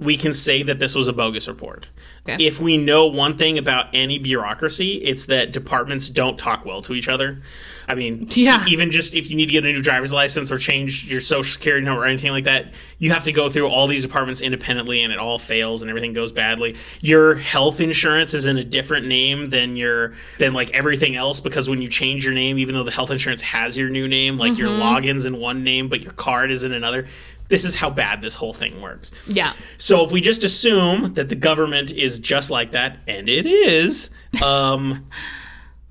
we 0.01 0.17
can 0.17 0.33
say 0.33 0.63
that 0.63 0.79
this 0.79 0.95
was 0.95 1.07
a 1.07 1.13
bogus 1.13 1.47
report. 1.47 1.87
Okay. 2.27 2.43
If 2.43 2.59
we 2.59 2.75
know 2.77 3.05
one 3.07 3.37
thing 3.37 3.57
about 3.57 3.87
any 3.93 4.17
bureaucracy, 4.19 4.95
it's 4.95 5.25
that 5.27 5.51
departments 5.53 6.09
don't 6.09 6.37
talk 6.37 6.65
well 6.65 6.81
to 6.81 6.93
each 6.93 7.07
other. 7.07 7.41
I 7.87 7.95
mean, 7.95 8.27
Yeah. 8.31 8.63
even 8.67 8.89
just 8.91 9.13
if 9.15 9.29
you 9.29 9.35
need 9.35 9.47
to 9.47 9.51
get 9.51 9.65
a 9.65 9.71
new 9.71 9.81
driver's 9.81 10.11
license 10.13 10.51
or 10.51 10.57
change 10.57 11.05
your 11.05 11.19
social 11.21 11.43
security 11.53 11.85
number 11.85 12.03
or 12.03 12.05
anything 12.05 12.31
like 12.31 12.43
that, 12.45 12.73
you 12.99 13.11
have 13.11 13.23
to 13.25 13.31
go 13.31 13.49
through 13.49 13.67
all 13.67 13.87
these 13.87 14.01
departments 14.01 14.41
independently 14.41 15.03
and 15.03 15.11
it 15.13 15.19
all 15.19 15.37
fails 15.39 15.81
and 15.81 15.89
everything 15.89 16.13
goes 16.13 16.31
badly. 16.31 16.75
Your 17.01 17.35
health 17.35 17.79
insurance 17.79 18.33
is 18.33 18.45
in 18.45 18.57
a 18.57 18.63
different 18.63 19.07
name 19.07 19.49
than 19.49 19.75
your 19.75 20.13
than 20.39 20.53
like 20.53 20.71
everything 20.71 21.15
else 21.15 21.39
because 21.39 21.69
when 21.69 21.81
you 21.81 21.87
change 21.87 22.23
your 22.25 22.33
name, 22.33 22.57
even 22.59 22.73
though 22.75 22.83
the 22.83 22.91
health 22.91 23.11
insurance 23.11 23.41
has 23.41 23.77
your 23.77 23.89
new 23.89 24.07
name, 24.07 24.37
like 24.37 24.57
your 24.57 24.69
Mm-hmm. 24.69 24.79
login's 24.81 25.25
in 25.25 25.37
one 25.39 25.63
name 25.63 25.89
but 25.89 26.01
your 26.01 26.13
card 26.13 26.51
is 26.51 26.63
in 26.63 26.71
another. 26.71 27.07
This 27.51 27.65
is 27.65 27.75
how 27.75 27.89
bad 27.89 28.21
this 28.21 28.35
whole 28.35 28.53
thing 28.53 28.81
works. 28.81 29.11
Yeah. 29.27 29.51
So 29.77 30.05
if 30.05 30.11
we 30.11 30.21
just 30.21 30.43
assume 30.45 31.15
that 31.15 31.27
the 31.27 31.35
government 31.35 31.91
is 31.91 32.17
just 32.17 32.49
like 32.49 32.71
that, 32.71 32.99
and 33.09 33.27
it 33.27 33.45
is, 33.45 34.09
um, 34.41 35.05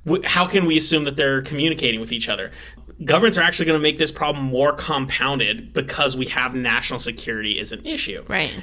wh- 0.09 0.25
how 0.25 0.49
can 0.49 0.65
we 0.65 0.79
assume 0.79 1.05
that 1.05 1.19
they're 1.19 1.43
communicating 1.43 2.01
with 2.01 2.13
each 2.13 2.31
other? 2.31 2.51
Governments 3.05 3.37
are 3.37 3.43
actually 3.43 3.67
going 3.67 3.79
to 3.79 3.83
make 3.83 3.99
this 3.99 4.11
problem 4.11 4.47
more 4.47 4.73
compounded 4.73 5.75
because 5.75 6.17
we 6.17 6.27
have 6.27 6.55
national 6.55 6.99
security 6.99 7.61
as 7.61 7.73
an 7.73 7.85
issue. 7.85 8.25
Right. 8.27 8.55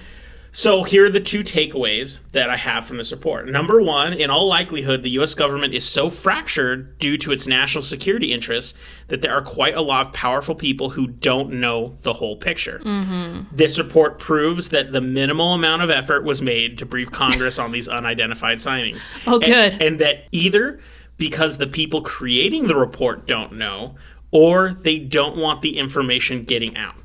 So 0.57 0.81
here 0.81 1.05
are 1.05 1.09
the 1.11 1.19
two 1.19 1.41
takeaways 1.41 2.21
that 2.31 2.49
I 2.49 2.55
have 2.55 2.83
from 2.87 2.97
this 2.97 3.11
report. 3.11 3.47
Number 3.47 3.79
one, 3.79 4.11
in 4.11 4.31
all 4.31 4.47
likelihood, 4.47 5.03
the 5.03 5.11
U.S. 5.11 5.35
government 5.35 5.75
is 5.75 5.87
so 5.87 6.09
fractured 6.09 6.97
due 6.97 7.15
to 7.19 7.31
its 7.31 7.45
national 7.45 7.83
security 7.83 8.33
interests 8.33 8.73
that 9.09 9.21
there 9.21 9.31
are 9.35 9.43
quite 9.43 9.75
a 9.75 9.83
lot 9.83 10.07
of 10.07 10.13
powerful 10.13 10.55
people 10.55 10.89
who 10.89 11.05
don't 11.05 11.51
know 11.53 11.99
the 12.01 12.13
whole 12.13 12.37
picture. 12.37 12.81
Mm-hmm. 12.83 13.55
This 13.55 13.77
report 13.77 14.17
proves 14.17 14.69
that 14.69 14.91
the 14.93 14.99
minimal 14.99 15.53
amount 15.53 15.83
of 15.83 15.91
effort 15.91 16.23
was 16.23 16.41
made 16.41 16.79
to 16.79 16.87
brief 16.87 17.11
Congress 17.11 17.59
on 17.59 17.71
these 17.71 17.87
unidentified 17.87 18.57
signings. 18.57 19.05
Oh, 19.27 19.35
And- 19.35 19.43
good. 19.43 19.83
and 19.83 19.99
that 19.99 20.23
either 20.31 20.79
because 21.19 21.59
the 21.59 21.67
people 21.67 22.01
creating 22.01 22.65
the 22.65 22.75
report 22.75 23.27
don't 23.27 23.53
know 23.53 23.93
or 24.31 24.75
they 24.81 24.97
don't 24.97 25.37
want 25.37 25.61
the 25.61 25.77
information 25.77 26.45
getting 26.45 26.75
out. 26.75 26.95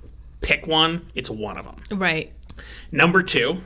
Pick 0.40 0.66
one, 0.66 1.06
it's 1.14 1.30
one 1.30 1.56
of 1.58 1.66
them. 1.66 1.76
Right. 1.98 2.32
Number 2.92 3.22
two, 3.22 3.62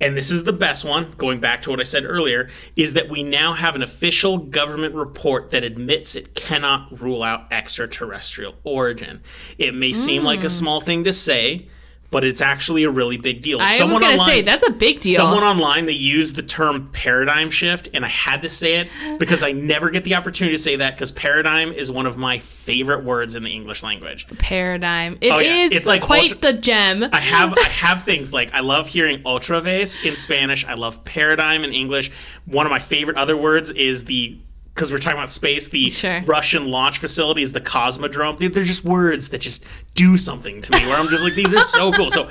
and 0.00 0.16
this 0.16 0.30
is 0.30 0.44
the 0.44 0.52
best 0.52 0.84
one, 0.84 1.12
going 1.16 1.40
back 1.40 1.62
to 1.62 1.70
what 1.70 1.80
I 1.80 1.82
said 1.82 2.04
earlier, 2.06 2.48
is 2.76 2.94
that 2.94 3.08
we 3.10 3.22
now 3.22 3.54
have 3.54 3.74
an 3.74 3.82
official 3.82 4.38
government 4.38 4.94
report 4.94 5.50
that 5.50 5.64
admits 5.64 6.14
it 6.14 6.34
cannot 6.34 7.00
rule 7.00 7.22
out 7.22 7.52
extraterrestrial 7.52 8.54
origin. 8.62 9.22
It 9.58 9.74
may 9.74 9.92
seem 9.92 10.22
like 10.22 10.40
a 10.40 10.42
hmm. 10.44 10.48
small 10.48 10.80
thing 10.80 11.04
to 11.04 11.12
say, 11.12 11.68
but 12.10 12.24
it's 12.24 12.40
actually 12.40 12.84
a 12.84 12.90
really 12.90 13.16
big 13.16 13.40
deal. 13.42 13.58
I 13.60 13.82
was 13.82 13.92
gonna 14.00 14.18
say 14.18 14.42
that's 14.42 14.66
a 14.66 14.70
big 14.72 15.00
deal. 15.00 15.16
Someone 15.16 15.42
online 15.44 15.86
they 15.86 15.92
used 15.92 16.36
the 16.36 16.42
term 16.42 16.90
paradigm 16.92 17.50
shift, 17.50 17.88
and 17.94 18.04
I 18.04 18.08
had 18.08 18.42
to 18.42 18.48
say 18.48 18.80
it 18.80 18.88
because 19.18 19.42
I 19.42 19.52
never 19.52 19.90
get 19.90 20.04
the 20.04 20.14
opportunity 20.16 20.56
to 20.56 20.62
say 20.62 20.76
that 20.76 20.96
because 20.96 21.12
paradigm 21.12 21.72
is 21.72 21.90
one 21.90 22.06
of 22.06 22.16
my 22.16 22.38
favorite 22.38 23.04
words 23.04 23.34
in 23.34 23.44
the 23.44 23.50
English 23.50 23.82
language. 23.82 24.26
paradigm. 24.38 25.18
It 25.20 25.26
is 25.28 25.32
Oh, 25.32 25.38
yeah. 25.38 25.68
It's 25.70 25.86
like 25.86 26.02
quite 26.02 26.32
ultra- 26.32 26.52
the 26.52 26.58
gem. 26.58 27.04
I 27.12 27.20
have 27.20 27.54
I 27.56 27.62
have 27.62 28.02
things 28.02 28.32
like 28.32 28.52
I 28.54 28.60
love 28.60 28.88
hearing 28.88 29.22
otra 29.22 29.62
vez 29.62 29.98
in 30.04 30.16
Spanish. 30.16 30.64
I 30.66 30.74
love 30.74 31.04
paradigm 31.04 31.62
in 31.64 31.72
English. 31.72 32.10
One 32.44 32.66
of 32.66 32.70
my 32.70 32.78
favorite 32.80 33.16
other 33.16 33.36
words 33.36 33.70
is 33.70 34.04
the 34.06 34.38
because 34.80 34.90
we're 34.90 34.96
talking 34.98 35.18
about 35.18 35.28
space. 35.30 35.68
The 35.68 35.90
Sure. 35.90 36.22
Russian 36.26 36.70
launch 36.70 36.96
facility 36.98 37.42
is 37.42 37.52
the 37.52 37.60
Cosmodrome. 37.60 38.38
They- 38.38 38.48
They're 38.48 38.64
just 38.64 38.82
words 38.82 39.28
that 39.28 39.42
just 39.42 39.62
do 39.94 40.16
something 40.16 40.62
to 40.62 40.72
me. 40.72 40.86
Where 40.86 40.96
I'm 40.96 41.08
just 41.08 41.22
like, 41.22 41.34
these 41.34 41.54
are 41.54 41.62
so 41.62 41.92
cool. 41.92 42.08
So 42.08 42.30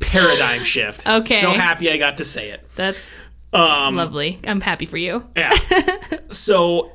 paradigm 0.00 0.64
shift. 0.64 1.06
Okay. 1.06 1.36
So 1.36 1.52
happy 1.52 1.88
I 1.90 1.96
got 1.98 2.16
to 2.16 2.24
say 2.24 2.50
it. 2.50 2.68
That's 2.74 3.14
Um, 3.52 3.94
lovely. 3.94 4.40
I'm 4.44 4.60
happy 4.60 4.86
for 4.86 4.96
you. 4.96 5.24
yeah. 5.36 5.52
so 6.28 6.90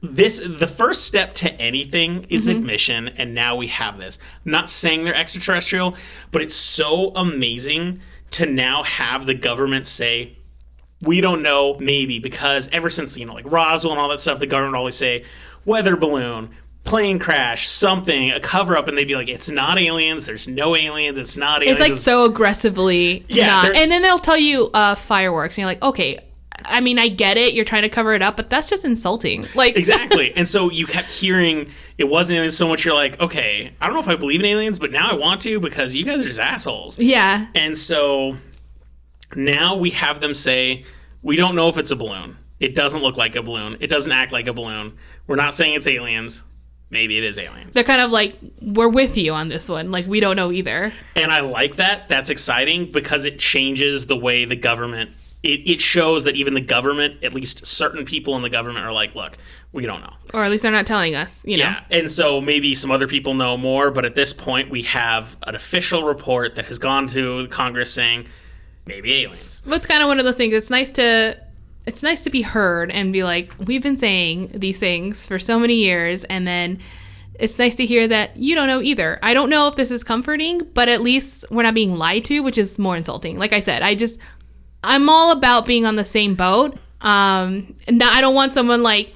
this 0.00 0.38
the 0.38 0.66
first 0.66 1.04
step 1.04 1.34
to 1.34 1.52
anything 1.60 2.24
is 2.30 2.46
Mm-hmm. 2.46 2.58
admission 2.58 3.08
and 3.18 3.34
now 3.34 3.54
we 3.56 3.66
have 3.66 3.98
this. 3.98 4.18
I'm 4.46 4.52
not 4.52 4.70
saying 4.70 5.04
they're 5.04 5.14
extraterrestrial, 5.14 5.94
but 6.32 6.40
it's 6.40 6.54
so 6.54 7.10
amazing 7.14 8.00
to 8.30 8.46
now 8.46 8.82
have 8.84 9.26
the 9.26 9.34
government 9.34 9.86
say 9.86 10.37
we 11.00 11.20
don't 11.20 11.42
know 11.42 11.76
maybe 11.78 12.18
because 12.18 12.68
ever 12.72 12.90
since 12.90 13.16
you 13.16 13.24
know 13.26 13.34
like 13.34 13.50
Roswell 13.50 13.92
and 13.92 14.00
all 14.00 14.08
that 14.08 14.18
stuff 14.20 14.38
the 14.38 14.46
government 14.46 14.72
would 14.72 14.78
always 14.78 14.94
say 14.96 15.24
weather 15.64 15.96
balloon 15.96 16.50
plane 16.84 17.18
crash 17.18 17.68
something 17.68 18.30
a 18.30 18.40
cover 18.40 18.76
up 18.76 18.88
and 18.88 18.96
they'd 18.96 19.06
be 19.06 19.14
like 19.14 19.28
it's 19.28 19.50
not 19.50 19.78
aliens 19.78 20.24
there's 20.26 20.48
no 20.48 20.74
aliens 20.74 21.18
it's 21.18 21.36
not 21.36 21.62
aliens 21.62 21.80
It's 21.80 21.90
like 21.90 21.98
so 21.98 22.24
aggressively 22.24 23.24
Yeah, 23.28 23.62
not. 23.62 23.76
And 23.76 23.92
then 23.92 24.00
they'll 24.02 24.18
tell 24.18 24.38
you 24.38 24.70
uh, 24.72 24.94
fireworks, 24.94 25.56
and 25.56 25.62
you're 25.62 25.66
like, 25.66 25.82
okay. 25.82 26.20
I 26.64 26.80
mean, 26.80 26.98
I 26.98 27.06
get 27.06 27.36
it. 27.36 27.54
You're 27.54 27.64
trying 27.64 27.82
to 27.82 27.88
cover 27.88 28.14
it 28.14 28.22
up, 28.22 28.36
but 28.36 28.50
that's 28.50 28.68
just 28.68 28.84
insulting. 28.84 29.46
Like, 29.54 29.76
exactly. 29.76 30.32
And 30.34 30.48
so 30.48 30.70
you 30.72 30.86
kept 30.86 31.08
hearing 31.08 31.68
it 31.98 32.08
wasn't 32.08 32.36
aliens 32.38 32.56
so 32.56 32.66
much. 32.66 32.84
You're 32.84 32.94
like, 32.94 33.20
okay, 33.20 33.72
I 33.80 33.86
don't 33.86 33.94
know 33.94 34.00
if 34.00 34.08
I 34.08 34.16
believe 34.16 34.40
in 34.40 34.46
aliens, 34.46 34.78
but 34.80 34.90
now 34.90 35.08
I 35.08 35.14
want 35.14 35.40
to 35.42 35.60
because 35.60 35.94
you 35.94 36.04
guys 36.04 36.20
are 36.20 36.24
just 36.24 36.40
assholes. 36.40 36.98
yeah, 36.98 37.46
And 37.54 37.78
so 37.78 38.36
now 39.34 39.76
we 39.76 39.90
have 39.90 40.20
them 40.20 40.34
say, 40.34 40.84
we 41.22 41.36
don't 41.36 41.54
know 41.54 41.68
if 41.68 41.78
it's 41.78 41.90
a 41.90 41.96
balloon. 41.96 42.38
It 42.60 42.74
doesn't 42.74 43.02
look 43.02 43.16
like 43.16 43.36
a 43.36 43.42
balloon. 43.42 43.76
It 43.80 43.90
doesn't 43.90 44.10
act 44.10 44.32
like 44.32 44.46
a 44.46 44.52
balloon. 44.52 44.96
We're 45.26 45.36
not 45.36 45.54
saying 45.54 45.74
it's 45.74 45.86
aliens. 45.86 46.44
Maybe 46.90 47.18
it 47.18 47.24
is 47.24 47.38
aliens. 47.38 47.74
they're 47.74 47.84
kind 47.84 48.00
of 48.00 48.10
like, 48.10 48.38
we're 48.62 48.88
with 48.88 49.18
you 49.18 49.34
on 49.34 49.48
this 49.48 49.68
one. 49.68 49.90
Like, 49.90 50.06
we 50.06 50.20
don't 50.20 50.36
know 50.36 50.50
either. 50.50 50.90
And 51.14 51.30
I 51.30 51.40
like 51.40 51.76
that. 51.76 52.08
That's 52.08 52.30
exciting 52.30 52.90
because 52.90 53.26
it 53.26 53.38
changes 53.38 54.06
the 54.06 54.16
way 54.16 54.46
the 54.46 54.56
government. 54.56 55.10
It, 55.42 55.68
it 55.68 55.80
shows 55.80 56.24
that 56.24 56.34
even 56.34 56.54
the 56.54 56.62
government, 56.62 57.22
at 57.22 57.34
least 57.34 57.66
certain 57.66 58.06
people 58.06 58.36
in 58.36 58.42
the 58.42 58.48
government, 58.48 58.86
are 58.86 58.92
like, 58.92 59.14
look, 59.14 59.36
we 59.70 59.84
don't 59.84 60.00
know. 60.00 60.14
Or 60.32 60.44
at 60.44 60.50
least 60.50 60.62
they're 60.62 60.72
not 60.72 60.86
telling 60.86 61.14
us, 61.14 61.44
you 61.44 61.58
know? 61.58 61.64
Yeah, 61.64 61.84
and 61.90 62.10
so 62.10 62.40
maybe 62.40 62.74
some 62.74 62.90
other 62.90 63.06
people 63.06 63.34
know 63.34 63.58
more, 63.58 63.90
but 63.90 64.06
at 64.06 64.14
this 64.14 64.32
point, 64.32 64.70
we 64.70 64.82
have 64.82 65.36
an 65.42 65.54
official 65.54 66.04
report 66.04 66.54
that 66.54 66.64
has 66.66 66.78
gone 66.78 67.06
to 67.08 67.46
Congress 67.48 67.92
saying 67.92 68.26
maybe 68.88 69.22
aliens. 69.22 69.62
But 69.64 69.76
it's 69.76 69.86
kind 69.86 70.02
of 70.02 70.08
one 70.08 70.18
of 70.18 70.24
those 70.24 70.36
things. 70.36 70.52
It's 70.52 70.70
nice 70.70 70.90
to 70.92 71.38
it's 71.86 72.02
nice 72.02 72.24
to 72.24 72.30
be 72.30 72.42
heard 72.42 72.90
and 72.90 73.12
be 73.12 73.24
like, 73.24 73.50
we've 73.58 73.82
been 73.82 73.96
saying 73.96 74.50
these 74.54 74.78
things 74.78 75.26
for 75.26 75.38
so 75.38 75.58
many 75.58 75.76
years, 75.76 76.24
and 76.24 76.46
then 76.46 76.80
it's 77.34 77.58
nice 77.58 77.76
to 77.76 77.86
hear 77.86 78.08
that 78.08 78.36
you 78.36 78.54
don't 78.54 78.66
know 78.66 78.82
either. 78.82 79.18
I 79.22 79.32
don't 79.32 79.48
know 79.48 79.68
if 79.68 79.76
this 79.76 79.90
is 79.90 80.02
comforting, 80.02 80.62
but 80.74 80.88
at 80.88 81.00
least 81.00 81.44
we're 81.50 81.62
not 81.62 81.74
being 81.74 81.96
lied 81.96 82.24
to, 82.26 82.40
which 82.40 82.58
is 82.58 82.78
more 82.78 82.96
insulting. 82.96 83.38
Like 83.38 83.52
I 83.52 83.60
said, 83.60 83.82
I 83.82 83.94
just 83.94 84.18
I'm 84.82 85.08
all 85.08 85.30
about 85.32 85.66
being 85.66 85.86
on 85.86 85.96
the 85.96 86.04
same 86.04 86.34
boat. 86.34 86.76
Um, 87.00 87.76
and 87.86 88.02
I 88.02 88.20
don't 88.20 88.34
want 88.34 88.54
someone 88.54 88.82
like 88.82 89.14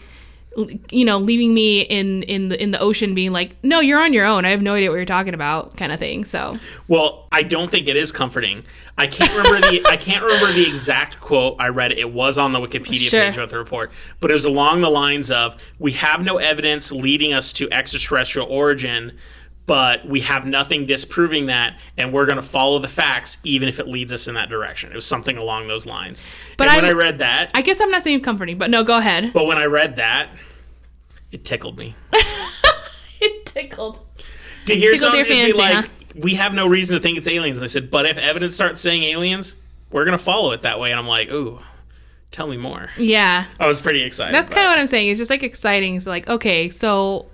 you 0.91 1.05
know 1.05 1.19
leaving 1.19 1.55
me 1.55 1.81
in 1.81 2.23
in 2.25 2.49
the 2.51 2.63
in 2.63 2.73
the 2.73 2.79
ocean 2.79 3.15
being 3.15 3.33
like 3.33 3.57
no 3.63 3.81
you're 3.81 3.99
on 4.01 4.13
your 4.13 4.27
own 4.27 4.45
i 4.45 4.51
have 4.51 4.61
no 4.61 4.75
idea 4.75 4.91
what 4.91 4.97
you're 4.97 5.05
talking 5.05 5.33
about 5.35 5.77
kind 5.77 5.93
of 5.93 5.99
thing 5.99 6.25
so 6.25 6.55
Well, 6.89 7.27
I 7.33 7.43
don't 7.43 7.71
think 7.71 7.89
it 7.89 7.97
is 7.97 8.13
comforting. 8.13 8.65
I 8.99 9.07
can't 9.07 9.31
remember 9.35 9.61
the 9.67 9.83
I 9.89 9.97
can't 9.97 10.23
remember 10.23 10.53
the 10.53 10.69
exact 10.69 11.21
quote 11.21 11.57
I 11.59 11.69
read. 11.69 11.93
It 11.93 12.13
was 12.13 12.37
on 12.39 12.53
the 12.53 12.59
Wikipedia 12.61 13.09
Sure. 13.09 13.25
page 13.25 13.39
with 13.39 13.51
the 13.51 13.57
report, 13.57 13.91
but 14.21 14.31
it 14.31 14.35
was 14.35 14.45
along 14.45 14.83
the 14.83 14.91
lines 14.91 15.31
of 15.31 15.57
we 15.79 15.93
have 15.93 16.23
no 16.23 16.37
evidence 16.37 16.93
leading 16.93 17.33
us 17.33 17.53
to 17.55 17.71
extraterrestrial 17.73 18.47
origin. 18.49 19.13
But 19.67 20.05
we 20.07 20.21
have 20.21 20.45
nothing 20.45 20.87
disproving 20.87 21.47
that, 21.47 21.79
and 21.97 22.13
we're 22.13 22.27
going 22.27 22.37
to 22.37 22.43
follow 22.43 22.79
the 22.81 22.89
facts, 22.89 23.39
even 23.45 23.69
if 23.69 23.79
it 23.79 23.87
leads 23.87 24.13
us 24.13 24.27
in 24.27 24.35
that 24.35 24.49
direction. 24.49 24.91
It 24.91 24.97
was 24.97 25.07
something 25.07 25.37
along 25.37 25.69
those 25.69 25.87
lines. 25.87 26.23
But 26.57 26.67
and 26.69 26.77
when 26.77 26.85
I- 26.85 26.89
I 26.89 26.93
read 26.93 27.19
that, 27.21 27.51
i 27.55 27.63
guess 27.63 27.81
i'm 27.81 27.91
not 27.91 28.03
saying 28.03 28.21
comforting 28.23 28.59
but 28.59 28.71
no 28.71 28.83
go 28.83 28.99
ahead 28.99 29.33
But 29.33 29.47
when 29.47 29.59
I 29.59 29.65
read 29.67 29.97
that, 29.97 30.31
it 31.31 31.45
tickled 31.45 31.79
me 31.79 31.95
it 33.21 33.47
tickled 33.47 34.01
to 34.67 34.75
hear 34.75 34.93
your 34.93 34.97
just 34.97 35.29
be 35.29 35.53
like, 35.53 35.75
huh? 35.75 35.83
"We 36.17 36.35
have 36.35 36.55
no 36.55 36.67
reason 36.67 36.97
to 36.97 37.03
think 37.03 37.19
it's 37.19 37.29
aliens." 37.29 37.59
And 37.59 37.65
I 37.65 37.69
said, 37.69 37.91
"But 37.91 38.07
if 38.07 38.19
evidence 38.19 38.55
starts 38.55 38.81
saying 38.81 39.03
aliens, 39.05 39.57
we're 39.91 40.05
gonna 40.05 40.19
follow 40.19 40.53
it 40.53 40.63
that 40.63 40.79
way." 40.81 40.91
And 40.91 40.99
I'm 41.01 41.07
like, 41.09 41.31
"Ooh, 41.31 41.61
tell 42.31 42.47
me 42.47 42.57
more." 42.57 42.91
yeah 42.97 43.47
I 43.59 43.67
was 43.67 43.81
pretty 43.81 44.03
excited. 44.03 44.35
That's 44.35 44.51
kind 44.51 44.67
of 44.67 44.71
what 44.71 44.79
I'm 44.79 44.87
saying. 44.87 45.09
It's 45.09 45.19
just 45.19 45.31
like 45.31 45.43
exciting. 45.43 45.97
It's 45.97 46.07
like, 46.07 46.29
okay, 46.29 46.69
so 46.69 47.27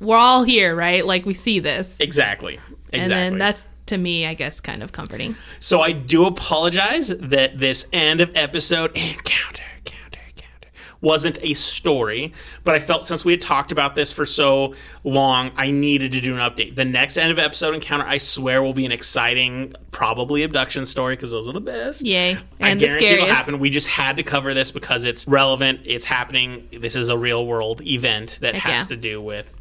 we're 0.00 0.16
all 0.16 0.44
here, 0.44 0.74
right? 0.74 1.04
Like 1.04 1.26
we 1.26 1.34
see 1.34 1.58
this. 1.60 1.96
exactly, 2.00 2.58
And 2.92 3.02
exactly. 3.02 3.30
then 3.30 3.38
that's 3.38 3.68
to 3.86 3.98
me, 3.98 4.26
I 4.26 4.34
guess, 4.34 4.60
kind 4.60 4.82
of 4.82 4.92
comforting. 4.92 5.34
so 5.60 5.80
I 5.80 5.92
do 5.92 6.26
apologize 6.26 7.08
that 7.08 7.58
this 7.58 7.88
end 7.92 8.20
of 8.20 8.30
episode 8.34 8.90
encounter, 8.96 9.62
encounter, 9.78 10.20
encounter 10.28 10.68
wasn't 11.00 11.38
a 11.42 11.54
story, 11.54 12.34
but 12.64 12.74
I 12.74 12.80
felt 12.80 13.06
since 13.06 13.24
we 13.24 13.32
had 13.32 13.40
talked 13.40 13.72
about 13.72 13.94
this 13.94 14.12
for 14.12 14.26
so 14.26 14.74
long, 15.04 15.52
I 15.56 15.70
needed 15.70 16.12
to 16.12 16.20
do 16.20 16.34
an 16.34 16.40
update. 16.40 16.76
The 16.76 16.84
next 16.84 17.16
end 17.16 17.30
of 17.30 17.38
episode 17.38 17.74
encounter, 17.74 18.04
I 18.06 18.18
swear, 18.18 18.62
will 18.62 18.74
be 18.74 18.84
an 18.84 18.92
exciting, 18.92 19.74
probably 19.90 20.42
abduction 20.42 20.84
story 20.84 21.16
because 21.16 21.30
those 21.30 21.48
are 21.48 21.52
the 21.52 21.60
best. 21.60 22.04
Yay. 22.04 22.36
And 22.60 22.78
the 22.78 22.86
guarantee 22.86 23.06
it'll 23.06 23.26
happen. 23.26 23.58
We 23.58 23.70
just 23.70 23.88
had 23.88 24.18
to 24.18 24.22
cover 24.22 24.52
this 24.52 24.70
because 24.70 25.06
it's 25.06 25.26
relevant. 25.26 25.80
It's 25.84 26.04
happening. 26.04 26.68
This 26.72 26.94
is 26.94 27.08
a 27.08 27.16
real 27.16 27.46
world 27.46 27.80
event 27.86 28.38
that 28.42 28.54
Heck 28.54 28.64
has 28.64 28.80
yeah. 28.82 28.86
to 28.88 28.96
do 28.96 29.22
with 29.22 29.54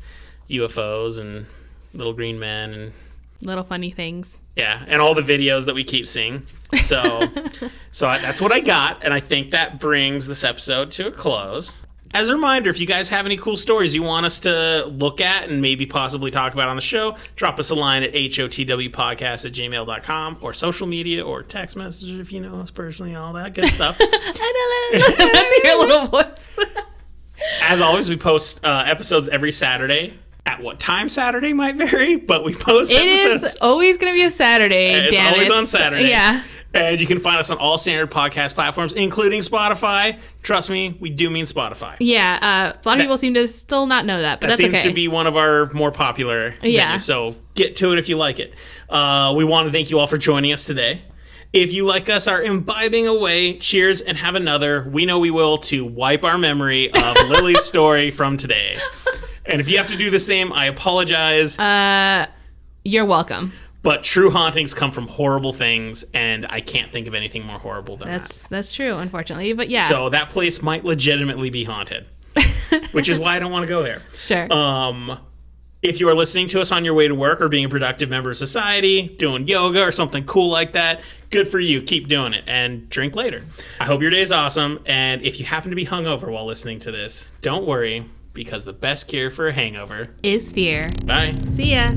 UFOs 0.50 1.20
and 1.20 1.46
little 1.94 2.14
green 2.14 2.40
men 2.40 2.74
and 2.74 2.92
Little 3.42 3.64
funny 3.64 3.92
things. 3.92 4.38
yeah, 4.56 4.84
and 4.88 5.00
all 5.00 5.14
the 5.14 5.22
videos 5.22 5.66
that 5.66 5.76
we 5.76 5.84
keep 5.84 6.08
seeing. 6.08 6.44
So, 6.82 7.22
so 7.92 8.08
I, 8.08 8.18
that's 8.18 8.42
what 8.42 8.52
I 8.52 8.62
got, 8.62 9.04
and 9.04 9.14
I 9.14 9.20
think 9.20 9.52
that 9.52 9.80
brings 9.80 10.26
this 10.26 10.44
episode 10.44 10.90
to 10.92 11.08
a 11.08 11.12
close. 11.12 11.86
As 12.14 12.30
a 12.30 12.34
reminder, 12.34 12.70
if 12.72 12.80
you 12.80 12.88
guys 12.88 13.10
have 13.10 13.26
any 13.26 13.38
cool 13.38 13.58
stories 13.58 13.94
you 13.94 14.02
want 14.02 14.26
us 14.26 14.40
to 14.40 14.86
look 14.86 15.22
at 15.22 15.50
and 15.50 15.62
maybe 15.62 15.86
possibly 15.86 16.32
talk 16.32 16.54
about 16.54 16.70
on 16.70 16.78
the 16.78 16.82
show, 16.82 17.16
drop 17.36 17.60
us 17.60 17.70
a 17.70 17.76
line 17.76 18.02
at 18.02 18.14
hotwpodcast 18.14 19.46
at 19.46 19.52
gmail.com 19.52 20.38
or 20.42 20.54
social 20.54 20.88
media 20.88 21.24
or 21.24 21.44
text 21.44 21.76
message 21.76 22.10
if 22.12 22.32
you 22.32 22.40
know 22.40 22.62
us 22.62 22.72
personally, 22.72 23.14
all 23.14 23.34
that 23.34 23.54
good 23.54 23.68
stuff. 23.68 23.98
That's 24.92 25.64
your 25.64 25.80
little 25.80 26.08
voice. 26.08 26.58
As 27.62 27.82
always, 27.82 28.10
we 28.10 28.18
post 28.18 28.64
uh, 28.66 28.84
episodes 28.88 29.28
every 29.30 29.52
Saturday. 29.52 30.18
At 30.48 30.62
what 30.64 30.80
time 30.80 31.10
Saturday 31.10 31.52
might 31.52 31.76
vary, 31.76 32.16
but 32.16 32.46
we 32.46 32.54
post 32.56 32.90
it 32.90 32.96
episodes 32.96 33.44
is 33.54 33.58
always 33.62 33.98
going 33.98 34.14
to 34.14 34.16
be 34.18 34.24
a 34.24 34.32
Saturday. 34.32 34.94
It's 34.94 35.20
always 35.20 35.50
it. 35.50 35.54
on 35.54 35.66
Saturday. 35.66 36.08
Yeah. 36.10 36.42
And 36.74 37.00
you 37.02 37.06
can 37.08 37.20
find 37.20 37.38
us 37.38 37.50
on 37.50 37.58
all 37.58 37.78
standard 37.78 38.12
podcast 38.12 38.54
platforms, 38.56 38.94
including 38.94 39.42
Spotify. 39.42 40.18
Trust 40.44 40.70
me, 40.70 40.96
we 41.02 41.10
do 41.10 41.30
mean 41.30 41.46
Spotify. 41.46 41.98
Yeah. 42.00 42.40
Uh, 42.74 42.78
a 42.82 42.88
lot 42.88 42.96
of 42.98 43.02
people 43.02 43.18
seem 43.18 43.34
to 43.34 43.48
still 43.48 43.88
not 43.88 44.06
know 44.06 44.22
that, 44.22 44.40
but 44.40 44.48
That 44.48 44.58
seems 44.58 44.76
okay. 44.76 44.88
to 44.88 44.94
be 44.94 45.08
one 45.10 45.28
of 45.28 45.36
our 45.36 45.70
more 45.74 45.92
popular 45.92 46.54
Yeah. 46.62 46.96
venues, 46.96 47.02
So 47.02 47.36
get 47.56 47.76
to 47.78 47.92
it 47.94 48.00
if 48.00 48.08
you 48.10 48.16
like 48.16 48.40
it. 48.40 48.54
Uh, 48.90 49.34
we 49.36 49.44
want 49.44 49.68
to 49.68 49.72
thank 49.74 49.90
you 49.90 50.00
all 50.00 50.08
for 50.08 50.18
joining 50.18 50.54
us 50.54 50.64
today. 50.66 51.02
If 51.54 51.74
you, 51.74 51.86
like 51.86 52.10
us, 52.10 52.28
are 52.28 52.42
imbibing 52.42 53.08
away, 53.08 53.58
cheers 53.58 54.02
and 54.02 54.18
have 54.18 54.36
another. 54.36 54.88
We 54.90 55.06
know 55.06 55.20
we 55.20 55.32
will 55.32 55.58
to 55.60 55.84
wipe 55.86 56.24
our 56.26 56.38
memory 56.38 56.90
of 56.92 57.16
Lily's 57.30 57.64
story 57.64 58.12
from 58.12 58.38
today. 58.38 58.78
And 59.48 59.62
if 59.62 59.70
you 59.70 59.78
have 59.78 59.88
to 59.88 59.98
do 59.98 60.10
the 60.10 60.20
same, 60.20 60.52
I 60.54 60.66
apologize. 60.66 61.58
Uh, 61.58 62.28
You're 62.84 63.06
welcome. 63.06 63.54
but 63.84 64.04
true 64.04 64.30
hauntings 64.30 64.74
come 64.74 64.92
from 64.92 65.08
horrible 65.08 65.54
things, 65.54 66.04
and 66.14 66.46
I 66.50 66.60
can't 66.62 66.92
think 66.92 67.08
of 67.08 67.14
anything 67.14 67.46
more 67.46 67.58
horrible 67.60 67.96
than 67.98 68.08
that. 68.10 68.20
That's 68.20 68.48
that's 68.48 68.74
true, 68.74 68.96
unfortunately. 68.98 69.54
But 69.54 69.70
yeah, 69.70 69.82
So 69.84 70.10
that 70.10 70.30
place 70.30 70.62
might 70.62 70.84
legitimately 70.84 71.50
be 71.50 71.64
haunted, 71.64 72.06
which 72.92 73.08
is 73.10 73.18
why 73.20 73.36
I 73.36 73.40
don't 73.40 73.52
want 73.52 73.64
to 73.64 73.70
go 73.70 73.84
there. 73.84 74.02
sure. 74.18 74.52
Um, 74.52 75.20
if 75.84 76.00
you 76.00 76.10
are 76.10 76.16
listening 76.16 76.48
to 76.48 76.60
us 76.60 76.72
on 76.72 76.84
your 76.84 76.96
way 76.96 77.08
to 77.08 77.14
work 77.16 77.40
or 77.40 77.48
being 77.50 77.66
a 77.66 77.70
productive 77.70 78.10
member 78.10 78.32
of 78.32 78.38
society, 78.38 79.08
doing 79.20 79.48
yoga 79.48 79.82
or 79.84 79.92
something 79.92 80.26
cool 80.26 80.50
like 80.50 80.74
that, 80.74 81.02
good 81.30 81.48
for 81.48 81.60
you. 81.60 81.82
Keep 81.84 82.08
doing 82.08 82.34
it 82.34 82.44
and 82.48 82.90
drink 82.90 83.16
later. 83.16 83.46
I 83.80 83.86
hope 83.86 84.02
your 84.02 84.10
day 84.10 84.22
is 84.22 84.32
awesome. 84.32 84.80
And 84.88 85.22
if 85.22 85.40
you 85.40 85.46
happen 85.46 85.70
to 85.70 85.76
be 85.76 85.86
hungover 85.86 86.30
while 86.32 86.46
listening 86.48 86.80
to 86.80 86.92
this, 86.92 87.32
don't 87.42 87.66
worry 87.66 88.06
because 88.38 88.66
the 88.66 88.72
best 88.72 89.08
cure 89.08 89.32
for 89.32 89.48
a 89.48 89.54
hangover. 89.54 90.16
is 90.22 90.54
fear. 90.54 90.92
Bye. 91.04 91.34
See 91.56 91.74
ya. 91.74 91.90